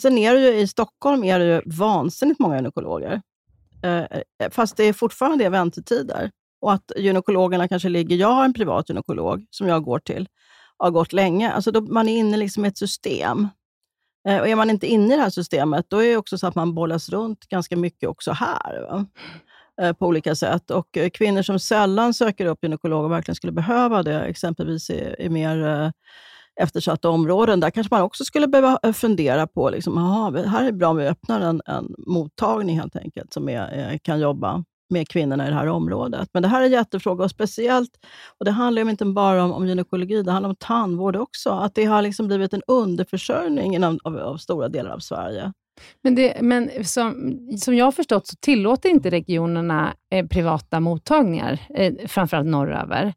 Sen 0.00 0.18
är 0.18 0.34
det 0.34 0.40
ju, 0.40 0.60
i 0.60 0.66
Stockholm 0.66 1.24
är 1.24 1.38
det 1.38 1.44
ju 1.44 1.62
vansinnigt 1.66 2.40
många 2.40 2.56
gynekologer. 2.56 3.22
Eh, 3.82 3.96
eh, 3.98 4.50
fast 4.50 4.76
det 4.76 4.84
är 4.84 4.92
fortfarande 4.92 5.44
är 5.44 5.50
väntetider. 5.50 6.30
Och 6.60 6.72
att 6.72 6.92
gynekologerna 6.96 7.68
kanske 7.68 7.88
ligger... 7.88 8.16
Jag 8.16 8.32
har 8.32 8.44
en 8.44 8.54
privat 8.54 8.88
gynekolog 8.88 9.46
som 9.50 9.68
jag 9.68 9.84
går 9.84 9.98
till, 9.98 10.28
har 10.78 10.90
gått 10.90 11.12
länge. 11.12 11.52
Alltså 11.52 11.70
då, 11.70 11.80
man 11.80 12.08
är 12.08 12.18
inne 12.18 12.36
liksom 12.36 12.64
i 12.64 12.68
ett 12.68 12.78
system. 12.78 13.48
Eh, 14.28 14.40
och 14.40 14.48
är 14.48 14.56
man 14.56 14.70
inte 14.70 14.86
inne 14.86 15.14
i 15.14 15.16
det 15.16 15.22
här 15.22 15.30
systemet, 15.30 15.86
då 15.88 15.98
är 15.98 16.08
det 16.08 16.16
också 16.16 16.38
så 16.38 16.46
att 16.46 16.54
man 16.54 16.74
bollas 16.74 17.08
runt 17.08 17.48
ganska 17.48 17.76
mycket 17.76 18.08
också 18.08 18.32
här. 18.32 18.86
Va? 18.90 19.06
Eh, 19.82 19.92
på 19.92 20.06
olika 20.06 20.34
sätt. 20.34 20.70
Och 20.70 20.96
eh, 20.96 21.10
kvinnor 21.10 21.42
som 21.42 21.58
sällan 21.58 22.14
söker 22.14 22.46
upp 22.46 22.58
gynekologer 22.62 23.04
och 23.04 23.12
verkligen 23.12 23.36
skulle 23.36 23.52
behöva 23.52 24.02
det, 24.02 24.20
exempelvis 24.20 24.90
i, 24.90 25.14
i 25.18 25.28
mer 25.28 25.66
eh, 25.66 25.90
eftersatta 26.60 27.10
områden, 27.10 27.60
där 27.60 27.70
kanske 27.70 27.94
man 27.94 28.02
också 28.02 28.24
skulle 28.24 28.48
behöva 28.48 28.78
eh, 28.82 28.92
fundera 28.92 29.46
på, 29.46 29.70
liksom, 29.70 29.98
aha, 29.98 30.30
här 30.30 30.62
är 30.62 30.66
det 30.66 30.72
bra 30.72 30.88
om 30.88 30.96
vi 30.96 31.06
öppnar 31.06 31.40
en, 31.40 31.62
en 31.66 31.94
mottagning 32.06 32.78
helt 32.78 32.96
enkelt, 32.96 33.32
som 33.32 33.48
är, 33.48 33.92
eh, 33.92 33.98
kan 34.02 34.20
jobba 34.20 34.64
med 34.90 35.08
kvinnorna 35.08 35.46
i 35.46 35.50
det 35.50 35.56
här 35.56 35.66
området. 35.66 36.28
Men 36.32 36.42
det 36.42 36.48
här 36.48 36.60
är 36.60 36.66
en 36.66 36.72
jättefråga 36.72 37.24
och 37.24 37.30
speciellt, 37.30 37.90
och 38.38 38.44
det 38.44 38.50
handlar 38.50 38.82
ju 38.82 38.90
inte 38.90 39.04
bara 39.04 39.44
om, 39.44 39.52
om 39.52 39.66
gynekologi, 39.66 40.22
det 40.22 40.32
handlar 40.32 40.50
om 40.50 40.56
tandvård 40.58 41.16
också. 41.16 41.50
Att 41.50 41.74
det 41.74 41.84
har 41.84 42.02
liksom 42.02 42.26
blivit 42.26 42.52
en 42.52 42.62
underförsörjning 42.66 43.74
inom, 43.74 43.98
av, 44.04 44.18
av 44.18 44.36
stora 44.36 44.68
delar 44.68 44.90
av 44.90 44.98
Sverige. 44.98 45.52
Men, 46.02 46.14
det, 46.14 46.42
men 46.42 46.84
som, 46.84 47.38
som 47.58 47.74
jag 47.74 47.84
har 47.84 47.92
förstått 47.92 48.26
så 48.26 48.36
tillåter 48.40 48.88
inte 48.88 49.10
regionerna 49.10 49.94
eh, 50.14 50.26
privata 50.26 50.80
mottagningar, 50.80 51.58
eh, 51.74 51.92
framförallt 52.06 52.46
norröver. 52.46 53.14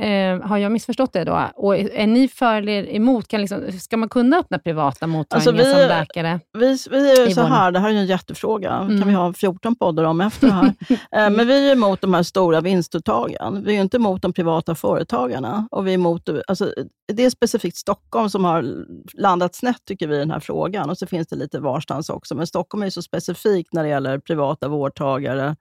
Eh, 0.00 0.40
har 0.48 0.58
jag 0.58 0.72
missförstått 0.72 1.12
det 1.12 1.24
då? 1.24 1.42
Och 1.54 1.76
är, 1.76 1.90
är 1.94 2.06
ni 2.06 2.28
för 2.28 2.54
eller 2.56 2.94
emot? 2.94 3.28
Kan 3.28 3.40
liksom, 3.40 3.72
ska 3.80 3.96
man 3.96 4.08
kunna 4.08 4.38
öppna 4.38 4.58
privata 4.58 5.06
mottagningar 5.06 5.62
Alltså, 5.62 5.70
vi- 5.76 5.80
som 5.80 5.88
läkare? 5.88 6.40
Vi, 6.58 6.78
vi 6.90 7.10
är 7.12 7.28
I 7.28 7.34
så 7.34 7.42
här, 7.42 7.72
det 7.72 7.78
här 7.78 7.88
är 7.88 7.92
ju 7.92 7.98
en 7.98 8.06
jättefråga. 8.06 8.70
Mm. 8.72 8.98
kan 8.98 9.08
vi 9.08 9.14
ha 9.14 9.32
14 9.32 9.76
poddar 9.76 10.04
om 10.04 10.20
efter 10.20 10.46
det 10.46 10.52
här. 10.52 10.72
Eh, 10.90 11.30
Men 11.30 11.46
vi 11.46 11.68
är 11.68 11.72
emot 11.72 12.00
de 12.00 12.14
här 12.14 12.22
stora 12.22 12.60
vinstuttagen. 12.60 13.64
Vi 13.64 13.76
är 13.76 13.80
inte 13.80 13.96
emot 13.96 14.22
de 14.22 14.32
privata 14.32 14.74
företagarna. 14.74 15.68
Och 15.70 15.86
vi 15.86 15.90
är 15.90 15.94
emot, 15.94 16.28
alltså, 16.48 16.72
det 17.12 17.24
är 17.24 17.30
specifikt 17.30 17.76
Stockholm 17.76 18.30
som 18.30 18.44
har 18.44 18.84
landat 19.14 19.54
snett, 19.54 19.84
tycker 19.88 20.08
vi, 20.08 20.16
i 20.16 20.18
den 20.18 20.30
här 20.30 20.40
frågan. 20.40 20.90
Och 20.90 20.98
så 20.98 21.06
finns 21.06 21.26
det 21.28 21.36
lite 21.36 21.60
varstans 21.60 22.10
också. 22.10 22.34
Men 22.34 22.46
Stockholm 22.46 22.82
är 22.82 22.90
så 22.90 23.02
specifikt 23.02 23.72
när 23.72 23.82
det 23.82 23.88
gäller 23.88 24.18
privata 24.18 24.68
vårdtagare. 24.68 25.56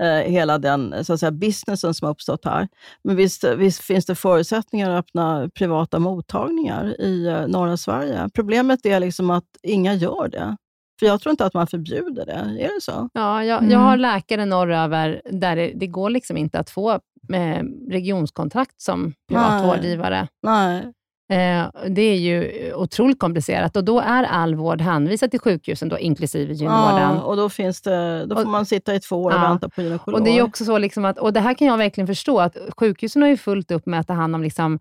Eh, 0.00 0.30
hela 0.30 0.58
den 0.58 1.04
så 1.04 1.12
att 1.12 1.20
säga, 1.20 1.30
businessen 1.32 1.94
som 1.94 2.06
har 2.06 2.12
uppstått 2.12 2.44
här. 2.44 2.68
Men 3.04 3.16
visst, 3.16 3.44
visst 3.44 3.82
finns 3.82 4.06
det 4.06 4.14
förutsättningar 4.14 4.90
att 4.90 4.98
öppna 4.98 5.48
privata 5.54 5.98
mottagningar 5.98 7.00
i 7.00 7.26
eh, 7.26 7.46
norra 7.46 7.76
Sverige. 7.76 8.28
Problemet 8.34 8.86
är 8.86 9.00
liksom 9.00 9.30
att 9.30 9.44
inga 9.62 9.94
gör 9.94 10.28
det. 10.28 10.56
För 11.00 11.06
jag 11.06 11.20
tror 11.20 11.30
inte 11.30 11.46
att 11.46 11.54
man 11.54 11.66
förbjuder 11.66 12.26
det. 12.26 12.32
Är 12.64 12.74
det 12.74 12.80
så? 12.80 13.08
Ja, 13.12 13.44
jag, 13.44 13.58
Mm. 13.58 13.70
jag 13.70 13.78
har 13.78 13.96
läkare 13.96 14.44
norröver 14.46 15.22
där 15.30 15.56
det, 15.56 15.72
det 15.74 15.86
går 15.86 16.10
liksom 16.10 16.36
inte 16.36 16.58
att 16.58 16.70
få 16.70 16.90
eh, 17.34 17.62
regionskontrakt 17.90 18.80
som 18.80 19.14
privat 19.28 19.52
Nej. 19.52 19.66
vårdgivare. 19.66 20.28
Nej. 20.42 20.92
Eh, 21.32 21.66
det 21.88 22.02
är 22.02 22.16
ju 22.16 22.72
otroligt 22.74 23.18
komplicerat 23.18 23.76
och 23.76 23.84
då 23.84 24.00
är 24.00 24.24
all 24.24 24.54
vård 24.54 24.80
hänvisad 24.80 25.30
till 25.30 25.40
sjukhusen, 25.40 25.88
då, 25.88 25.98
inklusive 25.98 26.52
gynvården. 26.54 27.14
Ja, 27.16 27.20
och 27.22 27.36
då, 27.36 27.48
finns 27.48 27.82
det, 27.82 28.26
då 28.26 28.34
får 28.36 28.42
Och- 28.44 28.50
man 28.50 28.66
sitta 28.66 28.94
i 28.94 29.00
två 29.00 29.16
år 29.22 29.30
och 29.30 29.36
Ja. 29.36 29.48
vänta 29.48 29.68
på 29.68 29.82
gynekolog. 29.82 30.20
Och 30.20 30.26
det 30.26 30.38
är 30.38 30.42
också 30.42 30.64
så 30.64 30.78
liksom 30.78 31.04
att, 31.04 31.18
och 31.18 31.32
det 31.32 31.40
här 31.40 31.54
kan 31.54 31.66
jag 31.68 31.76
verkligen 31.78 32.06
förstå, 32.06 32.40
att 32.40 32.56
sjukhusen 32.78 33.22
har 33.22 33.28
ju 33.28 33.36
fullt 33.36 33.70
upp 33.70 33.86
med 33.86 34.00
att 34.00 34.06
ta 34.06 34.12
hand 34.14 34.34
om 34.34 34.42
liksom, 34.42 34.78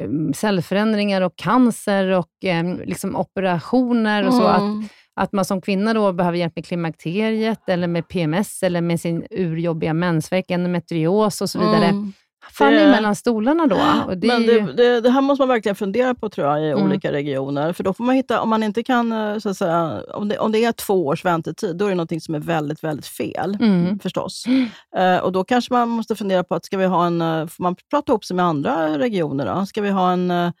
em, 0.00 0.34
cellförändringar 0.34 1.20
och 1.20 1.36
cancer 1.36 2.10
och 2.10 2.28
em, 2.44 2.80
liksom 2.84 3.16
operationer 3.16 4.26
och 4.26 4.34
så. 4.34 4.44
Att, 4.46 4.60
Mm. 4.60 4.84
att 5.14 5.32
man 5.32 5.44
som 5.44 5.60
kvinna 5.60 5.94
då 5.94 6.12
behöver 6.12 6.38
hjälp 6.38 6.56
med 6.56 6.66
klimakteriet, 6.66 7.68
eller 7.68 7.86
med 7.86 8.08
PMS, 8.08 8.62
eller 8.62 8.80
med 8.80 9.00
sin 9.00 9.26
urjobbiga 9.30 9.94
mensvärk, 9.94 10.50
endometrios 10.50 11.40
och 11.40 11.50
så 11.50 11.58
vidare. 11.58 11.84
Mm. 11.86 12.12
Faller 12.52 12.84
det, 12.84 12.90
mellan 12.90 13.16
stolarna 13.16 13.66
då. 13.66 13.76
Det 14.14 14.26
men 14.26 14.46
det, 14.46 14.52
ju... 14.52 14.72
det, 14.72 15.00
det, 15.00 15.10
här 15.10 15.20
måste 15.20 15.42
man 15.42 15.48
verkligen 15.48 15.76
fundera 15.76 16.14
på 16.14 16.28
tror 16.28 16.46
jag, 16.46 16.62
i 16.62 16.70
mm. 16.70 16.84
olika 16.84 17.12
regioner. 17.12 17.72
För 17.72 17.84
då 17.84 17.92
får 17.92 18.04
man 18.04 18.14
hitta, 18.14 18.40
om 18.40 18.48
man 18.48 18.62
inte 18.62 18.82
kan, 18.82 19.12
eh, 19.12 19.38
så 19.38 19.54
säga, 19.54 20.02
om 20.14 20.28
det, 20.28 20.38
om 20.38 20.52
det 20.52 20.64
är 20.64 20.72
två 20.72 21.06
års 21.06 21.24
väntetid, 21.24 21.76
då 21.76 21.86
är 21.86 21.88
det 21.88 21.94
något 21.94 22.22
som 22.22 22.34
är 22.34 22.38
väldigt, 22.38 22.84
väldigt 22.84 23.06
fel 23.06 23.58
mm. 23.60 23.98
förstås. 23.98 24.46
Mm. 24.46 24.68
Uh, 24.98 25.16
och 25.16 25.32
då 25.32 25.44
kanske 25.44 25.72
man 25.72 25.88
måste 25.88 26.16
fundera 26.16 26.44
på, 26.44 26.54
att 26.54 26.64
ska 26.64 26.78
vi 26.78 26.84
ha 26.84 27.06
en, 27.06 27.22
uh, 27.22 27.46
får 27.46 27.62
man 27.62 27.76
prata 27.90 28.12
ihop 28.12 28.24
sig 28.24 28.36
med 28.36 28.44
andra 28.44 28.98
regioner? 28.98 29.46
Då? 29.46 29.66
Ska 29.66 29.82
vi 29.82 29.90
ha 29.90 30.12
en 30.12 30.52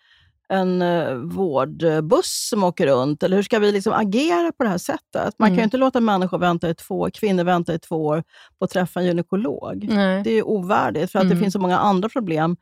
en 0.50 0.82
uh, 0.82 1.14
vårdbuss 1.14 2.48
som 2.48 2.64
åker 2.64 2.86
runt? 2.86 3.22
Eller 3.22 3.36
hur 3.36 3.42
ska 3.42 3.58
vi 3.58 3.72
liksom 3.72 3.92
agera 3.92 4.52
på 4.52 4.62
det 4.62 4.68
här 4.68 4.78
sättet? 4.78 5.34
Man 5.38 5.46
mm. 5.46 5.56
kan 5.56 5.56
ju 5.56 5.64
inte 5.64 5.76
låta 5.76 6.00
människor 6.00 6.38
vänta 6.38 6.70
i 6.70 6.74
två 6.74 7.10
kvinnor 7.10 7.44
vänta 7.44 7.74
i 7.74 7.78
två 7.78 8.06
år 8.06 8.24
på 8.58 8.64
att 8.64 8.70
träffa 8.70 9.00
en 9.00 9.06
gynekolog. 9.06 9.86
Nej. 9.90 10.22
Det 10.22 10.30
är 10.30 10.48
ovärdigt, 10.48 11.12
för 11.12 11.18
att 11.18 11.24
mm. 11.24 11.36
det 11.36 11.42
finns 11.42 11.52
så 11.52 11.60
många 11.60 11.78
andra 11.78 12.08
problem. 12.08 12.56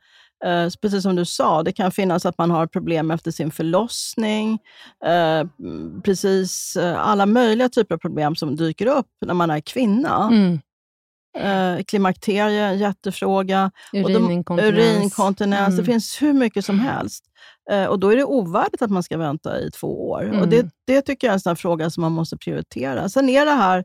Uh, 0.45 0.69
precis 0.81 1.03
som 1.03 1.15
du 1.15 1.25
sa, 1.25 1.63
det 1.63 1.71
kan 1.71 1.91
finnas 1.91 2.25
att 2.25 2.37
man 2.37 2.51
har 2.51 2.67
problem 2.67 3.11
efter 3.11 3.31
sin 3.31 3.51
förlossning. 3.51 4.59
Uh, 5.05 5.49
precis 6.03 6.77
alla 6.97 7.25
möjliga 7.25 7.69
typer 7.69 7.95
av 7.95 7.99
problem 7.99 8.35
som 8.35 8.55
dyker 8.55 8.85
upp 8.85 9.07
när 9.25 9.33
man 9.33 9.49
är 9.49 9.59
kvinna. 9.59 10.29
Mm. 10.31 10.59
Eh, 11.37 11.83
klimakterie, 11.83 12.73
jättefråga. 12.73 13.71
Urinkontinens. 13.93 14.73
urinkontinens. 14.73 15.67
Mm. 15.67 15.77
Det 15.77 15.83
finns 15.91 16.21
hur 16.21 16.33
mycket 16.33 16.65
som 16.65 16.79
helst. 16.79 17.25
Eh, 17.69 17.85
och 17.85 17.99
Då 17.99 18.09
är 18.09 18.15
det 18.15 18.23
ovärdigt 18.23 18.81
att 18.81 18.91
man 18.91 19.03
ska 19.03 19.17
vänta 19.17 19.59
i 19.59 19.71
två 19.71 20.09
år. 20.09 20.23
Mm. 20.23 20.41
Och 20.41 20.47
det, 20.47 20.69
det 20.87 21.01
tycker 21.01 21.27
jag 21.27 21.31
är 21.31 21.35
en 21.35 21.39
sån 21.39 21.55
fråga 21.55 21.89
som 21.89 22.01
man 22.01 22.11
måste 22.11 22.37
prioritera. 22.37 23.09
Sen 23.09 23.29
är 23.29 23.45
det 23.45 23.51
här 23.51 23.83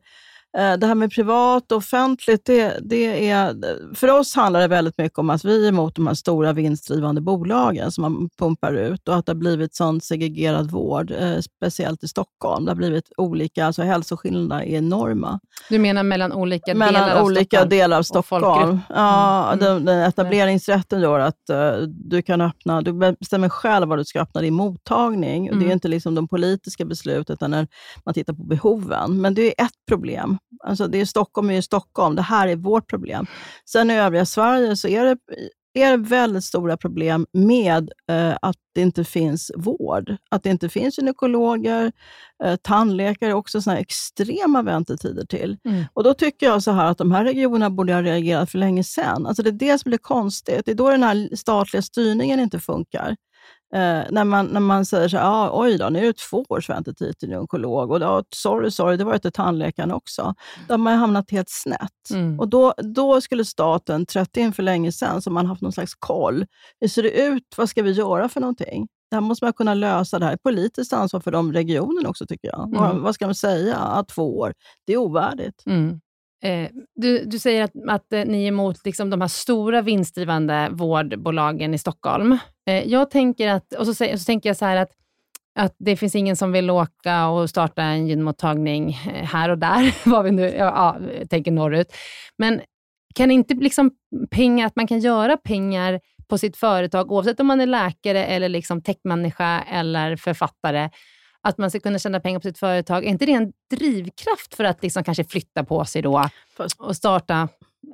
det 0.54 0.86
här 0.86 0.94
med 0.94 1.12
privat 1.12 1.72
och 1.72 1.78
offentligt, 1.78 2.44
det, 2.44 2.78
det 2.82 3.30
är, 3.30 3.54
för 3.94 4.08
oss 4.08 4.34
handlar 4.34 4.60
det 4.60 4.68
väldigt 4.68 4.98
mycket 4.98 5.18
om 5.18 5.30
att 5.30 5.44
vi 5.44 5.64
är 5.64 5.68
emot 5.68 5.96
de 5.96 6.06
här 6.06 6.14
stora 6.14 6.52
vinstdrivande 6.52 7.20
bolagen 7.20 7.92
som 7.92 8.02
man 8.02 8.28
pumpar 8.38 8.72
ut 8.72 9.08
och 9.08 9.16
att 9.16 9.26
det 9.26 9.32
har 9.32 9.36
blivit 9.36 9.74
sån 9.74 10.00
segregerad 10.00 10.70
vård, 10.70 11.10
eh, 11.10 11.38
speciellt 11.38 12.04
i 12.04 12.08
Stockholm. 12.08 12.64
Det 12.64 12.70
har 12.70 12.76
blivit 12.76 13.12
olika, 13.16 13.66
alltså 13.66 13.82
hälsoskillnaderna 13.82 14.64
är 14.64 14.76
enorma. 14.76 15.40
Du 15.68 15.78
menar 15.78 16.02
mellan 16.02 16.32
olika 16.32 16.74
mellan 16.74 17.02
delar 17.02 17.20
av 17.20 17.26
olika 17.26 17.56
Stockholm? 17.56 17.68
Delar 17.68 17.98
av 17.98 18.02
Stockholm. 18.02 18.80
Ja, 18.88 19.52
mm. 19.52 19.64
den, 19.64 19.84
den, 19.84 19.98
etableringsrätten 19.98 21.00
gör 21.00 21.20
att 21.20 21.50
uh, 21.50 21.88
du 21.88 22.22
kan 22.22 22.40
öppna, 22.40 22.82
du 22.82 22.92
bestämmer 22.92 23.48
själv 23.48 23.88
var 23.88 23.96
du 23.96 24.04
ska 24.04 24.20
öppna 24.20 24.40
din 24.40 24.54
mottagning. 24.54 25.46
Mm. 25.46 25.60
Det 25.60 25.70
är 25.70 25.72
inte 25.72 25.88
liksom 25.88 26.14
de 26.14 26.28
politiska 26.28 26.84
beslut, 26.84 27.30
utan 27.30 27.50
när 27.50 27.68
man 28.04 28.14
tittar 28.14 28.32
på 28.32 28.42
behoven. 28.44 29.20
Men 29.20 29.34
det 29.34 29.60
är 29.60 29.64
ett 29.64 29.86
problem. 29.88 30.38
Alltså 30.64 30.88
det 30.88 31.00
är 31.00 31.04
Stockholm 31.04 31.50
är 31.50 31.54
ju 31.54 31.62
Stockholm. 31.62 32.16
Det 32.16 32.22
här 32.22 32.48
är 32.48 32.56
vårt 32.56 32.90
problem. 32.90 33.26
Sen 33.70 33.90
i 33.90 33.94
övriga 33.94 34.26
Sverige 34.26 34.76
så 34.76 34.88
är 34.88 35.04
det, 35.04 35.18
är 35.74 35.90
det 35.90 36.08
väldigt 36.08 36.44
stora 36.44 36.76
problem 36.76 37.26
med 37.32 37.90
eh, 38.10 38.36
att 38.42 38.56
det 38.74 38.80
inte 38.80 39.04
finns 39.04 39.50
vård. 39.56 40.16
Att 40.30 40.42
det 40.42 40.50
inte 40.50 40.68
finns 40.68 40.98
gynekologer, 40.98 41.92
eh, 42.44 42.56
tandläkare, 42.56 43.34
också 43.34 43.62
såna 43.62 43.78
extrema 43.78 44.62
väntetider 44.62 45.24
till. 45.24 45.56
Mm. 45.64 45.84
Och 45.92 46.04
Då 46.04 46.14
tycker 46.14 46.46
jag 46.46 46.62
så 46.62 46.70
här 46.72 46.86
att 46.86 46.98
de 46.98 47.12
här 47.12 47.24
regionerna 47.24 47.70
borde 47.70 47.94
ha 47.94 48.02
reagerat 48.02 48.50
för 48.50 48.58
länge 48.58 48.84
sedan. 48.84 49.26
Alltså 49.26 49.42
det 49.42 49.50
är 49.50 49.52
det 49.52 49.78
som 49.78 49.88
blir 49.88 49.98
konstigt. 49.98 50.62
Det 50.64 50.70
är 50.70 50.74
då 50.74 50.90
den 50.90 51.02
här 51.02 51.36
statliga 51.36 51.82
styrningen 51.82 52.40
inte 52.40 52.60
funkar. 52.60 53.16
Eh, 53.74 54.04
när, 54.10 54.24
man, 54.24 54.46
när 54.46 54.60
man 54.60 54.86
säger 54.86 55.08
så 55.08 55.16
här, 55.16 55.24
ah, 55.24 55.50
oj 55.52 55.78
då, 55.78 55.88
nu 55.88 55.98
är 55.98 56.06
det 56.06 56.16
två 56.16 56.44
års 56.48 56.70
väntetid 56.70 57.18
till 57.18 57.32
en 57.32 57.38
onkolog. 57.38 57.90
Och 57.90 58.00
då, 58.00 58.24
sorry, 58.30 58.70
sorry, 58.70 58.96
det 58.96 59.04
var 59.04 59.18
till 59.18 59.32
tandläkaren 59.32 59.92
också. 59.92 60.34
Då 60.68 60.72
har 60.72 60.78
man 60.78 60.98
hamnat 60.98 61.30
helt 61.30 61.50
snett. 61.50 62.10
Mm. 62.10 62.40
Och 62.40 62.48
då, 62.48 62.74
då 62.78 63.20
skulle 63.20 63.44
staten 63.44 64.06
trätt 64.06 64.36
in 64.36 64.52
för 64.52 64.62
länge 64.62 64.92
sedan, 64.92 65.22
så 65.22 65.30
man 65.30 65.46
haft 65.46 65.62
någon 65.62 65.72
slags 65.72 65.94
koll. 65.94 66.46
Hur 66.80 66.88
ser 66.88 67.02
det 67.02 67.10
ut? 67.10 67.54
Vad 67.56 67.68
ska 67.68 67.82
vi 67.82 67.90
göra 67.90 68.28
för 68.28 68.40
någonting? 68.40 68.88
Det 69.10 69.16
här 69.16 69.20
måste 69.20 69.44
man 69.44 69.52
kunna 69.52 69.74
lösa. 69.74 70.18
Det 70.18 70.24
här 70.24 70.32
är 70.32 70.36
politiskt 70.36 70.92
ansvar 70.92 71.20
för 71.20 71.30
de 71.30 71.52
regionerna 71.52 72.08
också, 72.08 72.26
tycker 72.26 72.48
jag. 72.48 72.76
Mm. 72.76 73.02
Vad, 73.02 73.14
ska 73.14 73.26
man 73.26 73.34
säga? 73.34 73.76
Att 73.76 74.08
två 74.08 74.38
år, 74.38 74.54
det 74.86 74.92
är 74.92 74.96
ovärdigt. 74.96 75.62
Mm. 75.66 76.00
Eh, 76.44 76.70
du, 76.94 77.24
du 77.24 77.38
säger 77.38 77.64
att, 77.64 77.72
att 77.88 78.12
eh, 78.12 78.24
ni 78.24 78.44
är 78.44 78.48
emot 78.48 78.84
liksom, 78.84 79.10
de 79.10 79.20
här 79.20 79.28
stora 79.28 79.82
vinstdrivande 79.82 80.68
vårdbolagen 80.72 81.74
i 81.74 81.78
Stockholm. 81.78 82.38
Eh, 82.66 82.84
jag 82.84 83.10
tänker 83.10 83.48
att, 83.48 83.72
och 83.72 83.86
så, 83.86 83.94
så 83.94 84.24
tänker 84.26 84.48
jag 84.48 84.56
så 84.56 84.64
här 84.64 84.76
att, 84.76 84.90
att 85.58 85.74
det 85.78 85.96
finns 85.96 86.14
ingen 86.14 86.36
som 86.36 86.52
vill 86.52 86.70
åka 86.70 87.28
och 87.28 87.50
starta 87.50 87.82
en 87.82 88.06
gynmottagning 88.06 88.92
här 88.92 89.48
och 89.48 89.58
där, 89.58 89.94
vad 90.10 90.24
vi 90.24 90.30
nu 90.30 90.48
ja, 90.48 90.96
tänker 91.30 91.50
norrut. 91.50 91.94
Men 92.38 92.60
kan 93.14 93.30
inte 93.30 93.54
liksom 93.54 93.90
pengar, 94.30 94.66
att 94.66 94.76
man 94.76 94.86
kan 94.86 94.98
göra 94.98 95.36
pengar 95.36 96.00
på 96.28 96.38
sitt 96.38 96.56
företag, 96.56 97.12
oavsett 97.12 97.40
om 97.40 97.46
man 97.46 97.60
är 97.60 97.66
läkare, 97.66 98.24
eller 98.24 98.48
liksom 98.48 98.82
techmänniska 98.82 99.64
eller 99.70 100.16
författare, 100.16 100.90
att 101.40 101.58
man 101.58 101.70
ska 101.70 101.80
kunna 101.80 101.98
tjäna 101.98 102.20
pengar 102.20 102.38
på 102.38 102.48
sitt 102.48 102.58
företag. 102.58 103.04
Är 103.04 103.08
inte 103.08 103.26
det 103.26 103.32
en 103.32 103.52
drivkraft 103.70 104.54
för 104.54 104.64
att 104.64 104.82
liksom 104.82 105.04
kanske 105.04 105.24
flytta 105.24 105.64
på 105.64 105.84
sig 105.84 106.02
då 106.02 106.28
och 106.78 106.96
starta, 106.96 107.48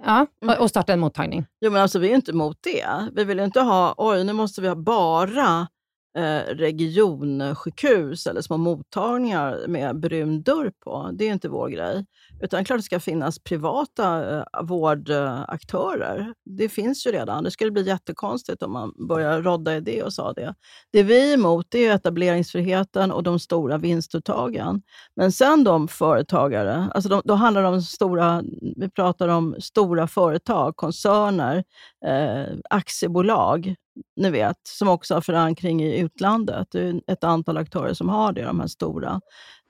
ja, 0.05 0.27
mm. 0.43 0.61
och 0.61 0.71
starta 0.71 0.93
en 0.93 1.01
mottagning? 1.01 1.47
Jo, 1.61 1.71
men 1.71 1.83
alltså, 1.83 1.99
vi 1.99 2.11
är 2.11 2.15
inte 2.15 2.31
emot 2.31 2.59
det. 2.61 2.87
Vi 3.13 3.25
vill 3.25 3.41
inte 3.41 3.61
ha, 3.61 3.95
oj, 3.97 4.25
nu 4.25 4.33
måste 4.33 4.61
vi 4.61 4.69
ha 4.69 4.75
bara 4.75 5.67
Eh, 6.19 6.55
regionsjukhus 6.55 8.27
eller 8.27 8.41
små 8.41 8.57
mottagningar 8.57 9.65
med 9.69 10.01
brun 10.01 10.43
dörr 10.43 10.73
på. 10.85 11.11
Det 11.13 11.29
är 11.29 11.33
inte 11.33 11.49
vår 11.49 11.69
grej. 11.69 12.07
Utan 12.43 12.65
klart 12.65 12.79
det 12.79 12.83
ska 12.83 13.01
finnas 13.01 13.39
privata 13.39 14.37
eh, 14.37 14.45
vårdaktörer. 14.63 16.35
Det 16.45 16.69
finns 16.69 17.07
ju 17.07 17.13
redan. 17.13 17.45
Det 17.45 17.51
skulle 17.51 17.71
bli 17.71 17.87
jättekonstigt 17.87 18.63
om 18.63 18.73
man 18.73 18.93
börjar 19.09 19.43
rodda 19.43 19.77
i 19.77 19.81
det 19.81 20.03
och 20.03 20.13
sa 20.13 20.33
det. 20.33 20.55
Det 20.93 21.03
vi 21.03 21.31
är 21.31 21.35
emot 21.35 21.75
är 21.75 21.95
etableringsfriheten 21.95 23.13
och 23.13 23.23
de 23.23 23.39
stora 23.39 23.79
vinstuttagen. 23.79 24.83
Men 25.17 25.33
sen 25.33 25.65
de 25.65 25.89
företagare, 25.89 26.91
alltså 26.95 27.09
de, 27.09 27.23
då 27.25 27.35
handlar 27.35 27.63
det 27.63 27.69
om 27.69 27.83
stora, 27.83 28.43
vi 28.77 28.91
pratar 28.91 29.29
om 29.29 29.57
stora 29.61 30.07
företag, 30.07 30.77
koncerner, 30.77 31.65
eh, 32.07 32.57
aktiebolag 32.71 33.75
ni 34.17 34.31
vet, 34.31 34.57
som 34.69 34.89
också 34.89 35.15
har 35.15 35.21
förankring 35.21 35.83
i 35.83 35.99
utlandet. 35.99 36.69
Det 36.71 36.81
är 36.81 37.01
ett 37.07 37.25
antal 37.25 37.57
aktörer 37.57 37.95
som 37.95 38.09
har 38.09 38.33
det, 38.33 38.43
de 38.43 38.61
här 38.61 38.67
stora. 38.67 39.21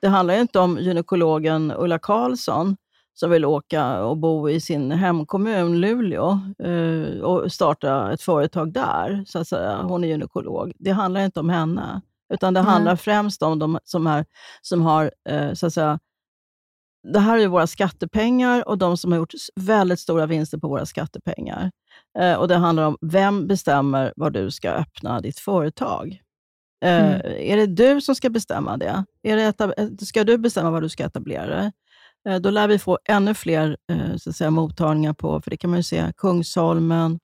Det 0.01 0.07
handlar 0.07 0.39
inte 0.39 0.59
om 0.59 0.77
gynekologen 0.77 1.73
Ulla 1.77 1.99
Karlsson 1.99 2.77
som 3.13 3.31
vill 3.31 3.45
åka 3.45 4.03
och 4.03 4.17
bo 4.17 4.49
i 4.49 4.59
sin 4.59 4.91
hemkommun 4.91 5.79
Luleå 5.79 6.39
eh, 6.63 7.21
och 7.21 7.51
starta 7.51 8.13
ett 8.13 8.21
företag 8.21 8.73
där. 8.73 9.23
så 9.27 9.39
att 9.39 9.47
säga. 9.47 9.81
Hon 9.81 10.03
är 10.03 10.07
gynekolog. 10.07 10.73
Det 10.79 10.91
handlar 10.91 11.21
inte 11.21 11.39
om 11.39 11.49
henne, 11.49 12.01
utan 12.33 12.53
det 12.53 12.59
mm. 12.59 12.71
handlar 12.71 12.95
främst 12.95 13.43
om 13.43 13.59
de 13.59 13.79
som, 13.83 14.07
är, 14.07 14.25
som 14.61 14.81
har 14.81 15.11
eh, 15.29 15.53
så 15.53 15.67
att 15.67 15.73
säga, 15.73 15.99
det 17.13 17.19
här 17.19 17.37
är 17.37 17.47
våra 17.47 17.67
skattepengar 17.67 18.67
och 18.67 18.77
de 18.77 18.97
som 18.97 19.11
har 19.11 19.19
gjort 19.19 19.33
väldigt 19.55 19.99
stora 19.99 20.25
vinster 20.25 20.57
på 20.57 20.67
våra 20.67 20.85
skattepengar. 20.85 21.71
Eh, 22.19 22.35
och 22.35 22.47
Det 22.47 22.55
handlar 22.55 22.83
om 22.83 22.97
vem 23.01 23.47
bestämmer 23.47 24.13
var 24.15 24.29
du 24.29 24.51
ska 24.51 24.71
öppna 24.71 25.21
ditt 25.21 25.39
företag. 25.39 26.21
Eh, 26.85 27.05
mm. 27.05 27.21
Är 27.25 27.57
det 27.57 27.65
du 27.65 28.01
som 28.01 28.15
ska 28.15 28.29
bestämma 28.29 28.77
det? 28.77 29.05
Är 29.23 29.35
det 29.35 30.05
ska 30.05 30.23
du 30.23 30.37
bestämma 30.37 30.71
var 30.71 30.81
du 30.81 30.89
ska 30.89 31.03
etablera 31.03 31.45
dig? 31.45 31.71
Eh, 32.29 32.35
då 32.35 32.49
lär 32.49 32.67
vi 32.67 32.79
få 32.79 32.99
ännu 33.05 33.33
fler 33.33 33.77
eh, 33.91 34.17
så 34.17 34.29
att 34.29 34.35
säga, 34.35 34.51
mottagningar 34.51 35.13
på, 35.13 35.41
för 35.41 35.49
det 35.49 35.57
kan 35.57 35.69
man 35.69 35.79
ju 35.79 35.83
se, 35.83 36.13
Kungsholmen, 36.17 37.19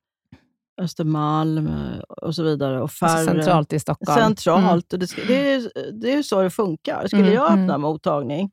Östermalm 0.82 1.68
eh, 1.68 2.00
och 2.00 2.36
så 2.36 2.44
vidare. 2.44 2.76
Och 2.76 2.82
alltså 2.82 3.06
färre, 3.06 3.26
centralt 3.26 3.74
i 3.74 3.80
Stockholm. 3.80 4.22
Centralt. 4.22 4.94
Mm. 4.94 5.08
det, 5.16 5.28
det, 5.28 5.54
är, 5.54 5.72
det 6.02 6.14
är 6.14 6.22
så 6.22 6.42
det 6.42 6.50
funkar. 6.50 7.08
Skulle 7.08 7.22
mm. 7.22 7.34
jag 7.34 7.46
öppna 7.46 7.64
mm. 7.64 7.82
mottagning, 7.82 8.52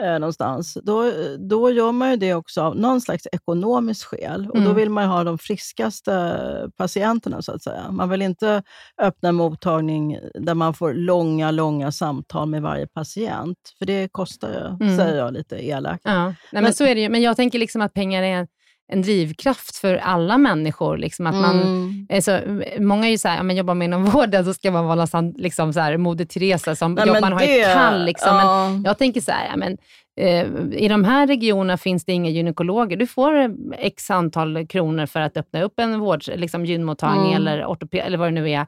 eh, 0.00 0.18
någonstans, 0.18 0.78
då, 0.82 1.12
då 1.38 1.70
gör 1.70 1.92
man 1.92 2.10
ju 2.10 2.16
det 2.16 2.34
också 2.34 2.62
av 2.62 2.76
någon 2.76 3.00
slags 3.00 3.26
ekonomiskt 3.32 4.04
skäl. 4.04 4.48
Och 4.50 4.56
mm. 4.56 4.68
Då 4.68 4.74
vill 4.74 4.90
man 4.90 5.08
ha 5.08 5.24
de 5.24 5.38
friskaste 5.38 6.70
patienterna, 6.76 7.42
så 7.42 7.52
att 7.52 7.62
säga. 7.62 7.90
Man 7.90 8.08
vill 8.08 8.22
inte 8.22 8.62
öppna 9.02 9.28
en 9.28 9.34
mottagning 9.34 10.18
där 10.34 10.54
man 10.54 10.74
får 10.74 10.94
långa, 10.94 11.50
långa 11.50 11.92
samtal 11.92 12.48
med 12.48 12.62
varje 12.62 12.86
patient. 12.86 13.58
För 13.78 13.86
det 13.86 14.08
kostar 14.12 14.48
ju, 14.48 14.86
mm. 14.86 14.96
säger 14.98 15.18
jag 15.18 15.32
lite 15.32 15.66
elakt. 15.66 16.02
Ja. 16.04 16.24
Nej, 16.24 16.34
men, 16.52 16.62
men, 16.62 16.74
så 16.74 16.84
är 16.84 16.94
det 16.94 17.00
ju. 17.00 17.08
Men 17.08 17.22
jag 17.22 17.36
tänker 17.36 17.58
liksom 17.58 17.82
att 17.82 17.94
pengar 17.94 18.22
är 18.22 18.48
en 18.92 19.02
drivkraft 19.02 19.76
för 19.76 19.96
alla 19.96 20.38
människor. 20.38 20.98
Liksom 20.98 21.26
att 21.26 21.34
man, 21.34 21.60
mm. 21.62 22.06
alltså, 22.12 22.40
många 22.78 23.06
är 23.06 23.10
ju 23.10 23.18
såhär, 23.18 23.36
ja, 23.36 23.42
men 23.42 23.56
jobbar 23.56 23.74
man 23.74 23.82
inom 23.82 24.04
vården 24.10 24.44
så 24.44 24.54
ska 24.54 24.70
man 24.70 24.84
vara 24.84 24.94
någonstans, 24.94 25.34
liksom 25.38 25.72
så 25.72 25.80
här, 25.80 25.96
Moder 25.96 26.24
Teresa 26.24 26.76
som 26.76 26.94
Nej, 26.94 27.06
jobbar, 27.06 27.30
har 27.30 27.42
ett 27.42 27.74
kall. 27.74 28.04
Liksom. 28.04 28.36
Ja. 28.36 28.68
Men 28.70 28.82
jag 28.82 28.98
tänker 28.98 29.20
så 29.20 29.32
här, 29.32 29.48
ja, 29.50 29.56
men, 29.56 29.78
eh, 30.20 30.46
i 30.82 30.88
de 30.88 31.04
här 31.04 31.26
regionerna 31.26 31.78
finns 31.78 32.04
det 32.04 32.12
inga 32.12 32.30
gynekologer. 32.30 32.96
Du 32.96 33.06
får 33.06 33.56
x 33.78 34.10
antal 34.10 34.66
kronor 34.66 35.06
för 35.06 35.20
att 35.20 35.36
öppna 35.36 35.62
upp 35.62 35.80
en 35.80 36.00
vård, 36.00 36.22
liksom 36.34 36.66
gynmottagning 36.66 37.32
mm. 37.32 37.46
eller 37.46 37.64
ortoped 37.64 38.06
eller 38.06 38.18
vad 38.18 38.28
det 38.28 38.40
nu 38.40 38.50
är. 38.50 38.66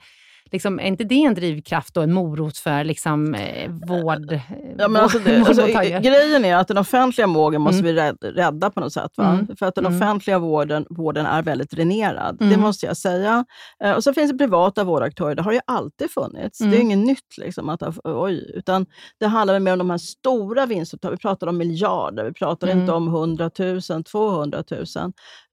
Liksom, 0.53 0.81
är 0.81 0.85
inte 0.85 1.05
det 1.05 1.25
en 1.25 1.35
drivkraft 1.35 1.97
och 1.97 2.03
en 2.03 2.13
morot 2.13 2.59
för 2.59 2.85
liksom, 2.85 3.35
eh, 3.35 3.71
vård? 3.71 4.41
Ja, 4.79 4.89
men 4.89 5.03
alltså 5.03 5.19
det, 5.19 5.37
alltså, 5.39 5.67
grejen 6.03 6.45
är 6.45 6.57
att 6.57 6.69
den 6.69 6.79
offentliga 6.79 7.27
vården 7.27 7.61
måste 7.61 7.89
mm. 7.89 8.17
vi 8.21 8.31
rädda 8.31 8.71
på 8.71 8.81
något 8.81 8.93
sätt. 8.93 9.19
Mm. 9.19 9.57
För 9.59 9.67
att 9.67 9.75
den 9.75 9.87
mm. 9.87 9.99
offentliga 9.99 10.39
vården, 10.39 10.87
vården 10.91 11.27
är 11.27 11.43
väldigt 11.43 11.71
dränerad. 11.71 12.37
Det 12.39 12.45
mm. 12.45 12.61
måste 12.61 12.87
jag 12.87 12.97
säga. 12.97 13.45
Eh, 13.85 13.93
och 13.93 14.05
så 14.05 14.15
finns 14.15 14.33
det 14.33 14.39
privata 14.39 14.85
vårdaktörer. 14.85 15.35
Det 15.35 15.43
har 15.43 15.53
ju 15.53 15.61
alltid 15.67 16.11
funnits. 16.11 16.59
Det 16.59 16.65
är 16.65 16.69
mm. 16.69 16.81
inget 16.81 16.99
nytt. 16.99 17.39
Liksom, 17.39 17.69
att, 17.69 17.83
oj, 18.05 18.53
utan 18.55 18.87
det 19.21 19.27
handlar 19.27 19.59
mer 19.59 19.73
om 19.73 19.79
de 19.79 19.91
här 19.91 19.99
stora 19.99 20.67
vinstuttagen. 20.67 21.17
Vi 21.17 21.23
pratar 21.23 21.47
om 21.47 21.59
miljarder. 21.59 22.25
Vi 22.25 22.33
pratar 22.33 22.71
inte 22.71 22.93
om 22.93 23.09
100 23.09 23.51
000, 23.59 24.05
200 24.05 24.65
000. 24.71 24.85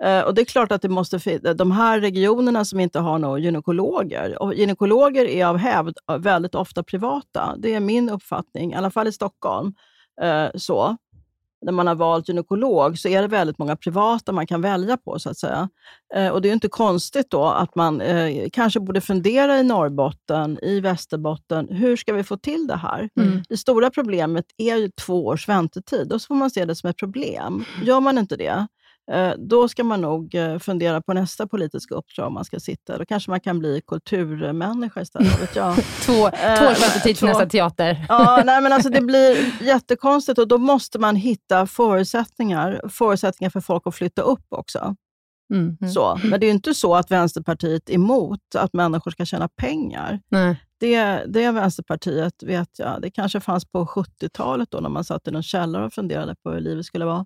Eh, 0.03 0.21
och 0.21 0.33
det 0.33 0.41
är 0.41 0.45
klart 0.45 0.71
att 0.71 0.81
det 0.81 0.89
måste 0.89 1.19
de 1.55 1.71
här 1.71 1.99
regionerna 1.99 2.65
som 2.65 2.79
inte 2.79 2.99
har 2.99 3.19
några 3.19 3.39
gynekologer. 3.39 4.41
Och 4.41 4.53
gynekologer 4.53 4.88
är 4.91 5.45
av 5.45 5.57
hävd 5.57 5.97
väldigt 6.19 6.55
ofta 6.55 6.83
privata. 6.83 7.55
Det 7.57 7.73
är 7.73 7.79
min 7.79 8.09
uppfattning, 8.09 8.71
i 8.71 8.75
alla 8.75 8.91
fall 8.91 9.07
i 9.07 9.11
Stockholm. 9.11 9.73
Eh, 10.21 10.47
så 10.55 10.97
när 11.61 11.71
man 11.71 11.87
har 11.87 11.95
valt 11.95 12.29
gynekolog 12.29 12.99
så 12.99 13.07
är 13.07 13.21
det 13.21 13.27
väldigt 13.27 13.57
många 13.57 13.75
privata 13.75 14.31
man 14.31 14.47
kan 14.47 14.61
välja 14.61 14.97
på. 14.97 15.19
så 15.19 15.29
att 15.29 15.37
säga. 15.37 15.69
Eh, 16.15 16.27
och 16.29 16.41
Det 16.41 16.49
är 16.49 16.53
inte 16.53 16.69
konstigt 16.69 17.29
då 17.29 17.45
att 17.45 17.75
man 17.75 18.01
eh, 18.01 18.49
kanske 18.53 18.79
borde 18.79 19.01
fundera 19.01 19.59
i 19.59 19.63
Norrbotten, 19.63 20.59
i 20.61 20.79
Västerbotten, 20.79 21.67
hur 21.69 21.95
ska 21.95 22.13
vi 22.13 22.23
få 22.23 22.37
till 22.37 22.67
det 22.67 22.75
här? 22.75 23.09
Mm. 23.19 23.43
Det 23.49 23.57
stora 23.57 23.89
problemet 23.89 24.45
är 24.57 24.75
ju 24.75 24.89
två 24.89 25.25
års 25.25 25.47
väntetid. 25.47 26.07
Då 26.07 26.19
får 26.19 26.35
man 26.35 26.49
se 26.49 26.65
det 26.65 26.75
som 26.75 26.89
ett 26.89 26.97
problem. 26.97 27.65
Gör 27.83 27.99
man 27.99 28.17
inte 28.17 28.35
det, 28.35 28.67
då 29.37 29.67
ska 29.67 29.83
man 29.83 30.01
nog 30.01 30.35
eh, 30.35 30.59
fundera 30.59 31.01
på 31.01 31.13
nästa 31.13 31.47
politiska 31.47 31.95
uppdrag 31.95 32.27
om 32.27 32.33
man 32.33 32.45
ska 32.45 32.59
sitta. 32.59 32.97
Då 32.97 33.05
kanske 33.05 33.31
man 33.31 33.39
kan 33.39 33.59
bli 33.59 33.81
kulturmänniska 33.87 35.01
istället. 35.01 35.41
Vet 35.41 35.55
jag. 35.55 35.75
två, 36.05 36.27
eh, 36.27 36.59
två 36.59 36.65
års 36.65 36.83
väntetid 36.83 37.17
för 37.17 37.27
nästa 37.27 37.45
teater. 37.45 38.05
ja, 38.09 38.41
nej, 38.45 38.61
men 38.61 38.73
alltså 38.73 38.89
det 38.89 39.01
blir 39.05 39.63
jättekonstigt 39.63 40.39
och 40.39 40.47
då 40.47 40.57
måste 40.57 40.99
man 40.99 41.15
hitta 41.15 41.67
förutsättningar, 41.67 42.81
förutsättningar 42.89 43.49
för 43.49 43.61
folk 43.61 43.87
att 43.87 43.95
flytta 43.95 44.21
upp 44.21 44.45
också. 44.49 44.95
Mm. 45.53 45.77
mm. 45.81 45.93
Så. 45.93 46.19
Men 46.23 46.39
det 46.39 46.45
är 46.45 46.51
inte 46.51 46.73
så 46.73 46.95
att 46.95 47.11
Vänsterpartiet 47.11 47.89
är 47.89 47.93
emot 47.93 48.55
att 48.55 48.73
människor 48.73 49.11
ska 49.11 49.25
tjäna 49.25 49.47
pengar. 49.47 50.19
Nej. 50.29 50.63
Det, 50.79 51.23
det 51.27 51.43
är 51.43 51.51
Vänsterpartiet, 51.51 52.43
vet 52.43 52.79
jag. 52.79 53.01
Det 53.01 53.11
kanske 53.11 53.39
fanns 53.39 53.65
på 53.65 53.85
70-talet 53.85 54.71
då 54.71 54.79
när 54.79 54.89
man 54.89 55.03
satt 55.03 55.27
i 55.27 55.31
någon 55.31 55.43
källare 55.43 55.85
och 55.85 55.93
funderade 55.93 56.35
på 56.43 56.51
hur 56.51 56.59
livet 56.59 56.85
skulle 56.85 57.05
vara 57.05 57.25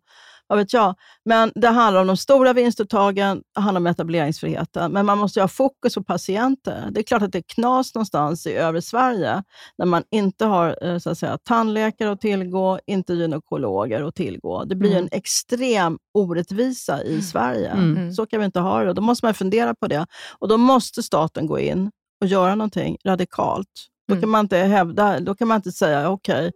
vad 0.53 0.59
vet 0.59 0.73
jag. 0.73 0.95
Men 1.25 1.51
det 1.55 1.67
handlar 1.67 2.01
om 2.01 2.07
de 2.07 2.17
stora 2.17 2.53
vinstuttagen, 2.53 3.41
det 3.55 3.61
handlar 3.61 3.79
om 3.79 3.87
etableringsfriheten. 3.87 4.91
Men 4.91 5.05
man 5.05 5.17
måste 5.17 5.41
ha 5.41 5.47
fokus 5.47 5.95
på 5.95 6.03
patienter. 6.03 6.87
Det 6.91 7.01
är 7.01 7.03
klart 7.03 7.21
att 7.21 7.31
det 7.31 7.37
är 7.37 7.43
knas 7.55 7.95
någonstans 7.95 8.47
i 8.47 8.53
övre 8.53 8.81
Sverige 8.81 9.43
när 9.77 9.85
man 9.85 10.03
inte 10.11 10.45
har 10.45 10.77
eh, 10.81 10.97
så 10.97 11.09
att 11.09 11.17
säga, 11.17 11.37
tandläkare 11.43 12.11
att 12.11 12.21
tillgå, 12.21 12.79
inte 12.85 13.13
gynekologer 13.13 14.07
att 14.07 14.15
tillgå. 14.15 14.63
Det 14.63 14.75
blir 14.75 14.91
mm. 14.91 15.03
en 15.03 15.09
extrem 15.11 15.97
orättvisa 16.13 17.03
i 17.03 17.09
mm. 17.09 17.21
Sverige. 17.21 17.69
Mm. 17.69 18.13
Så 18.13 18.25
kan 18.25 18.39
vi 18.39 18.45
inte 18.45 18.59
ha 18.59 18.83
det. 18.83 18.93
Då 18.93 19.01
måste 19.01 19.25
man 19.25 19.33
fundera 19.33 19.75
på 19.75 19.87
det. 19.87 20.05
Och 20.39 20.47
Då 20.47 20.57
måste 20.57 21.03
staten 21.03 21.47
gå 21.47 21.59
in 21.59 21.91
och 22.21 22.27
göra 22.27 22.55
någonting 22.55 22.97
radikalt. 23.05 23.87
Då 24.07 24.13
kan 24.13 24.17
mm. 24.17 24.29
man 24.29 24.45
inte 24.45 24.57
hävda, 24.57 25.19
då 25.19 25.35
kan 25.35 25.47
man 25.47 25.55
inte 25.55 25.71
säga 25.71 26.09
okej, 26.09 26.47
okay, 26.47 26.51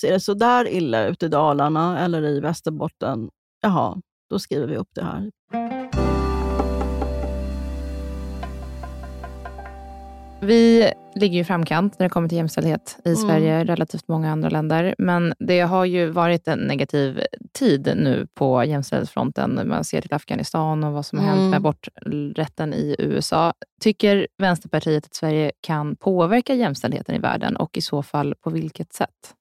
Ser 0.00 0.12
det 0.12 0.20
så 0.20 0.34
där 0.34 0.68
illa 0.68 1.06
ut 1.06 1.22
i 1.22 1.28
Dalarna 1.28 2.04
eller 2.04 2.22
i 2.22 2.40
Västerbotten, 2.40 3.30
jaha, 3.62 4.00
då 4.30 4.38
skriver 4.38 4.66
vi 4.66 4.76
upp 4.76 4.88
det 4.94 5.04
här. 5.04 5.30
Vi 10.40 10.92
ligger 11.14 11.40
i 11.40 11.44
framkant 11.44 11.98
när 11.98 12.04
det 12.04 12.10
kommer 12.10 12.28
till 12.28 12.38
jämställdhet 12.38 12.98
i 13.04 13.08
mm. 13.08 13.16
Sverige, 13.16 13.64
relativt 13.64 14.08
många 14.08 14.32
andra 14.32 14.48
länder. 14.48 14.94
Men 14.98 15.34
det 15.38 15.60
har 15.60 15.84
ju 15.84 16.06
varit 16.06 16.48
en 16.48 16.58
negativ 16.58 17.20
tid 17.52 17.92
nu 17.96 18.26
på 18.34 18.64
jämställdhetsfronten. 18.64 19.68
Man 19.68 19.84
ser 19.84 20.00
till 20.00 20.14
Afghanistan 20.14 20.84
och 20.84 20.92
vad 20.92 21.06
som 21.06 21.18
har 21.18 21.26
mm. 21.26 21.38
hänt 21.38 21.50
med 21.50 21.56
aborträtten 21.56 22.74
i 22.74 22.96
USA. 22.98 23.52
Tycker 23.80 24.26
Vänsterpartiet 24.38 25.04
att 25.04 25.14
Sverige 25.14 25.52
kan 25.60 25.96
påverka 25.96 26.54
jämställdheten 26.54 27.14
i 27.14 27.18
världen 27.18 27.56
och 27.56 27.76
i 27.76 27.80
så 27.80 28.02
fall 28.02 28.34
på 28.40 28.50
vilket 28.50 28.92
sätt? 28.92 29.34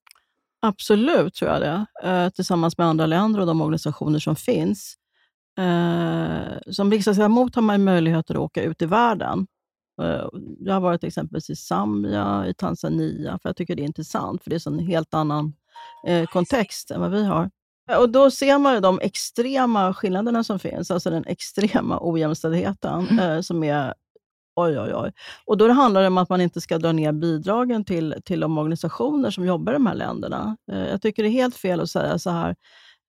Absolut, 0.66 1.34
tror 1.34 1.52
jag 1.52 1.62
det. 1.62 1.86
Eh, 2.10 2.30
tillsammans 2.30 2.78
med 2.78 2.88
andra 2.88 3.06
länder 3.06 3.40
och 3.40 3.46
de 3.46 3.62
organisationer 3.62 4.20
som 4.20 4.36
finns. 4.36 4.96
Eh, 5.58 6.72
som 6.72 6.92
riksdagsledamot 6.92 7.56
har 7.56 7.62
man 7.62 7.84
möjligheter 7.84 8.34
att 8.34 8.40
åka 8.40 8.64
ut 8.64 8.82
i 8.82 8.86
världen. 8.86 9.48
Eh, 10.02 10.28
jag 10.60 10.74
har 10.74 10.82
varit 10.82 11.04
exempelvis 11.04 11.50
i 11.50 11.56
Zambia, 11.56 12.48
i 12.48 12.54
Tanzania, 12.54 13.40
för 13.42 13.50
jag 13.50 13.56
tycker 13.56 13.76
det 13.76 13.82
är 13.82 13.88
intressant, 13.88 14.44
för 14.44 14.50
det 14.50 14.66
är 14.66 14.68
en 14.68 14.80
helt 14.80 15.14
annan 15.14 15.54
eh, 16.08 16.26
kontext 16.26 16.92
än 16.92 17.02
vad 17.02 17.12
vi 17.12 17.26
har. 17.26 17.50
Och 18.00 18.10
Då 18.10 18.32
ser 18.32 18.58
man 18.58 18.82
de 18.82 19.00
extrema 19.00 19.94
skillnaderna 19.94 20.44
som 20.44 20.60
finns, 20.60 20.92
alltså 20.92 21.10
den 21.10 21.26
extrema 21.26 22.00
ojämställdheten, 22.02 23.08
mm. 23.08 23.20
eh, 23.20 23.42
som 23.42 23.64
är 23.64 23.94
Oj, 24.56 24.80
oj, 24.80 24.92
oj. 24.96 25.12
Och 25.46 25.58
då 25.58 25.72
handlar 25.72 26.02
det 26.02 26.08
om 26.08 26.18
att 26.18 26.30
man 26.30 26.42
inte 26.42 26.62
ska 26.62 26.78
dra 26.78 26.92
ner 26.92 27.12
bidragen 27.12 27.86
till, 27.86 28.16
till 28.26 28.40
de 28.40 28.58
organisationer 28.58 29.32
som 29.32 29.46
jobbar 29.46 29.74
i 29.74 29.76
de 29.76 29.86
här 29.86 29.96
länderna. 29.96 30.58
Eh, 30.72 30.88
jag 30.88 31.02
tycker 31.02 31.24
det 31.24 31.30
är 31.30 31.32
helt 31.32 31.56
fel 31.56 31.82
att 31.82 31.90
säga 31.90 32.20
så 32.20 32.30
här, 32.30 32.56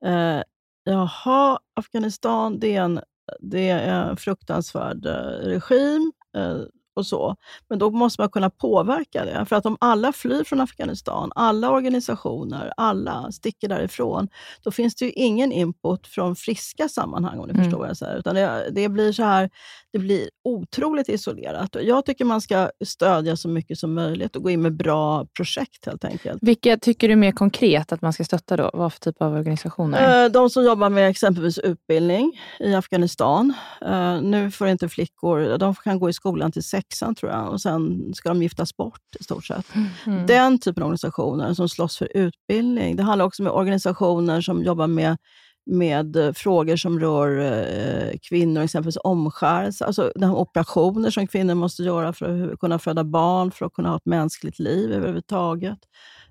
eh, 0.05 0.43
jaha, 0.85 1.59
Afghanistan, 1.75 2.59
det 2.59 2.77
är 2.77 2.83
en, 2.83 3.01
det 3.41 3.69
är 3.69 4.09
en 4.09 4.17
fruktansvärd 4.17 5.07
eh, 5.07 5.47
regim. 5.49 6.13
Eh, 6.37 6.59
och 6.97 7.07
så. 7.07 7.37
Men 7.69 7.79
då 7.79 7.91
måste 7.91 8.21
man 8.21 8.31
kunna 8.31 8.51
påverka 8.51 9.25
det. 9.25 9.47
För 9.47 9.57
att 9.57 9.67
om 9.67 9.77
alla 9.81 10.13
flyr 10.13 10.45
från 10.45 10.61
Afghanistan, 10.61 11.33
alla 11.35 11.71
organisationer, 11.71 12.73
alla 12.77 13.33
sticker 13.33 13.69
därifrån, 13.69 14.29
då 14.63 14.71
finns 14.71 14.95
det 14.95 15.05
ju 15.05 15.11
ingen 15.11 15.53
input 15.53 16.07
från 16.07 16.37
friska 16.37 16.89
sammanhang, 16.89 17.39
om 17.39 17.47
ni 17.47 17.53
mm. 17.53 17.65
förstår 17.65 17.79
vad 17.79 17.89
jag 17.89 17.97
säger. 17.97 18.19
Utan 18.19 18.35
det, 18.35 18.71
det, 18.73 18.89
blir 18.89 19.13
så 19.13 19.23
här, 19.23 19.51
det 19.93 19.99
blir 19.99 20.29
otroligt 20.45 21.09
isolerat. 21.09 21.77
Jag 21.81 22.05
tycker 22.05 22.25
man 22.25 22.41
ska 22.41 22.71
stödja 22.85 23.37
så 23.37 23.49
mycket 23.49 23.79
som 23.79 23.95
möjligt 23.95 24.37
och 24.37 24.43
gå 24.43 24.51
in 24.51 24.63
med 24.63 24.77
bra 24.77 25.27
projekt 25.37 25.87
helt 25.87 26.05
enkelt. 26.05 26.39
Vilka 26.43 26.77
tycker 26.77 27.09
du 27.09 27.17
mer 27.17 27.33
konkret 27.33 27.93
att 27.93 28.03
man 28.03 28.13
ska 28.13 28.25
stötta 28.25 28.57
då? 28.57 28.71
Vad 28.75 28.93
för 28.93 29.01
typ 29.01 29.23
av 29.23 29.35
organisationer? 29.35 30.25
Eh, 30.25 30.31
de 30.31 30.51
som 30.51 30.65
jobbar 30.65 30.91
med 30.91 31.09
exempelvis 31.09 31.59
utbildning 31.59 32.41
i 32.61 32.75
Afghanistan. 32.75 33.55
Eh, 33.83 34.21
nu 34.23 34.51
får 34.51 34.69
inte 34.69 34.89
flickor, 34.89 35.59
de 35.59 35.75
kan 35.75 35.99
gå 35.99 36.09
i 36.09 36.13
skolan 36.13 36.53
till 36.53 36.63
sex 36.63 36.86
sexan 36.93 37.15
tror 37.15 37.33
jag 37.33 37.53
och 37.53 37.61
sen 37.61 38.15
ska 38.15 38.29
de 38.29 38.43
giftas 38.43 38.77
bort 38.77 39.01
i 39.21 39.25
stort 39.25 39.45
sett. 39.45 39.67
Mm. 40.07 40.27
Den 40.27 40.59
typen 40.59 40.83
av 40.83 40.87
organisationer 40.87 41.55
som 41.55 41.69
slåss 41.69 41.99
för 41.99 42.17
utbildning. 42.17 42.97
Det 42.97 43.03
handlar 43.03 43.25
också 43.25 43.43
om 43.43 43.49
organisationer 43.49 44.41
som 44.41 44.63
jobbar 44.63 44.87
med 44.87 45.17
med 45.71 46.17
eh, 46.17 46.33
frågor 46.33 46.77
som 46.77 47.01
rör 47.01 47.39
eh, 47.39 48.19
kvinnor, 48.29 48.63
exempelvis 48.63 48.99
omskärelse, 49.05 49.85
alltså 49.85 50.13
de 50.15 50.35
operationer 50.35 51.11
som 51.11 51.27
kvinnor 51.27 51.55
måste 51.55 51.83
göra 51.83 52.13
för 52.13 52.53
att 52.53 52.61
kunna 52.61 52.79
föda 52.79 53.05
barn, 53.05 53.51
för 53.51 53.67
att 53.67 53.73
kunna 53.73 53.89
ha 53.89 53.97
ett 53.97 54.07
mänskligt 54.07 54.59
liv 54.59 54.93
överhuvudtaget. 54.93 55.79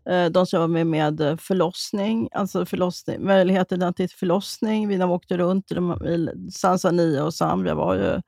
Eh, 0.09 0.25
de 0.25 0.45
som 0.45 0.61
jobbar 0.61 0.83
med, 0.83 0.87
med 0.87 1.39
förlossning, 1.41 2.29
alltså 2.31 2.65
förlossning, 2.65 3.25
möjligheten 3.25 3.93
till 3.93 4.09
förlossning. 4.09 4.87
Vi 4.87 5.03
åkte 5.03 5.37
runt 5.37 5.71
i, 5.71 5.75
i 5.75 6.29
Tanzania 6.61 7.23
och 7.23 7.33
Zambia 7.33 7.75
var 7.75 7.95
ju 7.95 8.21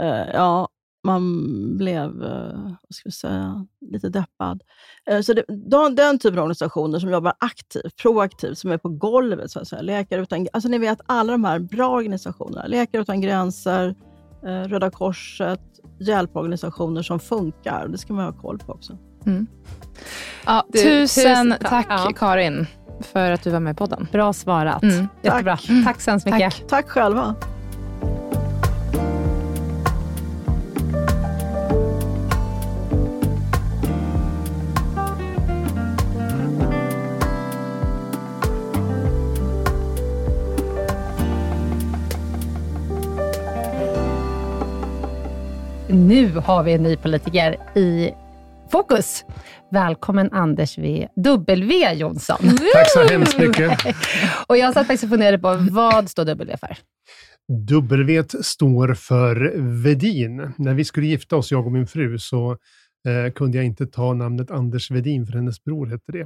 eh, 0.00 0.28
ja, 0.34 0.68
man 1.04 1.76
blev 1.76 2.22
eh, 2.24 2.60
vad 2.62 2.94
ska 2.94 3.02
vi 3.04 3.12
säga, 3.12 3.66
lite 3.90 4.08
deppad. 4.08 4.62
Eh, 5.06 5.20
så 5.20 5.32
det, 5.32 5.44
de, 5.48 5.94
den 5.94 6.18
typen 6.18 6.38
av 6.38 6.42
organisationer 6.42 6.98
som 6.98 7.10
jobbar 7.10 7.34
aktivt, 7.38 7.96
proaktivt, 7.96 8.58
som 8.58 8.70
är 8.70 8.78
på 8.78 8.88
golvet, 8.88 9.50
så 9.50 9.60
att 9.60 9.68
säga. 9.68 9.82
Läkare 9.82 10.22
utan, 10.22 10.46
alltså 10.52 10.68
ni 10.68 10.78
vet 10.78 11.00
alla 11.06 11.32
de 11.32 11.44
här 11.44 11.58
bra 11.58 11.88
organisationerna, 11.88 12.66
Läkare 12.66 13.02
utan 13.02 13.20
gränser, 13.20 13.94
eh, 14.46 14.68
Röda 14.68 14.90
Korset, 14.90 15.60
hjälporganisationer 16.00 17.02
som 17.02 17.20
funkar. 17.20 17.88
Det 17.88 17.98
ska 17.98 18.12
man 18.12 18.24
ha 18.24 18.32
koll 18.32 18.58
på 18.58 18.72
också. 18.72 18.98
Mm. 19.26 19.46
Ja, 20.46 20.64
du, 20.68 20.82
tusen, 20.82 21.54
tack 21.60 21.86
ja. 21.88 22.12
Karin 22.16 22.66
för 23.00 23.30
att 23.30 23.42
du 23.42 23.50
var 23.50 23.60
med 23.60 23.72
i 23.72 23.74
podden. 23.74 24.08
Bra 24.12 24.32
svarat. 24.32 24.82
Mm. 24.82 25.08
Jättebra. 25.22 25.56
Tack, 25.56 25.84
tack 25.84 26.00
så 26.00 26.10
hemskt 26.10 26.26
mycket. 26.26 26.52
Tack, 26.52 26.68
tack 26.68 26.88
själva. 26.88 27.34
Nu 46.12 46.28
har 46.28 46.62
vi 46.62 46.72
en 46.72 46.82
ny 46.82 46.96
politiker 46.96 47.78
i 47.78 48.10
fokus. 48.72 49.24
Välkommen 49.70 50.32
Anders 50.32 50.76
W. 50.76 51.08
W 51.16 51.92
Jonsson. 51.94 52.36
Tack 52.74 52.90
så 52.94 53.02
hemskt 53.12 53.38
mycket. 53.38 53.78
och 54.46 54.56
jag 54.56 54.74
satt 54.74 54.86
faktiskt 54.86 55.04
och 55.04 55.10
funderade 55.10 55.38
på, 55.38 55.56
vad 55.70 56.10
står 56.10 56.24
W 56.24 56.56
för? 56.56 56.76
W 57.68 58.22
står 58.42 58.94
för 58.94 59.52
Vedin. 59.82 60.52
När 60.58 60.74
vi 60.74 60.84
skulle 60.84 61.06
gifta 61.06 61.36
oss, 61.36 61.50
jag 61.52 61.66
och 61.66 61.72
min 61.72 61.86
fru, 61.86 62.18
så 62.18 62.50
eh, 63.08 63.32
kunde 63.32 63.56
jag 63.58 63.64
inte 63.66 63.86
ta 63.86 64.14
namnet 64.14 64.50
Anders 64.50 64.90
Vedin, 64.90 65.26
för 65.26 65.32
hennes 65.32 65.64
bror 65.64 65.86
hette 65.86 66.12
det. 66.12 66.24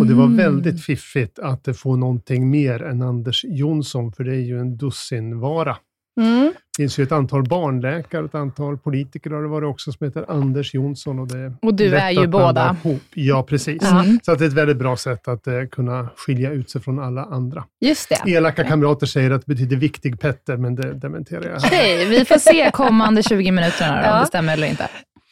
Och 0.00 0.06
det 0.06 0.14
var 0.14 0.24
Mm. 0.24 0.36
väldigt 0.36 0.84
fiffigt 0.84 1.38
att 1.38 1.68
få 1.76 1.96
någonting 1.96 2.50
mer 2.50 2.82
än 2.82 3.02
Anders 3.02 3.44
Jonsson, 3.44 4.12
för 4.12 4.24
det 4.24 4.34
är 4.34 4.40
ju 4.40 4.60
en 4.60 4.76
dussinvara. 4.76 5.76
Mm. 6.20 6.52
Det 6.80 6.82
finns 6.82 6.98
ju 6.98 7.02
ett 7.04 7.12
antal 7.12 7.42
barnläkare 7.48 8.24
ett 8.24 8.34
antal 8.34 8.78
politiker 8.78 9.30
har 9.30 9.42
det 9.42 9.48
varit 9.48 9.66
också 9.68 9.92
som 9.92 10.06
heter 10.06 10.24
Anders 10.28 10.74
Jonsson. 10.74 11.18
Och, 11.18 11.28
det 11.28 11.52
Och 11.62 11.74
du 11.74 11.96
är 11.96 12.10
ju 12.10 12.26
båda. 12.26 12.76
Ihop. 12.84 13.02
Ja, 13.14 13.42
precis. 13.42 13.82
Mm. 13.92 14.20
Så 14.22 14.32
att 14.32 14.38
det 14.38 14.44
är 14.44 14.48
ett 14.48 14.52
väldigt 14.54 14.76
bra 14.76 14.96
sätt 14.96 15.28
att 15.28 15.46
eh, 15.46 15.54
kunna 15.72 16.08
skilja 16.16 16.50
ut 16.50 16.70
sig 16.70 16.80
från 16.80 16.98
alla 16.98 17.24
andra. 17.24 17.64
Just 17.80 18.08
det. 18.08 18.32
Elaka 18.32 18.64
kamrater 18.64 19.06
säger 19.06 19.30
att 19.30 19.46
det 19.46 19.54
betyder 19.54 19.76
viktig 19.76 20.20
Petter, 20.20 20.56
men 20.56 20.74
det 20.74 20.92
dementerar 20.94 21.44
jag. 21.48 21.56
Okej, 21.56 22.06
vi 22.08 22.24
får 22.24 22.38
se 22.38 22.70
kommande 22.70 23.22
20 23.22 23.50
minuterna 23.50 23.92
då, 23.92 24.08
om 24.08 24.14
Ja. 24.14 24.20
det 24.20 24.26
stämmer 24.26 24.52
eller 24.52 24.66
inte. 24.66 24.88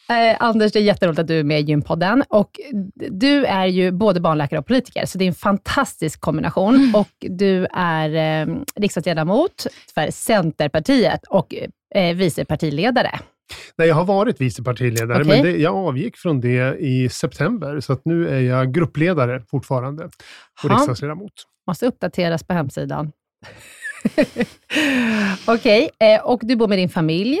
Eh, 0.09 0.35
Anders, 0.39 0.71
det 0.71 0.79
är 0.79 0.83
jätteroligt 0.83 1.19
att 1.19 1.27
du 1.27 1.39
är 1.39 1.43
med 1.43 1.59
i 1.59 1.63
Gympodden. 1.63 2.23
Och 2.29 2.59
du 2.95 3.45
är 3.45 3.65
ju 3.65 3.91
både 3.91 4.19
barnläkare 4.19 4.59
och 4.59 4.67
politiker, 4.67 5.05
så 5.05 5.17
det 5.17 5.23
är 5.25 5.27
en 5.27 5.33
fantastisk 5.33 6.21
kombination. 6.21 6.93
Och 6.95 7.07
du 7.19 7.67
är 7.73 8.09
eh, 8.41 8.55
riksdagsledamot 8.75 9.67
för 9.93 10.11
Centerpartiet 10.11 11.23
och 11.29 11.55
eh, 11.95 12.15
vice 12.15 12.45
partiledare. 12.45 13.19
Nej, 13.77 13.87
jag 13.87 13.95
har 13.95 14.05
varit 14.05 14.41
vice 14.41 14.63
partiledare, 14.63 15.21
Okej. 15.21 15.27
men 15.27 15.43
det, 15.53 15.57
jag 15.57 15.75
avgick 15.75 16.17
från 16.17 16.41
det 16.41 16.77
i 16.79 17.09
september, 17.09 17.79
så 17.79 17.93
att 17.93 18.01
nu 18.05 18.29
är 18.29 18.39
jag 18.39 18.73
gruppledare 18.73 19.41
fortfarande 19.51 20.03
och 20.05 20.11
Ja. 20.63 20.69
riksdagsledamot. 20.69 21.31
Måste 21.67 21.85
uppdateras 21.85 22.43
på 22.43 22.53
hemsidan. 22.53 23.11
Okej, 25.47 25.89
eh, 25.99 26.21
och 26.25 26.39
du 26.43 26.55
bor 26.55 26.67
med 26.67 26.77
din 26.77 26.89
familj, 26.89 27.39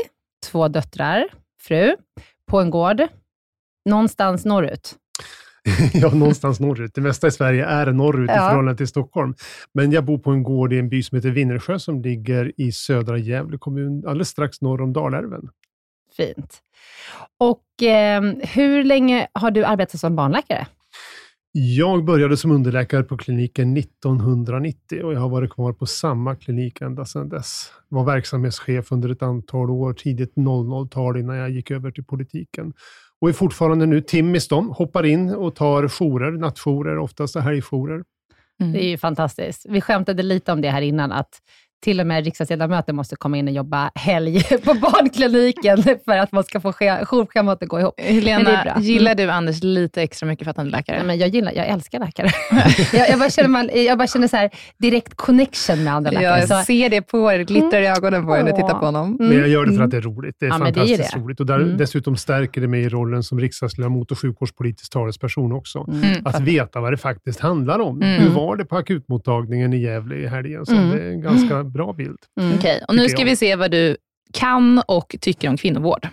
två 0.51 0.67
döttrar, 0.67 1.27
fru, 1.61 1.95
på 2.49 2.59
en 2.61 2.69
gård 2.69 3.01
någonstans 3.89 4.45
norrut. 4.45 4.95
ja, 5.93 6.09
någonstans 6.13 6.59
norrut. 6.59 6.91
Det 6.95 7.01
mesta 7.01 7.27
i 7.27 7.31
Sverige 7.31 7.65
är 7.65 7.91
norrut 7.91 8.29
i 8.29 8.33
Ja. 8.33 8.49
förhållande 8.49 8.77
till 8.77 8.87
Stockholm. 8.87 9.35
Men 9.73 9.91
jag 9.91 10.05
bor 10.05 10.17
på 10.17 10.31
en 10.31 10.43
gård 10.43 10.73
i 10.73 10.79
en 10.79 10.89
by 10.89 11.03
som 11.03 11.15
heter 11.15 11.29
Vinnersjö 11.29 11.79
som 11.79 12.01
ligger 12.01 12.51
i 12.57 12.71
södra 12.71 13.17
Gävle 13.17 13.57
kommun, 13.57 14.03
alldeles 14.07 14.29
strax 14.29 14.61
norr 14.61 14.81
om 14.81 14.93
Dalälven. 14.93 15.49
Fint. 16.17 16.59
Och 17.37 17.83
eh, 17.83 18.21
hur 18.53 18.83
länge 18.83 19.27
har 19.33 19.51
du 19.51 19.65
arbetat 19.65 19.99
som 19.99 20.15
barnläkare? 20.15 20.67
Jag 21.51 22.05
började 22.05 22.37
som 22.37 22.51
underläkare 22.51 23.03
på 23.03 23.17
kliniken 23.17 23.77
1990 23.77 25.03
och 25.03 25.13
jag 25.13 25.19
har 25.19 25.29
varit 25.29 25.53
kvar 25.53 25.73
på 25.73 25.85
samma 25.85 26.35
klinik 26.35 26.81
ända 26.81 27.05
sedan 27.05 27.29
dess. 27.29 27.71
Var 27.87 28.05
verksamhetschef 28.05 28.91
under 28.91 29.09
ett 29.09 29.21
antal 29.21 29.69
år, 29.69 29.93
tidigt 29.93 30.35
00-tal 30.35 31.17
innan 31.17 31.35
jag 31.35 31.49
gick 31.49 31.71
över 31.71 31.91
till 31.91 32.05
politiken. 32.05 32.73
Och 33.21 33.29
är 33.29 33.33
fortfarande 33.33 33.85
nu 33.85 34.01
timmis 34.01 34.47
de, 34.47 34.69
hoppar 34.69 35.05
in 35.05 35.29
och 35.29 35.55
tar 35.55 35.87
jourer, 35.87 36.31
nattjourer, 36.31 36.97
oftast 36.97 37.35
helgjourer. 37.35 38.03
Mm. 38.61 38.73
Det 38.73 38.83
är 38.83 38.89
ju 38.89 38.97
fantastiskt. 38.97 39.65
Vi 39.69 39.81
skämtade 39.81 40.23
lite 40.23 40.51
om 40.51 40.61
det 40.61 40.69
här 40.69 40.81
innan, 40.81 41.11
att 41.11 41.41
till 41.83 41.99
och 41.99 42.07
med 42.07 42.25
riksdagsledamöter 42.25 42.93
måste 42.93 43.15
komma 43.15 43.37
in 43.37 43.47
och 43.47 43.53
jobba 43.53 43.91
helg 43.95 44.43
på 44.63 44.73
barnkliniken 44.73 45.83
för 46.05 46.17
att 46.17 46.31
man 46.31 46.43
ska 46.43 46.59
få 46.61 46.73
jourschemat 47.03 47.63
att 47.63 47.69
gå 47.69 47.79
ihop. 47.79 47.93
Helena, 48.01 48.75
gillar 48.79 49.15
du 49.15 49.29
Anders 49.29 49.63
lite 49.63 50.01
extra 50.01 50.27
mycket 50.27 50.45
för 50.45 50.51
att 50.51 50.57
han 50.57 50.67
är 50.67 50.71
läkare? 50.71 50.97
Nej, 50.97 51.05
men 51.07 51.17
jag, 51.17 51.29
gillar, 51.29 51.51
jag 51.55 51.67
älskar 51.67 51.99
läkare. 51.99 52.29
jag, 52.97 53.09
jag 53.09 53.19
bara 53.19 53.29
känner, 53.29 53.49
man, 53.49 53.69
jag 53.73 53.97
bara 53.97 54.07
känner 54.07 54.27
så 54.27 54.35
här, 54.37 54.49
direkt 54.77 55.15
connection 55.15 55.83
med 55.83 55.93
andra 55.93 56.11
läkare. 56.11 56.47
Så, 56.47 56.55
ser 56.55 56.89
det 56.89 57.01
på 57.01 57.31
er, 57.33 57.37
det 57.37 57.43
glittrar 57.43 57.81
i 57.81 57.87
ögonen 57.87 58.25
på 58.25 58.37
er 58.37 58.43
när 58.43 58.47
jag 58.49 58.55
tittar 58.55 58.79
på 58.79 58.85
honom. 58.85 59.17
Men 59.19 59.37
jag 59.37 59.47
gör 59.47 59.65
det 59.65 59.73
för 59.73 59.83
att 59.83 59.91
det 59.91 59.97
är 59.97 60.01
roligt. 60.01 60.35
Det 60.39 60.45
är 60.45 60.49
Ja, 60.49 60.57
men 60.57 60.73
det 60.73 60.79
är 60.79 60.85
fantastiskt 60.85 61.13
det. 61.13 61.19
roligt. 61.19 61.39
Och 61.39 61.45
där, 61.45 61.59
Mm. 61.59 61.77
dessutom 61.77 62.15
stärker 62.15 62.61
det 62.61 62.67
mig 62.67 62.81
i 62.83 62.89
rollen 62.89 63.23
som 63.23 63.39
riksdagsledamot 63.39 64.11
och 64.11 64.19
sjukvårdspolitisk 64.19 64.91
talesperson 64.91 65.51
också. 65.51 65.85
Mm. 65.93 66.25
Att 66.25 66.39
veta 66.41 66.79
vad 66.79 66.93
det 66.93 66.97
faktiskt 66.97 67.39
handlar 67.39 67.79
om. 67.79 68.01
Mm. 68.01 68.21
Hur 68.21 68.29
var 68.29 68.55
det 68.55 68.65
på 68.65 68.77
akutmottagningen 68.77 69.73
i 69.73 69.77
Gävle 69.77 70.15
i 70.15 70.27
helgen? 70.27 70.65
Så 70.65 70.73
Mm. 70.75 70.89
det 70.89 71.03
är 71.03 71.09
en 71.11 71.21
ganska 71.21 71.63
bra 71.69 71.93
bild. 71.93 72.19
mm. 72.39 72.57
Okej, 72.57 72.83
och 72.87 72.95
nu 72.95 73.09
ska 73.09 73.21
jag. 73.21 73.25
vi 73.25 73.35
se 73.35 73.55
vad 73.55 73.71
du 73.71 73.97
kan 74.33 74.83
och 74.87 75.15
tycker 75.21 75.49
om 75.49 75.57
kvinnovård. 75.57 76.07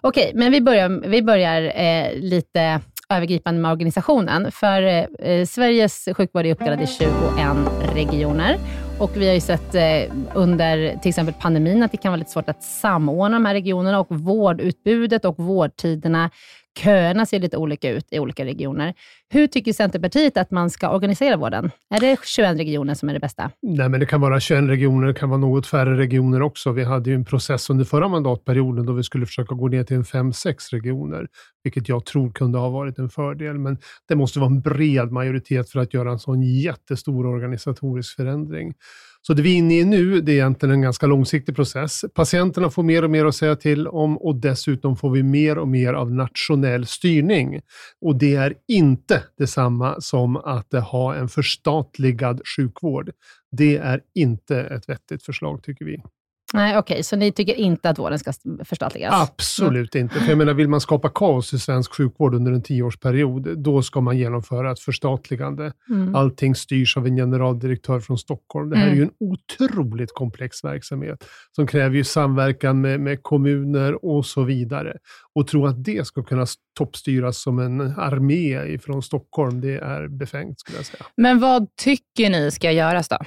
Okej, 0.00 0.32
men 0.34 0.52
vi 0.52 0.60
börjar, 0.60 0.88
vi 1.08 1.22
börjar 1.22 1.62
eh, 1.62 2.14
lite 2.14 2.80
övergripande 3.08 3.60
med 3.60 3.72
organisationen. 3.72 4.52
För 4.52 4.82
eh, 5.18 5.46
Sveriges 5.46 6.08
sjukvård 6.16 6.46
är 6.46 6.52
uppdelad 6.52 6.82
i 6.82 6.86
21 6.86 7.10
regioner. 7.94 8.58
Och 8.98 9.10
vi 9.16 9.26
har 9.26 9.34
ju 9.34 9.40
sett 9.40 9.74
eh, 9.74 10.16
under 10.34 10.98
till 11.02 11.08
exempel 11.08 11.34
pandemin 11.40 11.82
att 11.82 11.90
det 11.92 11.96
kan 11.96 12.12
vara 12.12 12.18
lite 12.18 12.30
svårt 12.30 12.48
att 12.48 12.62
samordna 12.62 13.36
de 13.36 13.46
här 13.46 13.54
regionerna 13.54 14.00
och 14.00 14.06
vårdutbudet 14.10 15.24
och 15.24 15.38
vårdtiderna. 15.38 16.30
Köerna 16.78 17.26
ser 17.26 17.40
lite 17.40 17.56
olika 17.56 17.90
ut 17.90 18.06
i 18.10 18.18
olika 18.18 18.44
regioner. 18.44 18.94
Hur 19.30 19.46
tycker 19.46 19.72
Centerpartiet 19.72 20.36
att 20.36 20.50
man 20.50 20.70
ska 20.70 20.90
organisera 20.90 21.36
vården? 21.36 21.70
Är 21.90 22.00
det 22.00 22.18
21 22.24 22.58
regioner 22.58 22.94
som 22.94 23.08
är 23.08 23.14
det 23.14 23.20
bästa? 23.20 23.50
Nej, 23.62 23.88
men 23.88 24.00
det 24.00 24.06
kan 24.06 24.20
vara 24.20 24.40
21 24.40 24.64
regioner, 24.64 25.06
det 25.06 25.14
kan 25.14 25.28
vara 25.28 25.40
något 25.40 25.66
färre 25.66 25.96
regioner 25.96 26.42
också. 26.42 26.72
Vi 26.72 26.84
hade 26.84 27.10
ju 27.10 27.16
en 27.16 27.24
process 27.24 27.70
under 27.70 27.84
förra 27.84 28.08
mandatperioden 28.08 28.86
då 28.86 28.92
vi 28.92 29.02
skulle 29.02 29.26
försöka 29.26 29.54
gå 29.54 29.68
ner 29.68 29.84
till 29.84 29.96
en 29.96 30.04
5-6 30.04 30.54
regioner, 30.70 31.26
vilket 31.62 31.88
jag 31.88 32.06
tror 32.06 32.32
kunde 32.32 32.58
ha 32.58 32.68
varit 32.68 32.98
en 32.98 33.08
fördel. 33.08 33.58
Men 33.58 33.78
det 34.08 34.16
måste 34.16 34.38
vara 34.38 34.50
en 34.50 34.60
bred 34.60 35.12
majoritet 35.12 35.70
för 35.70 35.80
att 35.80 35.94
göra 35.94 36.10
en 36.10 36.18
sån 36.18 36.42
jättestor 36.42 37.26
organisatorisk 37.26 38.16
förändring. 38.16 38.74
Så 39.26 39.34
det 39.34 39.42
vi 39.42 39.54
är 39.54 39.58
inne 39.58 39.74
i 39.74 39.84
nu, 39.84 40.20
det 40.20 40.32
är 40.32 40.34
egentligen 40.34 40.74
en 40.74 40.80
ganska 40.80 41.06
långsiktig 41.06 41.56
process. 41.56 42.04
Patienterna 42.14 42.70
får 42.70 42.82
mer 42.82 43.04
och 43.04 43.10
mer 43.10 43.24
att 43.24 43.34
säga 43.34 43.56
till 43.56 43.88
om 43.88 44.18
och 44.18 44.36
dessutom 44.36 44.96
får 44.96 45.10
vi 45.10 45.22
mer 45.22 45.58
och 45.58 45.68
mer 45.68 45.94
av 45.94 46.12
nationell 46.12 46.86
styrning. 46.86 47.60
Och 48.00 48.18
det 48.18 48.34
är 48.34 48.54
inte 48.68 49.22
detsamma 49.38 50.00
som 50.00 50.36
att 50.36 50.72
ha 50.72 51.14
en 51.14 51.28
förstatligad 51.28 52.40
sjukvård. 52.56 53.10
Det 53.50 53.76
är 53.76 54.00
inte 54.14 54.60
ett 54.60 54.88
vettigt 54.88 55.22
förslag 55.22 55.62
tycker 55.62 55.84
vi. 55.84 56.02
Nej, 56.52 56.78
okej, 56.78 57.02
så 57.02 57.16
ni 57.16 57.32
tycker 57.32 57.54
inte 57.54 57.90
att 57.90 57.98
vården 57.98 58.18
ska 58.18 58.32
förstatligas? 58.64 59.30
Absolut 59.30 59.94
inte. 59.94 60.14
För 60.14 60.28
jag 60.28 60.38
menar, 60.38 60.54
vill 60.54 60.68
man 60.68 60.80
skapa 60.80 61.08
kaos 61.08 61.54
i 61.54 61.58
svensk 61.58 61.94
sjukvård 61.94 62.34
under 62.34 62.52
en 62.52 62.62
tioårsperiod, 62.62 63.58
då 63.58 63.82
ska 63.82 64.00
man 64.00 64.18
genomföra 64.18 64.72
ett 64.72 64.80
förstatligande. 64.80 65.72
Mm. 65.90 66.14
Allting 66.14 66.54
styrs 66.54 66.96
av 66.96 67.06
en 67.06 67.16
generaldirektör 67.16 68.00
från 68.00 68.18
Stockholm. 68.18 68.70
Det 68.70 68.76
här 68.76 68.86
är 68.86 68.92
Mm. 68.92 68.98
ju 68.98 69.04
en 69.04 69.12
otroligt 69.20 70.14
komplex 70.14 70.64
verksamhet 70.64 71.24
som 71.56 71.66
kräver 71.66 71.96
ju 71.96 72.04
samverkan 72.04 72.80
med, 72.80 73.00
med 73.00 73.22
kommuner 73.22 74.04
och 74.04 74.26
så 74.26 74.42
vidare. 74.42 74.96
Och 75.34 75.46
tro 75.46 75.66
att 75.66 75.84
det 75.84 76.06
ska 76.06 76.22
kunna 76.22 76.46
toppstyras 76.78 77.42
som 77.42 77.58
en 77.58 77.80
armé 77.80 78.78
från 78.78 79.02
Stockholm, 79.02 79.60
det 79.60 79.78
är 79.78 80.08
befängt 80.08 80.60
skulle 80.60 80.78
jag 80.78 80.86
säga. 80.86 81.04
Men 81.16 81.40
vad 81.40 81.76
tycker 81.76 82.30
ni 82.30 82.50
ska 82.50 82.72
göras 82.72 83.08
då? 83.08 83.18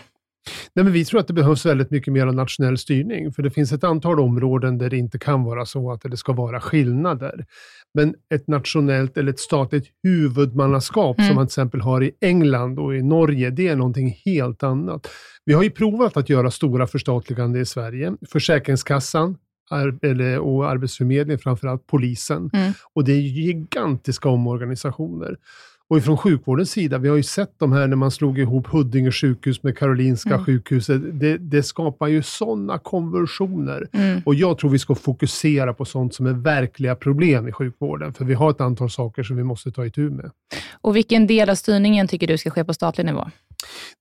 Nej, 0.75 0.83
men 0.83 0.93
vi 0.93 1.05
tror 1.05 1.19
att 1.19 1.27
det 1.27 1.33
behövs 1.33 1.65
väldigt 1.65 1.91
mycket 1.91 2.13
mer 2.13 2.27
av 2.27 2.35
nationell 2.35 2.77
styrning, 2.77 3.31
för 3.31 3.43
det 3.43 3.51
finns 3.51 3.71
ett 3.71 3.83
antal 3.83 4.19
områden 4.19 4.77
där 4.77 4.89
det 4.89 4.97
inte 4.97 5.19
kan 5.19 5.43
vara 5.43 5.65
så 5.65 5.91
att 5.91 6.01
det 6.01 6.17
ska 6.17 6.33
vara 6.33 6.61
skillnader. 6.61 7.45
Men 7.93 8.15
ett 8.33 8.47
nationellt 8.47 9.17
eller 9.17 9.31
ett 9.31 9.39
statligt 9.39 9.85
huvudmannaskap 10.03 11.19
Mm. 11.19 11.27
som 11.27 11.35
man 11.35 11.47
till 11.47 11.51
exempel 11.51 11.81
har 11.81 12.03
i 12.03 12.11
England 12.21 12.79
och 12.79 12.95
i 12.95 13.01
Norge, 13.03 13.49
det 13.49 13.67
är 13.67 13.75
någonting 13.75 14.17
helt 14.25 14.63
annat. 14.63 15.07
Vi 15.45 15.53
har 15.53 15.63
ju 15.63 15.69
provat 15.69 16.17
att 16.17 16.29
göra 16.29 16.51
stora 16.51 16.87
förstatligande 16.87 17.59
i 17.59 17.65
Sverige. 17.65 18.13
Försäkringskassan 18.31 19.37
eller, 20.01 20.39
och 20.39 20.69
Arbetsförmedlingen, 20.69 21.39
framförallt 21.39 21.87
polisen. 21.87 22.49
Mm. 22.53 22.73
Och 22.93 23.03
det 23.03 23.11
är 23.11 23.19
gigantiska 23.19 24.29
omorganisationer. 24.29 25.37
Och 25.89 25.97
ifrån 25.97 26.17
sjukvårdens 26.17 26.71
sida, 26.71 26.97
vi 26.97 27.09
har 27.09 27.15
ju 27.15 27.23
sett 27.23 27.51
de 27.57 27.71
här 27.71 27.87
när 27.87 27.95
man 27.95 28.11
slog 28.11 28.39
ihop 28.39 28.67
Huddinge 28.67 29.11
sjukhus 29.11 29.63
med 29.63 29.77
Karolinska 29.77 30.29
Mm. 30.33 30.45
sjukhuset. 30.45 31.01
Det, 31.19 31.37
det 31.37 31.63
skapar 31.63 32.07
ju 32.07 32.21
sådana 32.23 32.77
konversioner. 32.77 33.87
Mm. 33.93 34.21
Och 34.25 34.35
jag 34.35 34.57
tror 34.57 34.69
vi 34.69 34.79
ska 34.79 34.95
fokusera 34.95 35.73
på 35.73 35.85
sånt 35.85 36.13
som 36.13 36.25
är 36.25 36.33
verkliga 36.33 36.95
problem 36.95 37.47
i 37.47 37.51
sjukvården. 37.51 38.13
För 38.13 38.25
vi 38.25 38.33
har 38.33 38.49
ett 38.51 38.61
antal 38.61 38.89
saker 38.89 39.23
som 39.23 39.37
vi 39.37 39.43
måste 39.43 39.71
ta 39.71 39.85
itu 39.85 40.09
med. 40.09 40.31
Och 40.81 40.95
vilken 40.95 41.27
del 41.27 41.49
av 41.49 41.55
styrningen 41.55 42.07
tycker 42.07 42.27
du 42.27 42.37
ska 42.37 42.49
ske 42.49 42.63
på 42.63 42.73
statlig 42.73 43.05
nivå? 43.05 43.29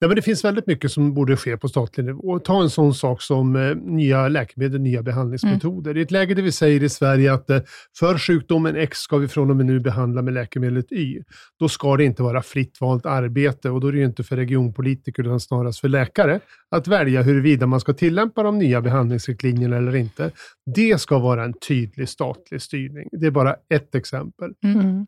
Nej, 0.00 0.08
men 0.08 0.16
det 0.16 0.22
finns 0.22 0.44
väldigt 0.44 0.66
mycket 0.66 0.92
som 0.92 1.14
borde 1.14 1.36
ske 1.36 1.56
på 1.56 1.68
statlig 1.68 2.04
nivå. 2.04 2.38
Ta 2.38 2.62
en 2.62 2.70
sån 2.70 2.94
sak 2.94 3.22
som 3.22 3.56
eh, 3.56 3.76
nya 3.76 4.28
läkemedel, 4.28 4.80
nya 4.80 5.02
behandlingsmetoder. 5.02 5.96
I 5.96 6.00
ett 6.00 6.10
läge 6.10 6.34
där 6.34 6.42
vi 6.42 6.52
säger 6.52 6.82
i 6.82 6.88
Sverige 6.88 7.32
att 7.32 7.50
eh, 7.50 7.60
för 7.98 8.18
sjukdomen 8.18 8.76
X 8.76 8.98
ska 8.98 9.16
vi 9.16 9.28
från 9.28 9.50
och 9.50 9.56
med 9.56 9.66
nu 9.66 9.80
behandla 9.80 10.22
med 10.22 10.34
läkemedlet 10.34 10.92
Y, 10.92 11.22
då 11.58 11.68
ska 11.68 11.96
det 11.96 12.04
inte 12.04 12.22
vara 12.22 12.42
fritt 12.42 12.80
valt 12.80 13.06
arbete 13.06 13.70
och 13.70 13.80
då 13.80 13.88
är 13.88 13.92
det 13.92 13.98
ju 13.98 14.04
inte 14.04 14.24
för 14.24 14.36
regionpolitiker 14.36 15.22
utan 15.22 15.40
snarast 15.40 15.80
för 15.80 15.88
läkare 15.88 16.40
att 16.70 16.88
välja 16.88 17.22
huruvida 17.22 17.66
man 17.66 17.80
ska 17.80 17.92
tillämpa 17.92 18.42
de 18.42 18.58
nya 18.58 18.80
behandlingsriktlinjerna 18.80 19.76
eller 19.76 19.96
inte. 19.96 20.30
Det 20.74 21.00
ska 21.00 21.18
vara 21.18 21.44
en 21.44 21.54
tydlig 21.68 22.08
statlig 22.08 22.62
styrning. 22.62 23.08
Det 23.12 23.26
är 23.26 23.30
bara 23.30 23.56
ett 23.74 23.94
exempel. 23.94 24.52
Mm. 24.64 25.06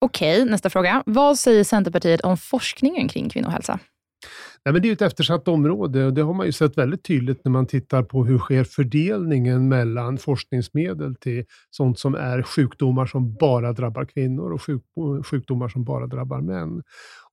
Okej, 0.00 0.44
nästa 0.44 0.70
fråga. 0.70 1.02
Vad 1.06 1.38
säger 1.38 1.64
Centerpartiet 1.64 2.20
om 2.20 2.36
forskningen 2.36 3.08
kring 3.08 3.28
kvinnohälsa? 3.28 3.78
Nej, 4.64 4.72
men 4.72 4.82
det 4.82 4.88
är 4.88 4.92
ett 4.92 5.02
eftersatt 5.02 5.48
område 5.48 6.04
och 6.04 6.12
det 6.12 6.22
har 6.22 6.34
man 6.34 6.46
ju 6.46 6.52
sett 6.52 6.78
väldigt 6.78 7.04
tydligt 7.04 7.44
när 7.44 7.52
man 7.52 7.66
tittar 7.66 8.02
på 8.02 8.24
hur 8.24 8.38
sker 8.38 8.64
fördelningen 8.64 9.68
mellan 9.68 10.18
forskningsmedel 10.18 11.14
till 11.16 11.44
sånt 11.70 11.98
som 11.98 12.14
är 12.14 12.42
sjukdomar 12.42 13.06
som 13.06 13.34
bara 13.34 13.72
drabbar 13.72 14.04
kvinnor 14.04 14.52
och 14.52 14.62
sjukdomar 15.26 15.68
som 15.68 15.84
bara 15.84 16.06
drabbar 16.06 16.40
män. 16.40 16.82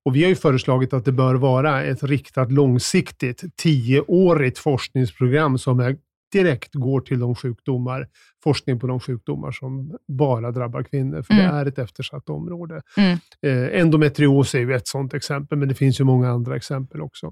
Och 0.05 0.15
vi 0.15 0.23
har 0.23 0.29
ju 0.29 0.35
föreslagit 0.35 0.93
att 0.93 1.05
det 1.05 1.11
bör 1.11 1.35
vara 1.35 1.83
ett 1.83 2.03
riktat 2.03 2.51
långsiktigt 2.51 3.43
tioårigt 3.55 4.57
forskningsprogram 4.57 5.57
som 5.57 5.79
är 5.79 5.97
direkt 6.35 6.73
går 6.73 7.01
till 7.01 7.19
de 7.19 7.35
sjukdomar, 7.35 8.07
forskning 8.43 8.79
på 8.79 8.87
de 8.87 8.99
sjukdomar 8.99 9.51
som 9.51 9.97
bara 10.07 10.51
drabbar 10.51 10.83
kvinnor, 10.83 11.21
för 11.21 11.33
mm. 11.33 11.45
det 11.45 11.51
är 11.51 11.65
ett 11.65 11.79
eftersatt 11.79 12.29
område. 12.29 12.81
Mm. 12.97 13.17
Eh, 13.41 13.81
endometrios 13.81 14.55
är 14.55 14.59
ju 14.59 14.73
ett 14.73 14.87
sådant 14.87 15.13
exempel, 15.13 15.57
men 15.57 15.67
det 15.67 15.75
finns 15.75 15.99
ju 15.99 16.03
många 16.03 16.29
andra 16.29 16.55
exempel 16.55 17.01
också. 17.01 17.31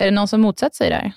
Är 0.00 0.04
det 0.04 0.10
någon 0.10 0.28
som 0.28 0.40
motsätter 0.40 0.76
sig 0.76 0.88
det 0.88 0.94
här? 0.94 1.12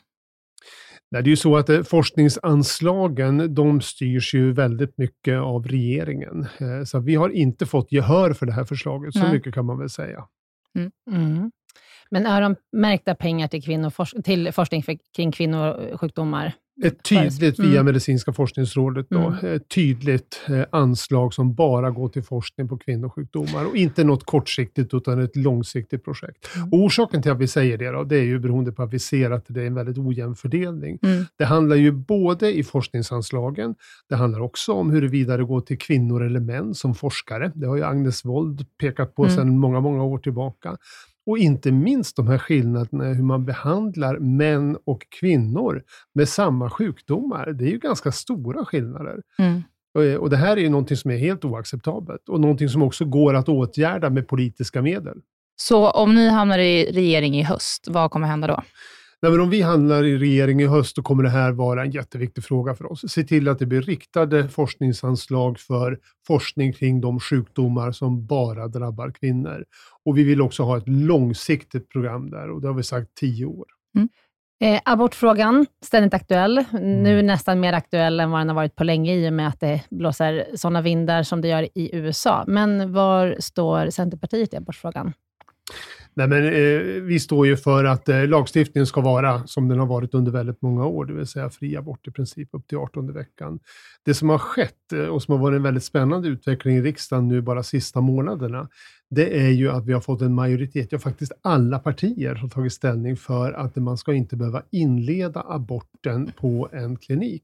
Nej, 1.11 1.23
det 1.23 1.27
är 1.27 1.31
ju 1.31 1.38
så 1.38 1.57
att 1.57 1.69
eh, 1.69 1.84
forskningsanslagen, 1.84 3.56
de 3.56 3.81
styrs 3.81 4.34
ju 4.34 4.53
väldigt 4.53 4.98
mycket 4.98 5.40
av 5.40 5.68
regeringen. 5.68 6.48
Eh, 6.60 6.84
så 6.86 6.99
vi 6.99 7.15
har 7.15 7.30
inte 7.30 7.65
fått 7.65 7.91
gehör 7.91 8.34
för 8.34 8.45
det 8.45 8.53
här 8.53 8.65
förslaget, 8.65 9.14
så 9.14 9.19
Nej. 9.19 9.31
mycket 9.31 9.53
kan 9.53 9.65
man 9.65 9.80
väl 9.80 9.90
säga. 9.90 10.27
Mm. 10.77 10.91
Mm. 11.11 11.52
Men 12.11 12.26
är 12.26 12.41
de 12.41 12.56
märkta 12.72 13.15
pengar 13.15 13.48
till, 13.48 13.64
kvinnor, 13.64 14.22
till 14.22 14.52
forskning 14.52 14.84
kring 15.15 15.31
kvinnosjukdomar? 15.31 16.53
Ett 16.84 17.03
tydligt, 17.03 17.60
mm. 17.60 17.72
via 17.72 17.84
Medicinska 17.84 18.34
forskningsrådet, 18.34 19.06
då, 19.10 19.19
mm. 19.19 19.56
ett 19.56 19.69
tydligt 19.69 20.41
eh, 20.47 20.65
anslag 20.69 21.34
som 21.34 21.53
bara 21.53 21.91
går 21.91 22.10
till 22.10 22.23
forskning 22.23 22.68
på 22.68 22.77
kvinnosjukdomar 22.77 23.65
och 23.65 23.76
inte 23.76 24.03
något 24.03 24.26
kortsiktigt 24.26 24.93
utan 24.93 25.19
ett 25.19 25.35
långsiktigt 25.35 26.03
projekt. 26.03 26.56
Mm. 26.56 26.69
Orsaken 26.72 27.22
till 27.22 27.31
att 27.31 27.39
vi 27.39 27.47
säger 27.47 27.77
det, 27.77 27.91
då, 27.91 28.03
det 28.03 28.18
är 28.18 28.23
ju 28.23 28.39
beroende 28.39 28.72
på 28.72 28.84
att 28.84 28.93
vi 28.93 28.99
ser 28.99 29.31
att 29.31 29.45
det 29.47 29.61
är 29.61 29.68
en 29.68 29.76
väldigt 29.76 29.97
ojämn 29.97 30.35
fördelning. 30.35 30.99
Mm. 31.01 31.26
Det 31.38 31.45
handlar 31.45 31.76
ju 31.76 31.91
både 31.91 32.57
i 32.57 32.64
forskningsanslagen, 32.64 33.76
det 34.10 34.15
handlar 34.15 34.41
också 34.41 34.73
om 34.73 34.91
huruvida 34.91 35.38
det 35.38 35.43
går 35.43 35.61
till 35.61 35.77
kvinnor 35.77 36.26
eller 36.26 36.39
män 36.39 36.76
som 36.76 36.95
forskare. 36.95 37.51
Det 37.56 37.68
har 37.68 37.76
ju 37.76 37.84
Agnes 37.84 38.26
Wold 38.26 38.65
pekat 38.77 39.15
på 39.15 39.23
mm. 39.23 39.35
sedan 39.35 39.57
många, 39.57 39.80
många 39.80 40.03
år 40.03 40.18
tillbaka. 40.18 40.77
Och 41.30 41.38
inte 41.38 41.72
minst 41.72 42.15
de 42.15 42.27
här 42.27 42.38
skillnaderna 42.38 43.11
i 43.11 43.14
hur 43.14 43.23
man 43.23 43.45
behandlar 43.45 44.18
män 44.18 44.77
och 44.85 45.07
kvinnor 45.19 45.84
med 46.14 46.30
samma 46.30 46.69
sjukdomar. 46.69 47.51
Det 47.51 47.65
är 47.65 47.69
ju 47.69 47.77
ganska 47.77 48.11
stora 48.11 48.65
skillnader. 48.65 49.22
Mm. 49.39 49.64
Och, 49.93 50.22
och 50.22 50.30
det 50.30 50.38
här 50.38 50.57
är 50.57 50.61
ju 50.61 50.69
någonting 50.69 50.97
som 50.97 51.11
är 51.11 51.18
helt 51.18 51.45
oacceptabelt 51.45 52.30
och 52.30 52.39
någonting 52.39 52.69
som 52.69 52.84
också 52.84 53.06
går 53.06 53.34
att 53.34 53.49
åtgärda 53.49 54.10
med 54.10 54.27
politiska 54.27 54.81
medel. 54.81 55.18
Så 55.56 55.89
om 55.89 56.15
ni 56.15 56.30
hamnar 56.30 56.60
i 56.60 56.91
regering 56.91 57.39
i 57.39 57.43
höst, 57.43 57.88
vad 57.89 58.11
kommer 58.11 58.27
hända 58.27 58.47
då? 58.47 58.64
Nej, 59.21 59.31
men 59.31 59.41
om 59.41 59.49
vi 59.49 59.61
handlar 59.61 60.03
i 60.03 60.17
regering 60.17 60.61
i 60.61 60.67
höst, 60.67 60.95
då 60.95 61.01
kommer 61.01 61.23
det 61.23 61.29
här 61.29 61.51
vara 61.51 61.81
en 61.81 61.91
jätteviktig 61.91 62.43
fråga 62.43 62.75
för 62.75 62.91
oss. 62.91 63.11
Se 63.11 63.23
till 63.23 63.47
att 63.47 63.59
det 63.59 63.65
blir 63.65 63.81
riktade 63.81 64.49
forskningsanslag 64.49 65.59
för 65.59 65.99
forskning 66.27 66.73
kring 66.73 67.01
de 67.01 67.19
sjukdomar 67.19 67.91
som 67.91 68.25
bara 68.25 68.67
drabbar 68.67 69.11
kvinnor. 69.11 69.65
Och 70.05 70.17
vi 70.17 70.23
vill 70.23 70.41
också 70.41 70.63
ha 70.63 70.77
ett 70.77 70.87
långsiktigt 70.87 71.89
program 71.89 72.29
där 72.29 72.49
och 72.49 72.61
det 72.61 72.67
har 72.67 72.75
vi 72.75 72.83
sagt 72.83 73.13
tio 73.15 73.45
år. 73.45 73.65
Mm. 73.95 74.09
Eh, 74.63 74.81
abortfrågan, 74.85 75.65
ständigt 75.85 76.13
aktuell. 76.13 76.57
Mm. 76.57 77.03
Nu 77.03 77.21
nästan 77.21 77.59
mer 77.59 77.73
aktuell 77.73 78.19
än 78.19 78.31
vad 78.31 78.41
den 78.41 78.49
har 78.49 78.55
varit 78.55 78.75
på 78.75 78.83
länge 78.83 79.15
i 79.15 79.29
och 79.29 79.33
med 79.33 79.47
att 79.47 79.59
det 79.59 79.81
blåser 79.89 80.45
sådana 80.55 80.81
vindar 80.81 81.23
som 81.23 81.41
det 81.41 81.47
gör 81.47 81.63
i 81.75 81.95
USA. 81.95 82.43
Men 82.47 82.93
var 82.93 83.35
står 83.39 83.89
Centerpartiet 83.89 84.53
i 84.53 84.57
abortfrågan? 84.57 85.13
Nej, 86.19 86.27
men, 86.27 86.45
eh, 86.45 87.01
vi 87.01 87.19
står 87.19 87.47
ju 87.47 87.57
för 87.57 87.83
att 87.83 88.09
eh, 88.09 88.27
lagstiftningen 88.27 88.87
ska 88.87 89.01
vara 89.01 89.47
som 89.47 89.67
den 89.67 89.79
har 89.79 89.85
varit 89.85 90.13
under 90.13 90.31
väldigt 90.31 90.61
många 90.61 90.85
år, 90.85 91.05
det 91.05 91.13
vill 91.13 91.27
säga 91.27 91.49
fri 91.49 91.77
abort 91.77 92.07
i 92.07 92.11
princip 92.11 92.49
upp 92.51 92.67
till 92.67 92.77
18 92.77 93.13
veckan. 93.13 93.59
Det 94.05 94.13
som 94.13 94.29
har 94.29 94.37
skett 94.37 94.93
eh, 94.93 94.99
och 94.99 95.23
som 95.23 95.31
har 95.31 95.41
varit 95.41 95.55
en 95.55 95.63
väldigt 95.63 95.83
spännande 95.83 96.27
utveckling 96.27 96.77
i 96.77 96.81
riksdagen 96.81 97.27
nu 97.27 97.41
bara 97.41 97.63
sista 97.63 98.01
månaderna, 98.01 98.69
det 99.10 99.40
är 99.40 99.49
ju 99.49 99.69
att 99.69 99.86
vi 99.86 99.94
har 99.94 100.02
fått 100.02 100.22
en 100.22 100.36
majoritet, 100.36 100.91
ja 100.91 100.99
faktiskt 100.99 101.31
alla 101.41 101.80
partier 101.80 102.36
har 102.36 102.49
tagit 102.49 102.73
ställning 102.73 103.18
för 103.18 103.53
att 103.53 103.76
man 103.76 103.98
ska 103.98 104.14
inte 104.14 104.36
behöva 104.36 104.64
inleda 104.69 105.45
aborten 105.48 106.31
på 106.38 106.69
en 106.72 106.95
klinik, 106.95 107.44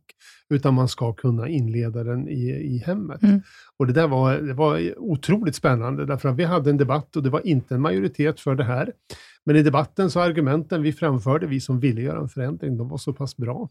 utan 0.49 0.73
man 0.73 0.87
ska 0.87 1.13
kunna 1.13 1.47
inleda 1.47 2.03
den 2.03 2.29
i, 2.29 2.49
i 2.49 2.83
hemmet. 2.85 3.23
Mm. 3.23 3.41
Och 3.77 3.87
det 3.87 3.93
där 3.93 4.07
var, 4.07 4.37
det 4.37 4.53
var 4.53 4.99
otroligt 4.99 5.55
spännande, 5.55 6.05
därför 6.05 6.29
att 6.29 6.35
vi 6.35 6.43
hade 6.43 6.69
en 6.69 6.77
debatt 6.77 7.15
och 7.15 7.23
det 7.23 7.29
var 7.29 7.47
inte 7.47 7.75
en 7.75 7.81
majoritet 7.81 8.39
för 8.39 8.55
det 8.55 8.63
här. 8.63 8.91
Men 9.43 9.55
i 9.55 9.63
debatten 9.63 10.11
så 10.11 10.19
argumenten 10.19 10.81
vi 10.81 10.93
framförde, 10.93 11.47
vi 11.47 11.59
som 11.59 11.79
ville 11.79 12.01
göra 12.01 12.19
en 12.19 12.29
förändring, 12.29 12.77
de 12.77 12.89
var 12.89 12.97
så 12.97 13.13
pass 13.13 13.37
bra. 13.37 13.69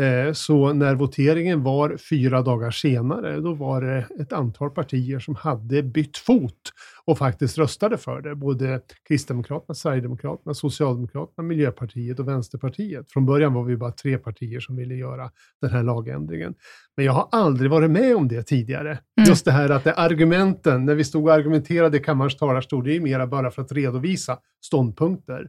Eh, 0.00 0.32
så 0.32 0.72
när 0.72 0.94
voteringen 0.94 1.62
var 1.62 1.96
fyra 1.96 2.42
dagar 2.42 2.70
senare, 2.70 3.40
då 3.40 3.54
var 3.54 3.82
det 3.82 4.06
ett 4.20 4.32
antal 4.32 4.70
partier 4.70 5.18
som 5.18 5.34
hade 5.34 5.82
bytt 5.82 6.16
fot 6.16 6.72
och 7.04 7.18
faktiskt 7.18 7.58
röstade 7.58 7.98
för 7.98 8.20
det. 8.20 8.34
Både 8.34 8.80
Kristdemokraterna, 9.08 9.74
Sverigedemokraterna, 9.74 10.54
Socialdemokraterna, 10.54 11.48
Miljöpartiet 11.48 12.18
och 12.18 12.28
Vänsterpartiet. 12.28 13.12
Från 13.12 13.26
början 13.26 13.54
var 13.54 13.64
vi 13.64 13.76
bara 13.76 13.92
tre 13.92 14.18
partier 14.18 14.60
som 14.60 14.76
ville 14.76 14.94
göra 14.94 15.30
den 15.60 15.70
här 15.70 15.82
lagändringen. 15.82 16.54
Men 16.96 17.04
jag 17.06 17.12
har 17.12 17.28
aldrig 17.32 17.70
varit 17.70 17.90
med 17.90 18.16
om 18.16 18.28
det 18.28 18.42
tidigare. 18.42 18.90
Mm. 18.90 19.28
Just 19.28 19.44
det 19.44 19.52
här 19.52 19.70
att 19.70 19.84
det 19.84 19.94
argumenten, 19.94 20.84
när 20.84 20.94
vi 20.94 21.04
stod 21.04 21.24
och 21.24 21.34
argumenterade 21.34 21.96
i 21.96 22.00
kammarens 22.00 22.36
talarstol, 22.36 22.84
det 22.84 22.96
är 22.96 23.00
mera 23.00 23.26
bara 23.26 23.50
för 23.50 23.62
att 23.62 23.72
redovisa 23.72 24.38
ståndpunkter. 24.64 25.48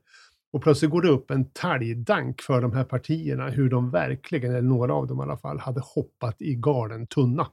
Och 0.53 0.63
plötsligt 0.63 0.91
går 0.91 1.01
det 1.01 1.09
upp 1.09 1.31
en 1.31 1.45
talgdank 1.45 2.41
för 2.41 2.61
de 2.61 2.73
här 2.73 2.83
partierna, 2.83 3.49
hur 3.49 3.69
de 3.69 3.91
verkligen, 3.91 4.51
eller 4.51 4.61
några 4.61 4.93
av 4.93 5.07
dem 5.07 5.19
i 5.19 5.23
alla 5.23 5.37
fall, 5.37 5.59
hade 5.59 5.81
hoppat 5.83 6.41
i 6.41 6.55
galen 6.55 7.07
tunna. 7.07 7.47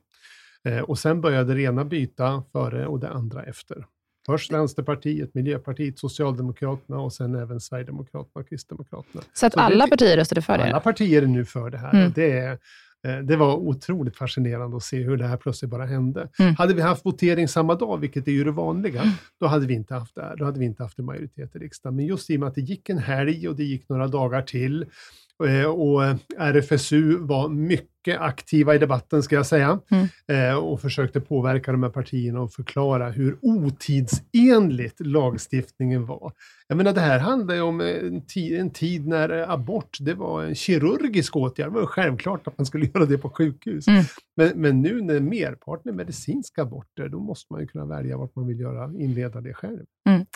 Eh, 0.64 0.78
och 0.78 0.98
sen 0.98 1.20
började 1.20 1.55
det 1.55 1.62
ena 1.62 1.85
byta 1.85 2.43
före 2.52 2.86
och 2.86 3.01
det 3.01 3.09
andra 3.09 3.43
efter. 3.43 3.86
Först 4.27 4.52
Vänsterpartiet, 4.52 5.35
Miljöpartiet, 5.35 5.98
Socialdemokraterna 5.98 7.01
och 7.01 7.12
sen 7.12 7.35
även 7.35 7.60
Sverigedemokraterna 7.60 8.40
och 8.40 8.48
Kristdemokraterna. 8.48 9.22
Så 9.32 9.47
att 9.47 9.52
Så 9.52 9.60
alla 9.60 9.85
det, 9.85 9.90
partier 9.90 10.16
röstade 10.16 10.43
för 10.43 10.59
det? 10.59 10.64
Alla 10.64 10.81
partier 10.81 11.22
är 11.22 11.27
nu 11.27 11.44
för 11.44 11.70
det 11.70 11.78
här. 11.78 11.94
Mm. 11.94 12.12
Det 12.14 12.39
är, 12.39 12.59
det 13.02 13.36
var 13.36 13.56
otroligt 13.56 14.16
fascinerande 14.16 14.77
att 14.77 14.82
se 14.82 15.02
hur 15.02 15.16
det 15.16 15.27
här 15.27 15.36
plötsligt 15.36 15.70
bara 15.70 15.86
hände. 15.86 16.28
Mm. 16.39 16.55
Hade 16.55 16.74
vi 16.74 16.82
haft 16.82 17.06
votering 17.06 17.48
samma 17.48 17.74
dag, 17.74 17.98
vilket 17.98 18.28
är 18.28 18.32
ju 18.32 18.44
det 18.44 18.51
vanliga, 18.51 19.02
mm. 19.02 19.14
då 19.40 19.47
hade 19.47 19.66
vi 19.66 19.74
inte 19.74 19.94
haft 19.94 20.14
det 20.14 20.22
här. 20.22 20.36
Då 20.36 20.44
hade 20.44 20.59
vi 20.59 20.64
inte 20.64 20.82
haft 20.82 20.98
en 20.98 21.05
majoritet 21.05 21.56
i 21.56 21.59
riksdagen. 21.59 21.97
Men 21.97 22.06
just 22.06 22.31
i 22.31 22.36
och 22.36 22.40
med 22.40 22.48
att 22.48 22.55
det 22.55 22.60
gick 22.60 22.89
en 22.89 22.98
helg 22.98 23.48
och 23.48 23.56
det 23.56 23.64
gick 23.64 23.89
några 23.89 24.09
dagar 24.09 24.43
till 24.43 24.85
Eh, 24.85 25.30
och 25.66 26.02
RFSU 26.38 27.16
var 27.16 27.48
mycket 27.48 28.20
aktiva 28.20 28.74
i 28.74 28.78
debatten, 28.78 29.22
ska 29.22 29.34
jag 29.34 29.46
säga, 29.46 29.80
mm. 29.90 30.08
Eh, 30.26 30.56
och 30.56 30.80
försökte 30.80 31.20
påverka 31.20 31.72
de 31.72 31.82
här 31.82 31.90
partierna 31.90 32.40
och 32.40 32.52
förklara 32.52 33.10
hur 33.10 33.38
otidsenligt 33.42 35.00
lagstiftningen 35.00 36.06
var. 36.06 36.32
Jag 36.68 36.76
menar, 36.76 36.92
det 36.92 37.00
här 37.00 37.18
handlar 37.18 37.54
ju 37.54 37.60
om 37.60 37.80
en 37.80 38.26
tid, 38.26 38.60
en 38.60 38.70
tid 38.70 39.06
när 39.06 39.52
abort, 39.52 39.96
det 40.00 40.14
var 40.14 40.44
en 40.44 40.54
kirurgisk 40.54 41.36
åtgärd. 41.36 41.66
Det 41.66 41.80
var 41.80 41.86
självklart 41.86 42.46
att 42.46 42.58
man 42.58 42.66
skulle 42.66 42.86
göra 42.94 43.06
det 43.06 43.18
på 43.18 43.30
sjukhus. 43.30 43.88
Mm. 43.88 44.04
Men, 44.36 44.52
men 44.54 44.82
nu 44.82 45.02
när 45.02 45.20
merparten 45.20 45.92
är 45.92 45.96
medicinska 45.96 46.62
aborter, 46.62 47.08
då 47.08 47.20
måste 47.20 47.52
man 47.52 47.60
ju 47.60 47.66
kunna 47.66 47.86
välja 47.86 48.16
vart 48.16 48.36
man 48.36 48.46
vill 48.46 48.60
göra, 48.60 48.92
inleda 48.98 49.40
det 49.40 49.54
själv. 49.54 49.84
Mm. 50.08 50.26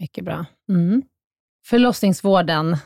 Mycket 0.00 0.24
bra. 0.24 0.46
Mm. 0.68 1.02
Förlossningsvården, 1.66 2.76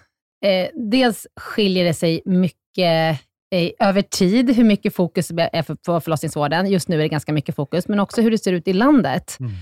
Eh, 0.46 0.68
dels 0.90 1.26
skiljer 1.40 1.84
det 1.84 1.94
sig 1.94 2.22
mycket 2.24 3.20
eh, 3.50 3.88
över 3.88 4.02
tid, 4.02 4.56
hur 4.56 4.64
mycket 4.64 4.94
fokus 4.94 5.28
det 5.28 5.50
är 5.52 5.62
på 5.62 6.00
förlossningsvården. 6.00 6.70
Just 6.70 6.88
nu 6.88 6.96
är 6.96 7.02
det 7.02 7.08
ganska 7.08 7.32
mycket 7.32 7.56
fokus, 7.56 7.88
men 7.88 8.00
också 8.00 8.22
hur 8.22 8.30
det 8.30 8.38
ser 8.38 8.52
ut 8.52 8.68
i 8.68 8.72
landet. 8.72 9.36
Mm. 9.40 9.52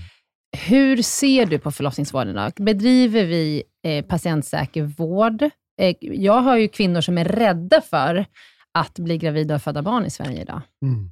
Hur 0.67 1.01
ser 1.01 1.45
du 1.45 1.59
på 1.59 1.71
förlossningsvården? 1.71 2.35
Då? 2.35 2.63
Bedriver 2.63 3.25
vi 3.25 3.63
eh, 3.83 4.05
patientsäker 4.05 4.83
vård? 4.83 5.41
Eh, 5.81 5.95
jag 5.99 6.41
har 6.41 6.57
ju 6.57 6.67
kvinnor 6.67 7.01
som 7.01 7.17
är 7.17 7.25
rädda 7.25 7.81
för 7.81 8.25
att 8.73 8.99
bli 8.99 9.17
gravida 9.17 9.55
och 9.55 9.61
föda 9.61 9.81
barn 9.81 10.05
i 10.05 10.09
Sverige 10.09 10.41
idag. 10.41 10.61
Mm. 10.81 11.11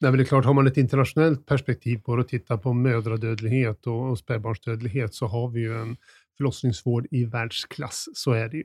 Nej, 0.00 0.10
men 0.10 0.18
det 0.18 0.22
är 0.22 0.26
klart, 0.26 0.44
har 0.44 0.54
man 0.54 0.66
ett 0.66 0.76
internationellt 0.76 1.46
perspektiv 1.46 1.98
på 1.98 2.16
det 2.16 2.22
och 2.22 2.28
tittar 2.28 2.56
på 2.56 2.72
mödradödlighet 2.72 3.86
och, 3.86 4.10
och 4.10 4.18
spädbarnsdödlighet, 4.18 5.14
så 5.14 5.26
har 5.26 5.48
vi 5.48 5.60
ju 5.60 5.80
en 5.80 5.96
förlossningsvård 6.36 7.06
i 7.10 7.24
världsklass. 7.24 8.04
Så 8.14 8.32
är 8.32 8.48
det 8.48 8.56
ju. 8.56 8.64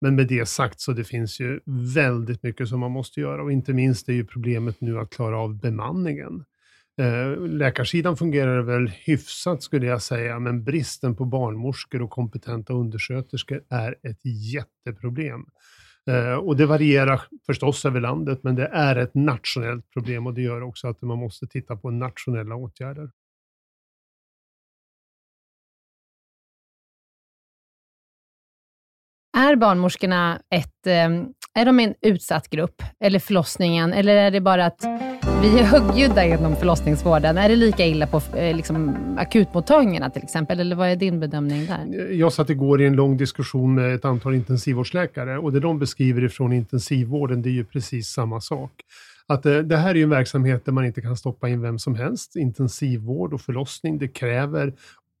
Men 0.00 0.16
med 0.16 0.28
det 0.28 0.46
sagt 0.46 0.80
så 0.80 0.92
det 0.92 1.04
finns 1.04 1.40
ju 1.40 1.60
väldigt 1.94 2.42
mycket 2.42 2.68
som 2.68 2.80
man 2.80 2.90
måste 2.90 3.20
göra 3.20 3.42
och 3.42 3.52
inte 3.52 3.72
minst 3.72 4.08
är 4.08 4.12
ju 4.12 4.24
problemet 4.24 4.80
nu 4.80 4.98
att 4.98 5.10
klara 5.10 5.38
av 5.38 5.60
bemanningen. 5.60 6.44
Eh, 7.00 7.40
läkarsidan 7.40 8.16
fungerar 8.16 8.62
väl 8.62 8.88
hyfsat 8.88 9.62
skulle 9.62 9.86
jag 9.86 10.02
säga, 10.02 10.38
men 10.38 10.64
bristen 10.64 11.16
på 11.16 11.24
barnmorskor 11.24 12.02
och 12.02 12.10
kompetenta 12.10 12.72
undersköterskor 12.72 13.62
är 13.70 13.96
ett 14.02 14.20
jätteproblem. 14.24 15.44
Eh, 16.10 16.34
och 16.34 16.56
det 16.56 16.66
varierar 16.66 17.22
förstås 17.46 17.84
över 17.84 18.00
landet, 18.00 18.40
men 18.42 18.54
det 18.54 18.66
är 18.66 18.96
ett 18.96 19.14
nationellt 19.14 19.90
problem 19.90 20.26
och 20.26 20.34
det 20.34 20.42
gör 20.42 20.62
också 20.62 20.88
att 20.88 21.02
man 21.02 21.18
måste 21.18 21.46
titta 21.46 21.76
på 21.76 21.90
nationella 21.90 22.54
åtgärder. 22.54 23.10
Är 29.36 29.56
barnmorskorna 29.56 30.40
ett, 30.50 30.86
eh, 30.86 31.60
är 31.60 31.64
de 31.64 31.80
en 31.80 31.94
utsatt 32.02 32.50
grupp, 32.50 32.82
eller 33.00 33.18
förlossningen, 33.18 33.92
eller 33.92 34.16
är 34.16 34.30
det 34.30 34.40
bara 34.40 34.66
att 34.66 34.84
vi 35.42 35.58
är 35.58 35.62
högljudda 35.62 36.24
inom 36.24 36.56
förlossningsvården? 36.56 37.38
Är 37.38 37.48
det 37.48 37.56
lika 37.56 37.86
illa 37.86 38.06
på 38.06 38.20
eh, 38.36 38.56
liksom, 38.56 38.96
akutmottagningarna 39.18 40.10
till 40.10 40.22
exempel, 40.22 40.60
eller 40.60 40.76
vad 40.76 40.88
är 40.88 40.96
din 40.96 41.20
bedömning 41.20 41.66
där? 41.66 42.10
Jag 42.10 42.32
satt 42.32 42.50
igår 42.50 42.82
i 42.82 42.86
en 42.86 42.96
lång 42.96 43.16
diskussion 43.16 43.74
med 43.74 43.94
ett 43.94 44.04
antal 44.04 44.34
intensivvårdsläkare 44.34 45.38
och 45.38 45.52
det 45.52 45.60
de 45.60 45.78
beskriver 45.78 46.24
ifrån 46.24 46.52
intensivvården, 46.52 47.42
det 47.42 47.48
är 47.48 47.52
ju 47.52 47.64
precis 47.64 48.08
samma 48.08 48.40
sak. 48.40 48.70
Att 49.26 49.46
eh, 49.46 49.58
det 49.58 49.76
här 49.76 49.90
är 49.90 49.94
ju 49.94 50.02
en 50.02 50.10
verksamhet 50.10 50.64
där 50.64 50.72
man 50.72 50.84
inte 50.84 51.00
kan 51.00 51.16
stoppa 51.16 51.48
in 51.48 51.62
vem 51.62 51.78
som 51.78 51.94
helst. 51.94 52.36
Intensivvård 52.36 53.34
och 53.34 53.40
förlossning, 53.40 53.98
det 53.98 54.08
kräver 54.08 54.72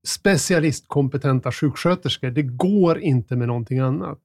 specialistkompetenta 0.04 1.52
sjuksköterskor. 1.52 2.30
Det 2.30 2.42
går 2.42 2.98
inte 2.98 3.36
med 3.36 3.48
någonting 3.48 3.78
annat. 3.78 4.18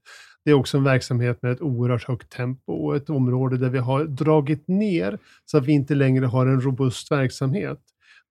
Det 0.46 0.52
är 0.52 0.56
också 0.56 0.78
en 0.78 0.84
verksamhet 0.84 1.42
med 1.42 1.52
ett 1.52 1.62
oerhört 1.62 2.04
högt 2.04 2.30
tempo 2.30 2.74
och 2.74 2.96
ett 2.96 3.10
område 3.10 3.58
där 3.58 3.70
vi 3.70 3.80
har 3.80 4.04
dragit 4.04 4.68
ner 4.68 5.18
så 5.46 5.58
att 5.58 5.66
vi 5.66 5.72
inte 5.72 5.96
längre 5.96 6.26
har 6.26 6.48
en 6.48 6.62
robust 6.62 7.12
verksamhet. 7.12 7.80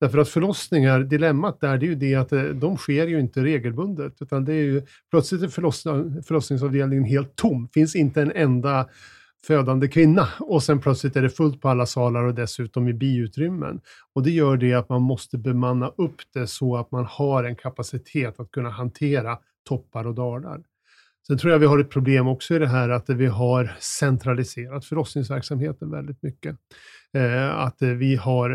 Därför 0.00 0.18
att 0.18 0.28
förlossningar, 0.28 1.00
dilemmat 1.00 1.60
där, 1.60 1.78
det 1.78 1.86
är 1.86 1.88
ju 1.88 1.94
det 1.94 2.14
att 2.14 2.32
eh, 2.32 2.42
de 2.42 2.76
sker 2.76 3.06
ju 3.06 3.20
inte 3.20 3.44
regelbundet, 3.44 4.12
utan 4.20 4.44
det 4.44 4.52
är 4.52 4.64
ju 4.64 4.82
plötsligt 5.10 5.42
är 5.42 5.48
förlossningsavdelningen 6.22 7.04
helt 7.04 7.36
tom. 7.36 7.68
finns 7.74 7.96
inte 7.96 8.22
en 8.22 8.32
enda 8.32 8.88
födande 9.46 9.88
kvinna 9.88 10.28
och 10.40 10.62
sen 10.62 10.80
plötsligt 10.80 11.16
är 11.16 11.22
det 11.22 11.30
fullt 11.30 11.60
på 11.60 11.68
alla 11.68 11.86
salar 11.86 12.24
och 12.24 12.34
dessutom 12.34 12.88
i 12.88 12.94
biutrymmen. 12.94 13.80
Och 14.14 14.22
det 14.22 14.30
gör 14.30 14.56
det 14.56 14.74
att 14.74 14.88
man 14.88 15.02
måste 15.02 15.38
bemanna 15.38 15.88
upp 15.88 16.16
det 16.34 16.46
så 16.46 16.76
att 16.76 16.90
man 16.90 17.04
har 17.04 17.44
en 17.44 17.56
kapacitet 17.56 18.40
att 18.40 18.50
kunna 18.50 18.70
hantera 18.70 19.38
toppar 19.68 20.06
och 20.06 20.14
dalar. 20.14 20.62
Sen 21.28 21.38
tror 21.38 21.52
jag 21.52 21.58
vi 21.58 21.66
har 21.66 21.78
ett 21.78 21.90
problem 21.90 22.28
också 22.28 22.54
i 22.54 22.58
det 22.58 22.68
här 22.68 22.88
att 22.88 23.08
vi 23.10 23.26
har 23.26 23.76
centraliserat 23.80 24.84
förlossningsverksamheten 24.84 25.90
väldigt 25.90 26.22
mycket. 26.22 26.56
Eh, 27.14 27.58
att 27.58 27.82
vi 27.82 28.16
har 28.16 28.50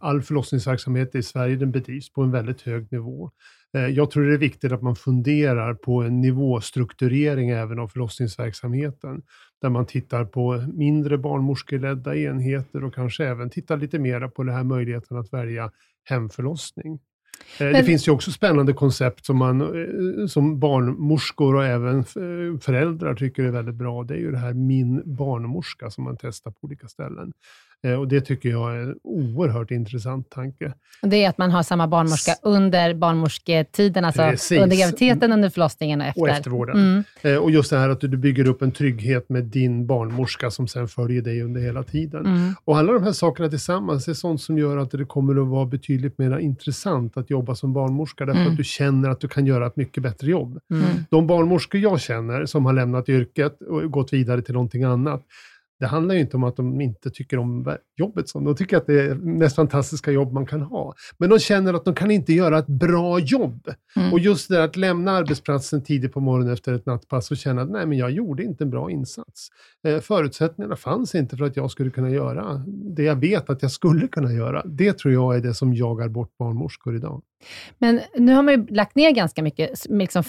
all 0.00 0.22
förlossningsverksamhet 0.22 1.14
i 1.14 1.22
Sverige, 1.22 1.56
den 1.56 1.70
bedrivs 1.70 2.12
på 2.12 2.22
en 2.22 2.30
väldigt 2.30 2.62
hög 2.62 2.92
nivå. 2.92 3.30
Eh, 3.76 3.86
jag 3.86 4.10
tror 4.10 4.24
det 4.24 4.34
är 4.34 4.38
viktigt 4.38 4.72
att 4.72 4.82
man 4.82 4.96
funderar 4.96 5.74
på 5.74 6.02
en 6.02 6.20
nivåstrukturering 6.20 7.50
även 7.50 7.78
av 7.78 7.88
förlossningsverksamheten, 7.88 9.22
där 9.62 9.70
man 9.70 9.86
tittar 9.86 10.24
på 10.24 10.64
mindre 10.74 11.18
barnmorskeledda 11.18 12.16
enheter 12.16 12.84
och 12.84 12.94
kanske 12.94 13.24
även 13.24 13.50
tittar 13.50 13.76
lite 13.76 13.98
mer 13.98 14.28
på 14.28 14.42
den 14.42 14.54
här 14.54 14.64
möjligheten 14.64 15.16
att 15.16 15.32
välja 15.32 15.70
hemförlossning. 16.04 16.98
Eh, 17.58 17.64
Men... 17.64 17.72
Det 17.72 17.84
finns 17.84 18.08
ju 18.08 18.12
också 18.12 18.32
spännande 18.32 18.72
koncept 18.72 19.26
som, 19.26 19.36
man, 19.36 19.60
eh, 19.60 20.26
som 20.26 20.60
barnmorskor 20.60 21.54
och 21.54 21.64
även 21.64 22.04
föräldrar 22.60 23.14
tycker 23.14 23.42
är 23.42 23.50
väldigt 23.50 23.74
bra. 23.74 24.04
Det 24.04 24.14
är 24.14 24.18
ju 24.18 24.30
det 24.30 24.38
här 24.38 24.52
Min 24.54 25.02
barnmorska 25.04 25.90
som 25.90 26.04
man 26.04 26.16
testar 26.20 26.50
på 26.50 26.58
olika 26.62 26.88
ställen. 26.88 27.32
Eh, 27.84 27.94
och 27.94 28.08
Det 28.08 28.20
tycker 28.20 28.48
jag 28.48 28.74
är 28.74 28.78
en 28.78 28.96
oerhört 29.02 29.70
intressant 29.70 30.30
tanke. 30.30 30.72
Det 31.02 31.24
är 31.24 31.28
att 31.28 31.38
man 31.38 31.50
har 31.50 31.62
samma 31.62 31.88
barnmorska 31.88 32.34
under 32.42 32.94
barnmorsketiden, 32.94 34.04
alltså 34.04 34.22
Precis. 34.22 34.62
under 34.62 34.76
graviditeten, 34.76 35.32
under 35.32 35.50
förlossningen 35.50 36.00
och 36.00 36.06
efter. 36.06 36.22
Och 36.22 36.28
eftervården. 36.28 36.76
Mm. 36.76 37.04
Eh, 37.22 37.36
och 37.36 37.50
just 37.50 37.70
det 37.70 37.78
här 37.78 37.88
att 37.88 38.00
du 38.00 38.08
bygger 38.08 38.48
upp 38.48 38.62
en 38.62 38.72
trygghet 38.72 39.28
med 39.28 39.44
din 39.44 39.86
barnmorska 39.86 40.50
som 40.50 40.68
sen 40.68 40.88
följer 40.88 41.22
dig 41.22 41.42
under 41.42 41.60
hela 41.60 41.82
tiden. 41.82 42.26
Mm. 42.26 42.54
Och 42.64 42.78
alla 42.78 42.92
de 42.92 43.02
här 43.02 43.12
sakerna 43.12 43.48
tillsammans 43.48 44.08
är 44.08 44.14
sånt 44.14 44.40
som 44.40 44.58
gör 44.58 44.76
att 44.76 44.90
det 44.90 45.04
kommer 45.04 45.42
att 45.42 45.48
vara 45.48 45.66
betydligt 45.66 46.18
mer 46.18 46.38
intressant 46.38 47.16
att 47.16 47.30
jobba 47.30 47.54
som 47.54 47.72
barnmorska, 47.72 48.26
därför 48.26 48.40
mm. 48.40 48.52
att 48.52 48.58
du 48.58 48.64
känner 48.64 49.08
att 49.08 49.20
du 49.20 49.28
kan 49.28 49.46
göra 49.46 49.66
ett 49.66 49.76
mycket 49.76 50.02
bättre 50.02 50.30
jobb. 50.30 50.60
Mm. 50.70 50.84
De 51.10 51.26
barnmorskor 51.26 51.80
jag 51.80 52.00
känner 52.00 52.46
som 52.46 52.66
har 52.66 52.72
lämnat 52.72 53.08
yrket 53.08 53.62
och 53.62 53.90
gått 53.90 54.12
vidare 54.12 54.42
till 54.42 54.54
någonting 54.54 54.84
annat, 54.84 55.22
det 55.82 55.88
handlar 55.88 56.14
ju 56.14 56.20
inte 56.20 56.36
om 56.36 56.44
att 56.44 56.56
de 56.56 56.80
inte 56.80 57.10
tycker 57.10 57.38
om 57.38 57.62
jobbet 58.02 58.28
som 58.28 58.44
de 58.44 58.56
tycker 58.56 58.76
att 58.76 58.86
det 58.86 59.00
är 59.00 59.08
det 59.08 59.14
mest 59.14 59.56
fantastiska 59.56 60.10
jobb 60.10 60.32
man 60.32 60.46
kan 60.46 60.62
ha. 60.62 60.94
Men 61.18 61.30
de 61.30 61.38
känner 61.38 61.74
att 61.74 61.84
de 61.84 61.94
kan 61.94 62.10
inte 62.10 62.32
göra 62.32 62.58
ett 62.58 62.66
bra 62.66 63.18
jobb. 63.18 63.68
Mm. 63.96 64.12
Och 64.12 64.18
just 64.18 64.48
det 64.48 64.64
att 64.64 64.76
lämna 64.76 65.12
arbetsplatsen 65.12 65.84
tidigt 65.84 66.12
på 66.12 66.20
morgonen 66.20 66.52
efter 66.52 66.72
ett 66.72 66.86
nattpass 66.86 67.30
och 67.30 67.36
känna 67.36 67.62
att 67.62 67.70
nej, 67.70 67.86
men 67.86 67.98
jag 67.98 68.10
gjorde 68.10 68.42
inte 68.42 68.64
en 68.64 68.70
bra 68.70 68.90
insats. 68.90 69.48
Eh, 69.86 70.00
förutsättningarna 70.00 70.76
fanns 70.76 71.14
inte 71.14 71.36
för 71.36 71.44
att 71.44 71.56
jag 71.56 71.70
skulle 71.70 71.90
kunna 71.90 72.10
göra 72.10 72.62
det 72.66 73.02
jag 73.02 73.16
vet 73.16 73.50
att 73.50 73.62
jag 73.62 73.70
skulle 73.70 74.08
kunna 74.08 74.32
göra. 74.32 74.62
Det 74.66 74.92
tror 74.92 75.14
jag 75.14 75.36
är 75.36 75.40
det 75.40 75.54
som 75.54 75.74
jagar 75.74 76.08
bort 76.08 76.38
barnmorskor 76.38 76.96
idag. 76.96 77.22
Men 77.78 78.00
nu 78.18 78.32
har 78.32 78.42
man 78.42 78.54
ju 78.54 78.66
lagt 78.66 78.96
ner 78.96 79.10
ganska 79.10 79.42
mycket 79.42 79.86
liksom, 79.88 80.22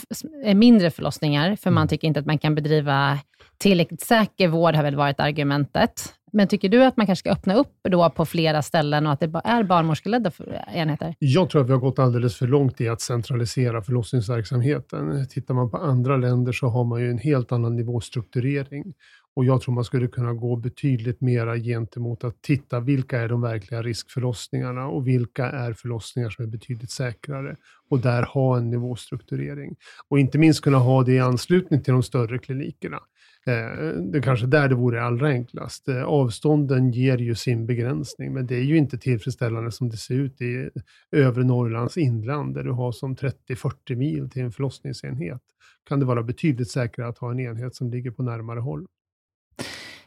mindre 0.55 0.91
förlossningar, 0.91 1.55
för 1.55 1.71
man 1.71 1.81
mm. 1.81 1.87
tycker 1.87 2.07
inte 2.07 2.19
att 2.19 2.25
man 2.25 2.37
kan 2.37 2.55
bedriva 2.55 3.19
tillräckligt 3.57 4.01
säker 4.01 4.47
vård, 4.47 4.75
har 4.75 4.83
väl 4.83 4.95
varit 4.95 5.19
argumentet. 5.19 6.13
Men 6.35 6.47
tycker 6.47 6.69
du 6.69 6.83
att 6.83 6.97
man 6.97 7.05
kanske 7.05 7.19
ska 7.19 7.31
öppna 7.31 7.53
upp 7.53 7.79
då 7.89 8.09
på 8.09 8.25
flera 8.25 8.61
ställen 8.61 9.05
och 9.05 9.13
att 9.13 9.19
det 9.19 9.31
är 9.43 9.63
barnmorskeledda 9.63 10.31
enheter? 10.73 11.15
Jag 11.19 11.49
tror 11.49 11.61
att 11.61 11.67
vi 11.67 11.71
har 11.71 11.79
gått 11.79 11.99
alldeles 11.99 12.35
för 12.35 12.47
långt 12.47 12.81
i 12.81 12.89
att 12.89 13.01
centralisera 13.01 13.81
förlossningsverksamheten. 13.81 15.27
Tittar 15.29 15.53
man 15.53 15.71
på 15.71 15.77
andra 15.77 16.17
länder 16.17 16.51
så 16.51 16.67
har 16.67 16.83
man 16.83 17.01
ju 17.01 17.09
en 17.09 17.17
helt 17.17 17.51
annan 17.51 17.75
nivåstrukturering. 17.75 18.93
Och 19.35 19.45
jag 19.45 19.61
tror 19.61 19.75
man 19.75 19.83
skulle 19.83 20.07
kunna 20.07 20.33
gå 20.33 20.55
betydligt 20.55 21.21
mera 21.21 21.57
gentemot 21.57 22.23
att 22.23 22.41
titta 22.41 22.79
vilka 22.79 23.21
är 23.21 23.29
de 23.29 23.41
verkliga 23.41 23.81
riskförlossningarna 23.81 24.87
och 24.87 25.07
vilka 25.07 25.45
är 25.45 25.73
förlossningar 25.73 26.29
som 26.29 26.45
är 26.45 26.49
betydligt 26.49 26.91
säkrare 26.91 27.55
och 27.89 27.99
där 27.99 28.23
ha 28.23 28.57
en 28.57 28.69
nivåstrukturering. 28.69 29.75
Och 30.09 30.19
inte 30.19 30.37
minst 30.37 30.61
kunna 30.61 30.77
ha 30.77 31.03
det 31.03 31.11
i 31.11 31.19
anslutning 31.19 31.81
till 31.81 31.93
de 31.93 32.03
större 32.03 32.37
klinikerna. 32.37 32.99
Eh, 33.47 34.01
det 34.11 34.17
är 34.17 34.21
kanske 34.21 34.47
där 34.47 34.69
det 34.69 34.75
vore 34.75 35.03
allra 35.03 35.27
enklast. 35.27 35.87
Eh, 35.87 36.03
avstånden 36.03 36.91
ger 36.91 37.17
ju 37.17 37.35
sin 37.35 37.65
begränsning, 37.65 38.33
men 38.33 38.47
det 38.47 38.55
är 38.55 38.63
ju 38.63 38.77
inte 38.77 38.97
tillfredsställande 38.97 39.71
som 39.71 39.89
det 39.89 39.97
ser 39.97 40.15
ut 40.15 40.41
i 40.41 40.69
övre 41.11 41.43
Norrlands 41.43 41.97
inland, 41.97 42.55
där 42.55 42.63
du 42.63 42.71
har 42.71 42.91
som 42.91 43.15
30-40 43.15 43.95
mil 43.95 44.29
till 44.29 44.41
en 44.41 44.51
förlossningsenhet. 44.51 45.41
kan 45.89 45.99
det 45.99 46.05
vara 46.05 46.23
betydligt 46.23 46.71
säkrare 46.71 47.09
att 47.09 47.17
ha 47.17 47.31
en 47.31 47.39
enhet 47.39 47.75
som 47.75 47.89
ligger 47.89 48.11
på 48.11 48.23
närmare 48.23 48.59
håll. 48.59 48.87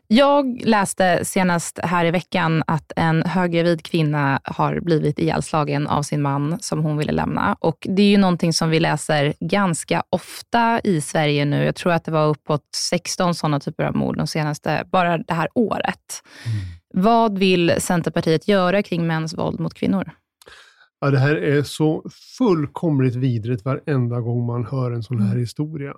Jag 0.09 0.63
läste 0.65 1.25
senast 1.25 1.79
här 1.83 2.05
i 2.05 2.11
veckan 2.11 2.63
att 2.67 2.93
en 2.97 3.23
höggravid 3.23 3.83
kvinna 3.83 4.41
har 4.45 4.81
blivit 4.81 5.19
ihjälslagen 5.19 5.87
av 5.87 6.03
sin 6.03 6.23
man 6.23 6.57
som 6.61 6.79
hon 6.79 6.97
ville 6.97 7.13
lämna. 7.13 7.57
Och 7.61 7.87
Det 7.89 8.03
är 8.03 8.11
ju 8.11 8.17
någonting 8.17 8.53
som 8.53 8.71
vi 8.71 8.81
läser 8.81 9.35
ganska 9.41 10.03
ofta 10.11 10.81
i 10.85 11.01
Sverige 11.01 11.45
nu. 11.45 11.65
Jag 11.65 11.75
tror 11.75 11.93
att 11.93 12.05
det 12.05 12.13
var 12.13 12.27
uppåt 12.27 12.63
16 12.91 13.35
sådana 13.35 13.61
typer 13.61 13.85
av 13.85 13.97
mord 13.97 14.17
de 14.17 14.27
senaste, 14.27 14.85
bara 14.93 15.19
det 15.19 15.35
här 15.35 15.49
året. 15.55 16.23
Mm. 16.45 16.59
Vad 16.95 17.39
vill 17.39 17.73
Centerpartiet 17.79 18.49
göra 18.49 18.83
kring 18.83 19.07
mäns 19.07 19.39
våld 19.39 19.61
mot 19.61 19.75
kvinnor? 19.75 20.11
Ja, 21.01 21.11
det 21.11 21.19
här 21.19 21.37
är 21.37 21.63
så 21.63 22.05
fullkomligt 22.39 23.15
vidrigt 23.17 23.65
varenda 23.65 24.21
gång 24.21 24.47
man 24.47 24.65
hör 24.65 24.91
en 24.91 25.03
sån 25.03 25.21
här 25.21 25.31
mm. 25.31 25.41
historia. 25.41 25.95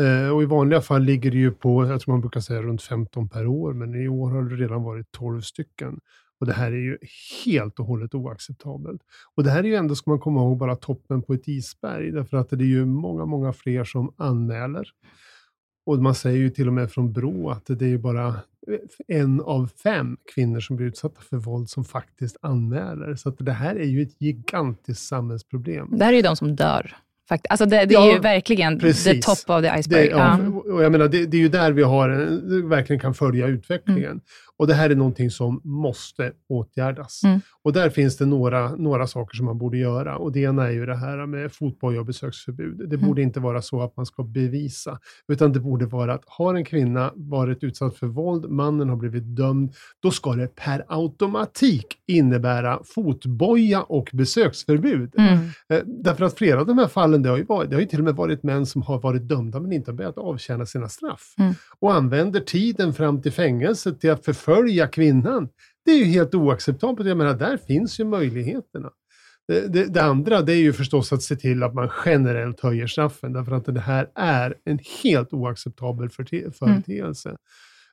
Eh, 0.00 0.28
och 0.28 0.42
I 0.42 0.46
vanliga 0.46 0.80
fall 0.80 1.02
ligger 1.02 1.30
det 1.30 1.36
ju 1.36 1.50
på, 1.50 1.86
jag 1.86 2.00
tror 2.00 2.14
man 2.14 2.20
brukar 2.20 2.40
säga 2.40 2.62
runt 2.62 2.82
15 2.82 3.28
per 3.28 3.46
år, 3.46 3.72
men 3.72 3.94
i 3.94 4.08
år 4.08 4.30
har 4.30 4.42
det 4.42 4.56
redan 4.56 4.82
varit 4.82 5.12
12 5.12 5.40
stycken. 5.40 6.00
Och 6.40 6.46
Det 6.46 6.52
här 6.52 6.72
är 6.72 6.76
ju 6.76 6.98
helt 7.44 7.78
och 7.78 7.86
hållet 7.86 8.14
oacceptabelt. 8.14 9.02
Och 9.34 9.44
Det 9.44 9.50
här 9.50 9.58
är 9.58 9.68
ju 9.68 9.74
ändå, 9.74 9.94
ska 9.94 10.10
man 10.10 10.20
komma 10.20 10.40
ihåg, 10.40 10.58
bara 10.58 10.76
toppen 10.76 11.22
på 11.22 11.34
ett 11.34 11.48
isberg, 11.48 12.10
därför 12.10 12.36
att 12.36 12.50
det 12.50 12.56
är 12.56 12.66
ju 12.66 12.84
många, 12.84 13.24
många 13.24 13.52
fler 13.52 13.84
som 13.84 14.14
anmäler. 14.16 14.88
Och 15.86 15.98
man 15.98 16.14
säger 16.14 16.38
ju 16.38 16.50
till 16.50 16.68
och 16.68 16.74
med 16.74 16.90
från 16.90 17.12
Brå 17.12 17.50
att 17.50 17.66
det 17.66 17.82
är 17.82 17.88
ju 17.88 17.98
bara 17.98 18.26
eh, 18.28 18.36
en 19.08 19.40
av 19.40 19.70
fem 19.82 20.16
kvinnor 20.34 20.60
som 20.60 20.76
blir 20.76 20.86
utsatta 20.86 21.20
för 21.20 21.36
våld 21.36 21.68
som 21.68 21.84
faktiskt 21.84 22.36
anmäler. 22.40 23.14
Så 23.14 23.28
att 23.28 23.36
det 23.38 23.52
här 23.52 23.76
är 23.76 23.86
ju 23.86 24.02
ett 24.02 24.20
gigantiskt 24.20 25.06
samhällsproblem. 25.06 25.88
Det 25.98 26.04
här 26.04 26.12
är 26.12 26.16
ju 26.16 26.22
de 26.22 26.36
som 26.36 26.56
dör. 26.56 26.96
Alltså 27.48 27.66
det, 27.66 27.84
det 27.84 27.94
ja, 27.94 28.08
är 28.08 28.12
ju 28.12 28.18
verkligen 28.18 28.78
precis. 28.78 29.04
the 29.04 29.22
top 29.22 29.50
of 29.50 29.62
the 29.62 29.78
iceberg. 29.80 30.08
Det, 30.08 30.10
ja, 30.10 30.38
och 30.72 30.84
jag 30.84 30.92
menar, 30.92 31.08
det, 31.08 31.26
det, 31.26 31.36
är 31.36 31.40
ju 31.40 31.48
där 31.48 31.72
vi 31.72 31.82
har, 31.82 32.08
verkligen 32.68 33.00
kan 33.00 33.14
följa 33.14 33.46
utvecklingen. 33.46 34.10
Mm. 34.10 34.20
Och 34.62 34.68
Det 34.68 34.74
här 34.74 34.90
är 34.90 34.94
någonting 34.94 35.30
som 35.30 35.60
måste 35.64 36.32
åtgärdas. 36.48 37.24
Mm. 37.24 37.40
Och 37.62 37.72
Där 37.72 37.90
finns 37.90 38.16
det 38.16 38.26
några, 38.26 38.76
några 38.76 39.06
saker 39.06 39.36
som 39.36 39.46
man 39.46 39.58
borde 39.58 39.78
göra. 39.78 40.16
Och 40.16 40.32
Det 40.32 40.40
ena 40.40 40.66
är 40.66 40.70
ju 40.70 40.86
det 40.86 40.96
här 40.96 41.26
med 41.26 41.52
fotboja 41.52 42.00
och 42.00 42.06
besöksförbud. 42.06 42.78
Det 42.78 42.96
mm. 42.96 43.08
borde 43.08 43.22
inte 43.22 43.40
vara 43.40 43.62
så 43.62 43.82
att 43.82 43.96
man 43.96 44.06
ska 44.06 44.22
bevisa, 44.22 44.98
utan 45.28 45.52
det 45.52 45.60
borde 45.60 45.86
vara 45.86 46.14
att 46.14 46.22
har 46.26 46.54
en 46.54 46.64
kvinna 46.64 47.12
varit 47.14 47.64
utsatt 47.64 47.96
för 47.96 48.06
våld, 48.06 48.50
mannen 48.50 48.88
har 48.88 48.96
blivit 48.96 49.36
dömd, 49.36 49.72
då 50.02 50.10
ska 50.10 50.32
det 50.32 50.56
per 50.56 50.84
automatik 50.88 51.86
innebära 52.06 52.80
fotboja 52.84 53.82
och 53.82 54.10
besöksförbud. 54.12 55.14
Mm. 55.18 55.34
Eh, 55.68 55.82
därför 55.86 56.24
att 56.24 56.38
flera 56.38 56.60
av 56.60 56.66
de 56.66 56.78
här 56.78 56.88
fallen, 56.88 57.22
det 57.22 57.28
har, 57.28 57.36
ju 57.36 57.44
varit, 57.44 57.70
det 57.70 57.76
har 57.76 57.80
ju 57.80 57.86
till 57.86 57.98
och 57.98 58.04
med 58.04 58.14
varit 58.14 58.42
män 58.42 58.66
som 58.66 58.82
har 58.82 59.00
varit 59.00 59.28
dömda 59.28 59.60
men 59.60 59.72
inte 59.72 59.90
har 59.90 59.96
börjat 59.96 60.18
avtjäna 60.18 60.66
sina 60.66 60.88
straff. 60.88 61.34
Mm. 61.38 61.54
Och 61.78 61.94
använder 61.94 62.40
tiden 62.40 62.94
fram 62.94 63.22
till 63.22 63.32
fängelset 63.32 64.00
till 64.00 64.10
att 64.10 64.24
förfölja 64.24 64.51
kvinnan. 64.92 65.48
Det 65.84 65.90
är 65.90 65.98
ju 65.98 66.04
helt 66.04 66.34
oacceptabelt. 66.34 67.08
Jag 67.08 67.18
menar, 67.18 67.34
där 67.34 67.56
finns 67.56 68.00
ju 68.00 68.04
möjligheterna. 68.04 68.90
Det, 69.48 69.72
det, 69.72 69.84
det, 69.84 70.02
andra 70.02 70.42
det 70.42 70.52
är 70.52 70.60
ju 70.60 70.72
förstås 70.72 71.12
att 71.12 71.22
se 71.22 71.36
till 71.36 71.62
att 71.62 71.74
man 71.74 71.90
generellt 72.04 72.60
höjer 72.60 72.86
straffen, 72.86 73.32
därför 73.32 73.52
att 73.52 73.64
det 73.64 73.80
här 73.80 74.10
är 74.14 74.54
en 74.64 74.78
helt 75.02 75.32
oacceptabel 75.32 76.10
företeelse. 76.10 77.28
Mm. 77.28 77.36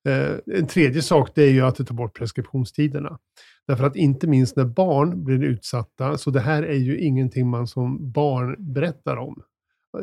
Eh, 0.07 0.57
en 0.59 0.67
tredje 0.67 1.01
sak 1.01 1.31
det 1.35 1.43
är 1.43 1.51
ju 1.51 1.61
att 1.61 1.87
ta 1.87 1.93
bort 1.93 2.17
preskriptionstiderna. 2.17 3.19
Därför 3.67 3.83
att 3.83 3.95
inte 3.95 4.27
minst 4.27 4.55
när 4.55 4.65
barn 4.65 5.23
blir 5.23 5.43
utsatta, 5.43 6.17
så 6.17 6.31
det 6.31 6.39
här 6.39 6.63
är 6.63 6.77
ju 6.77 6.99
ingenting 6.99 7.49
man 7.49 7.67
som 7.67 8.11
barn 8.11 8.73
berättar 8.73 9.17
om. 9.17 9.43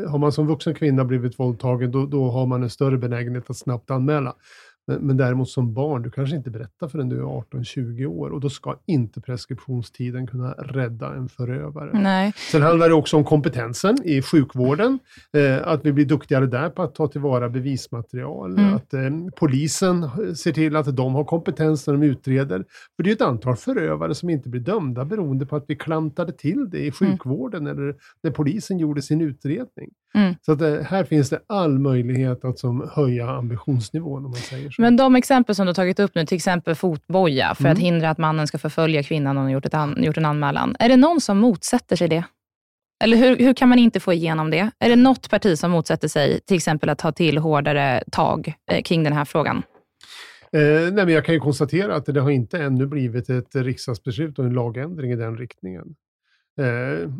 Har 0.09 0.19
man 0.19 0.33
som 0.33 0.47
vuxen 0.47 0.75
kvinna 0.75 1.05
blivit 1.05 1.39
våldtagen, 1.39 1.91
då, 1.91 2.07
då 2.07 2.31
har 2.31 2.47
man 2.47 2.63
en 2.63 2.71
större 2.71 2.99
benägenhet 2.99 3.51
att 3.51 3.57
snabbt 3.57 3.91
anmäla. 3.91 4.35
Men, 4.87 4.99
men 4.99 5.17
däremot 5.17 5.49
som 5.49 5.75
barn, 5.75 6.03
du 6.03 6.11
kanske 6.11 6.37
inte 6.37 6.51
berättar 6.51 6.89
förrän 6.89 7.09
du 7.09 7.17
är 7.17 7.23
18-20 7.23 8.07
år 8.07 8.31
och 8.31 8.41
då 8.41 8.51
ska 8.51 8.77
inte 8.87 9.21
preskriptionstiden 9.21 10.27
kunna 10.27 10.53
rädda 10.53 11.15
en 11.15 11.29
förövare. 11.29 11.91
Nej. 11.93 12.33
Sen 12.53 12.63
handlar 12.63 12.89
det 12.89 12.95
också 12.95 13.17
om 13.17 13.25
kompetensen 13.25 13.97
i 14.05 14.23
sjukvården. 14.23 14.99
Eh, 15.33 15.69
att 15.69 15.85
vi 15.85 15.93
blir 15.93 16.05
duktigare 16.05 16.47
där 16.47 16.71
på 16.71 16.83
att 16.83 16.95
ta 16.95 17.09
tillvara 17.09 17.49
bevismaterial. 17.49 18.59
Mm. 18.59 18.75
Att 18.75 18.95
eh, 18.95 19.11
polisen 19.37 20.11
ser 20.37 20.53
till 20.53 20.77
att 20.77 20.97
de 20.97 21.15
har 21.15 21.25
kompetens 21.25 21.87
när 21.87 21.95
de 21.95 22.03
utreder. 22.03 22.65
För 22.97 23.03
det 23.03 23.11
är 23.11 23.15
ett 23.15 23.21
antal 23.21 23.57
förövare 23.57 24.15
som 24.15 24.31
inte 24.31 24.49
blir 24.49 24.61
dömda 24.61 25.05
beroende 25.05 25.47
på 25.47 25.57
att 25.57 25.65
vi 25.69 25.77
klantade 25.77 26.33
till 26.33 26.71
det 26.71 26.79
i 26.79 26.81
mm. 26.81 26.93
sjukvården 26.93 27.67
mm. 27.67 27.79
eller 27.79 27.95
när 28.23 28.31
polisen 28.31 28.79
gjorde 28.79 29.03
sin 29.03 29.21
utredning. 29.21 29.91
Mm. 30.15 30.35
Så 30.43 30.53
att, 30.53 30.61
eh, 30.61 30.75
här 30.75 31.05
finns 31.05 31.31
det 31.31 31.41
all 31.47 31.79
möjlighet 31.79 32.45
att 32.45 32.59
som, 32.59 32.91
höja 32.93 33.31
ambitionsnivån 33.31 34.25
om 34.25 34.31
man 34.31 34.41
säger 34.41 34.71
så. 34.71 34.76
Men 34.79 34.97
de 34.97 35.17
exempel 35.17 35.55
som 35.55 35.67
du 35.67 35.69
har 35.69 35.75
tagit 35.75 36.01
upp 36.01 36.15
nu, 36.15 36.27
till 36.27 36.37
exempel 36.37 36.75
fotboja, 36.75 37.55
för 37.55 37.65
mm. 37.65 37.73
att 37.73 37.79
hindra 37.79 38.11
att 38.11 38.19
mannen 38.19 38.47
ska 38.47 38.59
förfölja 38.59 39.03
kvinnan 39.03 39.37
om 39.37 39.43
hon 39.43 39.53
gjort, 39.53 39.67
ett 39.67 39.75
gjort 39.97 40.17
en 40.17 40.25
anmälan. 40.25 40.77
Är 40.79 40.89
det 40.89 40.97
någon 40.97 41.21
som 41.21 41.39
motsätter 41.39 41.97
sig 41.97 42.09
det? 42.09 42.25
Eller 43.05 43.17
hur, 43.17 43.37
hur 43.37 43.55
kan 43.55 43.69
man 43.69 43.79
inte 43.79 44.01
få 44.01 44.13
igenom 44.13 44.51
det? 44.51 44.71
Är 44.79 44.89
det 44.89 44.97
något 44.97 45.31
parti 45.31 45.59
som 45.59 45.71
motsätter 45.71 46.09
sig 46.09 46.41
till 46.41 46.57
exempel 46.57 46.89
att 46.89 46.99
ta 46.99 47.13
till 47.13 47.39
hårdare 47.39 48.03
tag 48.13 48.55
eh, 48.71 48.83
kring 48.83 49.05
den 49.05 49.13
här 49.13 49.25
frågan? 49.25 49.63
Eh, 50.53 50.61
nej, 50.63 50.93
men 50.93 51.09
jag 51.09 51.25
kan 51.25 51.35
ju 51.35 51.41
konstatera 51.41 51.97
att 51.97 52.07
det 52.07 52.21
har 52.21 52.31
inte 52.31 52.59
ännu 52.59 52.87
blivit 52.87 53.31
ett 53.31 53.57
riksdagsbeslut 53.57 54.39
och 54.39 54.45
en 54.45 54.53
lagändring 54.53 55.13
i 55.13 55.17
den 55.17 55.39
riktningen. 55.39 55.85
Eh. 56.61 57.11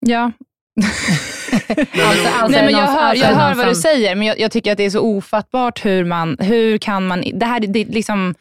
Ja, 0.00 0.32
alltså, 1.68 2.28
alltså, 2.28 2.48
Nej, 2.48 2.64
men 2.64 2.72
jag 2.72 2.86
hör, 2.86 3.14
jag 3.14 3.28
hör 3.28 3.54
vad 3.54 3.68
du 3.68 3.74
säger, 3.74 4.16
men 4.16 4.26
jag, 4.26 4.38
jag, 4.38 4.50
tycker 4.50 4.72
att 4.72 4.78
det 4.78 4.84
är 4.84 4.90
så 4.90 5.00
ofattbart 5.00 5.84
hur 5.84 6.04
man, 6.04 6.36
hur 6.40 6.78
kan 6.78 7.06
man, 7.06 7.24
det 7.34 7.46
här 7.46 7.60
det 7.60 7.84
liksom... 7.84 8.34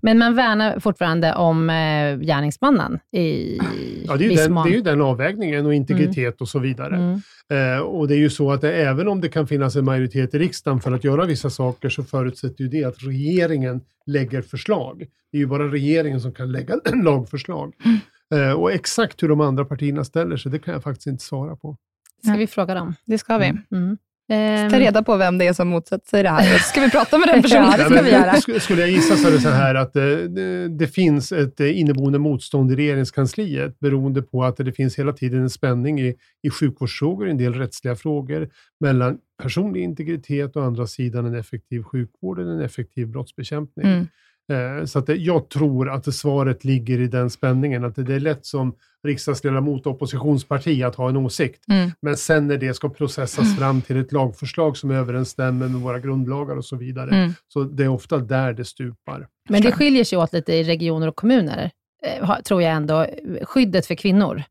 Men 0.00 0.18
man 0.18 0.34
värnar 0.34 0.80
fortfarande 0.80 1.34
om 1.34 1.70
eh, 1.70 2.16
gärningsmannen 2.16 2.98
i 3.12 3.58
Ja, 4.06 4.16
det 4.16 4.24
är, 4.24 4.30
ju 4.30 4.36
den, 4.36 4.54
det 4.54 4.70
är 4.70 4.74
ju 4.74 4.80
den 4.80 5.02
avvägningen 5.02 5.66
och 5.66 5.74
integritet 5.74 6.16
mm. 6.16 6.34
och 6.40 6.48
så 6.48 6.58
vidare. 6.58 6.96
Mm. 6.96 7.20
Eh, 7.52 7.80
och 7.80 8.08
det 8.08 8.14
är 8.14 8.18
ju 8.18 8.30
så 8.30 8.52
att 8.52 8.60
det, 8.60 8.74
även 8.74 9.08
om 9.08 9.20
det 9.20 9.28
kan 9.28 9.46
finnas 9.46 9.76
en 9.76 9.84
majoritet 9.84 10.34
i 10.34 10.38
riksdagen 10.38 10.80
för 10.80 10.92
att 10.92 11.04
göra 11.04 11.24
vissa 11.24 11.50
saker, 11.50 11.88
så 11.88 12.04
förutsätter 12.04 12.64
ju 12.64 12.68
det 12.68 12.84
att 12.84 13.02
regeringen 13.02 13.80
lägger 14.06 14.42
förslag. 14.42 15.06
Det 15.32 15.38
är 15.38 15.40
ju 15.40 15.46
bara 15.46 15.68
regeringen 15.68 16.20
som 16.20 16.32
kan 16.32 16.52
lägga 16.52 16.74
lagförslag. 17.04 17.74
Mm. 17.84 18.50
Eh, 18.50 18.52
och 18.52 18.72
exakt 18.72 19.22
hur 19.22 19.28
de 19.28 19.40
andra 19.40 19.64
partierna 19.64 20.04
ställer 20.04 20.36
sig, 20.36 20.52
det 20.52 20.58
kan 20.58 20.74
jag 20.74 20.82
faktiskt 20.82 21.06
inte 21.06 21.24
svara 21.24 21.56
på. 21.56 21.76
Ska 22.24 22.36
vi 22.36 22.46
fråga 22.46 22.74
dem? 22.74 22.94
Det 23.04 23.18
ska 23.18 23.38
vi. 23.38 23.46
Mm. 23.46 23.62
mm. 23.72 23.98
Ehm. 24.28 24.70
Ta 24.70 24.80
reda 24.80 25.02
på 25.02 25.16
vem 25.16 25.38
det 25.38 25.46
är 25.46 25.52
som 25.52 25.68
motsätter 25.68 26.08
sig 26.08 26.22
det 26.22 26.28
här. 26.28 26.58
Ska 26.58 26.80
vi 26.80 26.90
prata 26.90 27.18
med 27.18 27.28
den 27.28 27.42
personen? 27.42 27.70
ja, 27.70 27.76
det 27.76 27.84
ska 27.84 28.02
vi 28.02 28.10
göra. 28.10 28.60
Skulle 28.60 28.80
jag 28.80 28.90
gissa 28.90 29.16
så 29.16 29.28
är 29.28 29.32
det 29.32 29.40
så 29.40 29.48
här 29.48 29.74
att 29.74 29.92
det, 29.92 30.22
eh, 30.22 30.28
det, 30.28 30.68
det, 30.68 30.86
finns 30.86 31.32
ett 31.32 31.60
eh, 31.60 31.80
inneboende 31.80 32.18
motstånd 32.18 32.72
i 32.72 32.76
regeringskansliet 32.76 33.80
beroende 33.80 34.22
på 34.22 34.44
att 34.44 34.56
det 34.56 34.72
finns 34.72 34.98
hela 34.98 35.12
tiden 35.12 35.42
en 35.42 35.50
spänning 35.50 36.00
i, 36.00 36.14
i 36.42 36.50
sjukvårdsfrågor, 36.50 37.28
en 37.28 37.38
del 37.38 37.54
rättsliga 37.54 37.96
frågor, 37.96 38.48
mellan 38.80 39.18
personlig 39.42 39.82
integritet 39.82 40.56
och 40.56 40.64
andra 40.64 40.86
sidan 40.86 41.26
en 41.26 41.34
effektiv 41.34 41.82
sjukvård 41.82 42.38
och 42.38 42.50
en 42.50 42.60
effektiv 42.60 43.08
brottsbekämpning. 43.08 43.86
Mm. 43.86 44.06
Eh, 44.52 44.84
så 44.84 44.98
att 44.98 45.08
jag 45.08 45.48
tror 45.48 45.90
att 45.90 46.14
svaret 46.14 46.64
ligger 46.64 47.00
i 47.00 47.06
den 47.06 47.30
spänningen, 47.30 47.84
att 47.84 47.96
det 47.96 48.14
är 48.14 48.20
lätt 48.20 48.46
som 48.46 48.74
riksdagsledamot 49.04 49.86
och 49.86 49.92
oppositionsparti 49.92 50.82
att 50.82 50.94
ha 50.94 51.08
en 51.08 51.16
åsikt. 51.16 51.68
Mm. 51.68 51.90
Men 52.02 52.16
sen 52.16 52.48
när 52.48 52.56
det 52.56 52.74
ska 52.74 52.88
processas 52.88 53.44
mm. 53.44 53.56
fram 53.56 53.82
till 53.82 53.96
ett 53.96 54.12
lagförslag 54.12 54.76
som 54.76 54.90
överensstämmer 54.90 55.68
med 55.68 55.80
våra 55.80 55.98
grundlagar 55.98 56.56
och 56.56 56.64
så 56.64 56.76
vidare, 56.76 57.10
mm. 57.10 57.32
så 57.48 57.62
det 57.62 57.84
är 57.84 57.88
ofta 57.88 58.18
där 58.18 58.52
det 58.52 58.64
stupar. 58.64 59.26
Men 59.48 59.62
det 59.62 59.72
skiljer 59.72 60.04
sig 60.04 60.18
åt 60.18 60.32
lite 60.32 60.52
i 60.52 60.64
regioner 60.64 61.08
och 61.08 61.16
kommuner, 61.16 61.70
eh, 62.06 62.40
tror 62.40 62.62
jag 62.62 62.72
ändå. 62.72 63.06
Skyddet 63.42 63.86
för 63.86 63.94
kvinnor 63.94 64.42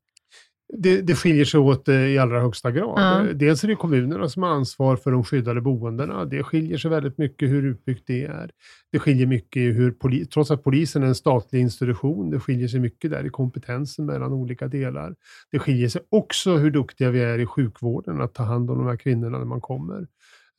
det, 0.78 1.02
det 1.02 1.16
skiljer 1.16 1.46
sig 1.46 1.60
åt 1.60 1.88
eh, 1.88 1.96
i 1.96 2.18
allra 2.18 2.42
högsta 2.42 2.72
grad. 2.72 3.00
Ja. 3.00 3.34
Dels 3.34 3.64
är 3.64 3.68
det 3.68 3.76
kommunerna 3.76 4.30
som 4.30 4.44
har 4.44 4.50
ansvar 4.50 4.96
för 4.96 5.12
de 5.12 5.24
skyddade 5.24 5.62
boendena. 5.62 6.26
Det 6.26 6.44
skiljer 6.44 6.78
sig 6.78 6.92
väldigt 6.92 7.18
mycket 7.18 7.50
hur 7.50 7.66
utbyggt 7.66 8.08
det 8.08 8.26
är. 8.26 8.52
Det 8.92 9.00
skiljer 9.00 9.28
mycket 9.28 9.58
i 9.58 9.72
hur, 9.72 9.92
poli 9.92 10.26
trots 10.26 10.52
att 10.52 10.64
polisen 10.64 11.04
är 11.04 11.08
en 11.08 11.16
statlig 11.16 11.60
institution, 11.60 12.30
det 12.30 12.40
skiljer 12.40 12.68
sig 12.68 12.80
mycket 12.80 13.12
där 13.12 13.26
i 13.26 13.30
kompetensen 13.30 14.06
mellan 14.06 14.34
olika 14.34 14.68
delar. 14.68 15.16
Det 15.52 15.60
skiljer 15.60 15.90
sig 15.90 16.02
också 16.10 16.58
hur 16.58 16.72
duktiga 16.72 17.12
vi 17.12 17.20
är 17.20 17.40
i 17.40 17.46
sjukvården 17.46 18.22
att 18.22 18.34
ta 18.34 18.44
hand 18.44 18.72
om 18.72 18.78
de 18.78 18.88
här 18.88 18.98
kvinnorna 18.98 19.38
när 19.38 19.46
man 19.46 19.62
kommer. 19.62 20.08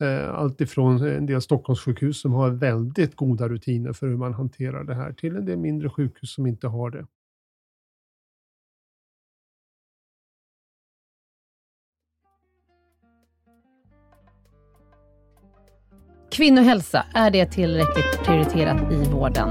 Eh, 0.01 0.29
allt 0.29 0.61
ifrån 0.61 1.01
en 1.01 1.25
del 1.25 1.41
Stockholmssjukhus 1.41 2.21
som 2.21 2.33
har 2.33 2.49
väldigt 2.49 3.15
goda 3.15 3.49
rutiner 3.49 3.93
för 3.93 4.07
hur 4.07 4.17
man 4.17 4.33
hanterar 4.33 4.83
det 4.83 4.95
här, 4.95 5.13
till 5.13 5.35
en 5.35 5.45
del 5.45 5.57
mindre 5.57 5.89
sjukhus 5.89 6.33
som 6.33 6.47
inte 6.47 6.67
har 6.67 6.89
det. 6.89 7.05
Kvinnohälsa, 16.35 17.05
är 17.13 17.31
det 17.31 17.45
tillräckligt 17.45 18.23
prioriterat 18.25 18.91
i 18.91 18.95
vården? 18.95 19.49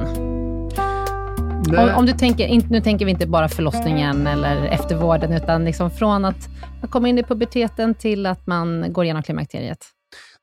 Om, 1.78 1.90
om, 1.96 2.06
du 2.06 2.12
tänker, 2.12 2.70
nu 2.70 2.80
tänker 2.80 3.04
vi 3.04 3.10
inte 3.10 3.26
bara 3.26 3.48
förlossningen 3.48 4.26
eller 4.26 4.64
eftervården, 4.66 5.32
utan 5.32 5.64
liksom 5.64 5.90
från 5.90 6.24
att 6.24 6.48
man 6.80 6.90
kommer 6.90 7.08
in 7.08 7.18
i 7.18 7.22
puberteten 7.22 7.94
till 7.94 8.26
att 8.26 8.46
man 8.46 8.92
går 8.92 9.04
igenom 9.04 9.22
klimakteriet. 9.22 9.78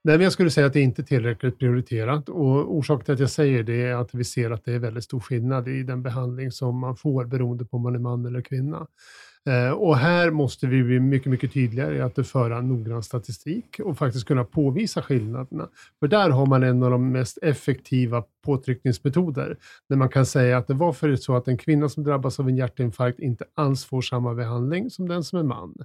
Nej, 0.03 0.17
men 0.17 0.23
jag 0.23 0.33
skulle 0.33 0.49
säga 0.49 0.67
att 0.67 0.73
det 0.73 0.81
inte 0.81 1.01
är 1.01 1.03
tillräckligt 1.03 1.59
prioriterat. 1.59 2.29
Och 2.29 2.75
orsaken 2.75 3.05
till 3.05 3.13
att 3.13 3.19
jag 3.19 3.29
säger 3.29 3.63
det 3.63 3.81
är 3.81 3.95
att 3.95 4.09
vi 4.13 4.23
ser 4.23 4.51
att 4.51 4.65
det 4.65 4.73
är 4.73 4.79
väldigt 4.79 5.03
stor 5.03 5.19
skillnad 5.19 5.67
i 5.67 5.83
den 5.83 6.03
behandling 6.03 6.51
som 6.51 6.79
man 6.79 6.95
får 6.95 7.25
beroende 7.25 7.65
på 7.65 7.77
om 7.77 7.83
man 7.83 7.95
är 7.95 7.99
man 7.99 8.25
eller 8.25 8.41
kvinna. 8.41 8.87
Eh, 9.49 9.71
och 9.71 9.97
här 9.97 10.31
måste 10.31 10.67
vi 10.67 10.83
bli 10.83 10.99
mycket, 10.99 11.31
mycket 11.31 11.53
tydligare 11.53 11.97
i 11.97 12.01
att 12.01 12.27
föra 12.27 12.61
noggrann 12.61 13.03
statistik 13.03 13.79
och 13.83 13.97
faktiskt 13.97 14.25
kunna 14.25 14.43
påvisa 14.43 15.01
skillnaderna. 15.01 15.67
För 15.99 16.07
där 16.07 16.29
har 16.29 16.45
man 16.45 16.63
en 16.63 16.83
av 16.83 16.91
de 16.91 17.11
mest 17.11 17.37
effektiva 17.41 18.23
påtryckningsmetoder, 18.45 19.57
när 19.89 19.97
man 19.97 20.09
kan 20.09 20.25
säga 20.25 20.57
att 20.57 20.67
det 20.67 20.73
var 20.73 20.93
förut 20.93 21.23
så 21.23 21.35
att 21.35 21.47
en 21.47 21.57
kvinna 21.57 21.89
som 21.89 22.03
drabbas 22.03 22.39
av 22.39 22.49
en 22.49 22.55
hjärtinfarkt 22.55 23.19
inte 23.19 23.45
alls 23.55 23.85
får 23.85 24.01
samma 24.01 24.33
behandling 24.33 24.89
som 24.89 25.07
den 25.07 25.23
som 25.23 25.39
är 25.39 25.43
man. 25.43 25.75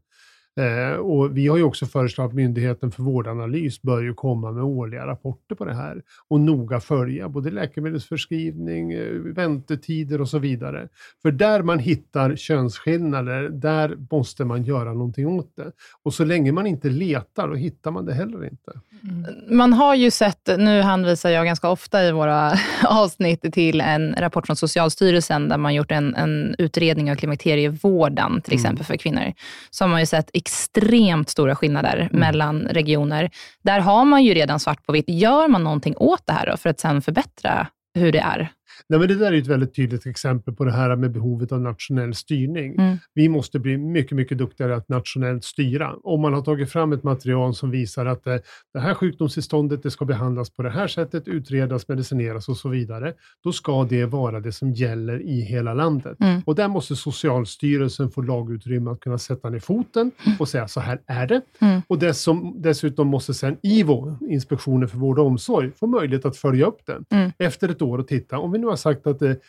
Eh, 0.60 0.96
och 0.96 1.36
vi 1.36 1.46
har 1.46 1.56
ju 1.56 1.62
också 1.62 1.86
föreslagit 1.86 2.30
att 2.30 2.36
Myndigheten 2.36 2.90
för 2.90 3.02
vårdanalys 3.02 3.82
bör 3.82 4.02
ju 4.02 4.14
komma 4.14 4.52
med 4.52 4.64
årliga 4.64 5.06
rapporter 5.06 5.54
på 5.54 5.64
det 5.64 5.74
här 5.74 6.02
och 6.28 6.40
noga 6.40 6.80
följa 6.80 7.28
både 7.28 7.50
läkemedelsförskrivning, 7.50 8.92
eh, 8.92 9.12
väntetider 9.12 10.20
och 10.20 10.28
så 10.28 10.38
vidare. 10.38 10.88
För 11.22 11.30
där 11.30 11.62
man 11.62 11.78
hittar 11.78 12.36
könsskillnader, 12.36 13.48
där 13.48 13.96
måste 14.10 14.44
man 14.44 14.62
göra 14.62 14.92
någonting 14.92 15.26
åt 15.26 15.56
det. 15.56 15.72
Och 16.02 16.14
så 16.14 16.24
länge 16.24 16.52
man 16.52 16.66
inte 16.66 16.88
letar, 16.88 17.48
då 17.48 17.54
hittar 17.54 17.90
man 17.90 18.04
det 18.04 18.14
heller 18.14 18.44
inte. 18.44 18.72
Mm. 19.02 19.56
Man 19.56 19.72
har 19.72 19.94
ju 19.94 20.10
sett, 20.10 20.48
nu 20.58 20.82
hänvisar 20.82 21.30
jag 21.30 21.46
ganska 21.46 21.68
ofta 21.68 22.04
i 22.04 22.12
våra 22.12 22.58
avsnitt 22.84 23.52
till 23.52 23.80
en 23.80 24.14
rapport 24.18 24.46
från 24.46 24.56
Socialstyrelsen, 24.56 25.48
där 25.48 25.58
man 25.58 25.74
gjort 25.74 25.92
en, 25.92 26.14
en 26.14 26.54
utredning 26.58 27.10
av 27.10 27.16
klimakterievården, 27.16 28.40
till 28.42 28.52
mm. 28.52 28.60
exempel 28.60 28.80
mm. 28.80 28.84
för 28.84 28.96
kvinnor. 28.96 29.32
Så 29.70 29.84
har 29.84 29.88
man 29.88 30.00
ju 30.00 30.06
sett 30.06 30.30
extremt 30.46 31.28
stora 31.28 31.56
skillnader 31.56 31.96
mm. 31.96 32.20
mellan 32.20 32.60
regioner. 32.60 33.30
Där 33.62 33.80
har 33.80 34.04
man 34.04 34.24
ju 34.24 34.34
redan 34.34 34.60
svart 34.60 34.86
på 34.86 34.92
vitt. 34.92 35.08
Gör 35.08 35.48
man 35.48 35.64
någonting 35.64 35.96
åt 35.96 36.22
det 36.26 36.32
här 36.32 36.46
då, 36.46 36.56
för 36.56 36.70
att 36.70 36.80
sen 36.80 37.02
förbättra 37.02 37.66
hur 37.94 38.12
det 38.12 38.18
är? 38.18 38.50
Nej, 38.88 38.98
men 38.98 39.08
det 39.08 39.14
där 39.14 39.32
är 39.32 39.38
ett 39.38 39.46
väldigt 39.46 39.74
tydligt 39.74 40.06
exempel 40.06 40.54
på 40.54 40.64
det 40.64 40.72
här 40.72 40.96
med 40.96 41.12
behovet 41.12 41.52
av 41.52 41.60
nationell 41.60 42.14
styrning. 42.14 42.74
Mm. 42.74 42.96
Vi 43.14 43.28
måste 43.28 43.58
bli 43.58 43.76
mycket, 43.76 44.16
mycket 44.16 44.38
duktigare 44.38 44.76
att 44.76 44.88
nationellt 44.88 45.44
styra. 45.44 45.94
Om 46.02 46.20
man 46.20 46.34
har 46.34 46.42
tagit 46.42 46.70
fram 46.72 46.92
ett 46.92 47.02
material 47.02 47.54
som 47.54 47.70
visar 47.70 48.06
att 48.06 48.26
eh, 48.26 48.36
det 48.74 48.80
här 48.80 48.94
sjukdomstillståndet 48.94 49.82
det 49.82 49.90
ska 49.90 50.04
behandlas 50.04 50.50
på 50.50 50.62
det 50.62 50.70
här 50.70 50.88
sättet, 50.88 51.28
utredas, 51.28 51.88
medicineras 51.88 52.48
och 52.48 52.56
så 52.56 52.68
vidare, 52.68 53.14
då 53.44 53.52
ska 53.52 53.84
det 53.84 54.04
vara 54.04 54.40
det 54.40 54.52
som 54.52 54.72
gäller 54.72 55.22
i 55.22 55.40
hela 55.40 55.74
landet. 55.74 56.16
Mm. 56.20 56.42
Och 56.46 56.54
där 56.54 56.68
måste 56.68 56.96
Socialstyrelsen 56.96 58.10
få 58.10 58.22
lagutrymme 58.22 58.90
att 58.90 59.00
kunna 59.00 59.18
sätta 59.18 59.50
ner 59.50 59.58
foten 59.58 60.10
mm. 60.26 60.36
och 60.38 60.48
säga 60.48 60.68
så 60.68 60.80
här 60.80 61.00
är 61.06 61.26
det. 61.26 61.40
Mm. 61.60 61.82
Och 61.86 61.98
dessom, 61.98 62.54
dessutom 62.62 63.08
måste 63.08 63.34
sen 63.34 63.56
IVO, 63.62 64.16
Inspektionen 64.28 64.88
för 64.88 64.98
vård 64.98 65.18
och 65.18 65.26
omsorg, 65.26 65.70
få 65.72 65.86
möjlighet 65.86 66.24
att 66.24 66.36
följa 66.36 66.66
upp 66.66 66.86
det 66.86 67.16
mm. 67.16 67.32
efter 67.38 67.68
ett 67.68 67.82
år 67.82 67.98
och 67.98 68.08
titta 68.08 68.38
om 68.38 68.52
vi 68.52 68.58
nu 68.66 68.70
har 68.70 68.76
sagt 68.76 69.06
att 69.06 69.18
det 69.18 69.40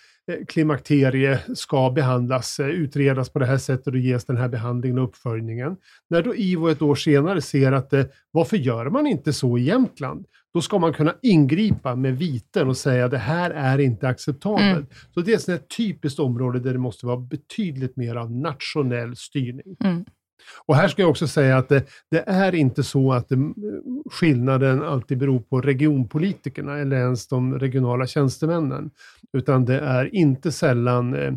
klimakterie 0.47 1.39
ska 1.55 1.91
behandlas, 1.91 2.59
utredas 2.59 3.29
på 3.29 3.39
det 3.39 3.45
här 3.45 3.57
sättet 3.57 3.87
och 3.87 3.97
ges 3.97 4.25
den 4.25 4.37
här 4.37 4.47
behandlingen 4.47 4.99
och 4.99 5.03
uppföljningen. 5.03 5.77
När 6.09 6.21
då 6.21 6.35
IVO 6.35 6.67
ett 6.67 6.81
år 6.81 6.95
senare 6.95 7.41
ser 7.41 7.71
att 7.71 7.93
varför 8.31 8.57
gör 8.57 8.89
man 8.89 9.07
inte 9.07 9.33
så 9.33 9.57
i 9.57 9.63
Jämtland? 9.63 10.25
Då 10.53 10.61
ska 10.61 10.79
man 10.79 10.93
kunna 10.93 11.15
ingripa 11.21 11.95
med 11.95 12.17
viten 12.17 12.67
och 12.67 12.77
säga 12.77 13.05
att 13.05 13.11
det 13.11 13.17
här 13.17 13.51
är 13.51 13.77
inte 13.79 14.07
acceptabelt. 14.07 14.75
Mm. 14.75 14.87
Så 15.13 15.21
det 15.21 15.49
är 15.49 15.53
ett 15.53 15.77
typiskt 15.77 16.19
område 16.19 16.59
där 16.59 16.73
det 16.73 16.79
måste 16.79 17.05
vara 17.05 17.17
betydligt 17.17 17.95
mer 17.95 18.15
av 18.15 18.31
nationell 18.31 19.15
styrning. 19.15 19.75
Mm. 19.83 20.05
Och 20.65 20.75
här 20.75 20.87
ska 20.87 21.01
jag 21.01 21.09
också 21.09 21.27
säga 21.27 21.57
att 21.57 21.69
det, 21.69 21.83
det 22.11 22.23
är 22.27 22.55
inte 22.55 22.83
så 22.83 23.13
att 23.13 23.29
det, 23.29 23.53
skillnaden 24.11 24.83
alltid 24.83 25.17
beror 25.17 25.39
på 25.39 25.61
regionpolitikerna 25.61 26.77
eller 26.77 26.97
ens 26.97 27.27
de 27.27 27.59
regionala 27.59 28.07
tjänstemännen, 28.07 28.91
utan 29.33 29.65
det 29.65 29.79
är 29.79 30.15
inte 30.15 30.51
sällan 30.51 31.13
eh, 31.13 31.33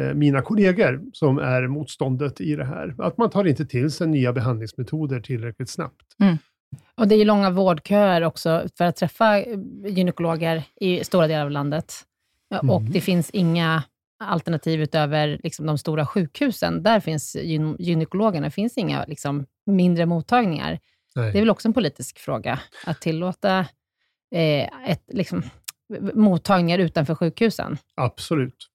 eh, 0.00 0.14
mina 0.14 0.42
kollegor 0.42 1.00
som 1.12 1.38
är 1.38 1.66
motståndet 1.66 2.40
i 2.40 2.56
det 2.56 2.64
här. 2.64 2.94
Att 2.98 3.18
man 3.18 3.30
tar 3.30 3.44
inte 3.44 3.66
till 3.66 3.90
sig 3.90 4.06
nya 4.06 4.32
behandlingsmetoder 4.32 5.20
tillräckligt 5.20 5.70
snabbt. 5.70 6.06
Mm. 6.20 6.38
Och 6.94 7.08
Det 7.08 7.14
är 7.14 7.24
långa 7.24 7.50
vårdköer 7.50 8.22
också 8.22 8.62
för 8.78 8.84
att 8.84 8.96
träffa 8.96 9.38
eh, 9.40 9.58
gynekologer 9.86 10.64
i 10.80 11.04
stora 11.04 11.26
delar 11.26 11.44
av 11.44 11.50
landet. 11.50 11.94
Mm. 12.54 12.70
Och 12.70 12.82
det 12.82 13.00
finns 13.00 13.30
inga 13.30 13.82
alternativ 14.26 14.80
utöver 14.80 15.40
liksom, 15.42 15.66
de 15.66 15.78
stora 15.78 16.06
sjukhusen. 16.06 16.82
Där 16.82 17.00
finns 17.00 17.36
gyn 17.36 17.76
gynekologerna. 17.78 18.46
Det 18.46 18.50
finns 18.50 18.78
inga 18.78 19.04
liksom, 19.04 19.46
mindre 19.66 20.06
mottagningar. 20.06 20.78
Nej. 21.14 21.32
Det 21.32 21.38
är 21.38 21.42
väl 21.42 21.50
också 21.50 21.68
en 21.68 21.74
politisk 21.74 22.18
fråga, 22.18 22.60
att 22.86 23.00
tillåta 23.00 23.58
eh, 24.34 24.90
ett, 24.90 25.04
liksom, 25.12 25.42
mottagningar 26.14 26.78
utanför 26.78 27.14
sjukhusen. 27.14 27.78
Absolut. 27.94 28.68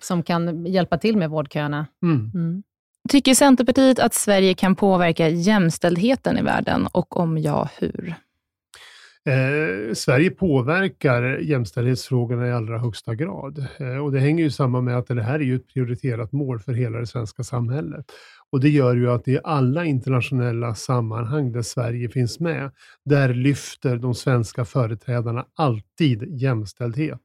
Som 0.00 0.22
kan 0.22 0.66
hjälpa 0.66 0.98
till 0.98 1.16
med 1.16 1.30
vårdköerna. 1.30 1.86
Mm. 2.02 2.30
Mm. 2.34 2.62
Tycker 3.08 3.34
Centerpartiet 3.34 3.98
att 3.98 4.14
Sverige 4.14 4.54
kan 4.54 4.76
påverka 4.76 5.28
jämställdheten 5.28 6.38
i 6.38 6.42
världen 6.42 6.86
och 6.86 7.16
om 7.16 7.38
ja, 7.38 7.68
hur? 7.78 8.14
Eh, 9.26 9.94
Sverige 9.94 10.30
påverkar 10.30 11.22
jämställdhetsfrågorna 11.38 12.46
i 12.48 12.52
allra 12.52 12.78
högsta 12.78 13.14
grad. 13.14 13.66
Eh, 13.78 13.96
och 13.96 14.12
det 14.12 14.20
hänger 14.20 14.44
ju 14.44 14.50
samman 14.50 14.84
med 14.84 14.98
att 14.98 15.06
det 15.06 15.22
här 15.22 15.34
är 15.34 15.44
ju 15.44 15.56
ett 15.56 15.68
prioriterat 15.68 16.32
mål 16.32 16.60
för 16.60 16.72
hela 16.72 16.98
det 16.98 17.06
svenska 17.06 17.42
samhället. 17.44 18.04
Och 18.52 18.60
Det 18.60 18.68
gör 18.68 18.96
ju 18.96 19.10
att 19.10 19.28
i 19.28 19.38
alla 19.44 19.84
internationella 19.84 20.74
sammanhang 20.74 21.52
där 21.52 21.62
Sverige 21.62 22.08
finns 22.08 22.40
med, 22.40 22.70
där 23.04 23.34
lyfter 23.34 23.96
de 23.96 24.14
svenska 24.14 24.64
företrädarna 24.64 25.46
alltid 25.54 26.40
jämställdhet 26.40 27.20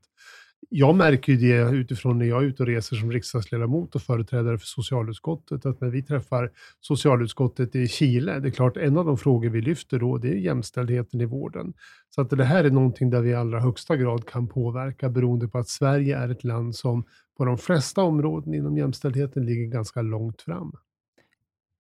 jag 0.70 0.96
märker 0.96 1.34
ju 1.34 1.38
det 1.38 1.76
utifrån 1.76 2.18
när 2.20 2.26
jag 2.26 2.44
är 2.44 2.48
ute 2.48 2.64
och 2.64 2.68
reser 2.68 2.96
som 2.96 3.12
riksdagsledamot 3.12 3.96
och 3.96 4.02
företrädare 4.02 4.58
för 4.58 4.66
socialutskottet, 4.66 5.66
att 5.66 5.82
när 5.82 5.90
vi 5.90 6.04
träffar 6.04 6.52
socialutskottet 6.80 7.76
i 7.76 7.88
Chile, 7.88 8.40
det 8.40 8.48
är 8.48 8.52
klart 8.52 8.78
en 8.78 8.98
av 8.98 9.06
de 9.06 9.18
frågor 9.18 9.50
vi 9.50 9.62
lyfter 9.62 10.00
då, 10.00 10.18
det 10.18 10.28
är 10.28 10.36
jämställdheten 10.36 11.22
i 11.22 11.26
vården. 11.26 11.74
Så 12.10 12.22
att 12.22 12.30
det 12.30 12.44
här 12.44 12.64
är 12.64 12.70
någonting 12.70 13.10
där 13.10 13.22
vi 13.22 13.30
i 13.30 13.36
allra 13.36 13.60
högsta 13.60 13.98
grad 13.98 14.30
kan 14.30 14.48
påverka 14.48 15.10
beroende 15.10 15.48
på 15.48 15.58
att 15.58 15.70
Sverige 15.70 16.18
är 16.18 16.30
ett 16.30 16.44
land 16.44 16.76
som 16.76 17.04
på 17.38 17.46
de 17.46 17.58
flesta 17.58 18.02
områden 18.02 18.54
inom 18.54 18.78
jämställdheten 18.78 19.46
ligger 19.46 19.66
ganska 19.66 20.02
långt 20.02 20.42
fram. 20.42 20.72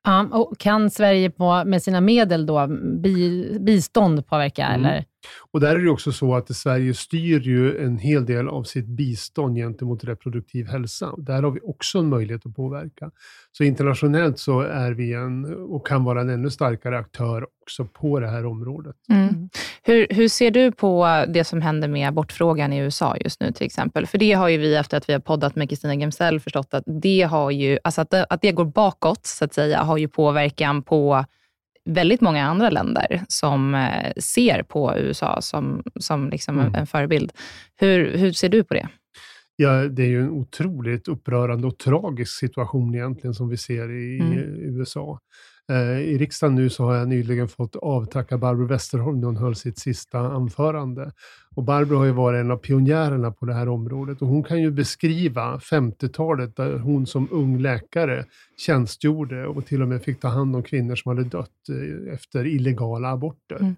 Ja, 0.03 0.27
och 0.31 0.57
kan 0.57 0.89
Sverige 0.89 1.29
på, 1.29 1.63
med 1.65 1.83
sina 1.83 2.01
medel 2.01 2.45
då, 2.45 2.67
bi, 3.01 3.57
bistånd 3.59 4.27
påverka? 4.27 4.65
Mm. 4.65 4.85
Eller? 4.85 5.05
Och 5.51 5.59
där 5.59 5.75
är 5.75 5.79
det 5.79 5.89
också 5.89 6.11
så 6.11 6.35
att 6.35 6.55
Sverige 6.55 6.93
styr 6.93 7.39
ju 7.39 7.85
en 7.85 7.97
hel 7.97 8.25
del 8.25 8.47
av 8.47 8.63
sitt 8.63 8.85
bistånd 8.85 9.57
gentemot 9.57 10.03
reproduktiv 10.03 10.67
hälsa. 10.67 11.13
Där 11.17 11.43
har 11.43 11.51
vi 11.51 11.59
också 11.63 11.99
en 11.99 12.09
möjlighet 12.09 12.45
att 12.45 12.55
påverka. 12.55 13.11
Så 13.51 13.63
internationellt 13.63 14.39
så 14.39 14.61
är 14.61 14.91
vi 14.91 15.13
en, 15.13 15.45
och 15.55 15.87
kan 15.87 16.03
vara 16.03 16.21
en 16.21 16.29
ännu 16.29 16.49
starkare 16.49 16.97
aktör 16.97 17.47
också 17.61 17.85
på 17.85 18.19
det 18.19 18.27
här 18.27 18.45
området. 18.45 18.95
Mm. 19.09 19.49
Hur, 19.83 20.07
hur 20.09 20.27
ser 20.27 20.51
du 20.51 20.71
på 20.71 21.25
det 21.27 21.43
som 21.43 21.61
händer 21.61 21.87
med 21.87 22.07
abortfrågan 22.07 22.73
i 22.73 22.77
USA 22.77 23.17
just 23.17 23.41
nu 23.41 23.51
till 23.51 23.65
exempel? 23.65 24.05
För 24.05 24.17
det 24.17 24.33
har 24.33 24.49
ju 24.49 24.57
vi, 24.57 24.75
efter 24.75 24.97
att 24.97 25.09
vi 25.09 25.13
har 25.13 25.19
poddat 25.19 25.55
med 25.55 25.69
Kristina 25.69 25.95
Gemsell, 25.95 26.39
förstått 26.39 26.73
att 26.73 26.83
det 26.85 27.21
har 27.21 27.51
ju, 27.51 27.79
alltså 27.83 28.01
att 28.01 28.09
det, 28.09 28.25
att 28.29 28.41
det 28.41 28.51
går 28.51 28.65
bakåt, 28.65 29.25
så 29.25 29.45
att 29.45 29.53
säga, 29.53 29.83
har 29.83 29.97
ju 29.97 30.07
påverkan 30.07 30.83
på 30.83 31.25
väldigt 31.85 32.21
många 32.21 32.45
andra 32.45 32.69
länder 32.69 33.23
som 33.27 33.75
eh, 33.75 34.11
ser 34.17 34.63
på 34.63 34.93
USA 34.97 35.41
som, 35.41 35.83
som 35.99 36.29
liksom 36.29 36.59
mm. 36.59 36.75
en 36.75 36.87
förebild. 36.87 37.31
Hur, 37.75 38.17
hur 38.17 38.31
ser 38.31 38.49
du 38.49 38.63
på 38.63 38.73
det? 38.73 38.89
Ja, 39.55 39.87
det 39.87 40.03
är 40.03 40.07
ju 40.07 40.21
en 40.21 40.29
otroligt 40.29 41.07
upprörande 41.07 41.67
och 41.67 41.77
tragisk 41.77 42.39
situation 42.39 42.95
egentligen 42.95 43.33
som 43.33 43.49
vi 43.49 43.57
ser 43.57 43.91
i 43.91 44.19
mm. 44.19 44.37
USA. 44.79 45.19
Eh, 45.71 45.99
I 45.99 46.17
riksdagen 46.17 46.55
nu 46.55 46.69
så 46.69 46.83
har 46.83 46.95
jag 46.95 47.07
nyligen 47.07 47.47
fått 47.47 47.75
avtacka 47.75 48.37
Barbro 48.37 48.67
Westerholm 48.67 49.19
när 49.19 49.27
hon 49.27 49.37
höll 49.37 49.55
sitt 49.55 49.79
sista 49.79 50.19
anförande. 50.19 51.11
Och 51.59 51.65
Barbro 51.65 51.97
har 51.97 52.05
ju 52.05 52.11
varit 52.11 52.39
en 52.39 52.51
av 52.51 52.57
pionjärerna 52.57 53.31
på 53.31 53.45
det 53.45 53.53
här 53.53 53.69
området 53.69 54.21
och 54.21 54.27
hon 54.27 54.43
kan 54.43 54.61
ju 54.61 54.71
beskriva 54.71 55.57
50-talet 55.57 56.55
där 56.55 56.77
hon 56.77 57.07
som 57.07 57.27
ung 57.31 57.59
läkare 57.59 58.25
tjänstgjorde 58.57 59.47
och 59.47 59.65
till 59.65 59.81
och 59.81 59.87
med 59.87 60.03
fick 60.03 60.19
ta 60.19 60.27
hand 60.27 60.55
om 60.55 60.63
kvinnor 60.63 60.95
som 60.95 61.09
hade 61.09 61.29
dött 61.29 61.69
eh, 61.69 62.13
efter 62.13 62.47
illegala 62.47 63.09
aborter. 63.09 63.55
Mm. 63.55 63.75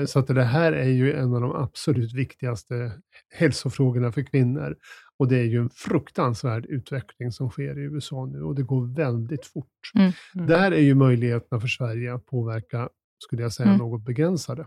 Eh, 0.00 0.06
så 0.06 0.18
att 0.18 0.26
det 0.26 0.42
här 0.42 0.72
är 0.72 0.88
ju 0.88 1.12
en 1.12 1.34
av 1.34 1.40
de 1.40 1.52
absolut 1.52 2.14
viktigaste 2.14 2.92
hälsofrågorna 3.34 4.12
för 4.12 4.22
kvinnor. 4.22 4.76
Och 5.18 5.28
det 5.28 5.36
är 5.36 5.44
ju 5.44 5.60
en 5.60 5.70
fruktansvärd 5.70 6.66
utveckling 6.66 7.32
som 7.32 7.50
sker 7.50 7.78
i 7.78 7.82
USA 7.82 8.26
nu 8.26 8.42
och 8.42 8.54
det 8.54 8.62
går 8.62 8.96
väldigt 8.96 9.46
fort. 9.46 9.90
Mm. 9.94 10.12
Mm. 10.34 10.46
Där 10.46 10.72
är 10.72 10.82
ju 10.82 10.94
möjligheterna 10.94 11.60
för 11.60 11.68
Sverige 11.68 12.14
att 12.14 12.26
påverka, 12.26 12.88
skulle 13.18 13.42
jag 13.42 13.52
säga, 13.52 13.68
mm. 13.68 13.78
något 13.78 14.04
begränsade. 14.04 14.66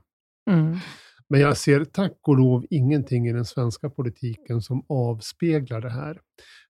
Men 1.30 1.40
jag 1.40 1.58
ser 1.58 1.86
tack 1.86 2.18
och 2.22 2.38
lov 2.38 2.66
ingenting 2.70 3.28
i 3.28 3.34
den 3.34 3.46
svenska 3.46 3.90
politiken 3.90 4.62
som 4.62 4.86
avspeglar 4.90 5.82
det 5.82 5.90
här. 5.90 6.20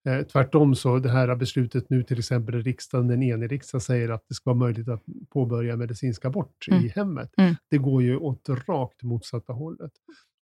Eh, 0.07 0.25
tvärtom 0.25 0.75
så 0.75 0.99
det 0.99 1.09
här 1.09 1.35
beslutet 1.35 1.89
nu 1.89 2.03
till 2.03 2.19
exempel 2.19 2.55
i 2.55 2.61
riksdagen, 2.61 3.09
en 3.09 3.23
enig 3.23 3.51
riksdag 3.51 3.81
säger 3.81 4.09
att 4.09 4.25
det 4.27 4.33
ska 4.33 4.49
vara 4.49 4.59
möjligt 4.59 4.87
att 4.87 5.03
påbörja 5.29 5.75
medicinsk 5.75 6.25
abort 6.25 6.65
mm. 6.71 6.85
i 6.85 6.87
hemmet. 6.87 7.29
Mm. 7.37 7.55
Det 7.69 7.77
går 7.77 8.03
ju 8.03 8.17
åt 8.17 8.49
rakt 8.49 9.03
motsatta 9.03 9.53
hållet. 9.53 9.91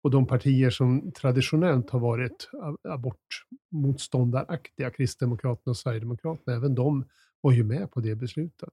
Och 0.04 0.12
de 0.12 0.28
partier 0.28 0.70
som 0.70 1.12
traditionellt 1.12 1.90
har 1.90 2.00
varit 2.00 2.50
abortmotståndaraktiga, 2.90 4.90
Kristdemokraterna 4.90 5.72
och 5.72 5.78
Sverigedemokraterna, 5.78 6.58
även 6.58 6.76
de 6.76 7.06
var 7.48 7.54
ju 7.54 7.64
med 7.64 7.92
på 7.92 8.00
det 8.00 8.16
beslutet. 8.16 8.70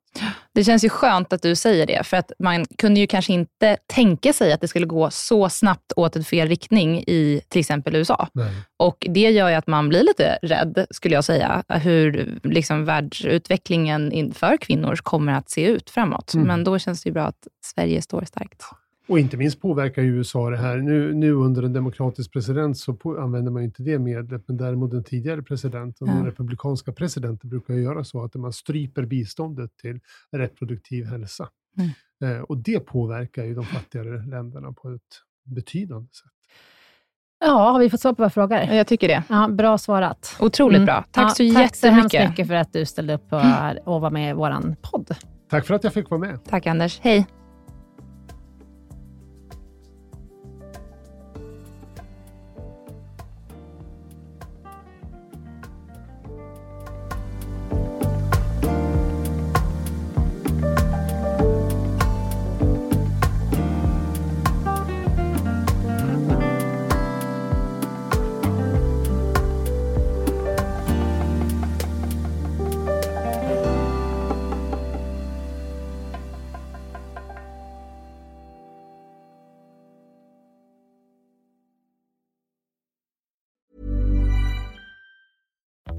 Det 0.55 0.65
känns 0.65 0.85
ju 0.85 0.89
skönt 0.89 1.33
att 1.33 1.43
du 1.43 1.57
säger 1.57 1.87
det, 1.87 2.07
för 2.07 2.17
att 2.17 2.33
man 2.39 2.65
kunde 2.65 3.01
ju 3.01 3.07
kanske 3.07 3.33
inte 3.33 3.77
tänka 3.87 4.33
sig 4.33 4.53
att 4.53 4.61
det 4.61 4.69
skulle 4.69 4.87
gå 4.87 5.11
så 5.11 5.49
snabbt 5.49 5.93
åt 5.97 6.17
en 6.17 6.25
fel 6.25 6.49
riktning 6.49 6.99
i 6.99 7.41
till 7.49 7.61
exempel 7.61 7.95
USA. 7.95 8.29
Nej. 8.33 8.55
Och 8.77 9.07
Det 9.11 9.31
gör 9.31 9.49
ju 9.49 9.55
att 9.55 9.67
man 9.67 9.89
blir 9.89 10.03
lite 10.03 10.39
rädd, 10.43 10.87
skulle 10.91 11.15
jag 11.15 11.25
säga, 11.25 11.65
hur 11.69 12.39
liksom 12.43 12.85
världsutvecklingen 12.85 14.33
för 14.33 14.57
kvinnor 14.57 14.97
kommer 14.97 15.33
att 15.33 15.51
se 15.51 15.67
ut 15.67 15.91
framåt. 15.91 16.35
Mm. 16.35 16.47
Men 16.47 16.65
då 16.65 16.79
känns 16.79 17.03
det 17.03 17.09
ju 17.09 17.15
bra 17.15 17.25
att 17.27 17.49
Sverige 17.65 18.03
står 18.03 18.25
starkt. 18.25 18.63
Och 19.07 19.19
inte 19.19 19.37
minst 19.37 19.61
påverkar 19.61 20.03
ju 20.03 20.09
USA 20.09 20.51
det 20.51 20.57
här. 20.57 20.77
Nu, 20.77 21.15
nu 21.15 21.33
under 21.33 21.63
en 21.63 21.73
demokratisk 21.73 22.33
president 22.33 22.79
så 22.79 22.95
på, 22.95 23.21
använder 23.21 23.53
man 23.53 23.63
inte 23.63 23.83
det 23.83 23.99
medlet, 23.99 24.43
men 24.47 24.57
däremot 24.57 24.91
den 24.91 25.05
tidigare 25.05 25.43
presidenten, 25.43 26.09
mm. 26.09 26.19
den 26.19 26.27
republikanska 26.27 26.93
presidenten, 26.93 27.51
brukar 27.51 27.75
göra 27.75 28.05
så 28.05 28.25
att 28.25 28.35
man 28.35 28.53
stryper 28.53 29.03
biståndet 29.03 29.77
till 29.77 30.01
reproduktiv 30.33 31.05
hälsa. 31.05 31.49
Mm. 31.79 32.37
Eh, 32.37 32.43
och 32.43 32.59
det 32.59 32.81
påverkar 32.81 33.45
ju 33.45 33.55
de 33.55 33.65
fattigare 33.65 34.27
länderna 34.27 34.73
på 34.73 34.91
ett 34.91 35.01
betydande 35.45 36.09
sätt. 36.13 36.31
Ja, 37.41 37.71
har 37.73 37.79
vi 37.79 37.91
fått 37.91 38.01
svar 38.01 38.13
på 38.13 38.23
våra 38.23 38.31
frågor? 38.31 38.59
Jag 38.59 38.87
tycker 38.87 39.09
det. 39.09 39.23
Ja, 39.29 39.49
bra 39.49 39.79
svarat. 39.79 40.37
Otroligt 40.41 40.77
mm. 40.77 40.87
bra. 40.87 41.05
Tack 41.11 41.25
ja, 41.25 41.29
så 41.29 41.35
tack 41.35 41.43
jättemycket. 41.43 41.71
Tack 41.71 41.77
så 41.77 41.89
hemskt 41.89 42.31
mycket 42.31 42.49
för 42.49 42.55
att 42.55 42.73
du 42.73 42.87
ställde 42.87 43.15
upp 43.15 43.33
och, 43.33 43.95
och 43.95 44.01
var 44.01 44.11
med 44.11 44.31
i 44.31 44.33
vår 44.33 44.75
podd. 44.83 45.17
Tack 45.51 45.67
för 45.67 45.75
att 45.75 45.85
jag 45.85 45.93
fick 45.93 46.11
vara 46.11 46.21
med. 46.21 46.45
Tack 46.45 46.67
Anders. 46.67 47.01
Hej. 47.01 47.27